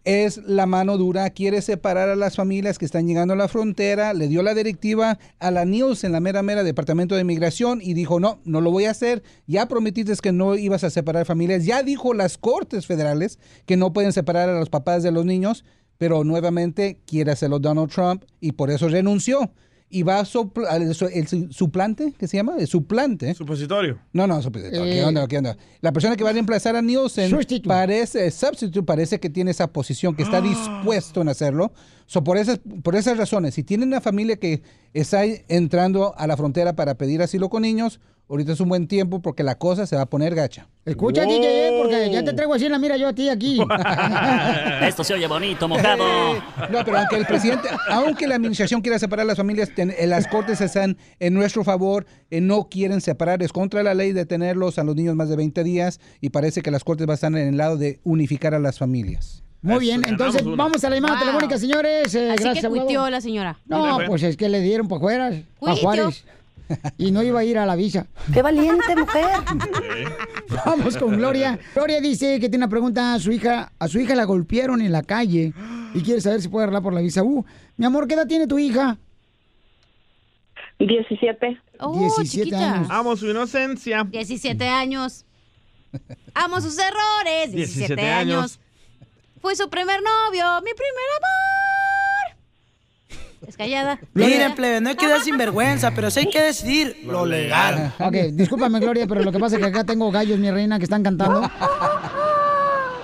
es 0.04 0.38
la 0.46 0.66
mano 0.66 0.98
dura. 0.98 1.30
Quiere 1.30 1.62
separar 1.62 2.10
a 2.10 2.16
las 2.16 2.36
familias 2.36 2.78
que 2.78 2.86
están 2.86 3.08
llegando 3.08 3.34
a 3.34 3.38
la 3.38 3.48
frontera. 3.48 4.14
Le 4.14 4.28
dio 4.28 4.44
la 4.44 4.54
directiva 4.54 5.18
a 5.40 5.52
la 5.52 5.66
Niels 5.66 6.04
en 6.04 6.12
la 6.12 6.20
mera 6.20 6.44
mera 6.44 6.64
Departamento 6.64 7.16
de 7.16 7.22
Inmigración 7.22 7.80
y 7.82 7.94
dijo, 7.94 8.20
no, 8.20 8.40
no 8.44 8.60
lo 8.60 8.72
voy 8.72 8.86
a 8.86 8.92
hacer. 8.92 9.24
Ya 9.48 9.68
prometiste 9.68 10.14
que 10.22 10.32
no 10.34 10.56
ibas 10.56 10.84
a 10.84 10.90
separar 10.90 11.26
familias. 11.26 11.66
Ya 11.66 11.84
dijo 11.84 12.14
las 12.14 12.38
Cortes 12.38 12.86
Federales 12.86 13.40
que 13.66 13.78
no 13.78 13.94
pueden 13.94 14.12
separar 14.12 14.50
a 14.50 14.60
los 14.60 14.70
papás 14.70 15.04
de 15.04 15.12
los 15.12 15.26
niños, 15.26 15.64
pero 15.98 16.24
nuevamente 16.24 17.00
quiere 17.06 17.32
hacerlo 17.32 17.60
Donald 17.60 17.90
Trump 17.90 18.26
y 18.42 18.54
por 18.54 18.72
eso 18.72 18.90
renunció. 18.90 19.52
Y 19.96 20.02
va 20.02 20.16
a 20.22 20.22
el 20.22 20.96
su- 21.28 21.48
suplante, 21.52 22.14
¿qué 22.18 22.28
se 22.28 22.38
llama? 22.38 22.56
El 22.58 22.66
suplante. 22.66 23.32
Supositorio. 23.36 24.00
No, 24.12 24.26
no, 24.26 24.42
supositorio. 24.42 24.84
¿Qué 24.86 25.00
Eh. 25.02 25.06
onda? 25.06 25.28
¿Qué 25.28 25.38
onda? 25.38 25.56
La 25.82 25.92
persona 25.92 26.16
que 26.16 26.24
va 26.24 26.32
a 26.32 26.34
reemplazar 26.34 26.76
a 26.76 26.82
Nielsen 26.82 27.30
Sustituto. 27.30 27.70
parece, 27.70 28.32
substitute, 28.32 28.82
parece 28.82 29.20
que 29.20 29.30
tiene 29.30 29.52
esa 29.52 29.68
posición, 29.68 30.16
que 30.16 30.24
está 30.24 30.42
dispuesto 30.42 31.22
en 31.22 31.30
hacerlo. 31.30 31.72
So, 32.08 32.24
por, 32.24 32.38
esas, 32.38 32.60
por 32.84 32.96
esas 32.96 33.18
razones, 33.18 33.54
si 33.54 33.64
tienen 33.64 33.90
una 33.90 34.02
familia 34.02 34.36
que 34.38 34.64
está 34.94 35.24
entrando 35.48 36.16
a 36.18 36.26
la 36.26 36.36
frontera 36.38 36.76
para 36.76 36.96
pedir 36.96 37.22
asilo 37.22 37.50
con 37.50 37.62
niños, 37.62 38.00
ahorita 38.30 38.54
es 38.54 38.60
un 38.60 38.70
buen 38.70 38.88
tiempo 38.88 39.22
porque 39.22 39.44
la 39.44 39.56
cosa 39.58 39.86
se 39.86 39.96
va 39.96 40.04
a 40.04 40.06
poner 40.06 40.34
gacha. 40.36 40.68
Escucha, 40.86 41.24
DJ, 41.24 41.40
eh, 41.70 41.80
porque 41.82 42.10
ya 42.12 42.24
te 42.24 42.34
traigo 42.34 42.54
así 42.54 42.66
en 42.66 42.72
la 42.74 42.80
mira 42.80 42.98
yo 42.98 43.08
a 43.08 43.14
ti 43.14 43.30
aquí. 43.30 43.60
Esto 44.82 45.04
se 45.04 45.14
oye 45.14 45.28
bonito, 45.28 45.68
mojado. 45.68 46.04
No, 46.72 46.84
pero 46.86 46.98
aunque 46.98 47.16
el 47.18 47.26
presidente, 47.26 47.70
aunque 47.90 48.28
la 48.28 48.36
administración 48.36 48.82
quiera 48.82 48.98
separar 49.00 49.26
las 49.26 49.38
familias, 49.38 49.70
ten- 49.76 49.94
eh, 49.98 50.08
las 50.08 50.28
cortes 50.28 50.62
están 50.62 50.98
en 51.20 51.34
nuestro 51.34 51.64
favor, 51.64 52.06
eh, 52.32 52.42
no 52.42 52.70
quieren 52.70 53.02
separar, 53.02 53.44
es 53.44 53.52
contra 53.52 53.84
la 53.84 53.94
ley 53.94 54.12
de 54.14 54.26
tenerlos 54.26 54.80
a 54.80 54.84
los 54.84 54.96
niños 54.96 55.16
más 55.16 55.30
de 55.30 55.36
20 55.36 55.64
días 55.64 56.00
y 56.22 56.30
parece 56.30 56.62
que 56.62 56.72
las 56.72 56.84
cortes 56.84 57.06
van 57.08 57.14
a 57.14 57.16
estar 57.16 57.32
en 57.32 57.38
el 57.48 57.58
lado 57.58 57.78
de 57.78 58.00
unificar 58.04 58.54
a 58.54 58.60
las 58.60 58.80
familias. 58.80 59.44
Muy 59.62 59.80
bien, 59.80 60.02
entonces 60.08 60.44
vamos 60.44 60.84
a 60.84 60.90
la 60.90 60.96
llamada 60.98 61.14
Wow. 61.16 61.22
telefónica, 61.22 61.58
señores. 61.58 62.14
Eh, 62.16 62.32
Así 62.32 62.44
gracias, 62.44 62.66
que 62.74 63.10
la 63.10 63.22
señora. 63.22 63.58
No, 63.66 63.98
pues 64.08 64.24
es 64.24 64.36
que 64.36 64.50
le 64.50 64.60
dieron 64.60 64.88
para 64.90 64.98
afuera, 64.98 65.32
Cuitió. 65.58 65.82
Juárez. 65.82 66.26
Y 66.98 67.12
no 67.12 67.22
iba 67.24 67.40
a 67.40 67.44
ir 67.44 67.58
a 67.58 67.66
la 67.66 67.76
visa. 67.76 68.08
¡Qué 68.34 68.42
valiente 68.42 68.96
mujer! 68.96 69.26
Vamos 70.66 70.98
con 70.98 71.18
Gloria. 71.18 71.60
Gloria 71.74 72.02
dice 72.02 72.40
que 72.40 72.50
tiene 72.50 72.58
una 72.58 72.70
pregunta 72.70 73.14
a 73.14 73.20
su 73.20 73.32
hija. 73.32 73.72
A 73.80 73.88
su 73.88 74.00
hija 74.00 74.16
la 74.16 74.24
golpearon 74.24 74.82
en 74.82 74.92
la 74.92 75.04
calle 75.04 75.54
y 75.94 76.02
quiere 76.02 76.22
saber 76.22 76.42
si 76.42 76.48
puede 76.48 76.64
arreglar 76.64 76.84
por 76.84 76.94
la 76.94 77.02
visa. 77.02 77.24
Uh, 77.24 77.46
mi 77.78 77.86
amor, 77.86 78.08
¿qué 78.08 78.14
edad 78.16 78.28
tiene 78.28 78.48
tu 78.48 78.58
hija? 78.60 78.98
17. 80.80 81.62
Oh, 81.80 81.98
17 82.00 82.30
chiquita. 82.30 82.74
años. 82.74 82.88
Amo 82.90 83.16
su 83.16 83.30
inocencia. 83.30 84.04
17 84.04 84.68
años. 84.68 85.26
Amo 86.34 86.62
sus 86.62 86.78
errores. 86.78 87.52
17, 87.52 87.96
17 87.96 88.02
años. 88.10 88.38
años. 88.38 88.60
Fue 89.42 89.56
su 89.56 89.70
primer 89.70 90.00
novio, 90.02 90.46
mi 90.62 90.72
primer 90.74 91.10
amor. 91.18 91.63
Es 93.48 93.58
callada. 93.58 94.00
Miren, 94.14 94.56
plebe, 94.56 94.82
no 94.82 94.90
hay 94.90 94.96
que 94.96 95.08
dar 95.08 95.20
sinvergüenza, 95.22 95.92
pero 95.92 96.10
sí 96.10 96.22
hay 96.22 96.30
que 96.30 96.42
decidir 96.42 96.98
lo 97.06 97.26
legal. 97.26 97.94
Ok, 98.00 98.14
discúlpame, 98.34 98.80
Gloria, 98.80 99.06
pero 99.08 99.22
lo 99.22 99.32
que 99.32 99.40
pasa 99.40 99.56
es 99.56 99.62
que 99.62 99.68
acá 99.68 99.84
tengo 99.84 100.10
gallos, 100.12 100.40
mi 100.40 100.50
reina, 100.50 100.78
que 100.78 100.86
están 100.86 101.04
cantando. 101.04 101.42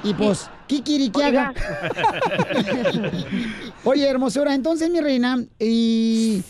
Y 0.04 0.14
pues, 0.14 0.50
Kikiri, 0.68 1.10
¿qué 1.10 1.24
haga? 1.24 1.54
Oye, 3.84 4.08
hermosura, 4.08 4.54
entonces, 4.56 4.90
mi 4.90 5.02
reina, 5.02 5.38
¿y 5.60 6.42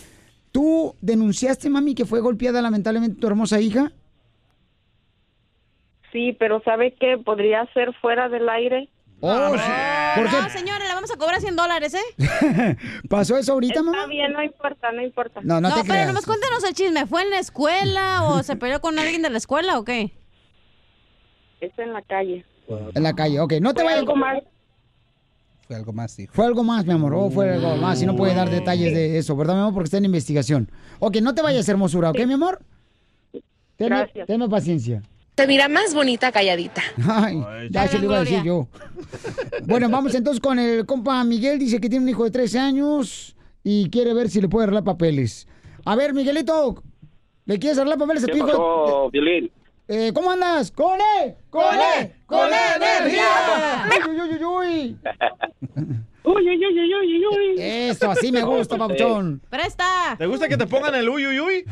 tú 0.52 0.96
denunciaste, 1.02 1.70
mami, 1.70 1.96
que 1.96 2.06
fue 2.06 2.20
golpeada 2.20 2.62
lamentablemente 2.62 3.20
tu 3.20 3.28
hermosa 3.28 3.60
hija? 3.60 3.92
Sí, 6.12 6.36
pero 6.40 6.62
¿sabe 6.64 6.96
qué? 7.00 7.18
Podría 7.18 7.66
ser 7.74 7.94
fuera 8.02 8.30
del 8.30 8.50
aire. 8.50 8.90
Oh, 9.22 9.54
sí. 9.56 9.62
¿Por 10.16 10.32
No, 10.32 10.44
qué 10.46 10.50
señora, 10.58 10.88
le 10.88 10.94
vamos 10.94 11.12
a 11.12 11.18
cobrar 11.18 11.42
100 11.42 11.56
dólares, 11.56 11.94
¿eh? 11.94 12.78
pasó 13.10 13.38
eso 13.38 13.54
ahorita, 13.54 13.80
Está 13.80 13.92
mamá? 13.92 14.06
bien, 14.08 14.32
no 14.32 14.42
importa, 14.42 14.92
no 14.92 15.02
importa. 15.02 15.42
No, 15.44 15.60
no, 15.60 15.70
te 15.70 15.82
pero 15.82 15.86
creas. 15.88 16.08
nomás 16.08 16.26
cuéntanos 16.26 16.64
el 16.64 16.74
chisme. 16.74 17.06
¿Fue 17.06 17.22
en 17.24 17.30
la 17.30 17.40
escuela 17.40 18.24
o 18.24 18.42
se 18.44 18.56
peleó 18.56 18.80
con 18.82 18.98
alguien 18.98 19.22
de 19.22 19.30
la 19.30 19.38
escuela 19.38 19.78
o 19.78 19.84
qué? 19.84 20.14
Es 21.62 21.78
en 21.78 21.92
la 21.94 22.02
calle. 22.02 22.46
En 22.96 23.04
la 23.04 23.14
calle, 23.14 23.40
ok. 23.40 23.54
No 23.62 23.74
te 23.74 23.82
Fue 23.82 23.86
vayas. 23.92 24.00
algo 24.00 24.16
más. 24.16 24.38
Fue 25.68 25.76
algo 25.76 25.94
más, 25.94 26.18
hijo. 26.20 26.34
Fue 26.34 26.46
algo 26.46 26.64
más, 26.64 26.86
mi 26.86 26.94
amor. 26.94 27.14
O 27.14 27.30
fue 27.30 27.54
algo 27.54 27.76
más. 27.76 28.02
Y 28.02 28.06
no 28.06 28.16
puede 28.16 28.34
dar 28.34 28.50
detalles 28.50 28.94
de 28.94 29.18
eso, 29.18 29.36
¿verdad, 29.36 29.54
mi 29.56 29.60
amor? 29.62 29.74
Porque 29.74 29.86
está 29.86 29.98
en 29.98 30.06
investigación. 30.06 30.72
Ok, 31.00 31.18
no 31.18 31.36
te 31.36 31.42
vayas, 31.42 31.68
hermosura, 31.70 32.10
¿ok, 32.12 32.20
mi 32.26 32.34
amor? 32.34 32.62
Tenme, 33.76 33.98
Gracias. 33.98 34.28
tenme 34.28 34.50
paciencia. 34.50 35.02
Te 35.40 35.48
mira 35.48 35.70
más 35.70 35.96
bonita 35.96 36.34
calladita. 36.34 36.82
Ay, 37.08 37.42
ya 37.70 37.88
se 37.88 37.98
lo 37.98 38.04
iba 38.04 38.18
a 38.18 38.20
decir 38.20 38.44
yo. 38.44 38.68
Bueno, 39.64 39.88
vamos 39.88 40.14
entonces 40.14 40.42
con 40.42 40.60
el 40.60 40.86
compa 40.86 41.24
Miguel. 41.24 41.58
Dice 41.58 41.80
que 41.80 41.88
tiene 41.88 42.04
un 42.04 42.10
hijo 42.10 42.26
de 42.26 42.32
13 42.32 42.60
años 42.60 43.38
y 43.64 43.90
quiere 43.90 44.14
ver 44.14 44.30
si 44.30 44.42
le 44.42 44.50
puede 44.50 44.66
arreglar 44.66 44.84
papeles. 44.84 45.48
A 45.86 45.96
ver, 45.96 46.14
Miguelito, 46.14 46.84
¿le 47.46 47.58
quieres 47.58 47.78
arreglar 47.78 48.00
papeles 48.00 48.26
a 48.26 48.28
tu 48.28 48.34
¿Qué 48.34 48.40
hijo? 48.40 49.10
Violín? 49.12 49.50
Eh, 49.88 50.12
¿Cómo 50.14 50.30
andas? 50.30 50.72
¡Con 50.72 51.00
él! 51.22 51.36
¡Con 51.50 51.64
él! 51.74 52.12
¡Con 52.26 52.50
energía! 52.50 53.88
¡Uy, 54.10 54.20
uy, 54.20 54.22
uy, 54.22 54.44
uy! 54.44 54.98
Uy, 56.26 56.50
uy, 56.50 56.66
uy, 56.66 56.80
uy, 56.80 56.96
uy, 56.96 57.26
uy. 57.26 57.56
Eso, 57.58 58.12
así 58.12 58.30
me 58.30 58.44
gusta, 58.44 58.78
papuchón. 58.78 59.42
¡Presta! 59.50 60.18
¿Te 60.18 60.26
gusta 60.26 60.50
que 60.50 60.58
te 60.58 60.68
pongan 60.68 60.96
el 60.96 61.08
uy, 61.08 61.28
uy, 61.28 61.40
uy? 61.40 61.66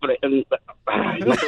Pre- 0.00 0.18
Ay, 0.86 1.20
no 1.26 1.34
sé. 1.34 1.46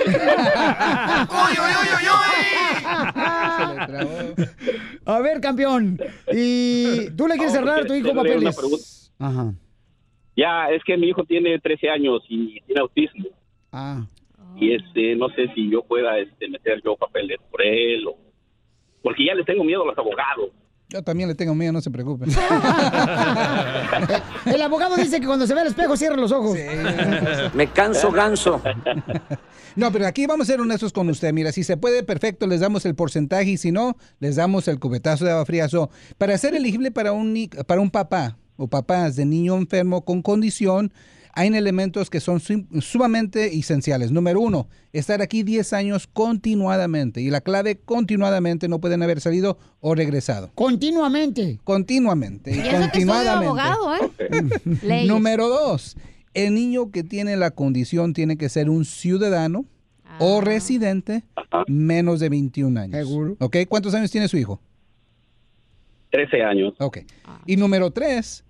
A 5.06 5.20
ver, 5.20 5.40
campeón. 5.40 5.98
¿Y 6.32 7.10
tú 7.16 7.26
le 7.26 7.34
quieres 7.34 7.52
No, 7.54 7.58
arreglar 7.60 7.80
a 7.80 7.86
tu 7.86 7.94
hijo 7.94 8.14
papeles? 8.14 9.12
Ajá. 9.18 9.52
Ya, 10.36 10.70
es 10.70 10.82
que 10.84 10.96
mi 10.96 11.08
hijo 11.08 11.24
tiene 11.24 11.58
13 11.58 11.90
años 11.90 12.22
y 12.28 12.60
tiene 12.62 12.80
autismo. 12.80 13.28
Ah. 13.72 14.04
Y 14.56 14.74
este, 14.74 15.14
no 15.16 15.28
sé 15.30 15.48
si 15.54 15.70
yo 15.70 15.82
pueda 15.82 16.18
este, 16.18 16.48
meter 16.48 16.80
yo 16.84 16.96
papeles 16.96 17.38
por 17.50 17.62
él 17.62 18.06
o... 18.06 18.16
Porque 19.02 19.24
ya 19.24 19.34
le 19.34 19.44
tengo 19.44 19.64
miedo 19.64 19.82
a 19.82 19.86
los 19.86 19.98
abogados. 19.98 20.50
Yo 20.90 21.02
también 21.04 21.28
le 21.28 21.36
tengo 21.36 21.54
miedo, 21.54 21.72
no 21.72 21.80
se 21.80 21.88
preocupe. 21.90 22.26
El 24.46 24.60
abogado 24.60 24.96
dice 24.96 25.20
que 25.20 25.26
cuando 25.26 25.46
se 25.46 25.54
ve 25.54 25.60
al 25.60 25.68
espejo 25.68 25.96
cierra 25.96 26.16
los 26.16 26.32
ojos. 26.32 26.58
Me 27.54 27.68
canso 27.68 28.10
ganso. 28.10 28.60
No, 29.76 29.92
pero 29.92 30.06
aquí 30.08 30.26
vamos 30.26 30.48
a 30.48 30.52
ser 30.52 30.60
honestos 30.60 30.92
con 30.92 31.08
usted. 31.08 31.32
Mira, 31.32 31.52
si 31.52 31.62
se 31.62 31.76
puede, 31.76 32.02
perfecto, 32.02 32.48
les 32.48 32.58
damos 32.60 32.84
el 32.86 32.96
porcentaje 32.96 33.50
y 33.50 33.56
si 33.56 33.70
no, 33.70 33.96
les 34.18 34.34
damos 34.34 34.66
el 34.66 34.80
cubetazo 34.80 35.24
de 35.24 35.30
agua 35.30 35.46
fría. 35.46 35.68
So, 35.68 35.90
para 36.18 36.36
ser 36.38 36.54
elegible 36.56 36.90
para 36.90 37.12
un, 37.12 37.32
ni- 37.34 37.46
para 37.48 37.80
un 37.80 37.90
papá 37.90 38.36
o 38.56 38.66
papás 38.66 39.14
de 39.14 39.24
niño 39.26 39.56
enfermo 39.56 40.04
con 40.04 40.22
condición, 40.22 40.92
hay 41.34 41.48
elementos 41.48 42.10
que 42.10 42.20
son 42.20 42.40
sum- 42.40 42.66
sumamente 42.80 43.56
esenciales. 43.56 44.10
Número 44.10 44.40
uno, 44.40 44.68
estar 44.92 45.22
aquí 45.22 45.42
10 45.42 45.72
años 45.72 46.06
continuadamente. 46.06 47.20
Y 47.20 47.30
la 47.30 47.40
clave, 47.40 47.78
continuadamente, 47.78 48.68
no 48.68 48.80
pueden 48.80 49.02
haber 49.02 49.20
salido 49.20 49.58
o 49.80 49.94
regresado. 49.94 50.50
Continuamente. 50.54 51.58
Continuamente. 51.64 52.50
Y 52.50 52.58
eso 52.60 52.62
que 52.62 52.66
estudio 52.68 52.82
continuadamente. 53.08 53.46
abogado, 53.46 53.94
¿eh? 53.96 55.06
Número 55.06 55.48
dos, 55.48 55.96
el 56.34 56.54
niño 56.54 56.90
que 56.90 57.02
tiene 57.04 57.36
la 57.36 57.50
condición 57.52 58.12
tiene 58.12 58.36
que 58.36 58.48
ser 58.48 58.68
un 58.70 58.84
ciudadano 58.84 59.64
Ah. 60.12 60.16
o 60.18 60.40
residente 60.40 61.22
menos 61.68 62.18
de 62.18 62.28
21 62.28 62.76
años. 62.80 62.96
¿Seguro? 63.06 63.36
¿Ok? 63.38 63.58
¿Cuántos 63.68 63.94
años 63.94 64.10
tiene 64.10 64.26
su 64.26 64.36
hijo? 64.38 64.60
13 66.10 66.42
años. 66.42 66.74
Ok. 66.80 66.98
Y 67.46 67.56
número 67.56 67.92
tres, 67.92 68.44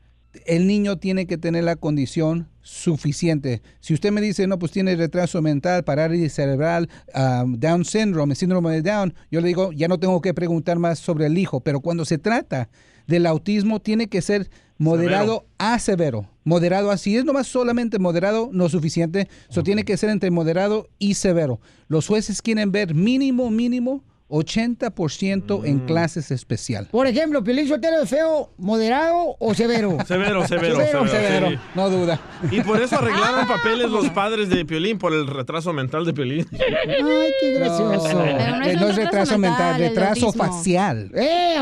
el 0.46 0.66
niño 0.66 0.96
tiene 0.98 1.26
que 1.26 1.36
tener 1.36 1.64
la 1.64 1.76
condición 1.76 2.48
suficiente. 2.62 3.62
Si 3.80 3.94
usted 3.94 4.12
me 4.12 4.20
dice, 4.20 4.46
no, 4.46 4.58
pues 4.58 4.72
tiene 4.72 4.96
retraso 4.96 5.40
mental, 5.42 5.84
parálisis 5.84 6.34
cerebral, 6.34 6.88
ah, 7.14 7.44
Down 7.46 7.84
syndrome, 7.84 8.34
síndrome 8.34 8.72
de 8.72 8.82
Down, 8.82 9.14
yo 9.30 9.40
le 9.40 9.48
digo, 9.48 9.72
ya 9.72 9.88
no 9.88 9.98
tengo 9.98 10.20
que 10.20 10.34
preguntar 10.34 10.78
más 10.78 10.98
sobre 10.98 11.26
el 11.26 11.38
hijo, 11.38 11.60
pero 11.60 11.80
cuando 11.80 12.04
se 12.04 12.18
trata 12.18 12.68
del 13.06 13.26
autismo, 13.26 13.80
tiene 13.80 14.08
que 14.08 14.22
ser 14.22 14.50
moderado 14.78 15.44
a 15.58 15.78
severo. 15.78 16.30
Moderado 16.44 16.90
así 16.90 17.16
es 17.16 17.24
nomás 17.24 17.46
solamente 17.46 17.98
moderado, 17.98 18.48
no 18.52 18.68
suficiente. 18.68 19.28
Eso 19.50 19.62
tiene 19.62 19.84
que 19.84 19.96
ser 19.96 20.08
entre 20.08 20.30
moderado 20.30 20.88
y 20.98 21.14
severo. 21.14 21.60
Los 21.88 22.06
jueces 22.06 22.40
quieren 22.40 22.72
ver 22.72 22.94
mínimo, 22.94 23.50
mínimo 23.50 24.02
80% 24.30 25.64
en 25.66 25.80
clases 25.80 26.30
especial. 26.30 26.88
Por 26.90 27.06
ejemplo, 27.06 27.42
¿Piolín 27.44 27.68
Sotelo 27.68 28.02
es 28.02 28.08
feo, 28.08 28.50
moderado 28.58 29.36
o 29.38 29.54
severo? 29.60 29.98
Severo, 30.06 30.46
severo, 30.46 30.76
Severo, 30.76 31.06
severo. 31.08 31.50
sí. 31.50 31.58
No 31.74 31.90
duda. 31.90 32.20
Y 32.50 32.60
por 32.62 32.80
eso 32.80 32.96
arreglaron 32.98 33.46
papeles 33.48 33.90
los 33.90 34.08
padres 34.10 34.48
de 34.48 34.64
Piolín, 34.64 34.98
por 34.98 35.12
el 35.12 35.26
retraso 35.26 35.72
mental 35.72 36.04
de 36.04 36.12
Piolín. 36.14 36.46
Ay, 36.52 37.30
qué 37.40 37.52
gracioso. 37.58 38.12
No, 38.14 38.24
Eh, 38.24 38.76
no 38.78 38.88
es 38.88 38.96
retraso 38.96 39.38
mental, 39.38 39.78
retraso 39.78 40.32
facial. 40.32 41.10
¡Eh! 41.14 41.56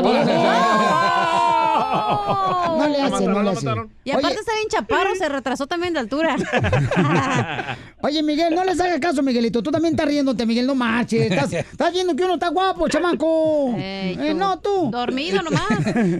No 1.89 2.87
le 2.87 3.01
hace, 3.01 3.25
no 3.25 3.43
le 3.43 3.49
hace. 3.49 3.65
Y 4.03 4.11
aparte 4.11 4.27
Oye, 4.27 4.39
está 4.39 4.53
bien 4.55 4.67
chaparro, 4.69 5.15
se 5.15 5.29
retrasó 5.29 5.67
también 5.67 5.93
de 5.93 5.99
altura. 5.99 6.35
Oye, 8.01 8.23
Miguel, 8.23 8.55
no 8.55 8.63
les 8.63 8.79
hagas 8.79 8.99
caso, 8.99 9.21
Miguelito. 9.21 9.61
Tú 9.61 9.71
también 9.71 9.93
estás 9.93 10.07
riéndote, 10.07 10.45
Miguel, 10.45 10.65
no 10.67 10.75
marches. 10.75 11.29
Estás, 11.31 11.51
estás 11.71 11.91
viendo 11.93 12.15
que 12.15 12.23
uno 12.23 12.35
está 12.35 12.49
guapo, 12.49 12.87
chamaco. 12.87 13.73
Eh, 13.77 14.33
no, 14.35 14.59
tú. 14.59 14.89
Dormido 14.91 15.41
nomás. 15.41 15.59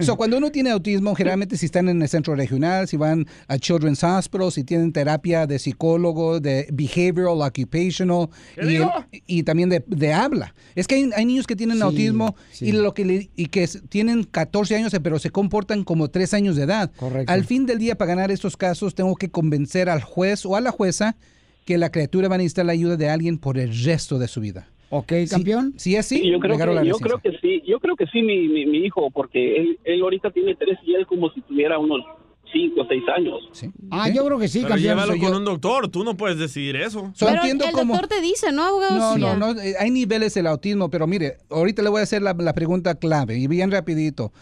So, 0.02 0.16
cuando 0.16 0.36
uno 0.38 0.50
tiene 0.50 0.70
autismo, 0.70 1.14
generalmente 1.14 1.56
si 1.56 1.66
están 1.66 1.88
en 1.88 2.00
el 2.02 2.08
centro 2.08 2.34
regional, 2.34 2.86
si 2.88 2.96
van 2.96 3.26
a 3.48 3.58
Children's 3.58 4.02
Hospital, 4.04 4.52
si 4.52 4.64
tienen 4.64 4.92
terapia 4.92 5.46
de 5.46 5.58
psicólogo, 5.58 6.40
de 6.40 6.66
behavioral, 6.72 7.40
occupational 7.40 8.28
¿Qué 8.54 8.86
y, 9.26 9.38
y 9.38 9.42
también 9.42 9.68
de, 9.68 9.82
de 9.86 10.12
habla. 10.12 10.54
Es 10.74 10.86
que 10.86 10.96
hay, 10.96 11.10
hay 11.14 11.24
niños 11.24 11.46
que 11.46 11.56
tienen 11.56 11.76
Sí, 11.78 11.82
autismo 11.82 12.34
sí. 12.52 12.66
y 12.66 12.72
lo 12.72 12.94
que 12.94 13.04
le- 13.04 13.30
y 13.36 13.46
que 13.46 13.66
tienen 13.88 14.24
14 14.24 14.76
años, 14.76 14.92
pero 15.02 15.18
se 15.18 15.30
comportan 15.30 15.59
como 15.84 16.08
3 16.08 16.34
años 16.34 16.56
de 16.56 16.64
edad. 16.64 16.90
Correcto. 16.96 17.32
Al 17.32 17.44
fin 17.44 17.66
del 17.66 17.78
día, 17.78 17.96
para 17.96 18.10
ganar 18.10 18.30
estos 18.30 18.56
casos, 18.56 18.94
tengo 18.94 19.14
que 19.16 19.30
convencer 19.30 19.88
al 19.88 20.02
juez 20.02 20.44
o 20.46 20.56
a 20.56 20.60
la 20.60 20.70
jueza 20.70 21.16
que 21.64 21.78
la 21.78 21.90
criatura 21.90 22.28
va 22.28 22.34
a 22.34 22.38
necesitar 22.38 22.66
la 22.66 22.72
ayuda 22.72 22.96
de 22.96 23.08
alguien 23.08 23.38
por 23.38 23.58
el 23.58 23.70
resto 23.84 24.18
de 24.18 24.28
su 24.28 24.40
vida. 24.40 24.68
Ok, 24.92 25.12
campeón. 25.30 25.74
Si, 25.76 25.94
es 25.94 26.00
así, 26.06 26.18
Sí, 26.18 26.30
yo 26.32 26.40
creo, 26.40 26.56
que, 26.58 26.64
yo 26.64 26.72
licencia. 26.82 27.06
creo 27.06 27.18
que 27.20 27.30
sí, 27.40 27.62
yo 27.66 27.78
creo 27.78 27.94
que 27.94 28.06
sí, 28.06 28.22
mi, 28.22 28.48
mi, 28.48 28.66
mi 28.66 28.78
hijo, 28.78 29.08
porque 29.12 29.56
él, 29.56 29.78
él 29.84 30.00
ahorita 30.02 30.30
tiene 30.32 30.56
tres 30.56 30.78
y 30.84 30.94
él 30.94 31.06
como 31.06 31.30
si 31.30 31.40
tuviera 31.42 31.78
unos 31.78 32.00
cinco 32.52 32.80
o 32.80 32.86
seis 32.88 33.04
años. 33.16 33.36
Ah, 33.92 34.08
yo 34.08 34.24
creo 34.26 34.36
que 34.40 34.48
sí, 34.48 34.58
Pero 34.62 34.70
campeón. 34.70 34.88
llévalo 34.96 35.12
con 35.18 35.30
yo. 35.30 35.36
un 35.38 35.44
doctor, 35.44 35.88
tú 35.88 36.02
no 36.02 36.16
puedes 36.16 36.36
decidir 36.38 36.74
eso. 36.74 37.12
So, 37.14 37.26
Pero 37.26 37.36
entiendo 37.42 37.66
el 37.66 37.70
cómo- 37.70 37.92
doctor 37.92 38.08
te 38.08 38.20
dice, 38.20 38.50
¿no, 38.50 38.64
abogado? 38.64 38.96
No, 38.98 39.14
Sí, 39.14 39.20
no, 39.20 39.36
no, 39.54 39.60
eh, 39.60 39.74
hay 39.78 39.92
niveles 39.92 40.34
del 40.34 40.48
autismo, 40.48 40.90
pero 40.90 41.06
mire, 41.06 41.36
ahorita 41.50 41.82
le 41.82 41.90
voy 41.90 42.00
a 42.00 42.02
hacer 42.02 42.22
la, 42.22 42.32
la 42.36 42.52
pregunta 42.52 42.96
clave 42.96 43.38
y 43.38 43.46
bien 43.46 43.70
rapidito. 43.70 44.32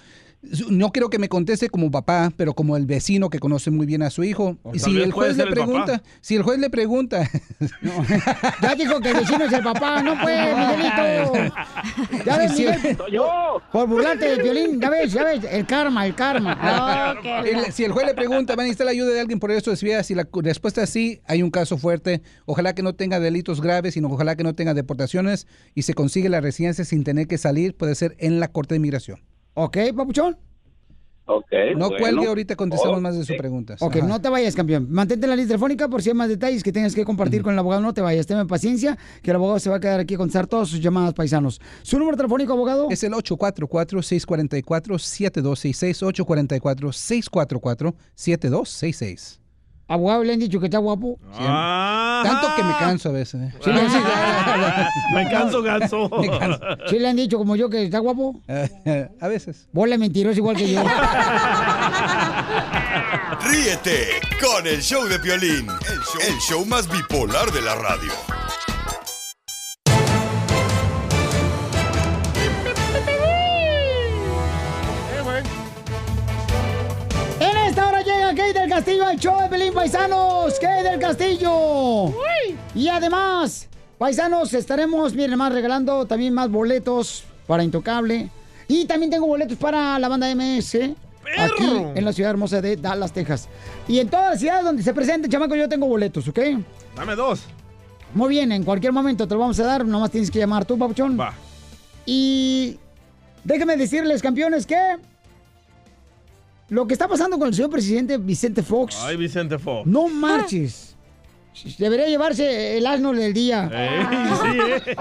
No 0.70 0.92
quiero 0.92 1.10
que 1.10 1.18
me 1.18 1.28
conteste 1.28 1.68
como 1.68 1.90
papá, 1.90 2.32
pero 2.36 2.54
como 2.54 2.76
el 2.76 2.86
vecino 2.86 3.28
que 3.28 3.40
conoce 3.40 3.72
muy 3.72 3.86
bien 3.86 4.02
a 4.04 4.10
su 4.10 4.22
hijo. 4.22 4.56
Y 4.72 4.78
si 4.78 4.90
el 5.00 5.10
puede 5.10 5.34
juez 5.34 5.36
le 5.36 5.42
el 5.42 5.48
pregunta, 5.50 6.02
si 6.20 6.36
el 6.36 6.42
juez 6.42 6.58
le 6.60 6.70
pregunta, 6.70 7.28
Ya 8.62 8.74
dijo 8.76 9.00
que 9.00 9.10
el 9.10 9.16
vecino 9.16 9.44
es 9.44 9.52
el 9.52 9.62
papá, 9.64 10.00
no 10.02 10.14
pues, 10.22 10.38
Miguelito. 10.56 11.54
Ya 12.24 12.36
ves. 12.38 12.52
Miguel, 12.56 12.96
por 13.72 13.88
burlarte 13.88 14.36
de 14.36 14.42
violín, 14.42 14.80
ya 14.80 14.90
ves, 14.90 15.12
ya 15.12 15.24
ves, 15.24 15.40
el 15.50 15.66
karma, 15.66 16.06
el 16.06 16.14
karma. 16.14 17.16
el- 17.44 17.72
si 17.72 17.84
el 17.84 17.92
juez 17.92 18.06
le 18.06 18.14
pregunta, 18.14 18.54
¿van 18.54 18.60
a 18.60 18.68
necesitar 18.68 18.84
la 18.86 18.92
ayuda 18.92 19.10
de 19.12 19.20
alguien 19.20 19.40
por 19.40 19.50
eso 19.50 19.70
de 19.72 19.76
su 19.76 19.86
vida? 19.86 20.02
Si 20.04 20.14
la 20.14 20.28
respuesta 20.32 20.84
es 20.84 20.90
sí, 20.90 21.20
hay 21.26 21.42
un 21.42 21.50
caso 21.50 21.78
fuerte. 21.78 22.22
Ojalá 22.46 22.74
que 22.74 22.82
no 22.82 22.94
tenga 22.94 23.18
delitos 23.20 23.60
graves, 23.60 23.94
sino 23.94 24.08
ojalá 24.08 24.36
que 24.36 24.44
no 24.44 24.54
tenga 24.54 24.72
deportaciones 24.72 25.46
y 25.74 25.82
se 25.82 25.94
consigue 25.94 26.28
la 26.28 26.40
residencia 26.40 26.84
sin 26.84 27.02
tener 27.04 27.26
que 27.26 27.38
salir, 27.38 27.74
puede 27.74 27.94
ser 27.96 28.14
en 28.18 28.38
la 28.40 28.48
Corte 28.48 28.74
de 28.74 28.76
Inmigración. 28.76 29.20
Ok, 29.60 29.76
papuchón. 29.96 30.38
Ok. 31.26 31.50
No 31.76 31.88
bueno. 31.88 31.98
cuelgue, 31.98 32.26
ahorita 32.26 32.54
contestamos 32.56 33.02
más 33.02 33.18
de 33.18 33.24
sus 33.24 33.36
preguntas. 33.36 33.82
Ok, 33.82 33.96
Ajá. 33.96 34.06
no 34.06 34.20
te 34.20 34.28
vayas, 34.28 34.54
campeón. 34.54 34.86
Mantente 34.88 35.26
en 35.26 35.30
la 35.30 35.36
lista 35.36 35.48
telefónica 35.48 35.88
por 35.88 36.00
si 36.00 36.10
hay 36.10 36.14
más 36.14 36.28
detalles 36.28 36.62
que 36.62 36.70
tengas 36.72 36.94
que 36.94 37.04
compartir 37.04 37.42
con 37.42 37.52
el 37.52 37.58
abogado. 37.58 37.82
No 37.82 37.92
te 37.92 38.00
vayas, 38.00 38.24
tenme 38.26 38.46
paciencia, 38.46 38.96
que 39.20 39.30
el 39.30 39.34
abogado 39.36 39.58
se 39.58 39.68
va 39.68 39.76
a 39.76 39.80
quedar 39.80 40.00
aquí 40.00 40.14
a 40.14 40.16
contestar 40.16 40.46
todas 40.46 40.68
sus 40.68 40.80
llamadas 40.80 41.12
paisanos. 41.14 41.60
¿Su 41.82 41.98
número 41.98 42.16
telefónico, 42.16 42.52
abogado? 42.54 42.86
Es 42.88 43.02
el 43.02 43.12
844-644-7266, 43.12 46.02
844-644-7266. 48.16 49.40
Abogado, 49.90 50.22
le 50.22 50.34
han 50.34 50.38
dicho 50.38 50.60
que 50.60 50.66
está 50.66 50.76
guapo. 50.78 51.18
Ah. 51.38 52.20
Tanto 52.22 52.54
que 52.56 52.62
me 52.62 52.76
canso 52.76 53.08
a 53.08 53.12
veces. 53.12 53.40
¿eh? 53.40 53.54
Sí, 53.64 53.72
le 53.72 53.80
han, 53.80 54.86
Me 55.14 55.30
canso, 55.30 55.62
ganso. 55.62 56.10
Me 56.20 56.28
canso. 56.28 56.60
sí 56.88 56.98
le 56.98 57.08
han 57.08 57.16
dicho 57.16 57.38
como 57.38 57.56
yo 57.56 57.70
que 57.70 57.84
está 57.84 57.98
guapo. 57.98 58.38
a 59.20 59.28
veces. 59.28 59.66
Vos 59.72 59.88
le 59.88 59.96
mentiroso 59.96 60.38
igual 60.38 60.56
que 60.56 60.70
yo. 60.72 60.82
Ríete 63.40 64.08
con 64.40 64.66
el 64.66 64.82
show 64.82 65.04
de 65.06 65.18
Piolín, 65.18 65.68
el 65.68 66.00
show, 66.00 66.20
el 66.28 66.38
show 66.40 66.66
más 66.66 66.86
bipolar 66.90 67.50
de 67.50 67.62
la 67.62 67.74
radio. 67.74 68.37
Del 78.68 78.76
Castillo 78.76 79.06
al 79.06 79.18
show 79.18 79.40
de 79.40 79.48
Pelín 79.48 79.72
Paisanos. 79.72 80.58
Kate 80.60 80.82
del 80.82 81.00
Castillo. 81.00 82.12
Y 82.74 82.88
además, 82.88 83.66
paisanos, 83.96 84.52
estaremos, 84.52 85.14
miren, 85.14 85.38
más 85.38 85.52
regalando 85.52 86.04
también 86.04 86.34
más 86.34 86.50
boletos 86.50 87.24
para 87.46 87.64
Intocable. 87.64 88.28
Y 88.66 88.84
también 88.84 89.10
tengo 89.10 89.26
boletos 89.26 89.56
para 89.56 89.98
la 89.98 90.08
banda 90.08 90.34
MS. 90.34 90.74
Aquí 91.38 91.64
en 91.94 92.04
la 92.04 92.12
ciudad 92.12 92.30
hermosa 92.30 92.60
de 92.60 92.76
Dallas, 92.76 93.12
Texas. 93.12 93.48
Y 93.86 94.00
en 94.00 94.08
todas 94.10 94.32
las 94.32 94.40
ciudades 94.40 94.64
donde 94.64 94.82
se 94.82 94.92
presente, 94.92 95.30
chamaco, 95.30 95.54
yo 95.54 95.68
tengo 95.68 95.86
boletos, 95.86 96.28
¿ok? 96.28 96.38
Dame 96.94 97.16
dos. 97.16 97.40
Muy 98.12 98.28
bien, 98.28 98.52
en 98.52 98.64
cualquier 98.64 98.92
momento 98.92 99.26
te 99.26 99.34
lo 99.34 99.40
vamos 99.40 99.58
a 99.60 99.64
dar. 99.64 99.86
Nomás 99.86 100.10
tienes 100.10 100.30
que 100.30 100.38
llamar 100.38 100.66
tú, 100.66 100.76
papuchón. 100.76 101.18
Va. 101.18 101.32
Y 102.04 102.78
déjenme 103.44 103.78
decirles, 103.78 104.20
campeones, 104.20 104.66
que 104.66 104.98
lo 106.68 106.86
que 106.86 106.92
está 106.94 107.08
pasando 107.08 107.38
con 107.38 107.48
el 107.48 107.54
señor 107.54 107.70
presidente 107.70 108.18
Vicente 108.18 108.62
Fox, 108.62 108.96
Ay, 109.02 109.16
Vicente 109.16 109.58
Fox. 109.58 109.86
no 109.86 110.08
marches. 110.08 110.94
Debería 111.76 112.06
llevarse 112.06 112.78
el 112.78 112.86
asno 112.86 113.12
del 113.12 113.32
día. 113.34 113.68
Eh, 113.72 114.06
sí, 114.42 114.58
eh. 114.86 114.96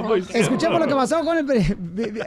Muy 0.04 0.24
Escuchemos 0.32 0.78
lo 0.78 0.86
que 0.86 0.94
pasó 0.94 1.24
con 1.24 1.36
el 1.38 1.44
pre- 1.44 1.76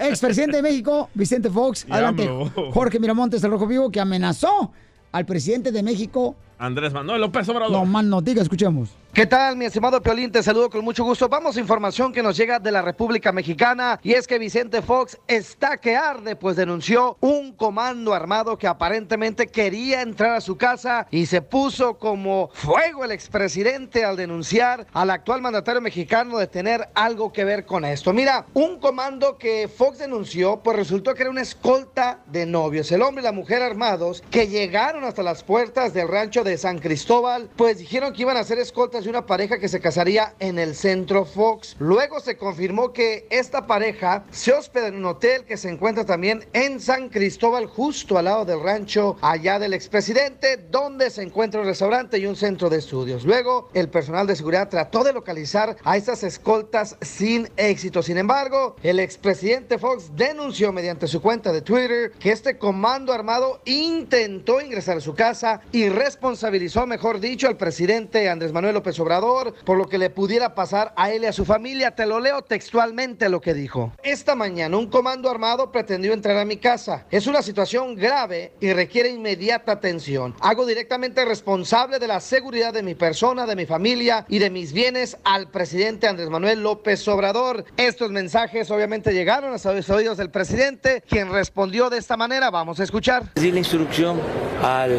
expresidente 0.10 0.58
de 0.58 0.64
México, 0.64 1.10
Vicente 1.14 1.50
Fox. 1.50 1.86
Adelante. 1.90 2.30
Jorge 2.74 3.00
Miramontes, 3.00 3.42
el 3.46 3.52
Rojo 3.52 3.68
Vivo, 3.68 3.90
que 3.90 4.02
amenazó 4.02 4.74
al 5.14 5.26
presidente 5.26 5.72
de 5.72 5.84
México. 5.84 6.36
Andrés 6.58 6.92
Manuel 6.92 7.22
López 7.22 7.48
Obrador. 7.48 7.72
No 7.72 7.86
más 7.86 8.04
no 8.04 8.22
diga, 8.22 8.42
escuchemos. 8.42 8.90
¿Qué 9.14 9.26
tal, 9.26 9.58
mi 9.58 9.66
estimado 9.66 10.02
Piolín? 10.02 10.32
Te 10.32 10.42
saludo 10.42 10.70
con 10.70 10.86
mucho 10.86 11.04
gusto. 11.04 11.28
Vamos 11.28 11.58
a 11.58 11.60
información 11.60 12.14
que 12.14 12.24
nos 12.24 12.38
llega 12.38 12.60
de 12.60 12.72
la 12.72 12.82
República 12.82 13.34
Mexicana 13.34 14.00
y 14.02 14.14
es 14.14 14.26
que 14.26 14.40
Vicente 14.40 14.82
Fox 14.82 15.20
está 15.28 15.76
que 15.76 15.98
arde, 15.98 16.38
pues 16.38 16.56
denunció 16.56 17.18
un 17.20 17.52
comando 17.52 18.14
armado 18.14 18.58
que 18.58 18.68
aparentemente 18.68 19.48
quería 19.48 20.02
entrar 20.02 20.32
a 20.38 20.40
su 20.40 20.56
casa 20.56 21.08
y 21.12 21.26
se 21.26 21.42
puso 21.42 21.98
como 21.98 22.52
fuego 22.54 23.04
el 23.04 23.12
expresidente 23.12 24.06
al 24.06 24.16
denunciar 24.16 24.88
al 24.94 25.10
actual 25.10 25.42
mandatario 25.42 25.82
mexicano 25.82 26.38
de 26.38 26.48
tener 26.48 26.88
algo 26.96 27.34
que 27.34 27.44
ver 27.44 27.66
con 27.66 27.84
esto. 27.84 28.14
Mira, 28.14 28.46
un 28.54 28.80
comando 28.80 29.38
que 29.38 29.68
Fox 29.68 29.98
denunció, 29.98 30.62
pues 30.64 30.78
resultó 30.78 31.16
que 31.16 31.24
era 31.24 31.32
una 31.32 31.42
escolta 31.42 32.22
de 32.28 32.46
novios. 32.46 32.90
El 32.94 33.02
hombre 33.02 33.24
y 33.24 33.26
la 33.26 33.34
mujer 33.34 33.62
armados 33.62 34.24
que 34.32 34.48
llegaron 34.48 35.04
hasta 35.04 35.22
las 35.22 35.44
puertas 35.44 35.94
del 35.94 36.08
rancho 36.08 36.46
de 36.46 36.58
San 36.58 36.80
Cristóbal, 36.80 37.50
pues 37.58 37.80
dijeron 37.80 38.14
que 38.14 38.22
iban 38.22 38.38
a 38.38 38.46
ser 38.46 38.58
escoltas 38.58 39.01
de 39.04 39.10
una 39.10 39.26
pareja 39.26 39.60
que 39.60 39.68
se 39.68 39.80
casaría 39.80 40.36
en 40.40 40.60
el 40.60 40.76
centro 40.76 41.26
Fox. 41.26 41.76
Luego 41.80 42.20
se 42.20 42.38
confirmó 42.38 42.94
que 42.94 43.28
esta 43.30 43.66
pareja 43.68 44.26
se 44.32 44.54
hospeda 44.54 44.88
en 44.88 44.96
un 44.96 45.06
hotel 45.06 45.46
que 45.46 45.58
se 45.58 45.70
encuentra 45.70 46.06
también 46.06 46.46
en 46.54 46.80
San 46.80 47.10
Cristóbal, 47.10 47.66
justo 47.66 48.18
al 48.18 48.26
lado 48.26 48.46
del 48.46 48.62
rancho 48.62 49.18
allá 49.22 49.60
del 49.60 49.74
expresidente, 49.74 50.58
donde 50.58 51.10
se 51.10 51.24
encuentra 51.24 51.62
un 51.62 51.68
restaurante 51.68 52.18
y 52.18 52.26
un 52.26 52.36
centro 52.36 52.70
de 52.70 52.78
estudios. 52.78 53.26
Luego, 53.26 53.70
el 53.74 53.90
personal 53.90 54.28
de 54.28 54.36
seguridad 54.36 54.70
trató 54.70 55.04
de 55.04 55.14
localizar 55.14 55.78
a 55.84 55.98
estas 55.98 56.24
escoltas 56.24 56.98
sin 57.02 57.50
éxito. 57.58 58.04
Sin 58.04 58.18
embargo, 58.18 58.76
el 58.84 59.00
expresidente 59.00 59.78
Fox 59.78 60.12
denunció 60.16 60.72
mediante 60.72 61.08
su 61.08 61.22
cuenta 61.22 61.52
de 61.52 61.62
Twitter 61.62 62.12
que 62.20 62.32
este 62.32 62.58
comando 62.58 63.14
armado 63.14 63.62
intentó 63.66 64.62
ingresar 64.62 64.98
a 64.98 65.02
su 65.02 65.16
casa 65.16 65.62
y 65.72 65.90
responsabilizó, 65.90 66.86
mejor 66.86 67.20
dicho, 67.20 67.48
al 67.48 67.58
presidente 67.58 68.30
Andrés 68.30 68.52
Manuel 68.52 68.76
López 68.76 68.91
Obrador 69.00 69.54
por 69.66 69.78
lo 69.78 69.88
que 69.88 69.98
le 69.98 70.10
pudiera 70.10 70.56
pasar 70.56 70.94
a 70.96 71.12
él 71.12 71.24
y 71.24 71.28
a 71.28 71.34
su 71.34 71.46
familia. 71.46 71.92
Te 71.92 72.06
lo 72.06 72.20
leo 72.20 72.42
textualmente 72.42 73.30
lo 73.30 73.42
que 73.42 73.54
dijo. 73.54 73.92
Esta 74.04 74.36
mañana 74.36 74.78
un 74.78 74.88
comando 74.88 75.30
armado 75.30 75.72
pretendió 75.72 76.14
entrar 76.14 76.38
a 76.38 76.46
mi 76.46 76.58
casa. 76.58 77.06
Es 77.10 77.28
una 77.28 77.42
situación 77.42 77.96
grave 77.96 78.54
y 78.60 78.74
requiere 78.74 79.10
inmediata 79.10 79.72
atención. 79.72 80.36
Hago 80.42 80.66
directamente 80.66 81.26
responsable 81.26 82.00
de 82.00 82.08
la 82.08 82.20
seguridad 82.20 82.74
de 82.74 82.84
mi 82.84 82.96
persona, 82.96 83.46
de 83.46 83.56
mi 83.56 83.66
familia 83.66 84.26
y 84.28 84.40
de 84.40 84.50
mis 84.50 84.74
bienes 84.74 85.18
al 85.24 85.50
presidente 85.50 86.08
Andrés 86.08 86.30
Manuel 86.30 86.64
López 86.64 87.08
Obrador. 87.08 87.66
Estos 87.78 88.12
mensajes 88.12 88.70
obviamente 88.72 89.14
llegaron 89.14 89.54
hasta 89.54 89.74
los 89.74 89.90
oídos 89.90 90.18
del 90.18 90.30
presidente, 90.30 91.04
quien 91.08 91.32
respondió 91.32 91.90
de 91.90 91.98
esta 91.98 92.18
manera. 92.18 92.50
Vamos 92.50 92.80
a 92.80 92.84
escuchar. 92.84 93.34
Di 93.36 93.52
la 93.52 93.60
instrucción 93.60 94.20
al 94.64 94.98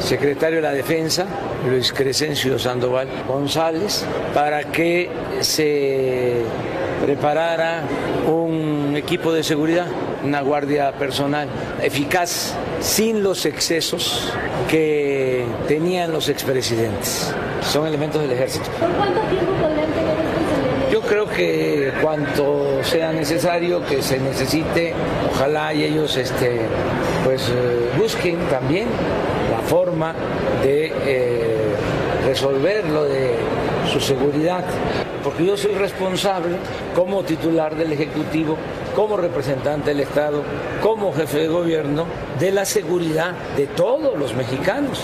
secretario 0.00 0.56
de 0.56 0.62
la 0.62 0.72
Defensa, 0.72 1.26
Luis 1.68 1.92
Crescencio 1.92 2.58
Sandoval 2.58 3.03
González, 3.26 4.04
para 4.32 4.64
que 4.64 5.10
se 5.40 6.42
preparara 7.04 7.82
un 8.26 8.94
equipo 8.96 9.32
de 9.32 9.42
seguridad, 9.42 9.86
una 10.24 10.40
guardia 10.40 10.92
personal 10.92 11.48
eficaz, 11.82 12.54
sin 12.80 13.22
los 13.22 13.44
excesos 13.46 14.32
que 14.68 15.44
tenían 15.68 16.12
los 16.12 16.28
expresidentes. 16.28 17.32
Son 17.62 17.86
elementos 17.86 18.22
del 18.22 18.32
ejército. 18.32 18.70
¿Por 18.80 18.90
cuánto 18.90 19.20
tiempo 19.22 19.66
elementos? 19.66 19.94
Yo 20.90 21.00
creo 21.00 21.28
que 21.28 21.92
cuanto 22.00 22.82
sea 22.84 23.12
necesario, 23.12 23.84
que 23.84 24.00
se 24.00 24.18
necesite, 24.18 24.94
ojalá 25.30 25.74
y 25.74 25.84
ellos 25.84 26.16
este, 26.16 26.60
pues, 27.24 27.48
eh, 27.48 27.90
busquen 27.98 28.38
también 28.48 28.86
la 29.50 29.60
forma 29.66 30.14
de 30.62 30.92
eh, 31.04 31.53
resolver 32.24 32.88
lo 32.88 33.04
de 33.04 33.34
su 33.92 34.00
seguridad, 34.00 34.64
porque 35.22 35.44
yo 35.44 35.56
soy 35.56 35.74
responsable 35.74 36.56
como 36.94 37.22
titular 37.22 37.74
del 37.74 37.92
Ejecutivo, 37.92 38.56
como 38.94 39.16
representante 39.16 39.90
del 39.90 40.00
Estado, 40.00 40.42
como 40.82 41.12
jefe 41.12 41.38
de 41.38 41.48
gobierno, 41.48 42.06
de 42.38 42.50
la 42.50 42.64
seguridad 42.64 43.32
de 43.56 43.66
todos 43.66 44.18
los 44.18 44.34
mexicanos. 44.34 45.02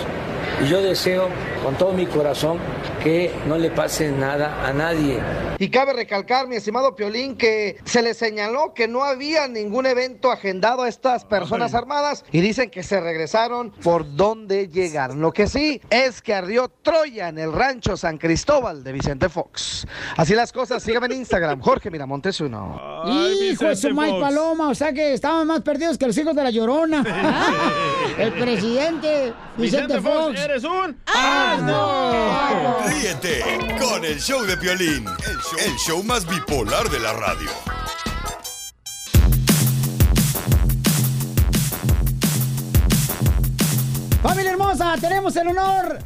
Y 0.64 0.68
yo 0.68 0.82
deseo 0.82 1.28
con 1.64 1.74
todo 1.76 1.92
mi 1.92 2.06
corazón 2.06 2.59
que 3.02 3.32
no 3.47 3.56
le 3.56 3.70
pase 3.70 4.10
nada 4.10 4.66
a 4.66 4.72
nadie. 4.72 5.18
Y 5.59 5.70
cabe 5.70 5.93
recalcar, 5.93 6.47
mi 6.47 6.56
estimado 6.56 6.94
Piolín, 6.94 7.36
que 7.36 7.78
se 7.85 8.02
le 8.02 8.14
señaló 8.14 8.72
que 8.74 8.89
no 8.89 9.05
había 9.05 9.48
ningún 9.48 9.86
evento 9.86 10.31
agendado 10.31 10.82
a 10.82 10.89
estas 10.89 11.24
personas 11.24 11.74
armadas 11.74 12.24
y 12.31 12.40
dicen 12.40 12.70
que 12.70 12.82
se 12.82 13.01
regresaron 13.01 13.70
por 13.82 14.16
donde 14.16 14.68
llegaron. 14.68 15.20
Lo 15.20 15.32
que 15.32 15.47
sí 15.47 15.81
es 15.90 16.22
que 16.22 16.35
ardió 16.35 16.68
Troya 16.68 17.28
en 17.28 17.39
el 17.39 17.52
rancho 17.52 17.97
San 17.97 18.18
Cristóbal 18.18 18.85
de 18.85 18.93
Vicente 18.93 19.28
Fox. 19.28 19.86
Así 20.16 20.35
las 20.35 20.52
cosas, 20.52 20.82
síganme 20.82 21.06
en 21.06 21.12
Instagram, 21.12 21.60
Jorge 21.62 21.90
Miramontes 21.90 22.40
uno. 22.40 23.02
Hijo 23.06 23.64
de 23.66 23.77
su 23.77 23.90
Mike 23.94 24.20
Paloma, 24.20 24.68
o 24.68 24.74
sea 24.74 24.93
que 24.93 25.14
estaban 25.14 25.47
más 25.47 25.60
perdidos 25.62 25.97
que 25.98 26.06
los 26.06 26.16
hijos 26.18 26.35
de 26.35 26.43
la 26.44 26.51
Llorona. 26.51 27.05
El 28.18 28.32
presidente 28.35 29.32
Vicente, 29.56 29.94
Vicente 29.97 30.01
Fox, 30.01 30.27
Fox. 30.27 30.40
eres 30.40 30.64
un 30.64 30.98
asno. 31.06 32.90
Ríete 32.91 33.41
con 33.79 34.05
el 34.05 34.21
show 34.21 34.43
de 34.43 34.57
Piolín, 34.57 35.05
el 35.65 35.77
show, 35.77 36.03
más 36.03 36.27
bipolar 36.27 36.91
de 36.91 36.99
la 36.99 37.12
radio. 37.12 37.49
Familia 44.23 44.51
hermosa, 44.51 44.97
tenemos 45.01 45.37
el 45.37 45.49
honor 45.49 45.99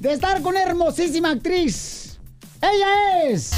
de 0.00 0.12
estar 0.14 0.40
con 0.40 0.52
una 0.52 0.62
hermosísima 0.62 1.30
actriz. 1.30 2.18
Ella 2.62 3.24
es. 3.24 3.50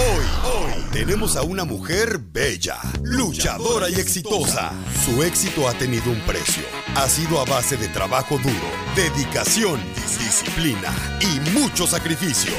Hoy, 0.00 0.24
hoy 0.44 0.84
tenemos 0.92 1.36
a 1.36 1.42
una 1.42 1.64
mujer 1.64 2.18
bella, 2.18 2.78
luchadora 3.02 3.90
y 3.90 3.96
exitosa. 3.96 4.72
Su 5.04 5.22
éxito 5.22 5.68
ha 5.68 5.74
tenido 5.74 6.10
un 6.10 6.20
precio. 6.20 6.62
Ha 6.96 7.06
sido 7.06 7.38
a 7.38 7.44
base 7.44 7.76
de 7.76 7.86
trabajo 7.88 8.38
duro, 8.38 8.70
dedicación, 8.96 9.78
disciplina 10.18 10.88
y 11.20 11.50
mucho 11.50 11.86
sacrificio. 11.86 12.54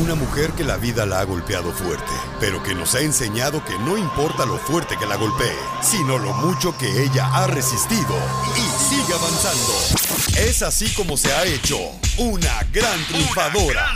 Una 0.00 0.14
mujer 0.14 0.52
que 0.52 0.62
la 0.62 0.76
vida 0.76 1.04
la 1.04 1.18
ha 1.18 1.24
golpeado 1.24 1.72
fuerte, 1.72 2.12
pero 2.38 2.62
que 2.62 2.76
nos 2.76 2.94
ha 2.94 3.00
enseñado 3.00 3.64
que 3.64 3.76
no 3.80 3.98
importa 3.98 4.46
lo 4.46 4.56
fuerte 4.56 4.96
que 4.96 5.06
la 5.06 5.16
golpee, 5.16 5.58
sino 5.82 6.16
lo 6.16 6.32
mucho 6.34 6.78
que 6.78 7.02
ella 7.02 7.26
ha 7.34 7.48
resistido 7.48 8.14
y 8.56 8.94
sigue 8.94 9.14
avanzando. 9.14 10.38
Es 10.38 10.62
así 10.62 10.88
como 10.94 11.16
se 11.16 11.32
ha 11.32 11.44
hecho 11.44 11.76
una 12.18 12.62
gran 12.72 13.04
triunfadora. 13.06 13.94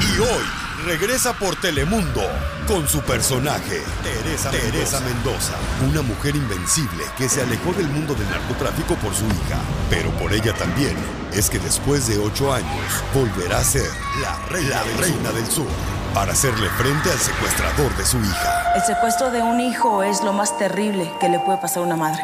Y 0.00 0.20
hoy 0.20 0.65
regresa 0.86 1.32
por 1.32 1.56
Telemundo 1.56 2.22
con 2.68 2.86
su 2.86 3.00
personaje, 3.00 3.82
Teresa, 4.04 4.52
Teresa 4.52 5.00
Mendoza. 5.00 5.54
Una 5.90 6.00
mujer 6.00 6.36
invencible 6.36 7.02
que 7.18 7.28
se 7.28 7.42
alejó 7.42 7.72
del 7.72 7.88
mundo 7.88 8.14
del 8.14 8.30
narcotráfico 8.30 8.94
por 8.94 9.12
su 9.12 9.24
hija, 9.24 9.58
pero 9.90 10.10
por 10.12 10.32
ella 10.32 10.54
también 10.54 10.94
es 11.32 11.50
que 11.50 11.58
después 11.58 12.06
de 12.06 12.18
ocho 12.18 12.52
años 12.52 13.02
volverá 13.12 13.58
a 13.58 13.64
ser 13.64 13.90
la 14.22 14.38
reina, 14.48 14.68
la 14.70 15.00
reina 15.00 15.32
del 15.32 15.46
sur 15.48 15.66
para 16.14 16.32
hacerle 16.32 16.68
frente 16.78 17.10
al 17.10 17.18
secuestrador 17.18 17.96
de 17.96 18.06
su 18.06 18.18
hija. 18.18 18.74
El 18.76 18.82
secuestro 18.82 19.32
de 19.32 19.42
un 19.42 19.60
hijo 19.60 20.04
es 20.04 20.22
lo 20.22 20.32
más 20.32 20.56
terrible 20.56 21.12
que 21.20 21.28
le 21.28 21.40
puede 21.40 21.58
pasar 21.58 21.82
a 21.82 21.86
una 21.86 21.96
madre. 21.96 22.22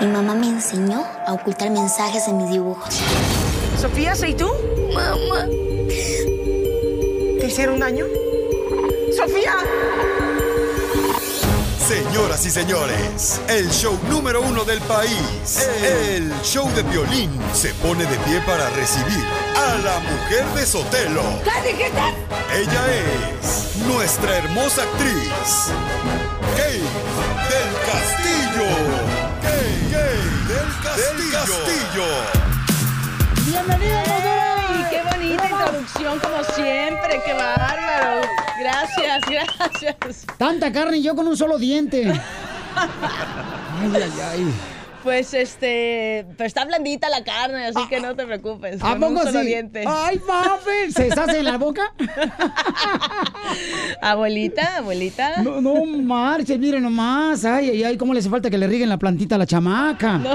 Mi 0.00 0.06
mamá 0.06 0.36
me 0.36 0.46
enseñó 0.46 1.04
a 1.26 1.32
ocultar 1.32 1.70
mensajes 1.70 2.28
en 2.28 2.36
mis 2.36 2.50
dibujos. 2.50 3.00
Sofía, 3.80 4.14
¿soy 4.14 4.34
tú? 4.34 4.48
Mamá. 4.94 5.71
¿Te 7.52 7.56
hicieron 7.56 7.80
daño? 7.80 8.06
¡Sofía! 9.14 9.58
Señoras 11.86 12.46
y 12.46 12.50
señores, 12.50 13.42
el 13.46 13.68
show 13.68 13.98
número 14.08 14.40
uno 14.40 14.64
del 14.64 14.80
país, 14.80 15.68
el 15.84 16.32
show 16.42 16.66
de 16.74 16.82
violín, 16.84 17.30
se 17.52 17.74
pone 17.74 18.06
de 18.06 18.16
pie 18.20 18.40
para 18.46 18.70
recibir 18.70 19.22
a 19.54 19.76
la 19.84 19.98
mujer 19.98 20.46
de 20.54 20.64
Sotelo. 20.64 21.22
¿Qué 21.44 21.72
dijiste? 21.72 22.00
Ella 22.56 22.86
es 23.42 23.76
nuestra 23.86 24.38
hermosa 24.38 24.84
actriz, 24.84 25.74
Kate 26.56 26.80
del 27.52 27.70
Castillo. 27.84 28.66
Kate, 29.42 29.92
Kate 30.82 31.16
del 31.18 31.32
Castillo. 31.32 32.06
¡Bienvenida, 33.44 34.02
Ay, 34.06 34.06
qué 34.06 34.21
como 36.20 36.44
siempre, 36.54 37.20
qué 37.24 37.32
bárbaro. 37.32 38.22
Gracias, 38.60 39.22
gracias. 39.28 40.26
Tanta 40.38 40.72
carne 40.72 40.98
y 40.98 41.02
yo 41.02 41.14
con 41.14 41.26
un 41.26 41.36
solo 41.36 41.58
diente. 41.58 42.06
Ay, 42.74 43.92
ay, 43.94 44.12
ay. 44.30 44.71
Pues 45.02 45.34
este, 45.34 46.24
pero 46.36 46.46
está 46.46 46.64
blandita 46.64 47.08
la 47.08 47.24
carne, 47.24 47.66
así 47.66 47.88
que 47.88 48.00
no 48.00 48.14
te 48.14 48.24
preocupes. 48.24 48.80
¿A 48.82 48.92
un 48.92 49.00
poco 49.00 49.22
solo 49.24 49.40
sí? 49.40 49.46
diente. 49.46 49.84
Ay, 49.86 50.18
papi, 50.20 50.92
¿se 50.92 51.04
deshace 51.04 51.38
en 51.40 51.44
la 51.44 51.58
boca? 51.58 51.92
Abuelita, 54.00 54.78
abuelita. 54.78 55.42
No, 55.42 55.60
no 55.60 55.84
marches, 55.84 56.58
miren 56.58 56.82
nomás. 56.82 57.44
Ay, 57.44 57.70
ay, 57.70 57.84
ay, 57.84 57.96
cómo 57.96 58.12
le 58.12 58.20
hace 58.20 58.30
falta 58.30 58.50
que 58.50 58.58
le 58.58 58.66
rieguen 58.66 58.88
la 58.88 58.98
plantita 58.98 59.34
a 59.34 59.38
la 59.38 59.46
chamaca. 59.46 60.18
No, 60.18 60.34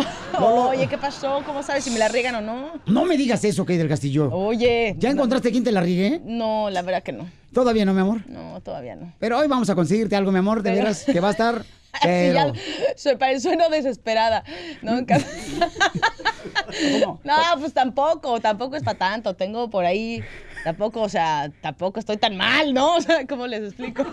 oye, 0.69 0.87
¿qué 0.87 0.97
pasó? 0.97 1.41
¿Cómo 1.45 1.63
sabes 1.63 1.83
si 1.83 1.91
me 1.91 1.99
la 1.99 2.07
riegan 2.07 2.35
o 2.35 2.41
no? 2.41 2.71
No 2.85 3.05
me 3.05 3.17
digas 3.17 3.43
eso, 3.43 3.65
Kay 3.65 3.77
del 3.77 3.89
Castillo. 3.89 4.29
Oye. 4.31 4.95
¿Ya 4.99 5.09
encontraste 5.09 5.51
quién 5.51 5.63
te 5.63 5.71
la 5.71 5.81
riegue? 5.81 6.21
No, 6.25 6.69
la 6.69 6.81
verdad 6.81 7.03
que 7.03 7.11
no. 7.13 7.27
Todavía 7.53 7.85
no, 7.85 7.93
mi 7.93 8.01
amor. 8.01 8.21
No, 8.27 8.61
todavía 8.61 8.95
no. 8.95 9.13
Pero 9.19 9.39
hoy 9.39 9.47
vamos 9.47 9.69
a 9.69 9.75
conseguirte 9.75 10.15
algo, 10.15 10.31
mi 10.31 10.39
amor, 10.39 10.61
de 10.61 10.69
Pero- 10.71 10.83
veras, 10.83 11.03
que 11.05 11.19
va 11.19 11.29
a 11.29 11.31
estar. 11.31 11.63
Pero... 12.03 12.53
ya 12.53 13.39
sueno 13.39 13.69
desesperada. 13.69 14.43
No, 14.81 15.05
Ca- 15.05 15.17
no, 17.23 17.35
pues 17.59 17.73
tampoco, 17.73 18.39
tampoco 18.39 18.75
es 18.75 18.83
para 18.83 18.97
tanto. 18.97 19.35
Tengo 19.35 19.69
por 19.69 19.85
ahí, 19.85 20.23
tampoco, 20.63 21.01
o 21.01 21.09
sea, 21.09 21.51
tampoco 21.61 21.99
estoy 21.99 22.17
tan 22.17 22.37
mal, 22.37 22.73
¿no? 22.73 22.95
O 22.97 23.01
sea, 23.01 23.25
¿cómo 23.27 23.47
les 23.47 23.61
explico? 23.63 24.03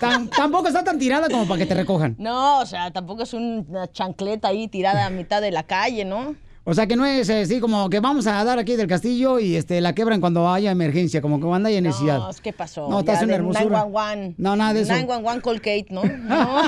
Tam- 0.00 0.30
tampoco 0.34 0.68
está 0.68 0.84
tan 0.84 0.98
tirada 0.98 1.28
como 1.28 1.46
para 1.46 1.58
que 1.58 1.66
te 1.66 1.74
recojan. 1.74 2.16
No, 2.18 2.60
o 2.60 2.66
sea, 2.66 2.90
tampoco 2.90 3.22
es 3.22 3.34
una 3.34 3.90
chancleta 3.92 4.48
ahí 4.48 4.68
tirada 4.68 5.06
a 5.06 5.10
mitad 5.10 5.40
de 5.42 5.50
la 5.50 5.64
calle, 5.64 6.04
¿no? 6.04 6.36
O 6.70 6.74
sea 6.74 6.86
que 6.86 6.96
no 6.96 7.06
es 7.06 7.30
así 7.30 7.60
como 7.60 7.88
que 7.88 7.98
vamos 7.98 8.26
a 8.26 8.44
dar 8.44 8.58
aquí 8.58 8.76
del 8.76 8.86
castillo 8.88 9.38
y 9.38 9.56
este 9.56 9.80
la 9.80 9.94
quebran 9.94 10.20
cuando 10.20 10.50
haya 10.52 10.70
emergencia, 10.70 11.22
como 11.22 11.40
que 11.40 11.46
cuando 11.46 11.70
haya 11.70 11.80
necesidad. 11.80 12.18
No, 12.18 12.28
¿qué 12.42 12.52
pasó? 12.52 12.90
No, 12.90 12.98
estás 13.00 13.22
una 13.22 13.36
hermosura. 13.36 13.86
911. 13.86 14.34
No, 14.36 14.54
nada 14.54 14.74
de 14.74 14.82
eso. 14.82 14.92
911 14.92 15.40
Colgate, 15.40 15.86
¿no? 15.88 16.02
No. 16.28 16.60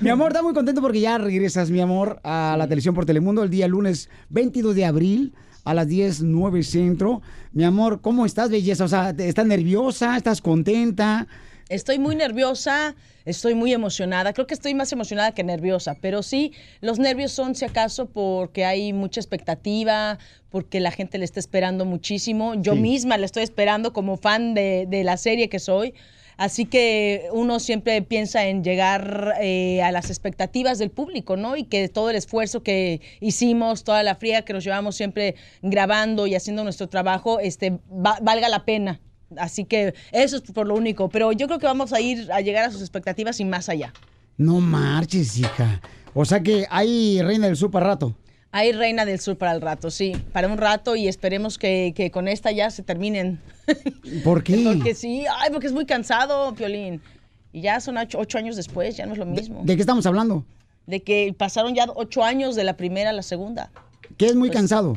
Mi 0.00 0.08
amor, 0.10 0.28
está 0.30 0.42
muy 0.44 0.54
contento 0.54 0.80
porque 0.80 1.00
ya 1.00 1.18
regresas, 1.18 1.68
mi 1.70 1.80
amor, 1.80 2.20
a 2.22 2.54
la 2.56 2.64
televisión 2.68 2.94
por 2.94 3.06
Telemundo 3.06 3.42
el 3.42 3.50
día 3.50 3.66
lunes 3.66 4.08
22 4.28 4.76
de 4.76 4.84
abril 4.84 5.34
a 5.64 5.74
las 5.74 5.88
10, 5.88 6.22
9 6.22 6.62
centro. 6.62 7.22
Mi 7.52 7.64
amor, 7.64 8.00
¿cómo 8.00 8.24
estás, 8.24 8.50
belleza? 8.50 8.84
O 8.84 8.88
sea, 8.88 9.12
¿te- 9.12 9.28
¿estás 9.28 9.46
nerviosa? 9.46 10.16
¿Estás 10.16 10.40
contenta? 10.40 11.26
Estoy 11.70 12.00
muy 12.00 12.16
nerviosa, 12.16 12.96
estoy 13.24 13.54
muy 13.54 13.72
emocionada. 13.72 14.32
Creo 14.32 14.48
que 14.48 14.54
estoy 14.54 14.74
más 14.74 14.90
emocionada 14.90 15.30
que 15.32 15.44
nerviosa, 15.44 15.94
pero 16.00 16.24
sí, 16.24 16.52
los 16.80 16.98
nervios 16.98 17.30
son 17.30 17.54
si 17.54 17.64
acaso 17.64 18.06
porque 18.10 18.64
hay 18.64 18.92
mucha 18.92 19.20
expectativa, 19.20 20.18
porque 20.50 20.80
la 20.80 20.90
gente 20.90 21.16
le 21.16 21.24
está 21.24 21.38
esperando 21.38 21.84
muchísimo. 21.84 22.54
Yo 22.60 22.74
Sí. 22.74 22.80
misma 22.80 23.16
le 23.18 23.24
estoy 23.26 23.44
esperando 23.44 23.92
como 23.92 24.16
fan 24.16 24.52
de, 24.52 24.86
de 24.88 25.04
la 25.04 25.16
serie 25.16 25.48
que 25.48 25.60
soy. 25.60 25.94
Así 26.36 26.64
que 26.64 27.28
uno 27.32 27.60
siempre 27.60 28.02
piensa 28.02 28.46
en 28.48 28.64
llegar 28.64 29.34
eh, 29.40 29.80
a 29.82 29.92
las 29.92 30.10
expectativas 30.10 30.78
del 30.78 30.90
público, 30.90 31.36
¿no? 31.36 31.54
Y 31.54 31.64
que 31.64 31.88
todo 31.88 32.10
el 32.10 32.16
esfuerzo 32.16 32.64
que 32.64 33.00
hicimos, 33.20 33.84
toda 33.84 34.02
la 34.02 34.16
fría 34.16 34.42
que 34.42 34.54
nos 34.54 34.64
llevamos 34.64 34.96
siempre 34.96 35.36
grabando 35.62 36.26
y 36.26 36.34
haciendo 36.34 36.64
nuestro 36.64 36.88
trabajo, 36.88 37.38
este, 37.38 37.78
va- 37.90 38.18
valga 38.22 38.48
la 38.48 38.64
pena. 38.64 39.00
Así 39.36 39.64
que 39.64 39.94
eso 40.12 40.36
es 40.36 40.42
por 40.42 40.66
lo 40.66 40.74
único. 40.74 41.08
Pero 41.08 41.32
yo 41.32 41.46
creo 41.46 41.58
que 41.58 41.66
vamos 41.66 41.92
a 41.92 42.00
ir 42.00 42.30
a 42.32 42.40
llegar 42.40 42.64
a 42.64 42.70
sus 42.70 42.80
expectativas 42.80 43.40
y 43.40 43.44
más 43.44 43.68
allá. 43.68 43.92
No 44.36 44.60
marches, 44.60 45.38
hija. 45.38 45.80
O 46.14 46.24
sea 46.24 46.40
que 46.42 46.66
hay 46.70 47.20
reina 47.22 47.46
del 47.46 47.56
super 47.56 47.82
rato. 47.82 48.14
Hay 48.52 48.72
Reina 48.72 49.04
del 49.04 49.20
Sur 49.20 49.38
para 49.38 49.52
el 49.52 49.60
rato, 49.60 49.92
sí, 49.92 50.10
para 50.32 50.48
un 50.48 50.58
rato 50.58 50.96
y 50.96 51.06
esperemos 51.06 51.56
que, 51.56 51.92
que 51.94 52.10
con 52.10 52.26
esta 52.26 52.50
ya 52.50 52.68
se 52.72 52.82
terminen. 52.82 53.38
¿Por 54.24 54.42
qué? 54.42 54.64
Porque 54.64 54.96
sí, 54.96 55.24
ay, 55.38 55.50
porque 55.52 55.68
es 55.68 55.72
muy 55.72 55.86
cansado, 55.86 56.52
Piolín. 56.56 57.00
Y 57.52 57.60
ya 57.60 57.78
son 57.78 57.96
ocho, 57.96 58.18
ocho 58.18 58.38
años 58.38 58.56
después, 58.56 58.96
ya 58.96 59.06
no 59.06 59.12
es 59.12 59.18
lo 59.20 59.26
mismo. 59.26 59.60
¿De 59.64 59.76
qué 59.76 59.82
estamos 59.82 60.04
hablando? 60.04 60.44
De 60.88 61.00
que 61.00 61.32
pasaron 61.38 61.76
ya 61.76 61.86
ocho 61.94 62.24
años 62.24 62.56
de 62.56 62.64
la 62.64 62.76
primera 62.76 63.10
a 63.10 63.12
la 63.12 63.22
segunda. 63.22 63.70
Que 64.16 64.26
es 64.26 64.34
muy 64.34 64.48
Pues, 64.48 64.58
cansado. 64.58 64.96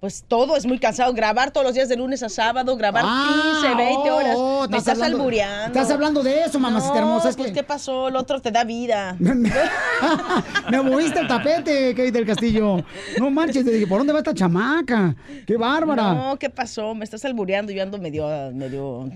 Pues 0.00 0.22
todo 0.28 0.56
es 0.56 0.64
muy 0.64 0.78
cansado. 0.78 1.12
Grabar 1.12 1.50
todos 1.50 1.66
los 1.66 1.74
días 1.74 1.88
de 1.88 1.96
lunes 1.96 2.22
a 2.22 2.28
sábado, 2.28 2.76
grabar 2.76 3.04
15, 3.04 3.74
20 3.74 4.10
horas. 4.12 4.34
oh, 4.38 4.66
Me 4.70 4.76
estás 4.78 4.94
hablando- 4.94 5.16
albureando. 5.18 5.66
estás 5.66 5.90
hablando 5.90 6.22
de 6.22 6.44
eso, 6.44 6.60
mamacita 6.60 6.92
No, 6.94 6.98
hermosa, 7.00 7.28
es 7.30 7.36
pues, 7.36 7.48
que- 7.48 7.54
¿qué 7.54 7.62
pasó? 7.64 8.06
El 8.06 8.14
otro 8.14 8.40
te 8.40 8.52
da 8.52 8.62
vida. 8.62 9.16
Me 10.70 10.80
moviste 10.82 11.18
el 11.18 11.26
tapete, 11.26 11.94
Kate 11.96 12.12
del 12.12 12.26
Castillo. 12.26 12.84
No 13.18 13.30
manches, 13.30 13.64
te 13.64 13.72
dije, 13.72 13.86
¿por 13.88 13.98
dónde 13.98 14.12
va 14.12 14.20
esta 14.20 14.34
chamaca? 14.34 15.16
¡Qué 15.46 15.56
bárbara! 15.56 16.14
No, 16.14 16.38
¿qué 16.38 16.48
pasó? 16.50 16.94
Me 16.94 17.04
estás 17.04 17.24
albureando. 17.24 17.72
Yo 17.72 17.82
ando 17.82 17.98
medio, 17.98 18.28
medio 18.52 19.10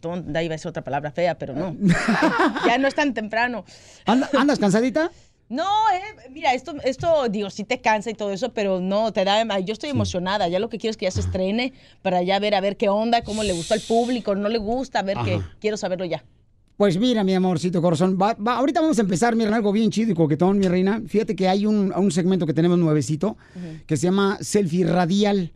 tonta. 0.00 0.40
Iba 0.42 0.52
a 0.52 0.56
decir 0.56 0.68
otra 0.68 0.82
palabra 0.84 1.10
fea, 1.10 1.36
pero 1.36 1.54
no. 1.54 1.76
ya 2.66 2.78
no 2.78 2.86
es 2.86 2.94
tan 2.94 3.12
temprano. 3.14 3.64
¿Anda- 4.06 4.28
¿Andas 4.38 4.58
cansadita? 4.60 5.10
No, 5.48 5.64
eh, 5.64 6.28
mira, 6.30 6.52
esto, 6.52 6.74
esto, 6.84 7.28
digo, 7.30 7.48
sí 7.48 7.64
te 7.64 7.80
cansa 7.80 8.10
y 8.10 8.14
todo 8.14 8.32
eso, 8.32 8.52
pero 8.52 8.80
no, 8.80 9.12
te 9.12 9.24
da, 9.24 9.58
yo 9.60 9.72
estoy 9.72 9.88
emocionada, 9.90 10.46
ya 10.48 10.58
lo 10.58 10.68
que 10.68 10.76
quiero 10.78 10.90
es 10.90 10.96
que 10.98 11.06
ya 11.06 11.10
se 11.10 11.20
estrene 11.20 11.72
para 12.02 12.22
ya 12.22 12.38
ver, 12.38 12.54
a 12.54 12.60
ver 12.60 12.76
qué 12.76 12.90
onda, 12.90 13.22
cómo 13.22 13.42
le 13.42 13.54
gustó 13.54 13.72
al 13.74 13.80
público, 13.80 14.34
no 14.34 14.48
le 14.50 14.58
gusta, 14.58 14.98
a 14.98 15.02
ver 15.02 15.16
qué, 15.24 15.40
quiero 15.58 15.76
saberlo 15.78 16.04
ya. 16.04 16.22
Pues 16.76 16.96
mira, 16.98 17.24
mi 17.24 17.34
amorcito 17.34 17.80
corazón, 17.82 18.18
va- 18.20 18.34
va- 18.34 18.56
ahorita 18.58 18.80
vamos 18.82 18.98
a 18.98 19.00
empezar, 19.02 19.34
mira, 19.34 19.54
algo 19.56 19.72
bien 19.72 19.90
chido 19.90 20.12
y 20.12 20.14
coquetón, 20.14 20.58
mi 20.58 20.68
reina. 20.68 21.02
Fíjate 21.08 21.34
que 21.34 21.48
hay 21.48 21.64
un, 21.66 21.92
un 21.96 22.10
segmento 22.12 22.46
que 22.46 22.52
tenemos 22.54 22.78
nuevecito 22.78 23.36
que 23.86 23.96
se 23.96 24.04
llama 24.06 24.38
Selfie 24.42 24.84
Radial. 24.84 25.50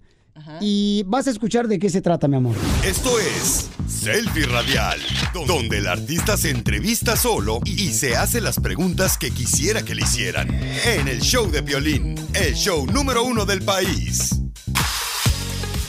Y 0.60 1.02
vas 1.06 1.26
a 1.26 1.30
escuchar 1.30 1.68
de 1.68 1.78
qué 1.78 1.90
se 1.90 2.00
trata, 2.00 2.26
mi 2.28 2.36
amor. 2.36 2.56
Esto 2.84 3.18
es 3.18 3.68
Selfie 3.86 4.46
Radial, 4.46 4.98
donde 5.46 5.78
el 5.78 5.86
artista 5.86 6.36
se 6.36 6.50
entrevista 6.50 7.16
solo 7.16 7.60
y 7.64 7.88
se 7.88 8.16
hace 8.16 8.40
las 8.40 8.58
preguntas 8.58 9.18
que 9.18 9.30
quisiera 9.30 9.82
que 9.82 9.94
le 9.94 10.02
hicieran. 10.02 10.48
En 10.86 11.08
el 11.08 11.20
show 11.20 11.50
de 11.50 11.60
violín, 11.60 12.14
el 12.34 12.54
show 12.54 12.86
número 12.86 13.24
uno 13.24 13.44
del 13.44 13.62
país. 13.62 14.40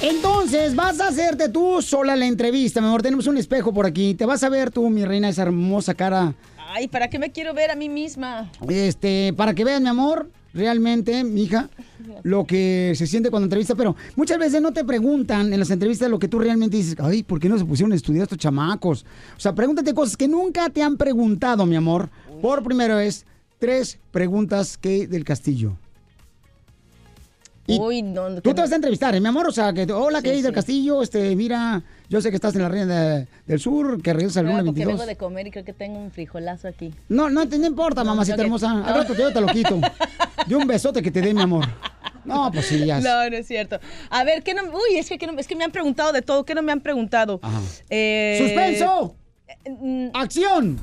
Entonces, 0.01 0.75
vas 0.75 0.99
a 0.99 1.07
hacerte 1.07 1.47
tú 1.47 1.81
sola 1.81 2.17
la 2.17 2.25
entrevista, 2.25 2.81
mi 2.81 2.87
amor. 2.87 3.01
Tenemos 3.01 3.25
un 3.27 3.37
espejo 3.37 3.73
por 3.73 3.85
aquí. 3.85 4.13
Te 4.13 4.25
vas 4.25 4.43
a 4.43 4.49
ver 4.49 4.69
tú, 4.69 4.89
mi 4.89 5.05
reina, 5.05 5.29
esa 5.29 5.43
hermosa 5.43 5.93
cara. 5.93 6.33
Ay, 6.75 6.89
¿para 6.89 7.09
qué 7.09 7.19
me 7.19 7.31
quiero 7.31 7.53
ver 7.53 7.71
a 7.71 7.75
mí 7.75 7.87
misma? 7.87 8.51
Este, 8.67 9.31
para 9.37 9.53
que 9.53 9.63
veas, 9.63 9.79
mi 9.79 9.87
amor, 9.87 10.29
realmente, 10.53 11.23
mi 11.23 11.43
hija, 11.43 11.69
lo 12.23 12.45
que 12.45 12.93
se 12.95 13.07
siente 13.07 13.29
cuando 13.29 13.45
entrevista. 13.45 13.75
Pero 13.75 13.95
muchas 14.15 14.37
veces 14.37 14.61
no 14.61 14.71
te 14.71 14.83
preguntan 14.83 15.51
en 15.51 15.59
las 15.59 15.71
entrevistas 15.71 16.09
lo 16.09 16.19
que 16.19 16.27
tú 16.27 16.39
realmente 16.39 16.77
dices. 16.77 16.95
Ay, 16.99 17.23
¿por 17.23 17.39
qué 17.39 17.49
no 17.49 17.57
se 17.57 17.65
pusieron 17.65 17.91
a 17.91 17.95
estudiar 17.95 18.23
estos 18.23 18.37
chamacos? 18.37 19.05
O 19.35 19.39
sea, 19.39 19.53
pregúntate 19.53 19.93
cosas 19.93 20.17
que 20.17 20.27
nunca 20.27 20.69
te 20.69 20.81
han 20.81 20.97
preguntado, 20.97 21.65
mi 21.65 21.75
amor. 21.75 22.09
Por 22.41 22.63
primera 22.63 22.95
vez, 22.95 23.25
tres 23.59 23.99
preguntas 24.11 24.77
que 24.77 25.07
del 25.07 25.23
castillo. 25.23 25.77
Y 27.65 27.79
Uy, 27.79 28.01
no, 28.01 28.29
no, 28.29 28.41
Tú 28.41 28.49
que 28.49 28.55
te 28.55 28.61
vas 28.61 28.71
a 28.73 28.75
entrevistar, 28.75 29.15
¿eh, 29.15 29.21
mi 29.21 29.27
amor. 29.29 29.47
O 29.47 29.51
sea, 29.51 29.71
que 29.71 29.83
hola, 29.93 30.19
Sí, 30.19 30.25
que 30.25 30.31
del 30.33 30.45
sí. 30.47 30.51
Castillo, 30.51 31.01
este, 31.01 31.33
mira, 31.35 31.81
yo 32.09 32.19
sé 32.19 32.29
que 32.29 32.35
estás 32.35 32.53
en 32.55 32.61
la 32.63 32.67
Reina 32.69 33.01
de- 33.19 33.27
del 33.47 33.59
Sur, 33.59 34.01
que 34.01 34.11
regresa 34.11 34.41
el 34.41 34.47
Ah, 34.47 34.49
lunes 34.49 34.65
porque 34.65 34.79
22. 34.81 34.99
vengo 34.99 35.05
de 35.07 35.15
comer 35.15 35.47
y 35.47 35.51
creo 35.51 35.63
que 35.63 35.71
tengo 35.71 35.97
un 35.97 36.11
frijolazo 36.11 36.67
aquí. 36.67 36.93
No, 37.07 37.29
no, 37.29 37.47
te- 37.47 37.57
no 37.57 37.65
importa, 37.65 38.03
mamacita 38.03 38.35
ok. 38.35 38.41
hermosa. 38.41 38.83
Al 38.85 38.93
rato 38.95 39.13
yo 39.15 39.31
te 39.31 39.39
lo 39.39 39.47
quito. 39.47 39.79
De 40.47 40.55
un 40.57 40.67
besote 40.67 41.01
que 41.01 41.09
te 41.09 41.21
dé, 41.21 41.33
mi 41.33 41.41
amor. 41.41 41.65
No, 42.25 42.51
pues 42.51 42.65
sí, 42.65 42.85
ya. 42.85 42.99
No, 43.01 43.29
no 43.29 43.35
es 43.37 43.47
cierto. 43.47 43.79
A 44.09 44.25
ver, 44.25 44.43
¿qué 44.43 44.53
no? 44.53 44.63
Uy, 44.63 44.97
es 44.97 45.07
que, 45.07 45.17
¿qué 45.17 45.25
no- 45.27 45.39
es 45.39 45.47
que 45.47 45.55
me 45.55 45.63
han 45.63 45.71
preguntado 45.71 46.11
de 46.11 46.21
todo. 46.21 46.43
¿Qué 46.43 46.55
no 46.55 46.61
me 46.63 46.73
han 46.73 46.81
preguntado? 46.81 47.39
Eh, 47.89 48.37
¡Suspenso! 48.41 49.15
¡Acción! 50.13 50.79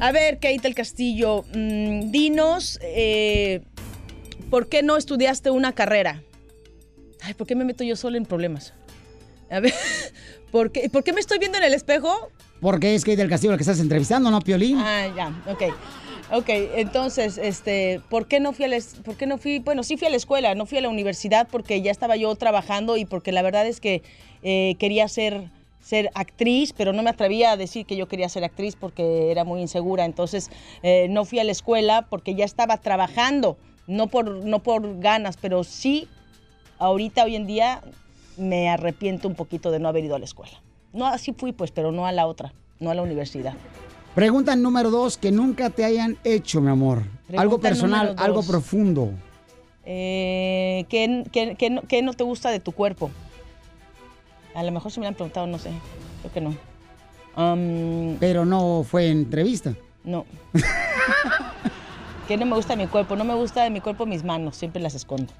A 0.00 0.12
ver, 0.12 0.36
Kate 0.36 0.60
del 0.62 0.74
Castillo, 0.74 1.44
mm, 1.54 2.10
dinos, 2.10 2.78
eh, 2.82 3.62
¿por 4.50 4.68
qué 4.68 4.82
no 4.82 4.96
estudiaste 4.96 5.50
una 5.50 5.72
carrera? 5.72 6.22
Ay, 7.22 7.34
¿por 7.34 7.46
qué 7.46 7.54
me 7.54 7.64
meto 7.64 7.84
yo 7.84 7.96
solo 7.96 8.16
en 8.16 8.24
problemas? 8.24 8.74
A 9.50 9.60
ver, 9.60 9.72
¿por 10.52 10.70
qué, 10.70 10.88
¿por 10.88 11.04
qué 11.04 11.12
me 11.12 11.20
estoy 11.20 11.38
viendo 11.38 11.58
en 11.58 11.64
el 11.64 11.74
espejo? 11.74 12.30
Porque 12.60 12.94
es 12.94 13.04
que 13.04 13.16
del 13.16 13.28
Castillo 13.28 13.52
el 13.52 13.58
que 13.58 13.62
estás 13.62 13.80
entrevistando, 13.80 14.30
¿no, 14.30 14.40
Piolín? 14.40 14.78
Ah, 14.78 15.06
ya, 15.14 15.28
ok. 15.50 15.62
Ok, 16.30 16.48
entonces, 16.48 17.38
este, 17.38 18.02
¿por 18.10 18.26
qué 18.26 18.38
no 18.38 18.52
fui 18.52 18.66
a 18.66 18.68
la, 18.68 18.78
por 19.02 19.16
qué 19.16 19.26
no 19.26 19.38
fui? 19.38 19.60
Bueno, 19.60 19.82
sí 19.82 19.96
fui 19.96 20.08
a 20.08 20.10
la 20.10 20.16
escuela, 20.16 20.54
no 20.54 20.66
fui 20.66 20.76
a 20.76 20.82
la 20.82 20.90
universidad 20.90 21.48
porque 21.50 21.80
ya 21.80 21.90
estaba 21.90 22.16
yo 22.16 22.34
trabajando 22.34 22.98
y 22.98 23.06
porque 23.06 23.32
la 23.32 23.40
verdad 23.40 23.66
es 23.66 23.80
que 23.80 24.02
eh, 24.42 24.76
quería 24.78 25.08
ser, 25.08 25.50
ser 25.80 26.10
actriz, 26.14 26.74
pero 26.76 26.92
no 26.92 27.02
me 27.02 27.08
atrevía 27.08 27.52
a 27.52 27.56
decir 27.56 27.86
que 27.86 27.96
yo 27.96 28.08
quería 28.08 28.28
ser 28.28 28.44
actriz 28.44 28.76
porque 28.76 29.30
era 29.30 29.44
muy 29.44 29.62
insegura. 29.62 30.04
Entonces, 30.04 30.50
eh, 30.82 31.06
no 31.08 31.24
fui 31.24 31.38
a 31.38 31.44
la 31.44 31.52
escuela 31.52 32.06
porque 32.10 32.34
ya 32.34 32.44
estaba 32.44 32.76
trabajando, 32.76 33.56
no 33.88 34.06
por, 34.06 34.44
no 34.44 34.60
por 34.60 35.00
ganas, 35.00 35.36
pero 35.36 35.64
sí, 35.64 36.06
ahorita, 36.78 37.24
hoy 37.24 37.34
en 37.34 37.46
día, 37.46 37.82
me 38.36 38.68
arrepiento 38.68 39.26
un 39.26 39.34
poquito 39.34 39.72
de 39.72 39.80
no 39.80 39.88
haber 39.88 40.04
ido 40.04 40.14
a 40.14 40.18
la 40.20 40.26
escuela. 40.26 40.62
No, 40.92 41.06
así 41.06 41.32
fui, 41.32 41.52
pues, 41.52 41.72
pero 41.72 41.90
no 41.90 42.06
a 42.06 42.12
la 42.12 42.26
otra, 42.26 42.52
no 42.78 42.90
a 42.90 42.94
la 42.94 43.02
universidad. 43.02 43.54
Pregunta 44.14 44.54
número 44.54 44.90
dos, 44.90 45.16
que 45.16 45.32
nunca 45.32 45.70
te 45.70 45.84
hayan 45.84 46.18
hecho, 46.22 46.60
mi 46.60 46.70
amor. 46.70 47.02
Pregunta 47.26 47.42
algo 47.42 47.58
personal, 47.58 48.14
algo 48.18 48.42
profundo. 48.42 49.10
Eh, 49.84 50.84
¿qué, 50.88 51.24
qué, 51.32 51.56
qué 51.56 51.70
no, 51.70 51.82
qué 51.82 52.02
no 52.02 52.12
te 52.12 52.24
gusta 52.24 52.50
de 52.50 52.60
tu 52.60 52.72
cuerpo? 52.72 53.10
A 54.54 54.62
lo 54.62 54.70
mejor 54.70 54.92
se 54.92 55.00
me 55.00 55.04
lo 55.04 55.08
han 55.08 55.14
preguntado, 55.14 55.46
no 55.46 55.58
sé. 55.58 55.70
Creo 56.20 56.32
que 56.32 56.40
no. 56.40 56.54
Um, 57.36 58.16
Pero 58.18 58.44
no 58.44 58.84
fue 58.84 59.08
entrevista. 59.08 59.74
no. 60.04 60.26
¿Qué 62.28 62.36
no 62.36 62.46
me 62.46 62.54
gusta 62.54 62.76
mi 62.76 62.86
cuerpo? 62.86 63.16
No 63.16 63.24
me 63.24 63.34
gusta 63.34 63.64
de 63.64 63.70
mi 63.70 63.80
cuerpo 63.80 64.06
mis 64.06 64.22
manos. 64.22 64.56
Siempre 64.56 64.80
las 64.82 64.94
escondo. 64.94 65.32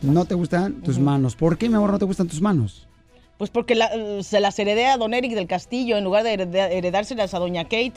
No 0.00 0.24
te 0.24 0.34
gustan 0.34 0.80
tus 0.82 0.98
manos. 0.98 1.36
¿Por 1.36 1.58
qué, 1.58 1.68
mi 1.68 1.74
amor, 1.76 1.92
no 1.92 1.98
te 1.98 2.04
gustan 2.06 2.26
tus 2.28 2.40
manos? 2.40 2.86
Pues 3.36 3.50
porque 3.50 3.74
la- 3.74 3.90
se 4.22 4.40
las 4.40 4.58
heredé 4.58 4.86
a 4.86 4.96
don 4.96 5.12
Eric 5.14 5.32
del 5.34 5.46
Castillo 5.46 5.96
en 5.96 6.04
lugar 6.04 6.24
de 6.24 6.32
heredárselas 6.32 7.34
a 7.34 7.38
doña 7.38 7.64
Kate. 7.64 7.94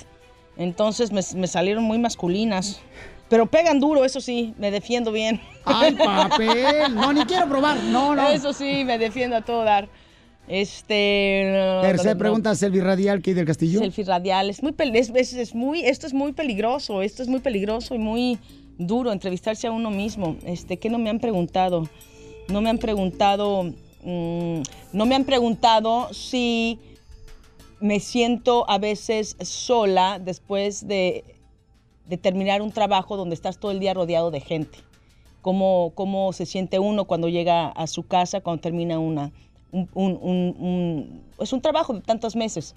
Entonces 0.57 1.11
me, 1.11 1.21
me 1.39 1.47
salieron 1.47 1.83
muy 1.83 1.97
masculinas. 1.99 2.81
Pero 3.29 3.45
pegan 3.45 3.79
duro, 3.79 4.03
eso 4.03 4.19
sí, 4.19 4.53
me 4.57 4.71
defiendo 4.71 5.11
bien. 5.13 5.39
¡Ay, 5.63 5.93
papel! 6.05 6.93
No, 6.93 7.13
ni 7.13 7.23
quiero 7.23 7.47
probar. 7.47 7.81
No, 7.85 8.13
no. 8.13 8.27
Eso 8.29 8.51
sí, 8.51 8.83
me 8.83 8.97
defiendo 8.97 9.37
a 9.37 9.41
todo 9.41 9.63
dar. 9.63 9.87
Este. 10.47 11.53
Tercera 11.81 12.13
no. 12.13 12.19
pregunta, 12.19 12.55
Selvi 12.55 12.81
Radial, 12.81 13.21
que 13.21 13.33
del 13.33 13.45
Castillo. 13.45 13.79
Selfie 13.79 14.03
radial. 14.03 14.49
Es 14.49 14.61
muy, 14.61 14.73
es- 14.93 15.33
es 15.33 15.55
muy, 15.55 15.81
esto 15.81 16.07
es 16.07 16.13
muy 16.13 16.33
peligroso, 16.33 17.01
esto 17.01 17.23
es 17.23 17.29
muy 17.29 17.39
peligroso 17.39 17.95
y 17.95 17.99
muy 17.99 18.39
duro, 18.77 19.11
entrevistarse 19.11 19.67
a 19.67 19.71
uno 19.71 19.91
mismo. 19.91 20.35
Este, 20.45 20.77
¿Qué 20.77 20.89
no 20.89 20.97
me 20.97 21.09
han 21.09 21.19
preguntado? 21.19 21.87
No 22.49 22.61
me 22.61 22.69
han 22.69 22.79
preguntado, 22.79 23.63
mm, 24.03 24.61
no 24.93 25.05
me 25.05 25.15
han 25.15 25.23
preguntado 25.23 26.13
si 26.13 26.79
me 27.79 27.99
siento 27.99 28.69
a 28.69 28.77
veces 28.77 29.37
sola 29.41 30.19
después 30.19 30.87
de, 30.87 31.23
de 32.07 32.17
terminar 32.17 32.61
un 32.61 32.71
trabajo 32.71 33.15
donde 33.17 33.35
estás 33.35 33.57
todo 33.57 33.71
el 33.71 33.79
día 33.79 33.93
rodeado 33.93 34.31
de 34.31 34.39
gente. 34.41 34.79
Cómo, 35.41 35.91
cómo 35.95 36.33
se 36.33 36.45
siente 36.45 36.77
uno 36.77 37.05
cuando 37.05 37.27
llega 37.29 37.69
a 37.69 37.87
su 37.87 38.03
casa, 38.03 38.41
cuando 38.41 38.61
termina 38.61 38.99
una, 38.99 39.31
un, 39.71 39.89
un- 39.93 40.55
un- 40.59 41.23
es 41.39 41.53
trabajo 41.61 41.93
de 41.93 42.01
tantos 42.01 42.35
meses. 42.35 42.75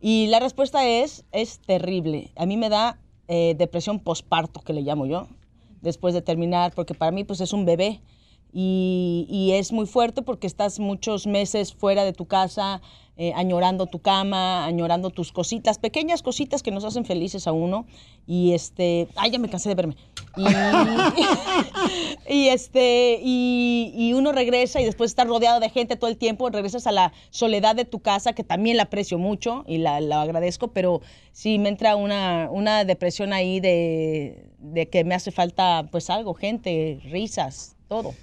Y 0.00 0.26
la 0.26 0.40
respuesta 0.40 0.86
es, 0.86 1.24
es 1.32 1.60
terrible. 1.60 2.32
A 2.36 2.44
mí 2.46 2.56
me 2.56 2.68
da 2.68 2.98
eh, 3.28 3.54
depresión 3.56 4.00
posparto, 4.00 4.60
que 4.60 4.72
le 4.72 4.82
llamo 4.82 5.06
yo, 5.06 5.28
después 5.80 6.12
de 6.14 6.22
terminar, 6.22 6.72
porque 6.74 6.94
para 6.94 7.12
mí 7.12 7.24
pues 7.24 7.40
es 7.40 7.52
un 7.52 7.64
bebé. 7.64 8.00
Y 8.52 9.50
es 9.54 9.72
muy 9.72 9.86
fuerte 9.86 10.20
porque 10.20 10.46
estás 10.46 10.78
muchos 10.78 11.26
meses 11.26 11.72
fuera 11.72 12.04
de 12.04 12.12
tu 12.12 12.26
casa, 12.26 12.82
eh, 13.16 13.32
añorando 13.34 13.86
tu 13.86 14.00
cama, 14.00 14.64
añorando 14.64 15.10
tus 15.10 15.32
cositas, 15.32 15.78
pequeñas 15.78 16.22
cositas 16.22 16.62
que 16.62 16.70
nos 16.70 16.84
hacen 16.84 17.04
felices 17.04 17.46
a 17.46 17.52
uno. 17.52 17.86
Y 18.26 18.52
este, 18.52 19.08
ay, 19.16 19.30
ya 19.30 19.38
me 19.38 19.50
cansé 19.50 19.68
de 19.68 19.74
verme. 19.74 19.96
Y, 22.28 22.48
este, 22.48 23.18
y, 23.22 23.92
y 23.94 24.12
uno 24.14 24.32
regresa 24.32 24.80
y 24.80 24.84
después 24.84 25.10
de 25.10 25.12
estar 25.12 25.26
rodeado 25.26 25.60
de 25.60 25.68
gente 25.68 25.96
todo 25.96 26.08
el 26.08 26.16
tiempo, 26.16 26.48
regresas 26.48 26.86
a 26.86 26.92
la 26.92 27.12
soledad 27.30 27.74
de 27.74 27.84
tu 27.84 28.00
casa, 28.00 28.32
que 28.32 28.44
también 28.44 28.76
la 28.76 28.84
aprecio 28.84 29.18
mucho 29.18 29.64
y 29.66 29.78
la, 29.78 30.00
la 30.00 30.22
agradezco, 30.22 30.68
pero 30.68 31.02
sí 31.32 31.58
me 31.58 31.68
entra 31.68 31.96
una, 31.96 32.48
una 32.50 32.84
depresión 32.84 33.32
ahí 33.32 33.60
de, 33.60 34.46
de 34.58 34.88
que 34.88 35.04
me 35.04 35.14
hace 35.14 35.30
falta 35.30 35.88
pues 35.90 36.08
algo, 36.10 36.32
gente, 36.32 37.00
risas, 37.10 37.76
todo. 37.88 38.14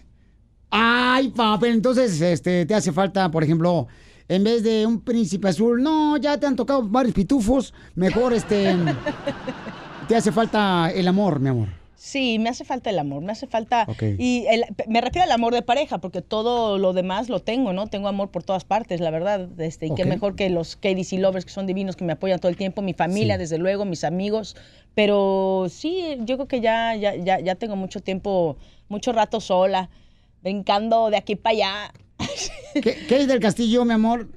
Ay, 0.71 1.29
papel, 1.29 1.73
entonces 1.73 2.19
este, 2.21 2.65
te 2.65 2.73
hace 2.73 2.91
falta, 2.91 3.29
por 3.29 3.43
ejemplo, 3.43 3.87
en 4.29 4.43
vez 4.43 4.63
de 4.63 4.85
un 4.85 5.01
príncipe 5.01 5.49
azul, 5.49 5.83
no, 5.83 6.15
ya 6.17 6.39
te 6.39 6.45
han 6.47 6.55
tocado 6.55 6.83
varios 6.83 7.13
pitufos, 7.15 7.73
mejor 7.95 8.33
este, 8.33 8.75
te 10.07 10.15
hace 10.15 10.31
falta 10.31 10.91
el 10.93 11.07
amor, 11.07 11.39
mi 11.39 11.49
amor. 11.49 11.67
Sí, 11.95 12.39
me 12.39 12.47
hace 12.47 12.63
falta 12.63 12.89
el 12.89 12.97
amor, 12.97 13.21
me 13.21 13.33
hace 13.33 13.45
falta... 13.45 13.85
Y 14.17 14.45
el- 14.49 14.63
me 14.87 15.01
refiero 15.01 15.25
al 15.25 15.31
amor 15.33 15.53
de 15.53 15.61
pareja, 15.61 15.97
porque 15.97 16.21
todo 16.21 16.77
lo 16.77 16.93
demás 16.93 17.27
lo 17.27 17.41
tengo, 17.41 17.73
¿no? 17.73 17.87
Tengo 17.87 18.07
amor 18.07 18.29
por 18.31 18.41
todas 18.41 18.63
partes, 18.63 19.01
la 19.01 19.09
verdad. 19.11 19.49
Este, 19.59 19.87
y 19.87 19.93
qué 19.95 20.03
Ok. 20.03 20.07
mejor 20.07 20.35
que 20.37 20.49
los 20.49 20.77
KDC 20.77 21.17
Lovers, 21.19 21.43
que 21.43 21.51
son 21.51 21.67
divinos, 21.67 21.97
que 21.97 22.05
me 22.05 22.13
apoyan 22.13 22.39
todo 22.39 22.49
el 22.49 22.55
tiempo, 22.55 22.81
mi 22.81 22.93
familia, 22.93 23.35
Sí. 23.35 23.39
desde 23.39 23.57
luego, 23.57 23.83
mis 23.83 24.05
amigos. 24.05 24.55
Pero 24.95 25.65
sí, 25.69 26.15
yo 26.21 26.37
creo 26.37 26.47
que 26.47 26.61
ya, 26.61 26.95
ya, 26.95 27.15
ya, 27.17 27.41
ya 27.41 27.55
tengo 27.55 27.75
mucho 27.75 27.99
tiempo, 27.99 28.55
mucho 28.87 29.11
rato 29.11 29.41
sola. 29.41 29.89
brincando 30.41 31.09
de 31.09 31.17
aquí 31.17 31.35
para 31.35 31.53
allá. 31.53 31.93
¿Qué, 32.73 33.05
qué 33.07 33.21
es 33.21 33.27
del 33.27 33.39
castillo, 33.39 33.85
mi 33.85 33.93
amor? 33.93 34.27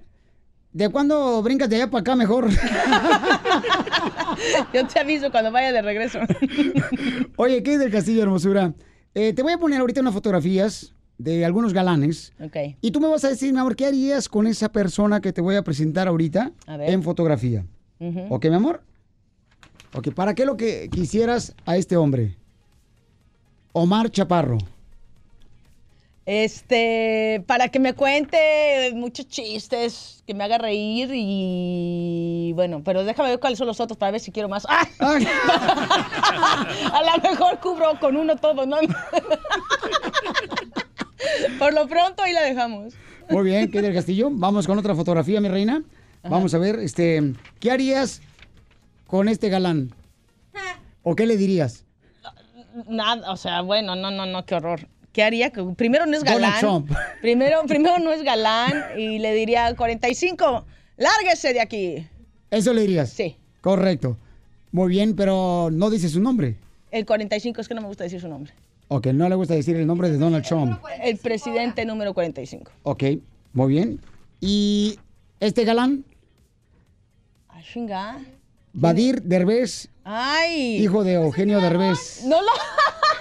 ¿De 0.72 0.88
cuándo 0.88 1.42
brincas 1.42 1.68
de 1.68 1.76
allá 1.76 1.90
para 1.90 2.00
acá 2.00 2.16
mejor? 2.16 2.48
Yo 4.72 4.86
te 4.86 5.00
aviso 5.00 5.30
cuando 5.30 5.52
vaya 5.52 5.72
de 5.72 5.82
regreso. 5.82 6.18
Oye, 7.36 7.62
¿qué 7.62 7.74
es 7.74 7.78
del 7.80 7.90
castillo, 7.92 8.22
hermosura? 8.22 8.72
Eh, 9.14 9.32
te 9.34 9.42
voy 9.42 9.52
a 9.52 9.58
poner 9.58 9.80
ahorita 9.80 10.00
unas 10.00 10.14
fotografías 10.14 10.94
de 11.18 11.44
algunos 11.44 11.74
galanes. 11.74 12.32
Ok. 12.42 12.56
Y 12.80 12.90
tú 12.90 13.00
me 13.00 13.08
vas 13.08 13.24
a 13.24 13.28
decir, 13.28 13.52
mi 13.52 13.58
amor, 13.58 13.76
¿qué 13.76 13.86
harías 13.86 14.28
con 14.28 14.46
esa 14.46 14.70
persona 14.72 15.20
que 15.20 15.32
te 15.32 15.40
voy 15.42 15.56
a 15.56 15.62
presentar 15.62 16.08
ahorita 16.08 16.52
A 16.66 16.76
ver. 16.78 16.90
en 16.90 17.02
fotografía? 17.02 17.66
Ujú. 18.00 18.34
¿Ok, 18.34 18.46
mi 18.46 18.54
amor? 18.54 18.82
Ok, 19.94 20.12
¿para 20.14 20.34
qué 20.34 20.46
lo 20.46 20.56
que 20.56 20.88
quisieras 20.90 21.54
a 21.66 21.76
este 21.76 21.96
hombre? 21.98 22.38
Omar 23.72 24.10
Chaparro. 24.10 24.56
Este, 26.24 27.42
para 27.48 27.68
que 27.68 27.80
me 27.80 27.94
cuente 27.94 28.92
muchos 28.94 29.26
chistes, 29.26 30.22
que 30.24 30.34
me 30.34 30.44
haga 30.44 30.56
reír 30.56 31.10
y 31.12 32.52
bueno, 32.54 32.82
pero 32.84 33.04
déjame 33.04 33.30
ver 33.30 33.40
cuáles 33.40 33.58
son 33.58 33.66
los 33.66 33.80
otros 33.80 33.98
para 33.98 34.12
ver 34.12 34.20
si 34.20 34.30
quiero 34.30 34.48
más. 34.48 34.64
¡Ah! 34.68 34.86
A 36.92 37.02
lo 37.02 37.10
mejor 37.28 37.58
cubro 37.58 37.98
con 37.98 38.16
uno 38.16 38.36
todo, 38.36 38.64
¿no? 38.66 38.76
Por 41.58 41.74
lo 41.74 41.88
pronto 41.88 42.22
ahí 42.22 42.32
la 42.32 42.42
dejamos. 42.42 42.94
Muy 43.28 43.42
bien, 43.44 43.68
¿qué 43.70 43.82
del 43.82 43.94
castillo? 43.94 44.28
Vamos 44.30 44.66
con 44.66 44.78
otra 44.78 44.94
fotografía, 44.94 45.40
mi 45.40 45.48
reina. 45.48 45.82
Vamos 46.22 46.54
a 46.54 46.58
ver, 46.58 46.78
este, 46.78 47.32
¿qué 47.58 47.72
harías 47.72 48.22
con 49.08 49.28
este 49.28 49.48
galán? 49.48 49.92
¿O 51.02 51.16
qué 51.16 51.26
le 51.26 51.36
dirías? 51.36 51.84
Nada, 52.88 53.32
o 53.32 53.36
sea, 53.36 53.60
bueno, 53.62 53.96
no, 53.96 54.12
no, 54.12 54.24
no, 54.24 54.46
qué 54.46 54.54
horror. 54.54 54.86
¿Qué 55.12 55.22
haría? 55.22 55.50
Que 55.50 55.62
Primero 55.76 56.06
no 56.06 56.16
es 56.16 56.24
Donald 56.24 56.40
galán. 56.40 56.60
Trump. 56.60 56.90
Primero, 57.20 57.62
primero 57.66 57.98
no 57.98 58.12
es 58.12 58.22
galán 58.22 58.72
y 58.98 59.18
le 59.18 59.34
diría 59.34 59.74
45, 59.74 60.64
lárguese 60.96 61.52
de 61.52 61.60
aquí. 61.60 62.06
¿Eso 62.50 62.72
le 62.72 62.82
dirías? 62.82 63.10
Sí. 63.10 63.36
Correcto. 63.60 64.16
Muy 64.72 64.88
bien, 64.90 65.14
pero 65.14 65.68
no 65.70 65.90
dice 65.90 66.08
su 66.08 66.20
nombre. 66.20 66.56
El 66.90 67.04
45 67.06 67.60
es 67.60 67.68
que 67.68 67.74
no 67.74 67.82
me 67.82 67.88
gusta 67.88 68.04
decir 68.04 68.20
su 68.20 68.28
nombre. 68.28 68.52
Ok, 68.88 69.06
no 69.08 69.28
le 69.28 69.34
gusta 69.34 69.54
decir 69.54 69.76
el 69.76 69.86
nombre 69.86 70.10
de 70.10 70.18
Donald 70.18 70.44
Trump. 70.44 70.78
El 71.02 71.16
presidente 71.18 71.84
número 71.84 72.12
45. 72.12 72.70
Ok, 72.82 73.04
muy 73.52 73.68
bien. 73.72 74.00
¿Y 74.40 74.98
este 75.40 75.64
galán? 75.64 76.04
Ah, 77.48 77.60
chinga. 77.62 78.18
Badir 78.74 79.22
Derbez, 79.22 79.88
Ay. 80.04 80.76
hijo 80.82 81.04
de 81.04 81.14
Eugenio 81.14 81.60
Derbez. 81.60 82.22
No 82.24 82.40
lo. 82.40 82.48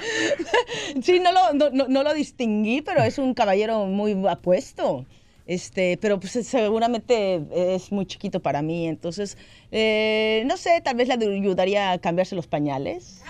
sí, 1.02 1.20
no 1.20 1.32
lo, 1.32 1.52
no, 1.54 1.70
no- 1.70 1.88
no 1.88 2.02
lo 2.02 2.14
distinguí, 2.14 2.82
pero 2.82 3.02
es 3.02 3.18
un 3.18 3.34
caballero 3.34 3.86
muy 3.86 4.16
apuesto. 4.28 5.06
Este, 5.44 5.98
pero 6.00 6.20
pues 6.20 6.32
seguramente 6.46 7.42
es 7.52 7.90
muy 7.90 8.06
chiquito 8.06 8.38
para 8.40 8.62
mí, 8.62 8.86
entonces, 8.86 9.36
eh, 9.72 10.44
no 10.46 10.56
sé, 10.56 10.80
tal 10.82 10.94
vez 10.94 11.08
le 11.08 11.14
ayudaría 11.14 11.90
a 11.90 11.98
cambiarse 11.98 12.36
los 12.36 12.46
pañales. 12.46 13.22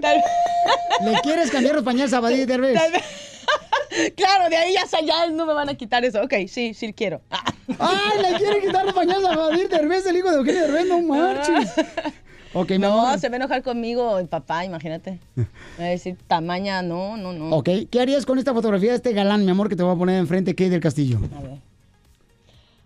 Tal- 0.00 0.22
¿Le 1.04 1.20
quieres 1.22 1.50
cambiar 1.50 1.74
los 1.74 1.84
pañales 1.84 2.12
a 2.12 2.20
Badir 2.20 2.46
Derbez? 2.46 2.74
tal 2.74 2.92
vez- 2.92 4.12
claro, 4.16 4.48
de 4.48 4.56
ahí 4.56 4.74
ya, 4.74 5.00
ya 5.00 5.26
no 5.30 5.44
me 5.44 5.52
van 5.54 5.68
a 5.68 5.74
quitar 5.74 6.04
eso. 6.04 6.22
Ok, 6.22 6.34
sí, 6.48 6.72
sí 6.74 6.92
quiero. 6.92 7.20
Ah. 7.30 7.44
¡Ay, 7.78 8.22
le 8.22 8.38
quiere 8.38 8.60
quitar 8.60 8.84
los 8.84 8.94
pañales 8.94 9.24
a 9.24 9.36
Badir 9.36 9.68
Derbez, 9.68 10.06
el 10.06 10.16
hijo 10.16 10.30
de 10.30 10.36
Eugenio 10.38 10.62
Derbez! 10.62 10.86
¡No 10.86 11.00
marches! 11.02 11.72
Ok, 12.54 12.70
mi 12.70 12.78
No, 12.78 13.18
se 13.18 13.28
va 13.28 13.34
a 13.34 13.36
enojar 13.36 13.62
conmigo 13.62 14.18
el 14.18 14.28
papá, 14.28 14.64
imagínate. 14.64 15.18
Me 15.34 15.44
va 15.78 15.84
a 15.84 15.88
decir, 15.88 16.16
tamaña, 16.26 16.82
no, 16.82 17.16
no, 17.16 17.32
no. 17.32 17.56
Ok, 17.56 17.68
¿qué 17.90 18.00
harías 18.00 18.24
con 18.24 18.38
esta 18.38 18.54
fotografía 18.54 18.90
de 18.90 18.96
este 18.96 19.12
galán, 19.12 19.44
mi 19.44 19.50
amor, 19.50 19.68
que 19.68 19.76
te 19.76 19.82
voy 19.82 19.94
a 19.94 19.98
poner 19.98 20.18
enfrente, 20.18 20.54
Kate 20.54 20.70
del 20.70 20.80
Castillo? 20.80 21.18
A 21.36 21.42
ver. 21.42 21.58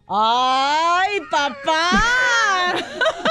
¡Ay, 0.09 1.21
papá! 1.31 2.77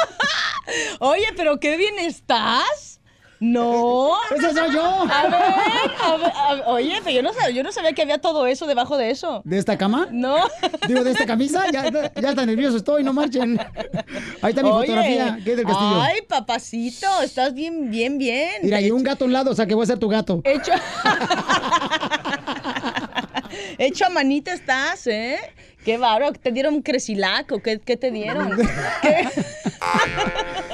Oye, 0.99 1.27
pero 1.35 1.59
qué 1.59 1.77
bien 1.77 1.99
estás. 1.99 2.96
No. 3.39 4.11
Ese 4.35 4.53
soy 4.53 4.73
yo. 4.73 4.83
A 4.83 5.23
ver, 5.23 5.33
a 5.33 6.17
ver, 6.17 6.31
a 6.35 6.53
ver. 6.55 6.63
Oye, 6.67 6.99
pero 7.03 7.15
yo 7.15 7.23
no, 7.23 7.33
sabía, 7.33 7.49
yo 7.51 7.63
no 7.63 7.71
sabía 7.71 7.93
que 7.93 8.01
había 8.01 8.17
todo 8.19 8.47
eso 8.47 8.65
debajo 8.67 8.97
de 8.97 9.11
eso. 9.11 9.41
¿De 9.45 9.57
esta 9.57 9.77
cama? 9.77 10.07
No. 10.11 10.37
Digo, 10.87 11.03
¿de 11.03 11.11
esta 11.11 11.25
camisa? 11.25 11.65
Ya, 11.71 11.89
ya 11.91 12.29
está 12.29 12.45
nervioso 12.45 12.77
estoy, 12.77 13.03
no 13.03 13.13
marchen. 13.13 13.59
Ahí 14.41 14.49
está 14.49 14.63
mi 14.63 14.69
Oye. 14.69 14.87
fotografía, 14.87 15.37
Kate 15.37 15.55
del 15.55 15.65
Castillo. 15.65 16.01
Ay, 16.01 16.21
papacito, 16.27 17.07
estás 17.21 17.53
bien, 17.53 17.89
bien, 17.89 18.17
bien. 18.17 18.61
Mira, 18.63 18.81
y 18.81 18.91
un 18.91 19.03
gato 19.03 19.25
a 19.25 19.27
un 19.27 19.33
lado, 19.33 19.51
o 19.51 19.55
sea 19.55 19.65
que 19.65 19.75
voy 19.75 19.83
a 19.83 19.87
ser 19.87 19.99
tu 19.99 20.07
gato. 20.09 20.41
Hecho. 20.43 20.71
Hecho 23.77 24.05
a 24.05 24.09
manita 24.09 24.53
estás, 24.53 25.07
¿eh? 25.07 25.37
Qué 25.83 25.97
bárbaro. 25.97 26.33
¿Te 26.33 26.51
dieron 26.51 26.75
un 26.75 26.81
cresilaco? 26.81 27.61
¿Qué, 27.61 27.79
qué 27.79 27.97
te 27.97 28.11
dieron? 28.11 28.51
¿Qué? 29.01 29.27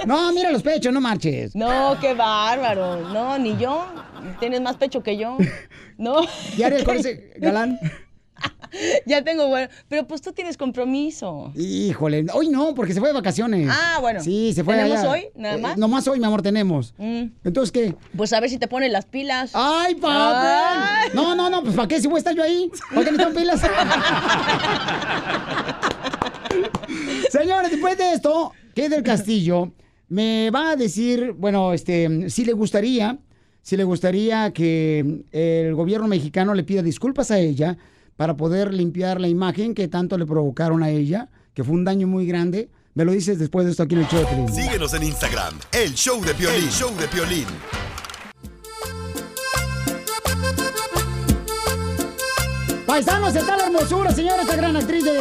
No, 0.06 0.34
mira 0.34 0.52
los 0.52 0.64
pechos, 0.64 0.92
no 0.94 1.00
marches. 1.00 1.56
No, 1.56 1.98
qué 2.02 2.14
bárbaro. 2.14 2.98
No, 2.98 3.38
ni 3.38 3.58
yo. 3.58 3.86
Tienes 4.40 4.60
más 4.60 4.76
pecho 4.76 5.02
que 5.02 5.18
yo. 5.18 5.38
No. 5.98 6.22
¿Qué 6.58 6.66
harías 6.66 6.84
con 6.84 6.98
ese 6.98 7.32
galán? 7.38 7.80
Ya 9.06 9.24
tengo 9.24 9.48
bueno. 9.50 9.68
Pero 9.88 10.08
pues 10.08 10.20
tú 10.22 10.32
tienes 10.32 10.58
compromiso. 10.58 11.52
Híjole, 11.56 12.26
hoy 12.34 12.50
no, 12.50 12.74
porque 12.74 12.94
se 12.94 13.00
fue 13.00 13.10
de 13.10 13.14
vacaciones. 13.14 13.70
Ah, 13.72 14.00
bueno. 14.02 14.20
Sí, 14.20 14.52
se 14.54 14.64
fue 14.64 14.74
¿Tenemos 14.76 14.98
allá. 14.98 15.12
hoy, 15.12 15.28
nada 15.36 15.56
Eh, 15.56 15.62
más? 15.62 15.78
nomás 15.78 16.08
hoy, 16.08 16.20
mi 16.20 16.26
amor, 16.26 16.42
tenemos. 16.42 16.96
Mm. 16.98 17.26
Entonces, 17.44 17.72
¿qué? 17.72 17.94
Pues 18.18 18.34
a 18.34 18.40
ver 18.40 18.50
si 18.50 18.58
te 18.58 18.68
ponen 18.68 18.92
las 18.92 19.06
pilas. 19.06 19.52
¡Ay, 19.54 19.94
papá! 19.94 21.02
No, 21.14 21.36
no, 21.36 21.52
no, 21.52 21.62
pues 21.62 21.76
¿para 21.76 21.88
qué 21.88 22.02
si 22.02 22.08
voy 22.08 22.16
a 22.16 22.20
estar 22.20 22.34
yo 22.36 22.42
ahí? 22.42 22.72
¿Para 22.94 23.06
qué 23.06 23.12
necesitan 23.12 23.36
pilas? 23.36 23.62
Señores, 27.30 27.72
después 27.72 27.98
de 27.98 28.14
esto, 28.14 28.52
¿qué 28.76 28.90
del 28.90 29.04
Castillo? 29.04 29.72
Me 30.10 30.50
va 30.52 30.72
a 30.72 30.76
decir, 30.76 31.34
bueno, 31.38 31.74
este, 31.74 32.30
si 32.30 32.46
le 32.46 32.54
gustaría, 32.54 33.18
si 33.62 33.78
le 33.78 33.84
gustaría 33.84 34.52
que 34.52 35.24
el 35.32 35.74
gobierno 35.76 36.08
mexicano 36.08 36.54
le 36.54 36.64
pida 36.64 36.82
disculpas 36.82 37.32
a 37.32 37.40
ella 37.40 37.78
para 38.16 38.38
poder 38.38 38.74
limpiar 38.74 39.20
la 39.20 39.28
imagen 39.28 39.74
que 39.74 39.88
tanto 39.88 40.18
le 40.18 40.26
provocaron 40.26 40.84
a 40.84 40.90
ella, 40.90 41.30
que 41.54 41.64
fue 41.64 41.74
un 41.76 41.86
daño 41.86 42.08
muy 42.08 42.26
grande. 42.26 42.70
Me 42.94 43.06
lo 43.06 43.12
dices 43.12 43.40
después 43.40 43.66
de 43.66 43.72
esto 43.72 43.84
aquí 43.84 43.96
en 43.96 44.02
el 44.02 44.08
show 44.08 44.20
de 44.20 44.26
Piolín. 44.28 44.54
Síguenos 44.54 44.94
en 44.94 45.04
Instagram, 45.04 45.54
el 45.72 45.94
show 45.94 46.24
de 46.24 46.34
Piolín. 46.34 46.64
El 46.64 46.70
show 46.70 46.96
de 46.98 47.08
Piolín. 47.08 47.48
Paisanos, 52.86 53.36
está 53.36 53.58
la 53.58 53.66
hermosura, 53.66 54.12
señora, 54.12 54.44
esta 54.44 54.56
gran 54.56 54.76
actriz 54.76 55.04
de 55.04 55.12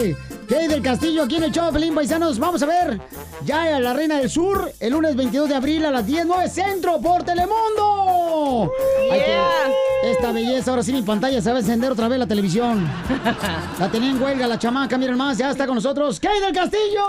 Kay 0.53 0.69
del 0.69 0.83
Castillo 0.83 1.23
aquí 1.23 1.37
en 1.37 1.45
el 1.45 1.51
show 1.51 1.65
de 1.65 1.73
Pelín, 1.73 1.95
paisanos. 1.95 2.39
Vamos 2.39 2.63
a 2.63 2.67
ver 2.67 3.01
ya 3.43 3.75
a 3.75 3.81
la 3.81 3.95
Reina 3.95 4.19
del 4.19 4.29
Sur 4.29 4.71
el 4.81 4.93
lunes 4.93 5.17
22 5.17 5.49
de 5.49 5.55
abril 5.55 5.87
a 5.87 5.91
las 5.91 6.07
10, 6.07 6.27
9 6.27 6.47
Centro 6.51 7.01
por 7.01 7.23
Telemundo. 7.23 8.71
Que- 9.11 10.11
esta 10.11 10.31
belleza, 10.31 10.71
ahora 10.73 10.83
sí 10.83 10.93
mi 10.93 11.01
pantalla 11.01 11.41
se 11.41 11.51
va 11.51 11.57
a 11.57 11.61
encender 11.61 11.91
otra 11.93 12.07
vez 12.09 12.19
la 12.19 12.27
televisión. 12.27 12.87
La 13.79 13.89
tenía 13.91 14.11
en 14.11 14.21
huelga 14.23 14.47
la 14.47 14.59
chamaca, 14.59 14.99
miren 14.99 15.17
más, 15.17 15.39
ya 15.39 15.51
está 15.51 15.65
con 15.67 15.77
nosotros 15.77 16.21
Kay 16.21 16.41
del 16.41 16.53
Castillo. 16.53 17.03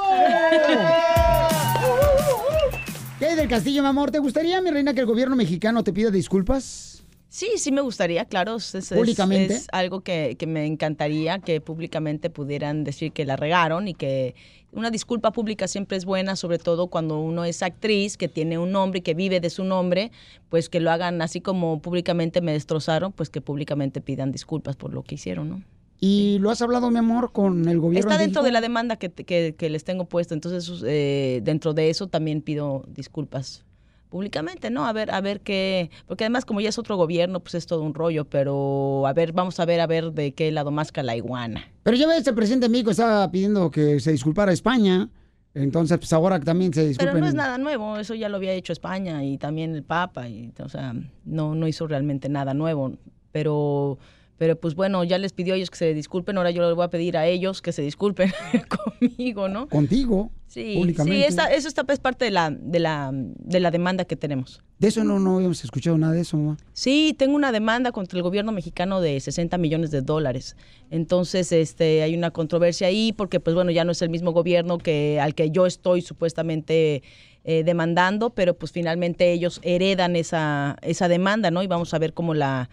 Kay 3.19 3.35
del 3.35 3.49
Castillo, 3.49 3.81
mi 3.81 3.89
amor, 3.89 4.09
¿te 4.09 4.19
gustaría, 4.19 4.61
mi 4.61 4.69
reina, 4.71 4.93
que 4.93 5.01
el 5.01 5.05
gobierno 5.05 5.35
mexicano 5.35 5.83
te 5.83 5.91
pida 5.91 6.11
disculpas? 6.11 6.92
Sí, 7.33 7.49
sí 7.57 7.71
me 7.71 7.81
gustaría, 7.81 8.25
claro. 8.25 8.57
Es, 8.57 8.89
Públicamente. 8.93 9.55
Es 9.55 9.67
algo 9.71 10.01
que, 10.01 10.35
que 10.37 10.45
me 10.45 10.67
encantaría 10.67 11.39
que 11.39 11.59
públicamente 11.61 12.29
pudieran 12.29 12.83
decir 12.83 13.11
que 13.11 13.25
la 13.25 13.35
regaron 13.35 13.87
y 13.87 13.95
que 13.95 14.35
una 14.71 14.91
disculpa 14.91 15.31
pública 15.31 15.67
siempre 15.67 15.97
es 15.97 16.05
buena, 16.05 16.35
sobre 16.35 16.59
todo 16.59 16.89
cuando 16.89 17.19
uno 17.19 17.43
es 17.43 17.63
actriz, 17.63 18.17
que 18.17 18.27
tiene 18.27 18.59
un 18.59 18.71
nombre 18.71 18.99
y 18.99 19.01
que 19.01 19.15
vive 19.15 19.39
de 19.39 19.49
su 19.49 19.63
nombre, 19.63 20.11
pues 20.49 20.69
que 20.69 20.79
lo 20.79 20.91
hagan 20.91 21.23
así 21.23 21.41
como 21.41 21.81
públicamente 21.81 22.39
me 22.39 22.51
destrozaron, 22.53 23.11
pues 23.11 23.31
que 23.31 23.41
públicamente 23.41 23.99
pidan 23.99 24.31
disculpas 24.31 24.75
por 24.75 24.93
lo 24.93 25.01
que 25.01 25.15
hicieron, 25.15 25.49
¿no? 25.49 25.63
¿Y 25.99 26.37
lo 26.39 26.51
has 26.51 26.61
hablado, 26.61 26.91
mi 26.91 26.99
amor, 26.99 27.31
con 27.31 27.67
el 27.67 27.79
gobierno 27.79 28.11
Está 28.11 28.19
de 28.19 28.25
dentro 28.25 28.43
de 28.43 28.51
la 28.51 28.61
demanda 28.61 28.97
que, 28.97 29.09
que- 29.09 29.55
que 29.57 29.69
les 29.71 29.83
tengo 29.83 30.05
puesto, 30.05 30.35
entonces 30.35 30.83
eh, 30.85 31.41
dentro 31.43 31.73
de 31.73 31.89
eso 31.89 32.05
también 32.05 32.43
pido 32.43 32.83
disculpas 32.89 33.65
públicamente, 34.13 34.69
¿no? 34.69 34.85
A 34.85 34.93
ver, 34.93 35.09
a 35.09 35.21
ver 35.21 35.41
qué, 35.41 35.89
porque 36.05 36.23
además 36.25 36.45
como 36.45 36.61
ya 36.61 36.69
es 36.69 36.77
otro 36.77 36.97
gobierno, 36.97 37.39
pues 37.39 37.55
es 37.55 37.65
todo 37.65 37.81
un 37.81 37.95
rollo, 37.95 38.25
pero 38.25 39.07
a 39.07 39.13
ver, 39.13 39.33
vamos 39.33 39.59
a 39.59 39.65
ver, 39.65 39.81
a 39.81 39.87
ver 39.87 40.11
de 40.11 40.35
qué 40.35 40.51
lado 40.51 40.69
masca 40.69 41.01
la 41.01 41.15
iguana. 41.15 41.71
Pero 41.81 41.97
ya 41.97 42.05
ves, 42.05 42.27
el 42.27 42.35
presidente 42.35 42.67
de 42.67 42.69
México 42.69 42.91
estaba 42.91 43.31
pidiendo 43.31 43.71
que 43.71 43.99
se 43.99 44.11
disculpara 44.11 44.51
a 44.51 44.53
España. 44.53 45.09
Entonces, 45.55 45.97
pues 45.97 46.13
ahora 46.13 46.39
también 46.39 46.71
se 46.75 46.87
disculpen. 46.87 47.11
Pero 47.11 47.23
no 47.23 47.27
es 47.27 47.33
nada 47.33 47.57
nuevo, 47.57 47.97
eso 47.97 48.13
ya 48.13 48.29
lo 48.29 48.37
había 48.37 48.53
hecho 48.53 48.71
España 48.71 49.23
y 49.23 49.39
también 49.39 49.73
el 49.73 49.81
Papa, 49.81 50.29
y, 50.29 50.53
o 50.63 50.69
sea, 50.69 50.93
no, 51.25 51.55
no 51.55 51.67
hizo 51.67 51.87
realmente 51.87 52.29
nada 52.29 52.53
nuevo, 52.53 52.93
pero, 53.31 53.97
Pero 54.37 54.55
pues 54.59 54.73
bueno, 54.75 55.03
ya 55.03 55.17
les 55.19 55.31
pidió 55.31 55.53
a 55.53 55.57
ellos 55.57 55.69
que 55.69 55.77
se 55.77 55.93
disculpen, 55.93 56.37
ahora 56.37 56.51
yo 56.51 56.65
les 56.67 56.75
voy 56.75 56.83
a 56.83 56.89
pedir 56.89 57.17
a 57.17 57.27
ellos 57.27 57.61
que 57.61 57.71
se 57.71 57.81
disculpen 57.83 58.31
conmigo, 58.99 59.47
¿no? 59.47 59.67
Contigo, 59.69 60.31
Sí, 60.47 60.75
públicamente. 60.77 61.17
sí 61.19 61.23
esta- 61.27 61.51
eso 61.53 61.67
está, 61.67 61.83
es 61.91 61.99
parte 61.99 62.25
de 62.25 62.31
la, 62.31 62.51
de, 62.51 62.79
la, 62.79 63.11
de 63.13 63.59
la 63.59 63.71
demanda 63.71 64.05
que 64.05 64.15
tenemos. 64.15 64.61
De 64.79 64.87
eso 64.89 65.03
no, 65.03 65.17
no 65.19 65.37
habíamos 65.37 65.63
escuchado 65.63 65.97
nada 65.97 66.13
de 66.13 66.21
eso, 66.21 66.37
mamá. 66.37 66.57
Sí, 66.73 67.15
tengo 67.17 67.35
una 67.35 67.51
demanda 67.51 67.91
contra 67.91 68.17
el 68.17 68.23
gobierno 68.23 68.51
mexicano 68.51 69.01
de 69.01 69.19
60 69.19 69.57
millones 69.57 69.89
de 69.91 70.01
dólares. 70.01 70.55
Entonces, 70.91 71.51
este, 71.51 72.03
hay 72.03 72.15
una 72.15 72.31
controversia 72.31 72.87
ahí 72.87 73.13
porque, 73.13 73.39
pues 73.39 73.55
bueno, 73.55 73.71
ya 73.71 73.83
no 73.85 73.91
es 73.93 74.01
el 74.01 74.09
mismo 74.09 74.31
gobierno 74.31 74.77
que 74.77 75.19
al 75.19 75.33
que 75.35 75.49
yo 75.51 75.65
estoy 75.65 76.01
supuestamente 76.01 77.01
eh, 77.45 77.63
demandando, 77.63 78.31
pero 78.31 78.55
pues 78.55 78.71
finalmente 78.71 79.31
ellos 79.31 79.59
heredan 79.63 80.15
esa, 80.15 80.77
esa 80.81 81.07
demanda, 81.07 81.49
¿no? 81.51 81.63
Y 81.63 81.67
vamos 81.67 81.93
a 81.93 81.99
ver 81.99 82.13
cómo 82.13 82.33
la, 82.33 82.69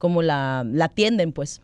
cómo 0.00 0.22
la, 0.22 0.66
la 0.66 0.86
atienden, 0.86 1.30
pues. 1.30 1.60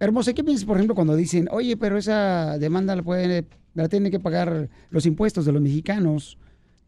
Hermosa, 0.00 0.34
¿qué 0.34 0.42
piensas, 0.42 0.66
por 0.66 0.76
ejemplo, 0.76 0.96
cuando 0.96 1.14
dicen, 1.14 1.48
oye, 1.52 1.76
pero 1.76 1.96
esa 1.96 2.58
demanda 2.58 2.96
la, 2.96 3.02
pueden, 3.02 3.46
la 3.74 3.88
tienen 3.88 4.10
que 4.10 4.18
pagar 4.18 4.68
los 4.90 5.06
impuestos 5.06 5.46
de 5.46 5.52
los 5.52 5.62
mexicanos? 5.62 6.38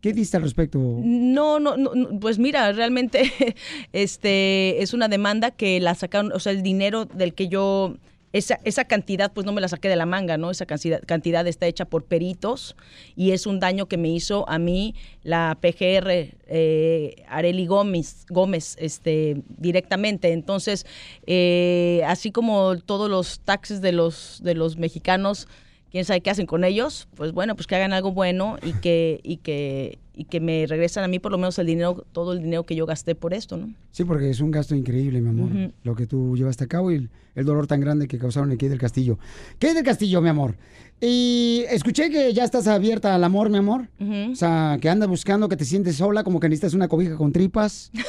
¿Qué 0.01 0.13
dices 0.13 0.35
al 0.35 0.43
respecto? 0.43 0.79
No, 0.81 1.61
no, 1.61 1.77
no, 1.77 1.95
no, 1.95 2.19
pues 2.19 2.41
mira, 2.41 2.73
realmente 2.73 3.33
este 3.93 4.83
es 4.83 4.93
una 4.93 5.07
demanda 5.07 5.53
que 5.53 5.79
la 5.79 5.95
sacaron, 5.95 6.33
o 6.33 6.41
sea, 6.41 6.51
el 6.53 6.63
dinero 6.63 7.05
del 7.05 7.35
que 7.35 7.47
yo 7.47 7.97
esa, 8.33 8.61
esa 8.65 8.85
cantidad 8.85 9.33
pues 9.33 9.45
no 9.45 9.53
me 9.53 9.61
la 9.61 9.69
saqué 9.69 9.89
de 9.89 9.97
la 9.97 10.07
manga, 10.07 10.39
¿no? 10.39 10.51
Esa 10.51 10.67
cantidad, 10.67 11.03
cantidad 11.05 11.47
está 11.47 11.67
hecha 11.67 11.85
por 11.85 12.05
peritos 12.05 12.77
y 13.17 13.33
es 13.33 13.47
un 13.47 13.59
daño 13.61 13.87
que 13.87 13.97
me 13.97 14.09
hizo 14.09 14.49
a 14.49 14.59
mí 14.59 14.95
la 15.23 15.59
PGR 15.61 16.35
eh, 16.47 17.25
Areli 17.29 17.67
Gómez, 17.67 18.27
Gómez 18.29 18.77
este, 18.79 19.43
directamente. 19.49 20.33
Entonces, 20.33 20.87
eh, 21.27 22.03
así 22.07 22.31
como 22.31 22.79
todos 22.79 23.11
los 23.11 23.41
taxes 23.41 23.81
de 23.81 23.93
los, 23.93 24.41
de 24.43 24.55
los 24.55 24.77
mexicanos, 24.77 25.49
quién 25.91 26.05
sabe 26.05 26.21
qué 26.21 26.31
hacen 26.31 26.47
con 26.47 26.65
ellos, 26.65 27.09
pues 27.15 27.33
bueno, 27.33 27.55
pues 27.55 27.67
que 27.67 27.77
hagan 27.77 27.93
algo 27.93 28.13
bueno 28.13 28.57
y 28.63 28.73
que, 28.75 29.21
y 29.23 29.39
que, 29.39 29.99
y 30.15 30.25
que 30.25 30.41
me 30.41 30.67
regresan 30.67 31.05
a 31.05 31.09
mí 31.09 31.19
por 31.19 31.33
lo 31.33 31.39
menos 31.39 31.59
el 31.59 31.67
dinero, 31.67 32.05
todo 32.13 32.33
el 32.33 32.43
dinero 32.43 32.65
que 32.65 32.75
yo 32.75 32.87
gasté 32.87 33.15
por 33.15 33.35
esto, 33.35 33.57
¿no? 33.57 33.73
Sí, 33.91 34.05
porque 34.05 34.31
es 34.31 34.41
un 34.41 34.51
gasto 34.51 34.75
increíble, 34.75 35.21
mi 35.21 35.29
amor, 35.31 35.73
lo 35.83 35.95
que 35.95 36.07
tú 36.07 36.37
llevaste 36.37 36.65
a 36.65 36.67
cabo 36.69 36.91
y 36.93 36.97
el, 36.97 37.11
el 37.35 37.45
dolor 37.45 37.67
tan 37.67 37.81
grande 37.81 38.09
que 38.09 38.19
causaron 38.19 38.51
aquí 38.51 38.69
del 38.69 38.79
Castillo. 38.79 39.19
¿Qué 39.59 39.75
del 39.75 39.85
Castillo, 39.85 40.21
mi 40.21 40.29
amor? 40.29 40.57
Y 41.01 41.65
escuché 41.71 42.11
que 42.11 42.33
ya 42.35 42.45
estás 42.45 42.67
abierta 42.67 43.15
al 43.15 43.25
amor, 43.25 43.49
mi 43.49 43.57
amor. 43.57 43.89
O 44.31 44.35
sea, 44.35 44.77
que 44.81 44.91
andas 44.91 45.09
buscando, 45.09 45.49
que 45.49 45.57
te 45.57 45.65
sientes 45.65 45.97
sola, 45.97 46.25
como 46.25 46.41
que 46.41 46.49
necesitas 46.49 46.75
una 46.75 46.89
cobija 46.89 47.17
con 47.17 47.33
tripas. 47.33 47.91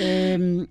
Em, 0.00 0.66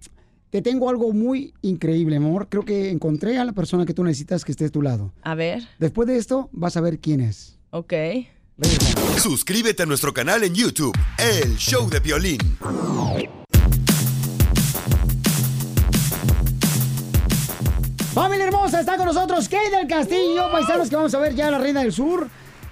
te 0.52 0.62
tengo 0.62 0.90
algo 0.90 1.14
muy 1.14 1.54
increíble, 1.62 2.20
mi 2.20 2.26
amor. 2.28 2.48
Creo 2.50 2.64
que 2.66 2.92
encontré 2.92 3.38
a 3.38 3.46
la 3.46 3.54
persona 3.54 3.86
que 3.86 3.94
tú 3.94 4.04
necesitas 4.04 4.44
que 4.46 4.52
esté 4.52 4.66
a 4.66 4.70
tu 4.70 4.82
lado. 4.82 5.14
A 5.24 5.34
ver, 5.34 5.64
Después 5.80 6.08
de 6.08 6.18
esto, 6.18 6.50
vas 6.52 6.76
a 6.78 6.82
ver 6.82 7.00
quién 7.00 7.22
es. 7.22 7.58
ok. 7.72 7.94
Suscríbete 9.18 9.82
a 9.84 9.86
nuestro 9.88 10.14
canal 10.14 10.44
en 10.44 10.54
YouTube, 10.54 10.96
El 11.18 11.56
Show 11.58 11.90
de 11.90 12.00
Violín. 12.00 12.38
Familia 18.14 18.46
hermosa, 18.46 18.82
está 18.82 18.98
con 18.98 19.06
nosotros 19.06 19.48
Kay 19.48 19.70
del 19.72 19.88
Castillo, 19.88 20.52
paisanos 20.52 20.90
que 20.90 20.96
vamos 20.96 21.14
a 21.16 21.20
ver 21.20 21.34
ya 21.34 21.50
la 21.50 21.58
Reina 21.60 21.82
del 21.82 21.94
Sur. 21.94 22.28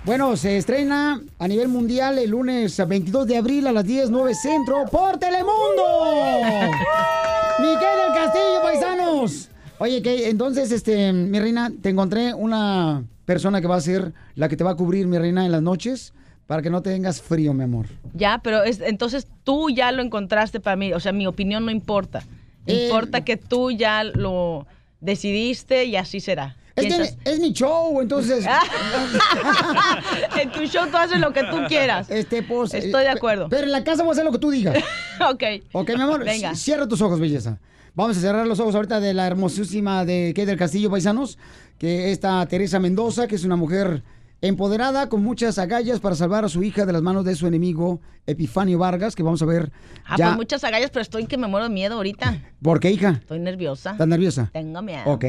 Bueno, 0.09 0.35
se 0.37 0.57
estrena 0.57 1.21
a 1.37 1.47
nivel 1.47 1.67
mundial 1.67 2.17
el 2.17 2.31
lunes 2.31 2.81
22 2.83 3.27
de 3.27 3.37
abril 3.37 3.67
a 3.67 3.71
las 3.71 3.85
10, 3.85 4.09
9 4.09 4.33
centro 4.33 4.85
por 4.91 5.19
Telemundo. 5.19 5.83
Mi 7.59 7.75
Kay 7.75 7.95
del 7.95 8.13
Castillo, 8.15 8.63
paisanos. 8.63 9.49
Oye, 9.77 10.01
Kay, 10.01 10.23
entonces, 10.23 10.71
este, 10.71 11.13
mi 11.13 11.39
reina, 11.39 11.71
te 11.83 11.89
encontré 11.89 12.33
una 12.33 13.03
persona 13.25 13.61
que 13.61 13.67
va 13.67 13.75
a 13.75 13.81
ser 13.81 14.11
la 14.33 14.49
que 14.49 14.57
te 14.57 14.63
va 14.63 14.71
a 14.71 14.75
cubrir, 14.75 15.05
mi 15.05 15.19
reina, 15.19 15.45
en 15.45 15.51
las 15.51 15.61
noches 15.61 16.15
para 16.47 16.63
que 16.63 16.71
no 16.71 16.81
tengas 16.81 17.21
frío, 17.21 17.53
mi 17.53 17.65
amor. 17.65 17.85
Ya, 18.15 18.41
pero 18.43 18.63
es, 18.63 18.81
entonces 18.81 19.27
tú 19.43 19.69
ya 19.69 19.91
lo 19.91 20.01
encontraste 20.01 20.59
para 20.59 20.75
mí, 20.75 20.91
o 20.91 20.99
sea, 20.99 21.11
mi 21.11 21.27
opinión 21.27 21.65
no 21.65 21.71
importa. 21.71 22.23
Eh, 22.65 22.85
Importa 22.85 23.23
que 23.23 23.37
tú 23.37 23.69
ya 23.69 24.03
lo 24.03 24.65
decidiste 25.01 25.85
y 25.85 25.97
así 25.97 26.19
será. 26.19 26.55
Es 26.79 26.85
que 26.85 27.01
Piensas- 27.03 27.17
es 27.25 27.39
mi 27.39 27.51
show, 27.53 27.99
entonces. 28.01 28.45
en 30.39 30.51
tu 30.51 30.61
show 30.65 30.87
tú 30.89 30.97
haces 30.97 31.19
lo 31.19 31.31
que 31.33 31.43
tú 31.43 31.57
quieras. 31.67 32.09
Este, 32.09 32.43
pues. 32.43 32.73
Estoy 32.73 33.03
de 33.03 33.09
acuerdo. 33.09 33.47
Pero 33.49 33.63
en 33.63 33.71
la 33.71 33.83
casa 33.83 34.03
voy 34.03 34.09
a 34.09 34.13
hacer 34.13 34.25
lo 34.25 34.31
que 34.31 34.39
tú 34.39 34.49
digas. 34.51 34.77
ok. 35.29 35.43
Ok, 35.73 35.89
mi 35.95 36.01
amor. 36.01 36.23
Venga. 36.23 36.55
Cierra 36.55 36.87
tus 36.87 37.01
ojos, 37.01 37.19
belleza. 37.19 37.59
Vamos 37.95 38.17
a 38.17 38.21
cerrar 38.21 38.45
los 38.47 38.59
ojos 38.59 38.75
ahorita 38.75 38.99
de 38.99 39.13
la 39.13 39.27
hermosísima 39.27 40.05
de 40.05 40.33
Kay 40.35 40.45
del 40.45 40.57
Castillo, 40.57 40.89
paisanos. 40.89 41.37
Que 41.77 42.11
esta 42.11 42.45
Teresa 42.45 42.79
Mendoza, 42.79 43.27
que 43.27 43.35
es 43.35 43.43
una 43.43 43.55
mujer 43.55 44.03
empoderada 44.41 45.09
con 45.09 45.21
muchas 45.23 45.57
agallas 45.57 45.99
para 45.99 46.15
salvar 46.15 46.45
a 46.45 46.49
su 46.49 46.63
hija 46.63 46.85
de 46.85 46.93
las 46.93 47.01
manos 47.01 47.25
de 47.25 47.35
su 47.35 47.45
enemigo 47.47 47.99
Epifanio 48.25 48.77
Vargas, 48.77 49.15
que 49.15 49.23
vamos 49.23 49.41
a 49.41 49.45
ver 49.45 49.71
Ah, 50.05 50.15
ya. 50.17 50.25
pues 50.27 50.37
muchas 50.37 50.63
agallas, 50.63 50.91
pero 50.91 51.01
estoy 51.01 51.25
que 51.25 51.37
me 51.37 51.47
muero 51.47 51.65
de 51.67 51.73
miedo 51.73 51.95
ahorita. 51.95 52.37
¿Por 52.61 52.79
qué, 52.79 52.91
hija? 52.91 53.17
Estoy 53.19 53.39
nerviosa. 53.39 53.91
¿Estás 53.91 54.07
nerviosa? 54.07 54.49
Tengo 54.53 54.81
miedo. 54.81 55.03
Ok. 55.05 55.25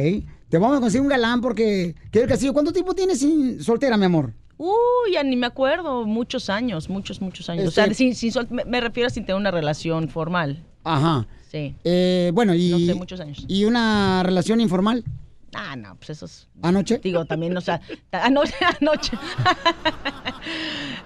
Te 0.50 0.58
vamos 0.58 0.76
a 0.78 0.80
conseguir 0.80 1.02
un 1.02 1.08
galán 1.08 1.40
porque 1.40 1.94
del 2.12 2.26
Castillo, 2.28 2.52
¿cuánto 2.52 2.72
tiempo 2.72 2.92
tienes 2.94 3.20
sin 3.20 3.62
soltera, 3.62 3.96
mi 3.96 4.04
amor? 4.06 4.32
Uy, 4.58 5.12
ya 5.14 5.22
ni 5.22 5.36
me 5.36 5.46
acuerdo. 5.46 6.04
Muchos 6.04 6.50
años, 6.50 6.90
muchos, 6.90 7.20
muchos 7.22 7.48
años. 7.48 7.64
O 7.66 7.68
Este- 7.68 7.84
sea, 7.84 7.94
sin, 7.94 8.14
sin 8.14 8.32
sol- 8.32 8.48
me, 8.50 8.64
me 8.64 8.80
refiero 8.80 9.06
a 9.06 9.10
sin 9.10 9.24
tener 9.24 9.40
una 9.40 9.50
relación 9.50 10.08
formal. 10.08 10.62
Ajá. 10.84 11.26
Sí. 11.50 11.74
Eh, 11.84 12.30
bueno, 12.34 12.54
y. 12.54 12.70
No 12.70 12.78
sé, 12.78 12.94
muchos 12.94 13.20
años. 13.20 13.44
¿Y 13.48 13.64
una 13.64 14.22
relación 14.24 14.60
informal? 14.60 15.04
Ah, 15.54 15.74
no, 15.76 15.96
pues 15.96 16.10
eso 16.10 16.26
es... 16.26 16.46
¿Anoche? 16.62 16.98
Digo, 17.02 17.24
también, 17.24 17.56
o 17.56 17.60
sea, 17.60 17.80
anoche, 18.12 18.54
anoche. 18.80 19.12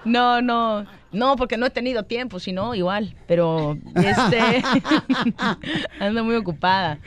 no, 0.05 0.39
no, 0.41 0.85
no, 1.11 1.35
porque 1.35 1.57
no 1.57 1.65
he 1.65 1.69
tenido 1.71 2.03
tiempo, 2.03 2.39
sino 2.39 2.75
igual, 2.75 3.15
pero 3.27 3.75
este, 3.95 4.39
ando 5.99 6.23
muy 6.23 6.35
ocupada. 6.35 6.99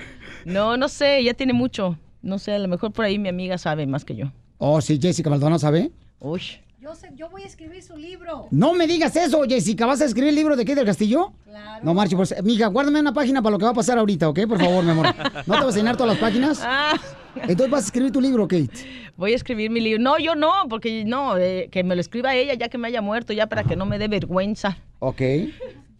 No, 0.44 0.76
no 0.76 0.88
sé, 0.88 1.22
ya 1.22 1.34
tiene 1.34 1.52
mucho. 1.52 1.96
No 2.22 2.38
sé, 2.38 2.52
a 2.52 2.58
lo 2.58 2.68
mejor 2.68 2.92
por 2.92 3.04
ahí 3.04 3.18
mi 3.18 3.28
amiga 3.28 3.58
sabe 3.58 3.86
más 3.86 4.04
que 4.04 4.16
yo. 4.16 4.32
Oh, 4.58 4.80
sí, 4.80 4.98
Jessica 5.00 5.30
Maldonado 5.30 5.58
sabe. 5.58 5.90
Uy. 6.20 6.42
Yo, 6.80 6.94
sé, 6.94 7.10
yo 7.16 7.28
voy 7.28 7.42
a 7.42 7.46
escribir 7.46 7.82
su 7.82 7.96
libro. 7.96 8.46
No 8.50 8.72
me 8.72 8.86
digas 8.86 9.14
eso, 9.16 9.42
Jessica. 9.48 9.84
¿Vas 9.84 10.00
a 10.00 10.04
escribir 10.04 10.30
el 10.30 10.36
libro 10.36 10.56
de 10.56 10.64
qué 10.64 10.74
del 10.74 10.86
Castillo? 10.86 11.32
Claro. 11.44 11.84
No, 11.84 11.92
Marchi, 11.92 12.16
pues, 12.16 12.34
mija, 12.42 12.68
guárdame 12.68 13.00
una 13.00 13.12
página 13.12 13.42
para 13.42 13.52
lo 13.52 13.58
que 13.58 13.64
va 13.64 13.72
a 13.72 13.74
pasar 13.74 13.98
ahorita, 13.98 14.28
¿ok? 14.28 14.40
Por 14.48 14.58
favor, 14.58 14.84
mi 14.84 14.90
amor. 14.90 15.06
¿No 15.46 15.58
te 15.58 15.64
vas 15.64 15.74
a 15.74 15.78
llenar 15.78 15.96
todas 15.96 16.14
las 16.14 16.20
páginas? 16.20 16.60
Ah. 16.62 16.94
Entonces 17.34 17.70
vas 17.70 17.82
a 17.82 17.86
escribir 17.86 18.12
tu 18.12 18.20
libro, 18.20 18.46
Kate. 18.48 18.70
Voy 19.16 19.32
a 19.32 19.36
escribir 19.36 19.70
mi 19.70 19.80
libro. 19.80 20.02
No, 20.02 20.18
yo 20.18 20.34
no, 20.34 20.52
porque 20.68 21.04
no, 21.04 21.36
eh, 21.36 21.68
que 21.70 21.84
me 21.84 21.94
lo 21.94 22.00
escriba 22.00 22.34
ella 22.34 22.54
ya 22.54 22.68
que 22.68 22.78
me 22.78 22.88
haya 22.88 23.02
muerto, 23.02 23.32
ya 23.32 23.48
para 23.48 23.64
que 23.64 23.76
no 23.76 23.84
me 23.84 23.98
dé 23.98 24.08
vergüenza. 24.08 24.78
Ok. 25.00 25.20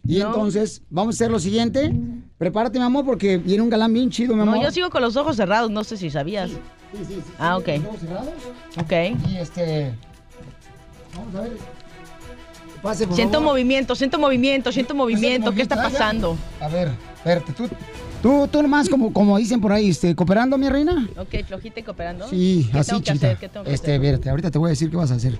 Y 0.09 0.21
entonces, 0.21 0.81
vamos 0.89 1.13
a 1.13 1.17
hacer 1.17 1.29
lo 1.31 1.39
siguiente. 1.39 1.93
Prepárate, 2.39 2.79
mi 2.79 2.85
amor, 2.85 3.05
porque 3.05 3.37
viene 3.37 3.61
un 3.61 3.69
galán 3.69 3.93
bien 3.93 4.09
chido, 4.09 4.35
mi 4.35 4.41
amor. 4.41 4.55
No, 4.55 4.63
yo 4.63 4.71
sigo 4.71 4.89
con 4.89 5.03
los 5.03 5.15
ojos 5.15 5.35
cerrados, 5.35 5.69
no 5.69 5.83
sé 5.83 5.97
si 5.97 6.09
sabías. 6.09 6.49
Ah, 7.37 7.57
ok. 7.57 7.69
Ok. 8.81 8.91
Y 9.29 9.37
este... 9.37 9.93
Vamos 11.15 11.35
a 11.35 11.41
ver. 11.41 11.57
Pase, 12.81 13.05
por 13.05 13.15
Siento 13.15 13.33
favor. 13.39 13.51
movimiento, 13.53 13.93
siento 13.93 14.17
movimiento, 14.17 14.71
siento 14.71 14.95
movimiento. 14.95 15.53
¿Qué 15.53 15.61
está 15.61 15.75
pasando? 15.75 16.35
A 16.59 16.67
ver, 16.69 16.89
espérate, 17.17 17.53
tú... 17.53 17.67
Tú, 18.23 18.49
tú 18.51 18.61
nomás, 18.61 18.89
como, 18.89 19.13
como 19.13 19.37
dicen 19.37 19.61
por 19.61 19.71
ahí, 19.71 19.89
este, 19.89 20.13
cooperando, 20.15 20.57
mi 20.57 20.67
reina. 20.69 21.07
Ok, 21.17 21.45
flojita 21.47 21.79
y 21.79 21.83
cooperando. 21.83 22.27
Sí, 22.27 22.67
¿Qué 22.71 22.79
así, 22.79 22.89
tengo 22.89 23.01
que 23.01 23.05
chiquita. 23.11 23.27
hacer? 23.27 23.37
¿Qué 23.37 23.47
tengo 23.49 23.65
que 23.65 23.73
este, 23.73 23.95
hacer? 23.95 24.29
ahorita 24.29 24.51
te 24.51 24.57
voy 24.57 24.67
a 24.67 24.71
decir 24.71 24.89
qué 24.89 24.97
vas 24.97 25.11
a 25.11 25.15
hacer. 25.15 25.39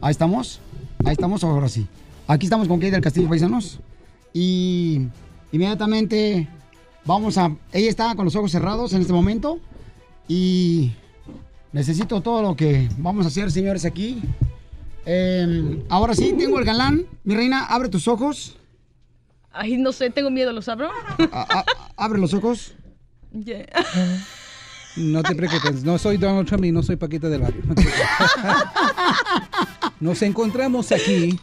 Ahí 0.00 0.10
estamos. 0.12 0.60
Ahí 1.04 1.12
estamos, 1.12 1.42
ahora 1.42 1.68
sí. 1.68 1.88
Aquí 2.28 2.46
estamos 2.46 2.68
con 2.68 2.78
Kate 2.78 2.92
del 2.92 3.00
Castillo 3.00 3.28
Paisanos. 3.28 3.80
Y 4.32 5.08
inmediatamente 5.52 6.48
vamos 7.04 7.38
a. 7.38 7.54
Ella 7.72 7.90
está 7.90 8.14
con 8.14 8.24
los 8.24 8.36
ojos 8.36 8.52
cerrados 8.52 8.92
en 8.92 9.00
este 9.00 9.12
momento. 9.12 9.58
Y 10.28 10.92
necesito 11.72 12.20
todo 12.20 12.42
lo 12.42 12.56
que 12.56 12.88
vamos 12.98 13.24
a 13.24 13.28
hacer, 13.28 13.50
señores, 13.50 13.84
aquí. 13.84 14.20
Eh, 15.06 15.84
ahora 15.88 16.14
sí, 16.14 16.34
tengo 16.38 16.58
el 16.58 16.64
galán. 16.64 17.06
Mi 17.24 17.34
reina, 17.34 17.64
abre 17.64 17.88
tus 17.88 18.06
ojos. 18.06 18.56
Ay, 19.52 19.76
no 19.76 19.92
sé, 19.92 20.10
tengo 20.10 20.30
miedo, 20.30 20.52
¿los 20.52 20.68
abro? 20.68 20.90
Abre 21.96 22.20
los 22.20 22.34
ojos. 22.34 22.74
Yeah. 23.32 23.66
No 24.96 25.22
te 25.22 25.34
preocupes, 25.34 25.84
no 25.84 25.98
soy 25.98 26.16
Donald 26.16 26.48
Trump 26.48 26.64
y 26.64 26.72
no 26.72 26.82
soy 26.82 26.96
Paquita 26.96 27.28
del 27.28 27.42
Barrio. 27.42 27.62
Nos 30.00 30.22
encontramos 30.22 30.90
aquí 30.90 31.38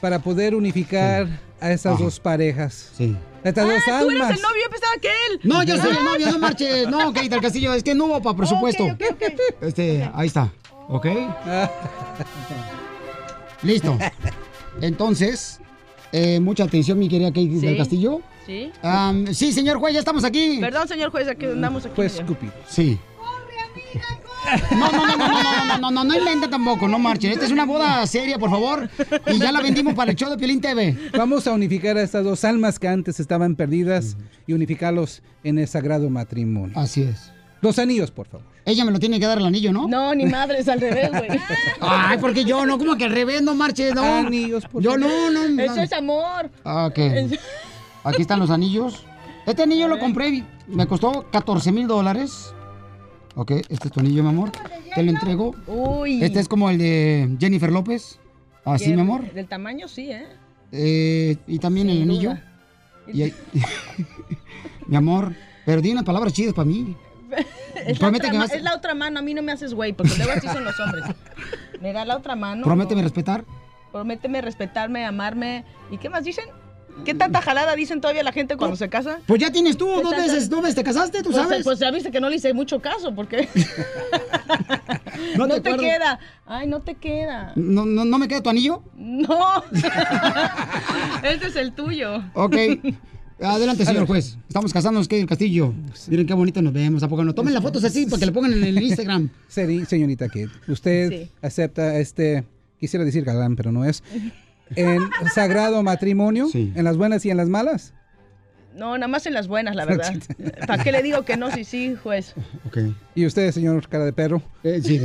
para 0.00 0.20
poder 0.20 0.54
unificar 0.54 1.28
a 1.62 1.72
estas 1.72 1.98
dos 1.98 2.18
parejas. 2.20 2.90
Sí. 2.96 3.16
Estas 3.44 3.66
dos 3.66 3.74
Ah, 3.88 4.00
tú 4.00 4.10
eres 4.10 4.22
almas. 4.22 4.36
el 4.36 4.42
novio, 4.42 4.62
yo 4.64 4.70
pensaba 4.70 4.92
que 5.00 5.08
él. 5.08 5.40
No, 5.44 5.62
yo 5.62 5.76
soy 5.76 5.96
el 5.96 6.04
novio, 6.04 6.30
no 6.32 6.38
marches. 6.38 6.88
No, 6.88 7.12
Kate 7.12 7.28
del 7.28 7.40
Castillo, 7.40 7.72
es 7.74 7.82
que 7.82 7.94
no 7.94 8.06
hubo 8.06 8.22
para 8.22 8.36
presupuesto. 8.36 8.86
Este, 9.60 10.08
ahí 10.14 10.26
está. 10.26 10.50
¿Ok? 10.88 11.06
Listo. 13.62 13.96
Entonces, 14.80 15.60
eh, 16.12 16.40
mucha 16.40 16.64
atención, 16.64 16.98
mi 16.98 17.08
querida 17.08 17.28
Kate 17.28 17.48
del 17.48 17.76
Castillo. 17.76 18.20
¿Sí? 18.46 18.72
Sí, 19.32 19.52
señor 19.52 19.78
juez, 19.78 19.94
ya 19.94 20.00
estamos 20.00 20.24
aquí. 20.24 20.58
Perdón, 20.60 20.88
señor 20.88 21.10
juez, 21.10 21.28
aquí 21.28 21.46
andamos 21.46 21.84
aquí. 21.86 21.92
Pues, 21.94 22.20
medio. 22.20 22.52
Sí. 22.68 22.98
No, 24.72 24.90
no, 24.92 25.06
no, 25.06 25.16
no, 25.16 25.28
no, 25.28 25.42
no, 25.42 25.64
no, 25.66 25.78
no, 25.78 25.90
no, 25.90 26.04
no 26.04 26.14
inventa 26.18 26.48
tampoco, 26.50 26.88
no 26.88 26.98
marchen. 26.98 27.32
Esta 27.32 27.44
es 27.46 27.52
una 27.52 27.64
boda 27.64 28.06
seria, 28.06 28.38
por 28.38 28.50
favor. 28.50 28.88
Y 29.26 29.38
ya 29.38 29.52
la 29.52 29.60
vendimos 29.60 29.94
para 29.94 30.10
el 30.10 30.16
show 30.16 30.30
de 30.30 30.36
Piolín 30.36 30.60
TV. 30.60 30.96
Vamos 31.16 31.46
a 31.46 31.52
unificar 31.52 31.96
a 31.96 32.02
estas 32.02 32.24
dos 32.24 32.44
almas 32.44 32.78
que 32.78 32.88
antes 32.88 33.20
estaban 33.20 33.54
perdidas 33.56 34.16
y 34.46 34.52
unificarlos 34.52 35.22
en 35.44 35.58
el 35.58 35.68
sagrado 35.68 36.10
matrimonio. 36.10 36.78
Así 36.78 37.02
es. 37.02 37.32
Los 37.60 37.78
anillos, 37.78 38.10
por 38.10 38.26
favor. 38.26 38.46
Ella 38.64 38.84
me 38.84 38.90
lo 38.92 38.98
tiene 38.98 39.18
que 39.18 39.26
dar 39.26 39.38
el 39.38 39.46
anillo, 39.46 39.72
¿no? 39.72 39.86
No, 39.88 40.14
ni 40.14 40.26
madre, 40.26 40.58
es 40.58 40.68
al 40.68 40.80
revés, 40.80 41.10
güey. 41.10 41.28
Ay, 41.80 42.18
porque 42.18 42.44
yo 42.44 42.64
no, 42.66 42.78
como 42.78 42.96
que 42.96 43.04
al 43.04 43.12
revés, 43.12 43.42
no 43.42 43.54
marches, 43.54 43.94
no. 43.94 44.02
Anillos, 44.02 44.66
por 44.66 44.82
Yo 44.82 44.96
no, 44.96 45.30
no, 45.30 45.48
no. 45.48 45.62
Eso 45.62 45.80
es 45.80 45.92
amor. 45.92 46.50
Ah, 46.64 46.86
Ok. 46.86 46.98
Aquí 48.04 48.22
están 48.22 48.40
los 48.40 48.50
anillos. 48.50 49.04
Este 49.46 49.62
anillo 49.62 49.86
lo 49.88 49.98
compré, 49.98 50.28
y 50.28 50.44
me 50.66 50.86
costó 50.86 51.26
14 51.30 51.70
mil 51.72 51.86
dólares. 51.86 52.52
Ok, 53.34 53.50
este 53.68 53.88
es 53.88 53.92
tu 53.92 54.00
anillo, 54.00 54.22
mi 54.22 54.28
amor. 54.28 54.50
Te 54.94 55.02
lo 55.02 55.10
entrego. 55.10 55.54
Uy. 55.66 56.22
Este 56.22 56.40
es 56.40 56.48
como 56.48 56.68
el 56.70 56.78
de 56.78 57.36
Jennifer 57.40 57.70
López. 57.72 58.18
Así, 58.64 58.92
mi 58.92 59.00
amor. 59.00 59.32
Del 59.32 59.48
tamaño, 59.48 59.88
sí, 59.88 60.10
¿eh? 60.10 60.26
Eh, 60.70 61.36
y 61.46 61.58
también 61.58 61.88
el 61.90 62.02
anillo. 62.02 62.30
duda. 62.30 62.44
Y 63.12 63.32
mi 64.86 64.96
amor, 64.96 65.34
pero 65.66 65.80
di 65.80 65.90
unas 65.90 66.04
palabras 66.04 66.32
chidas 66.32 66.54
para 66.54 66.66
mí. 66.66 66.94
Es 67.86 68.00
la, 68.00 68.08
otra 68.10 68.30
que 68.30 68.38
vas- 68.38 68.52
es 68.52 68.62
la 68.62 68.76
otra 68.76 68.94
mano, 68.94 69.18
a 69.18 69.22
mí 69.22 69.34
no 69.34 69.42
me 69.42 69.50
haces 69.50 69.74
güey, 69.74 69.92
porque 69.92 70.12
luego 70.16 70.32
así 70.36 70.46
son 70.46 70.62
los 70.62 70.78
hombres. 70.78 71.04
Mira, 71.80 72.04
la 72.04 72.16
otra 72.16 72.36
mano. 72.36 72.62
Prométeme 72.62 73.02
respetar. 73.02 73.44
Prométeme 73.90 74.40
respetarme, 74.40 75.04
amarme. 75.04 75.64
¿Y 75.90 75.98
qué 75.98 76.08
más 76.08 76.22
dicen? 76.22 76.44
¿Qué 77.04 77.14
tanta 77.14 77.42
jalada 77.42 77.74
dicen 77.74 78.00
todavía 78.00 78.22
la 78.22 78.32
gente 78.32 78.56
cuando 78.56 78.76
se 78.76 78.88
casa? 78.88 79.18
Pues 79.26 79.40
ya 79.40 79.50
tienes 79.50 79.76
tú 79.76 79.86
¿Qué 79.86 80.02
dos 80.02 80.10
tanta- 80.10 80.18
veces, 80.26 80.48
dos 80.48 80.62
veces 80.62 80.74
te 80.76 80.84
casaste, 80.84 81.22
tú 81.22 81.30
Pues, 81.30 81.42
sabes. 81.42 81.64
Pues 81.64 81.78
ya 81.78 81.90
viste 81.90 82.10
que 82.10 82.20
no 82.20 82.28
le 82.28 82.36
hice 82.36 82.52
mucho 82.54 82.80
caso, 82.80 83.14
porque 83.14 83.48
No 85.36 85.46
no, 85.46 85.60
te 85.60 85.76
queda. 85.76 86.18
Ay, 86.46 86.66
no 86.66 86.80
te 86.80 86.94
queda. 86.94 87.52
¿No, 87.56 87.84
no, 87.86 88.04
no 88.04 88.18
me 88.18 88.28
queda 88.28 88.42
tu 88.42 88.50
anillo? 88.50 88.82
No. 88.96 89.64
este 91.22 91.46
es 91.48 91.56
el 91.56 91.72
tuyo. 91.72 92.22
Ok. 92.34 92.56
Adelante, 93.40 93.84
señor 93.84 94.06
juez. 94.06 94.36
Estamos 94.46 94.72
casándonos, 94.72 95.08
que 95.08 95.18
el 95.20 95.26
castillo. 95.26 95.72
Miren 96.08 96.26
qué 96.26 96.34
bonito 96.34 96.62
nos 96.62 96.72
vemos. 96.72 97.02
¿A 97.02 97.08
poco 97.08 97.24
no? 97.24 97.34
Tomen 97.34 97.52
las 97.54 97.62
fotos 97.62 97.82
así 97.84 98.06
para 98.06 98.20
que 98.20 98.26
le 98.26 98.32
pongan 98.32 98.52
en 98.52 98.64
el 98.64 98.80
Instagram. 98.80 99.30
Seri- 99.50 99.84
señorita 99.86 100.28
Kate, 100.28 100.50
usted 100.68 101.08
Sí. 101.10 101.30
acepta 101.42 101.98
este, 101.98 102.44
quisiera 102.78 103.04
decir 103.04 103.24
galán, 103.24 103.56
pero 103.56 103.72
no 103.72 103.84
es, 103.84 104.02
en 104.76 105.00
sagrado 105.34 105.82
matrimonio, 105.82 106.48
en 106.54 106.84
las 106.84 106.96
buenas 106.96 107.24
y 107.24 107.30
en 107.30 107.36
las 107.36 107.48
malas. 107.48 107.94
No, 108.76 108.96
nada 108.96 109.08
más 109.08 109.26
en 109.26 109.34
las 109.34 109.48
buenas, 109.48 109.76
la 109.76 109.84
verdad. 109.86 110.14
¿Para 110.66 110.82
qué 110.82 110.92
le 110.92 111.02
digo 111.02 111.24
que 111.24 111.36
no? 111.36 111.50
Sí, 111.50 111.64
sí, 111.64 111.94
juez. 111.94 112.34
¿Y 113.14 113.26
usted, 113.26 113.50
señor 113.52 113.86
cara 113.88 114.04
de 114.04 114.12
perro? 114.12 114.42
Eh, 114.62 114.80
sí. 114.82 115.00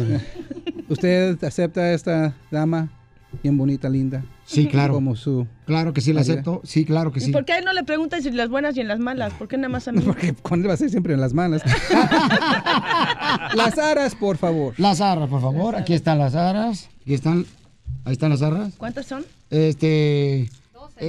¿Usted 0.90 1.44
acepta 1.44 1.82
a 1.82 1.94
esta 1.94 2.34
dama 2.50 2.90
bien 3.44 3.58
bonita, 3.58 3.90
linda? 3.90 4.24
Sí, 4.46 4.68
claro. 4.68 4.94
Como 4.94 5.18
su... 5.18 5.46
Claro 5.66 5.92
que 5.92 6.00
sí, 6.00 6.14
la 6.14 6.22
acepto. 6.22 6.62
Sí, 6.64 6.86
claro 6.86 7.12
que 7.12 7.20
¿Y 7.20 7.24
sí. 7.24 7.32
por 7.32 7.44
qué 7.44 7.52
a 7.52 7.58
él 7.58 7.66
no 7.66 7.74
le 7.74 7.84
preguntan 7.84 8.22
si 8.24 8.30
en 8.30 8.38
las 8.38 8.48
buenas 8.48 8.78
y 8.78 8.80
en 8.80 8.88
las 8.88 9.00
malas? 9.00 9.34
¿Por 9.34 9.50
qué 9.50 9.58
nada 9.58 9.68
más 9.68 9.90
a 9.90 9.92
mí? 9.92 10.00
Porque 10.06 10.34
con 10.36 10.62
él 10.62 10.70
va 10.70 10.74
a 10.76 10.78
ser 10.78 10.90
siempre 10.90 11.14
en 11.14 11.20
las 11.20 11.34
malas. 11.34 11.62
las 13.54 13.78
aras, 13.78 14.16
por 14.16 14.38
favor. 14.38 14.74
Las 14.78 15.02
arras, 15.02 15.30
por 15.30 15.42
favor. 15.42 15.76
Aquí 15.76 15.94
están 15.94 16.20
las 16.20 16.36
arras. 16.36 16.90
Aquí 17.02 17.14
están. 17.14 17.46
Ahí 18.08 18.14
están 18.14 18.30
las 18.30 18.42
arras. 18.42 18.74
¿Cuántas 18.78 19.06
son? 19.06 19.26
Este. 19.50 20.44
eh, 20.44 20.50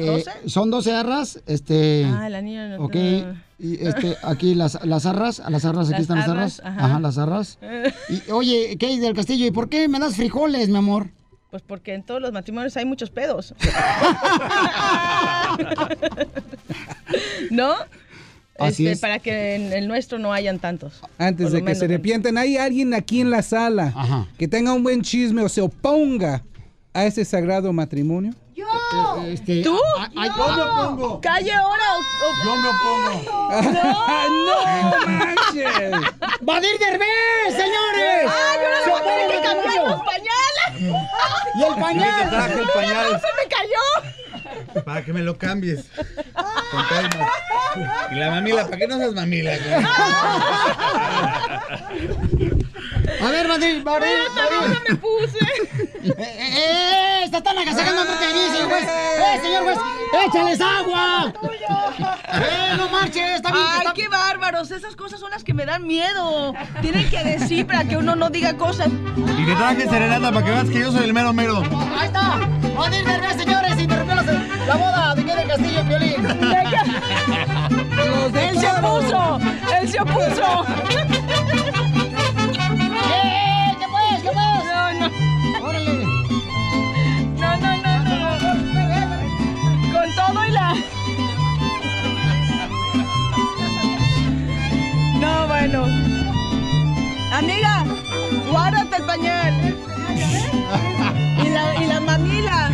¿Doce? 0.04 0.30
son 0.46 0.68
12 0.70 0.92
arras. 0.92 1.40
Este. 1.46 2.04
Ah, 2.06 2.26
el 2.26 2.34
anillo 2.34 2.68
no- 2.76 2.84
Ok. 2.86 2.94
no. 2.96 3.48
Y 3.60 3.84
este, 3.86 4.16
aquí 4.22 4.54
las, 4.56 4.84
las 4.84 5.06
arras. 5.06 5.38
A 5.38 5.48
las 5.50 5.64
arras, 5.64 5.86
aquí 5.86 5.92
Las 5.92 6.00
están 6.02 6.18
las 6.18 6.28
arras, 6.28 6.60
arras. 6.60 6.76
ajá. 6.76 6.86
Ajá, 6.86 7.00
las 7.00 7.18
arras. 7.18 7.58
Y, 8.08 8.30
oye, 8.32 8.76
Kate 8.80 8.98
del 8.98 9.14
Castillo, 9.14 9.46
¿y 9.46 9.50
por 9.52 9.68
qué 9.68 9.86
me 9.86 10.00
das 10.00 10.16
frijoles, 10.16 10.68
mi 10.68 10.76
amor? 10.78 11.10
Pues 11.50 11.62
porque 11.62 11.94
en 11.94 12.02
todos 12.02 12.20
los 12.20 12.32
matrimonios 12.32 12.76
hay 12.76 12.84
muchos 12.84 13.10
pedos. 13.10 13.54
¿No? 17.50 17.74
Así 18.58 18.84
Este, 18.86 18.92
es. 18.92 19.00
Para 19.00 19.18
que 19.20 19.54
en 19.54 19.72
el 19.72 19.86
nuestro 19.88 20.18
no 20.18 20.32
hayan 20.32 20.58
tantos. 20.58 21.00
Antes 21.18 21.52
de 21.52 21.62
que 21.64 21.74
se 21.74 21.82
menos. 21.82 21.94
arrepientan, 21.94 22.38
hay 22.38 22.56
alguien 22.56 22.92
aquí 22.92 23.20
en 23.20 23.30
la 23.30 23.42
sala 23.42 24.26
que 24.36 24.48
tenga 24.48 24.72
un 24.72 24.82
buen 24.82 25.02
chisme 25.02 25.42
o 25.42 25.48
se 25.48 25.60
oponga 25.60 26.42
a 26.98 27.04
ese 27.06 27.24
sagrado 27.24 27.72
matrimonio. 27.72 28.32
¡Yo! 28.54 28.66
Este, 29.26 29.62
¿Tú? 29.62 29.78
ay, 29.98 30.08
ay, 30.16 30.28
¡Yo! 30.36 30.46
yo 30.48 30.56
me 30.56 30.62
opongo. 30.62 31.20
¡Calle 31.20 31.52
ahora! 31.52 31.82
o- 31.94 32.44
Yo 32.44 32.56
me 32.56 32.68
opongo. 32.68 33.10
¡No! 33.72 34.06
¡No 34.46 35.06
manches! 35.06 35.92
¡Vadir 36.40 36.78
Derbez, 36.78 37.50
señores! 37.52 38.26
¡Ay, 38.26 38.58
yo 38.60 38.68
no 38.68 38.76
le 38.80 38.90
voy 38.90 39.00
a 39.00 39.02
tener 39.04 39.30
que 39.30 39.40
cambiar 39.48 39.84
los 39.88 40.00
pañales! 40.02 40.68
Y 41.54 41.62
el 41.62 41.74
pañal. 41.76 42.22
te 42.24 42.28
traje 42.30 42.54
el 42.54 42.68
pañal. 42.74 43.12
¡No, 43.12 43.18
se 43.18 43.26
me 43.36 43.44
cayó! 43.48 44.84
Para 44.84 45.04
que 45.04 45.12
me 45.12 45.20
lo 45.22 45.38
cambies. 45.38 45.84
Con 46.70 46.84
calma. 46.88 47.28
Y 48.10 48.14
la 48.16 48.30
mamila, 48.30 48.64
¿para 48.64 48.76
qué 48.78 48.88
no 48.88 48.96
seas 48.96 49.12
mamila? 49.14 49.52
A 53.20 53.30
ver, 53.30 53.46
Vadir, 53.48 53.82
Vadir, 53.84 54.18
¿Dónde 54.50 54.80
me 54.88 54.96
puse? 54.96 55.38
Eh, 56.04 56.14
eh, 56.16 56.54
eh, 56.56 57.22
¡Está 57.24 57.40
tan 57.42 57.58
agasajando 57.58 58.04
de 58.04 58.16
señor 58.18 58.68
juez! 58.68 58.84
¡Eh, 58.84 59.40
señor 59.42 59.64
juez! 59.64 59.78
¡Échales 60.26 60.60
agua! 60.60 61.32
¡Eh, 62.32 62.74
no 62.76 62.88
marches! 62.88 63.36
¡Está 63.36 63.50
bien! 63.52 63.64
¡Ay, 63.68 63.78
está- 63.78 63.92
qué 63.94 64.08
bárbaros! 64.08 64.70
Esas 64.70 64.94
cosas 64.96 65.18
son 65.20 65.30
las 65.30 65.42
que 65.44 65.54
me 65.54 65.66
dan 65.66 65.86
miedo. 65.86 66.54
Tienen 66.80 67.08
que 67.10 67.22
decir 67.24 67.66
para 67.66 67.84
que 67.84 67.96
uno 67.96 68.14
no 68.16 68.30
diga 68.30 68.56
cosas. 68.56 68.88
Y 68.88 69.44
te 69.46 69.54
traje 69.56 69.88
serenata 69.88 70.32
para 70.32 70.44
que 70.46 70.50
veas 70.52 70.68
que 70.70 70.80
yo 70.80 70.92
soy 70.92 71.04
el 71.04 71.12
mero 71.14 71.32
mero. 71.32 71.62
¡Ahí 71.98 72.06
está! 72.06 72.38
¡Vadir 72.76 73.04
Derbez, 73.04 73.36
señores! 73.36 73.78
Interrumpió 73.78 74.14
la, 74.14 74.22
la 74.22 74.76
boda 74.76 75.14
de 75.16 75.24
Kate 75.24 75.38
del 75.40 75.48
Castillo, 75.48 75.82
Piolín. 75.84 76.26
¡Él 78.38 78.60
se 78.60 78.68
opuso! 78.70 79.38
¡Él 79.80 79.88
se 79.88 80.00
opuso! 80.00 80.64
El 98.98 99.04
pañal. 99.04 99.54
Y 101.44 101.48
la, 101.50 101.74
y 101.82 101.86
la 101.86 102.00
mamila. 102.00 102.70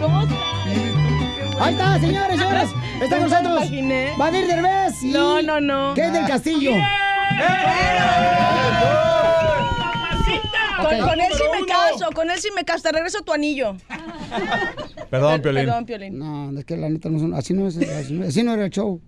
¿Cómo 0.00 0.22
está? 0.22 1.64
Ahí 1.64 1.72
está, 1.74 2.00
señores, 2.00 2.38
señores. 2.38 2.70
Está 3.00 3.18
con 3.18 3.30
nosotros. 3.30 3.70
Vadir 4.18 4.46
Derbez. 4.46 5.02
y 5.02 5.10
No, 5.12 5.40
no, 5.42 5.60
no. 5.60 5.94
Kate 5.96 6.10
del 6.10 6.26
Castillo. 6.26 6.72
Con, 10.76 10.86
Ok. 10.86 11.08
con 11.08 11.20
él 11.20 11.32
sí 11.32 11.42
me 11.60 11.66
caso, 11.66 12.10
con 12.12 12.30
él 12.30 12.38
sí 12.38 12.48
me 12.54 12.64
caso. 12.64 12.82
Te 12.82 12.92
regreso 12.92 13.22
tu 13.22 13.32
anillo. 13.32 13.76
Perdón, 15.10 15.40
Piolín. 15.40 15.64
Perdón, 15.64 15.86
Piolín. 15.86 16.18
No, 16.18 16.58
es 16.58 16.64
que 16.64 16.76
la 16.76 16.88
neta 16.88 17.08
no 17.08 17.18
son, 17.20 17.34
así 17.34 17.54
no 17.54 17.68
es, 17.68 17.76
así 17.76 18.12
no, 18.12 18.26
así 18.26 18.42
no 18.42 18.52
era 18.54 18.64
el 18.64 18.70
show. 18.70 19.00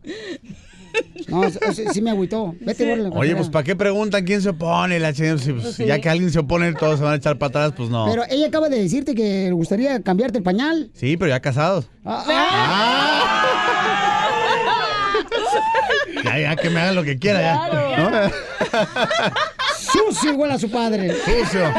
No, 1.31 1.51
sí, 1.51 1.59
sí- 1.75 1.85
sí 1.93 2.03
me 2.03 2.11
agüitó. 2.11 2.55
Vete, 2.61 2.93
órale, 2.93 3.11
Oye, 3.13 3.35
pues. 3.35 3.49
¿para 3.49 3.65
qué 3.65 3.75
preguntan 3.75 4.25
quién 4.25 4.41
se 4.43 4.51
opone? 4.51 5.01
La 5.01 5.13
pues, 5.13 5.77
Ya 5.79 6.01
que 6.01 6.09
alguien 6.09 6.31
se 6.31 6.39
opone, 6.39 6.73
todos 6.75 6.99
se 6.99 7.05
van 7.05 7.15
a 7.15 7.17
echar 7.17 7.37
para 7.39 7.49
atrás, 7.49 7.73
pues 7.77 7.91
no. 7.91 8.07
Pero 8.09 8.23
ella 8.31 8.47
acaba 8.47 8.69
de 8.69 8.81
decirte 8.81 9.15
que 9.15 9.45
le 9.47 9.53
gustaría 9.53 10.01
cambiarte 10.03 10.39
el 10.39 10.45
pañal. 10.45 10.91
Sí, 10.95 11.17
pero 11.17 11.29
ya 11.31 11.41
casados. 11.41 11.89
Ah, 12.05 13.33
Ya, 16.25 16.39
ya 16.39 16.57
que 16.57 16.71
me 16.71 16.81
hagan 16.81 16.95
lo 16.97 17.05
que 17.05 17.19
quiera, 17.19 17.41
ya. 17.41 18.31
Sucio 19.79 20.33
igual 20.33 20.51
a 20.51 20.59
su 20.59 20.71
padre. 20.71 21.15
Sucio. 21.25 21.73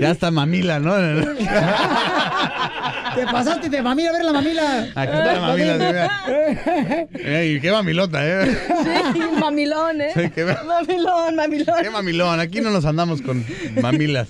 Ya 0.00 0.10
está 0.12 0.30
mamila, 0.30 0.78
¿no? 0.78 0.94
Te 3.16 3.24
pasaste 3.26 3.68
de 3.68 3.82
mamila 3.82 4.10
a 4.10 4.12
ver 4.12 4.24
la 4.24 4.32
mamila. 4.32 4.88
Aquí 4.94 5.12
está 5.12 5.32
la 5.32 5.40
mamila, 5.40 6.10
sí. 6.26 7.18
Ey, 7.24 7.60
qué 7.60 7.72
mamilota, 7.72 8.26
¿eh? 8.26 8.56
Sí, 9.12 9.20
mamilón, 9.40 10.00
¿eh? 10.00 10.10
Sí, 10.14 10.30
qué 10.34 10.44
ma- 10.44 10.62
Mamilón, 10.64 11.34
mamilón. 11.36 11.76
Qué 11.82 11.90
mamilón. 11.90 12.40
Aquí 12.40 12.60
no 12.60 12.70
nos 12.70 12.84
andamos 12.84 13.22
con 13.22 13.44
mamilas. 13.80 14.28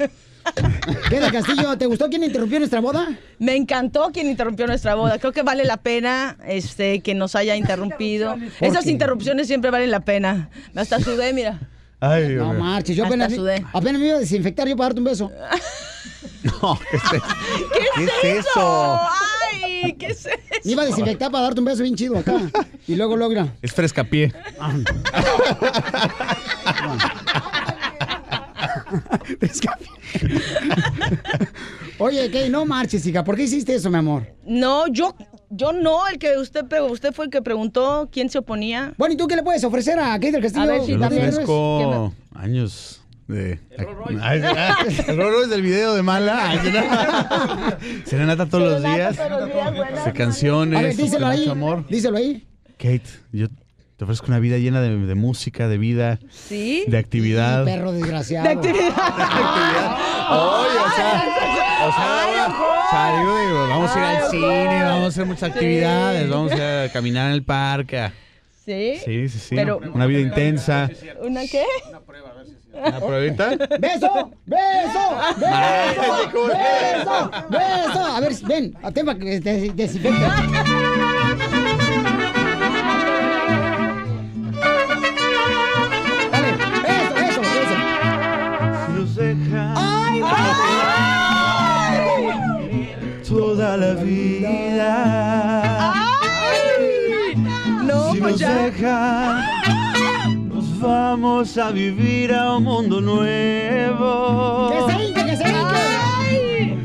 ¿Qué 1.09 1.19
del 1.21 1.33
Castillo? 1.33 1.77
¿Te 1.77 1.87
gustó 1.87 2.09
quién 2.09 2.23
interrumpió 2.23 2.59
nuestra 2.61 2.81
boda? 2.81 3.09
Me 3.39 3.57
encantó 3.57 4.11
quien 4.13 4.29
interrumpió 4.29 4.67
nuestra 4.69 4.95
boda. 4.95 5.19
Creo 5.19 5.33
que 5.33 5.43
vale 5.43 5.65
la 5.65 5.77
pena 5.79 6.37
este, 6.47 7.01
que 7.01 7.15
nos 7.15 7.35
haya 7.35 7.57
interrumpido. 7.57 8.37
¿Por 8.59 8.69
Esas 8.69 8.85
qué? 8.85 8.91
interrupciones 8.93 9.49
siempre 9.49 9.71
valen 9.73 9.91
la 9.91 10.01
pena. 10.01 10.49
Me 10.73 10.81
hasta 10.83 11.01
sudé, 11.01 11.33
mira. 11.33 11.59
Ay, 11.99 12.29
Dios 12.29 12.47
No 12.47 12.53
marches, 12.55 12.95
yo 12.95 13.07
apenas, 13.07 13.33
sudé. 13.35 13.65
apenas 13.73 14.01
me 14.01 14.07
iba 14.09 14.17
a 14.17 14.21
desinfectar 14.21 14.69
yo 14.69 14.77
para 14.77 14.89
darte 14.89 15.01
un 15.01 15.05
beso. 15.07 15.33
No, 16.63 16.79
¿qué 16.91 16.97
es, 16.97 17.03
¿Qué, 17.95 18.05
es 18.05 18.47
eso? 18.47 18.99
Ay, 19.53 19.93
¿qué 19.95 20.07
es 20.07 20.27
eso? 20.27 20.37
Me 20.65 20.73
iba 20.73 20.83
a 20.83 20.87
desinfectar 20.87 21.31
para 21.31 21.45
darte 21.45 21.61
un 21.61 21.67
beso 21.67 21.83
bien 21.83 21.95
chido 21.97 22.19
acá. 22.19 22.41
Y 22.87 22.95
luego 22.95 23.17
logra. 23.17 23.55
Es 23.63 23.73
frescapié. 23.75 24.33
Oye, 31.99 32.31
¿qué? 32.31 32.49
No 32.49 32.67
marches, 32.67 33.07
hija. 33.07 33.25
¿Por 33.25 33.37
qué 33.37 33.45
hiciste 33.45 33.75
eso, 33.75 33.91
mi 33.91 33.97
amor? 33.99 34.27
No, 34.45 34.87
yo, 34.89 35.15
yo 35.51 35.73
no, 35.73 36.07
el 36.09 36.19
que 36.19 36.37
usted 36.37 36.65
pre- 36.67 36.83
usted 36.83 37.13
fue 37.13 37.27
el 37.27 37.31
que 37.31 37.41
preguntó 37.43 38.09
quién 38.13 38.29
se 38.29 38.39
oponía. 38.39 38.93
Bueno, 38.99 39.15
¿y 39.15 39.17
tú 39.17 39.27
qué 39.27 39.37
le 39.37 39.43
puedes 39.43 39.65
ofrecer 39.65 39.99
a 39.99 40.13
Kate 40.15 40.33
del 40.33 40.43
Castillo? 40.43 40.65
A 40.65 40.67
ver 40.67 40.83
si 40.85 40.93
Yo 40.93 41.01
también 41.01 41.31
años 42.35 43.01
de... 43.29 43.59
Ay, 44.21 44.41
ah, 44.45 44.77
El 45.09 45.17
Rolls 45.17 45.33
Royce 45.33 45.51
del 45.51 45.63
video 45.63 45.95
de 45.95 46.03
Mala. 46.03 46.53
Serenata 48.05 48.47
todos 48.47 48.81
los 48.81 48.83
días. 48.95 49.17
De 50.05 50.13
canciones. 50.13 50.79
A 50.79 50.83
ver, 50.83 50.97
díselo 50.97 51.27
ahí. 51.27 51.41
mucho 51.41 51.53
amor. 51.53 51.87
Díselo 51.89 52.19
ahí. 52.19 52.47
Kate, 52.79 53.03
yo 53.33 53.49
te 53.97 54.05
ofrezco 54.05 54.27
una 54.29 54.39
vida 54.39 54.59
llena 54.59 54.81
de, 54.81 54.97
de 54.97 55.15
música, 55.15 55.67
de 55.69 55.79
vida, 55.79 56.19
¿Sí? 56.31 56.85
de 56.87 56.99
actividad. 56.99 57.65
Perro 57.65 57.93
desgraciado. 57.93 58.47
De 58.49 58.53
actividad. 58.53 59.97
Oye, 60.29 60.79
o 60.79 60.91
sea, 60.97 61.25
o 61.87 61.93
sea, 61.93 62.49
o 62.49 62.91
sea, 62.91 63.23
yo 63.25 63.39
digo, 63.47 63.69
vamos 63.69 63.91
a 63.91 63.99
ir 63.99 64.05
al 64.05 64.31
cine, 64.31 64.83
vamos 64.85 65.05
a 65.05 65.07
hacer 65.09 65.27
muchas 65.27 65.51
actividades, 65.51 66.29
vamos 66.29 66.53
a 66.53 66.89
caminar 66.93 67.29
en 67.29 67.35
el 67.35 67.43
parque. 67.45 68.11
¿Sí? 68.65 68.97
Sí, 69.05 69.29
sí, 69.29 69.39
sí. 69.39 69.55
Pero- 69.55 69.79
Una 69.79 70.07
vida 70.07 70.19
intensa. 70.21 70.91
¿Una 71.23 71.43
qué? 71.47 71.65
¿Una 71.89 72.01
pruebita? 73.01 73.51
¡Beso! 73.79 74.31
¡Beso! 74.47 75.05
¡Beso! 75.37 76.05
¡Beso! 76.47 77.31
¡Beso! 77.51 78.01
A 78.17 78.21
ver, 78.21 78.33
ven, 78.47 78.77
a 78.83 78.91
tema 78.91 79.15
que 79.19 79.41
te 79.41 79.73
desinfecta. 79.73 80.29
Dale, 86.33 86.51
beso, 86.83 87.13
beso, 87.15 87.41
beso. 87.41 87.77
Nos 88.95 89.11
deja 89.17 89.63
¡Ay, 89.77 90.21
toda 93.29 93.77
la 93.77 93.93
vida. 93.95 94.93
No, 97.85 98.13
si 98.13 98.19
pues 98.21 98.33
nos 98.33 98.41
ya. 98.41 98.53
deja, 98.55 98.95
vamos 100.87 101.57
a 101.59 101.71
vivir 101.71 102.33
a 102.33 102.57
un 102.57 102.65
mundo 102.65 103.01
nuevo. 103.01 104.71
¡Que 104.71 104.93
se 104.93 105.05
hinque, 105.05 105.25
que 105.25 105.37
se 105.37 105.49
hinque! 105.49 106.77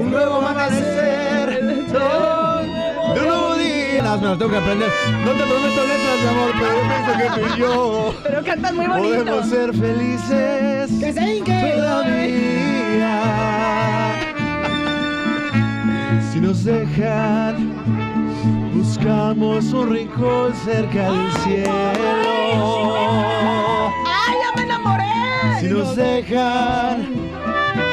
Un 0.00 0.10
nuevo 0.10 0.36
amanecer. 0.36 1.48
De 1.62 3.20
un 3.20 3.26
nuevo 3.26 3.54
día. 3.56 4.02
Me 4.02 4.26
las 4.26 4.38
tengo 4.38 4.50
que 4.50 4.56
aprender. 4.56 4.88
No 5.24 5.30
te 5.32 5.44
prometo 5.44 5.82
letras, 5.90 6.18
mi 6.22 6.28
amor, 6.28 6.50
pero 6.58 6.72
yo 6.72 6.82
pienso 6.88 7.12
que 7.18 7.26
tú 7.40 7.40
y 7.54 7.58
yo 7.60 7.74
Pero 8.22 8.38
cantas 8.44 8.72
muy 8.74 8.86
bonito. 8.86 9.08
podemos 9.24 9.46
ser 9.48 9.74
felices. 9.74 10.90
¡Que 11.00 11.12
se 11.12 11.34
hinque! 11.36 11.72
Todavía. 11.76 13.12
Si 16.32 16.40
nos 16.40 16.64
dejan, 16.64 17.54
buscamos 18.82 19.72
un 19.72 19.90
rincón 19.90 20.52
cerca 20.64 21.10
del 21.12 21.32
cielo. 21.44 21.70
¡Ay, 24.06 24.34
ya 24.42 24.50
me 24.56 24.62
enamoré! 24.62 25.60
Si 25.60 25.66
nos 25.68 25.94
dejan, 25.94 27.06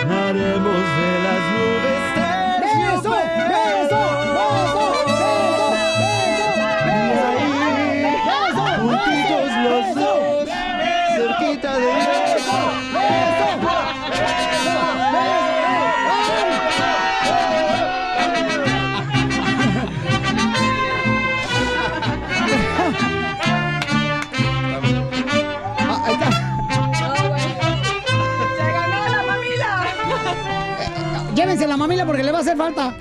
haremos 0.09 0.81
de 0.97 1.11
las 1.25 1.41
nubes 1.53 1.98
la 31.69 31.77
mamila 31.77 32.05
porque 32.05 32.23
le 32.23 32.31
va 32.31 32.39
a 32.39 32.41
hacer 32.41 32.57
falta. 32.57 32.95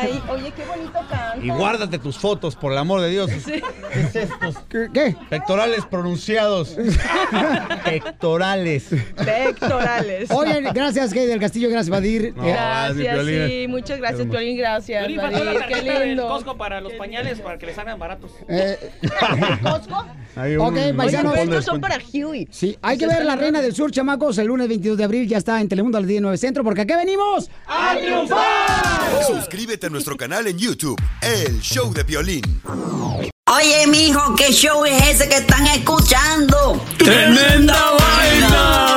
Ay, 0.00 0.22
oye, 0.28 0.52
qué 0.56 0.64
bonito 0.64 0.92
canta. 0.92 1.36
Y 1.42 1.48
guárdate 1.50 1.98
tus 1.98 2.18
fotos, 2.18 2.56
por 2.56 2.72
el 2.72 2.78
amor 2.78 3.00
de 3.00 3.10
Dios. 3.10 3.30
Sí. 3.44 3.62
¿Qué 3.92 4.00
es 4.00 4.16
estos? 4.16 4.56
¿Qué? 4.68 5.16
Pectorales 5.28 5.84
pronunciados. 5.86 6.76
Pectorales. 7.84 8.86
Pectorales. 9.24 10.30
Oye, 10.30 10.60
gracias, 10.72 11.08
Kate 11.10 11.26
del 11.26 11.40
Castillo, 11.40 11.68
gracias, 11.68 11.90
Vadir. 11.90 12.32
No, 12.36 12.44
Gracias, 12.44 13.14
Piolín. 13.14 13.48
sí, 13.48 13.66
muchas 13.68 13.98
gracias, 13.98 14.26
Piolín, 14.28 14.56
gracias. 14.56 15.06
Piolín, 15.06 15.16
Vadir, 15.22 15.38
qué 15.52 15.58
tarjeta 15.58 15.98
del 15.98 16.08
lindo. 16.08 16.28
Costco 16.28 16.56
para 16.56 16.80
los 16.80 16.92
pañales 16.94 17.40
para 17.40 17.58
que 17.58 17.66
les 17.66 17.76
salgan 17.76 17.98
baratos. 17.98 18.30
eh, 18.48 18.78
¿Costco? 19.62 20.06
Hay 20.36 20.56
Ok, 20.56 20.72
Oye, 20.72 20.94
paisanos. 20.94 21.32
pero 21.32 21.44
estos 21.44 21.64
son 21.64 21.80
para 21.80 21.98
Huey. 22.12 22.48
Sí, 22.50 22.76
hay 22.80 22.96
que 22.96 23.06
ver 23.06 23.24
La 23.24 23.36
Reina 23.36 23.60
del 23.60 23.74
Sur, 23.74 23.90
chamacos, 23.90 24.38
el 24.38 24.46
lunes 24.46 24.66
22 24.68 24.96
de 24.96 25.04
abril, 25.04 25.28
ya 25.28 25.38
está 25.38 25.60
en 25.60 25.68
Telemundo 25.68 25.98
al 25.98 26.06
19 26.06 26.36
Centro, 26.38 26.64
porque 26.64 26.80
aquí 26.82 26.94
venimos 26.94 27.50
a 27.66 27.94
triunfar. 27.98 29.26
Suscríbete 29.26 29.86
a 29.86 29.90
nuestro 29.90 30.16
canal 30.16 30.46
en 30.46 30.56
YouTube, 30.58 31.00
El 31.20 31.60
Show 31.60 31.92
de 31.92 32.02
Violín. 32.04 32.42
Oye, 33.54 33.86
mijo, 33.88 34.34
¿qué 34.36 34.50
show 34.52 34.84
es 34.86 35.02
ese 35.10 35.28
que 35.28 35.36
están 35.36 35.66
escuchando? 35.66 36.82
¡Tremenda 36.96 37.76
vaina! 37.98 38.96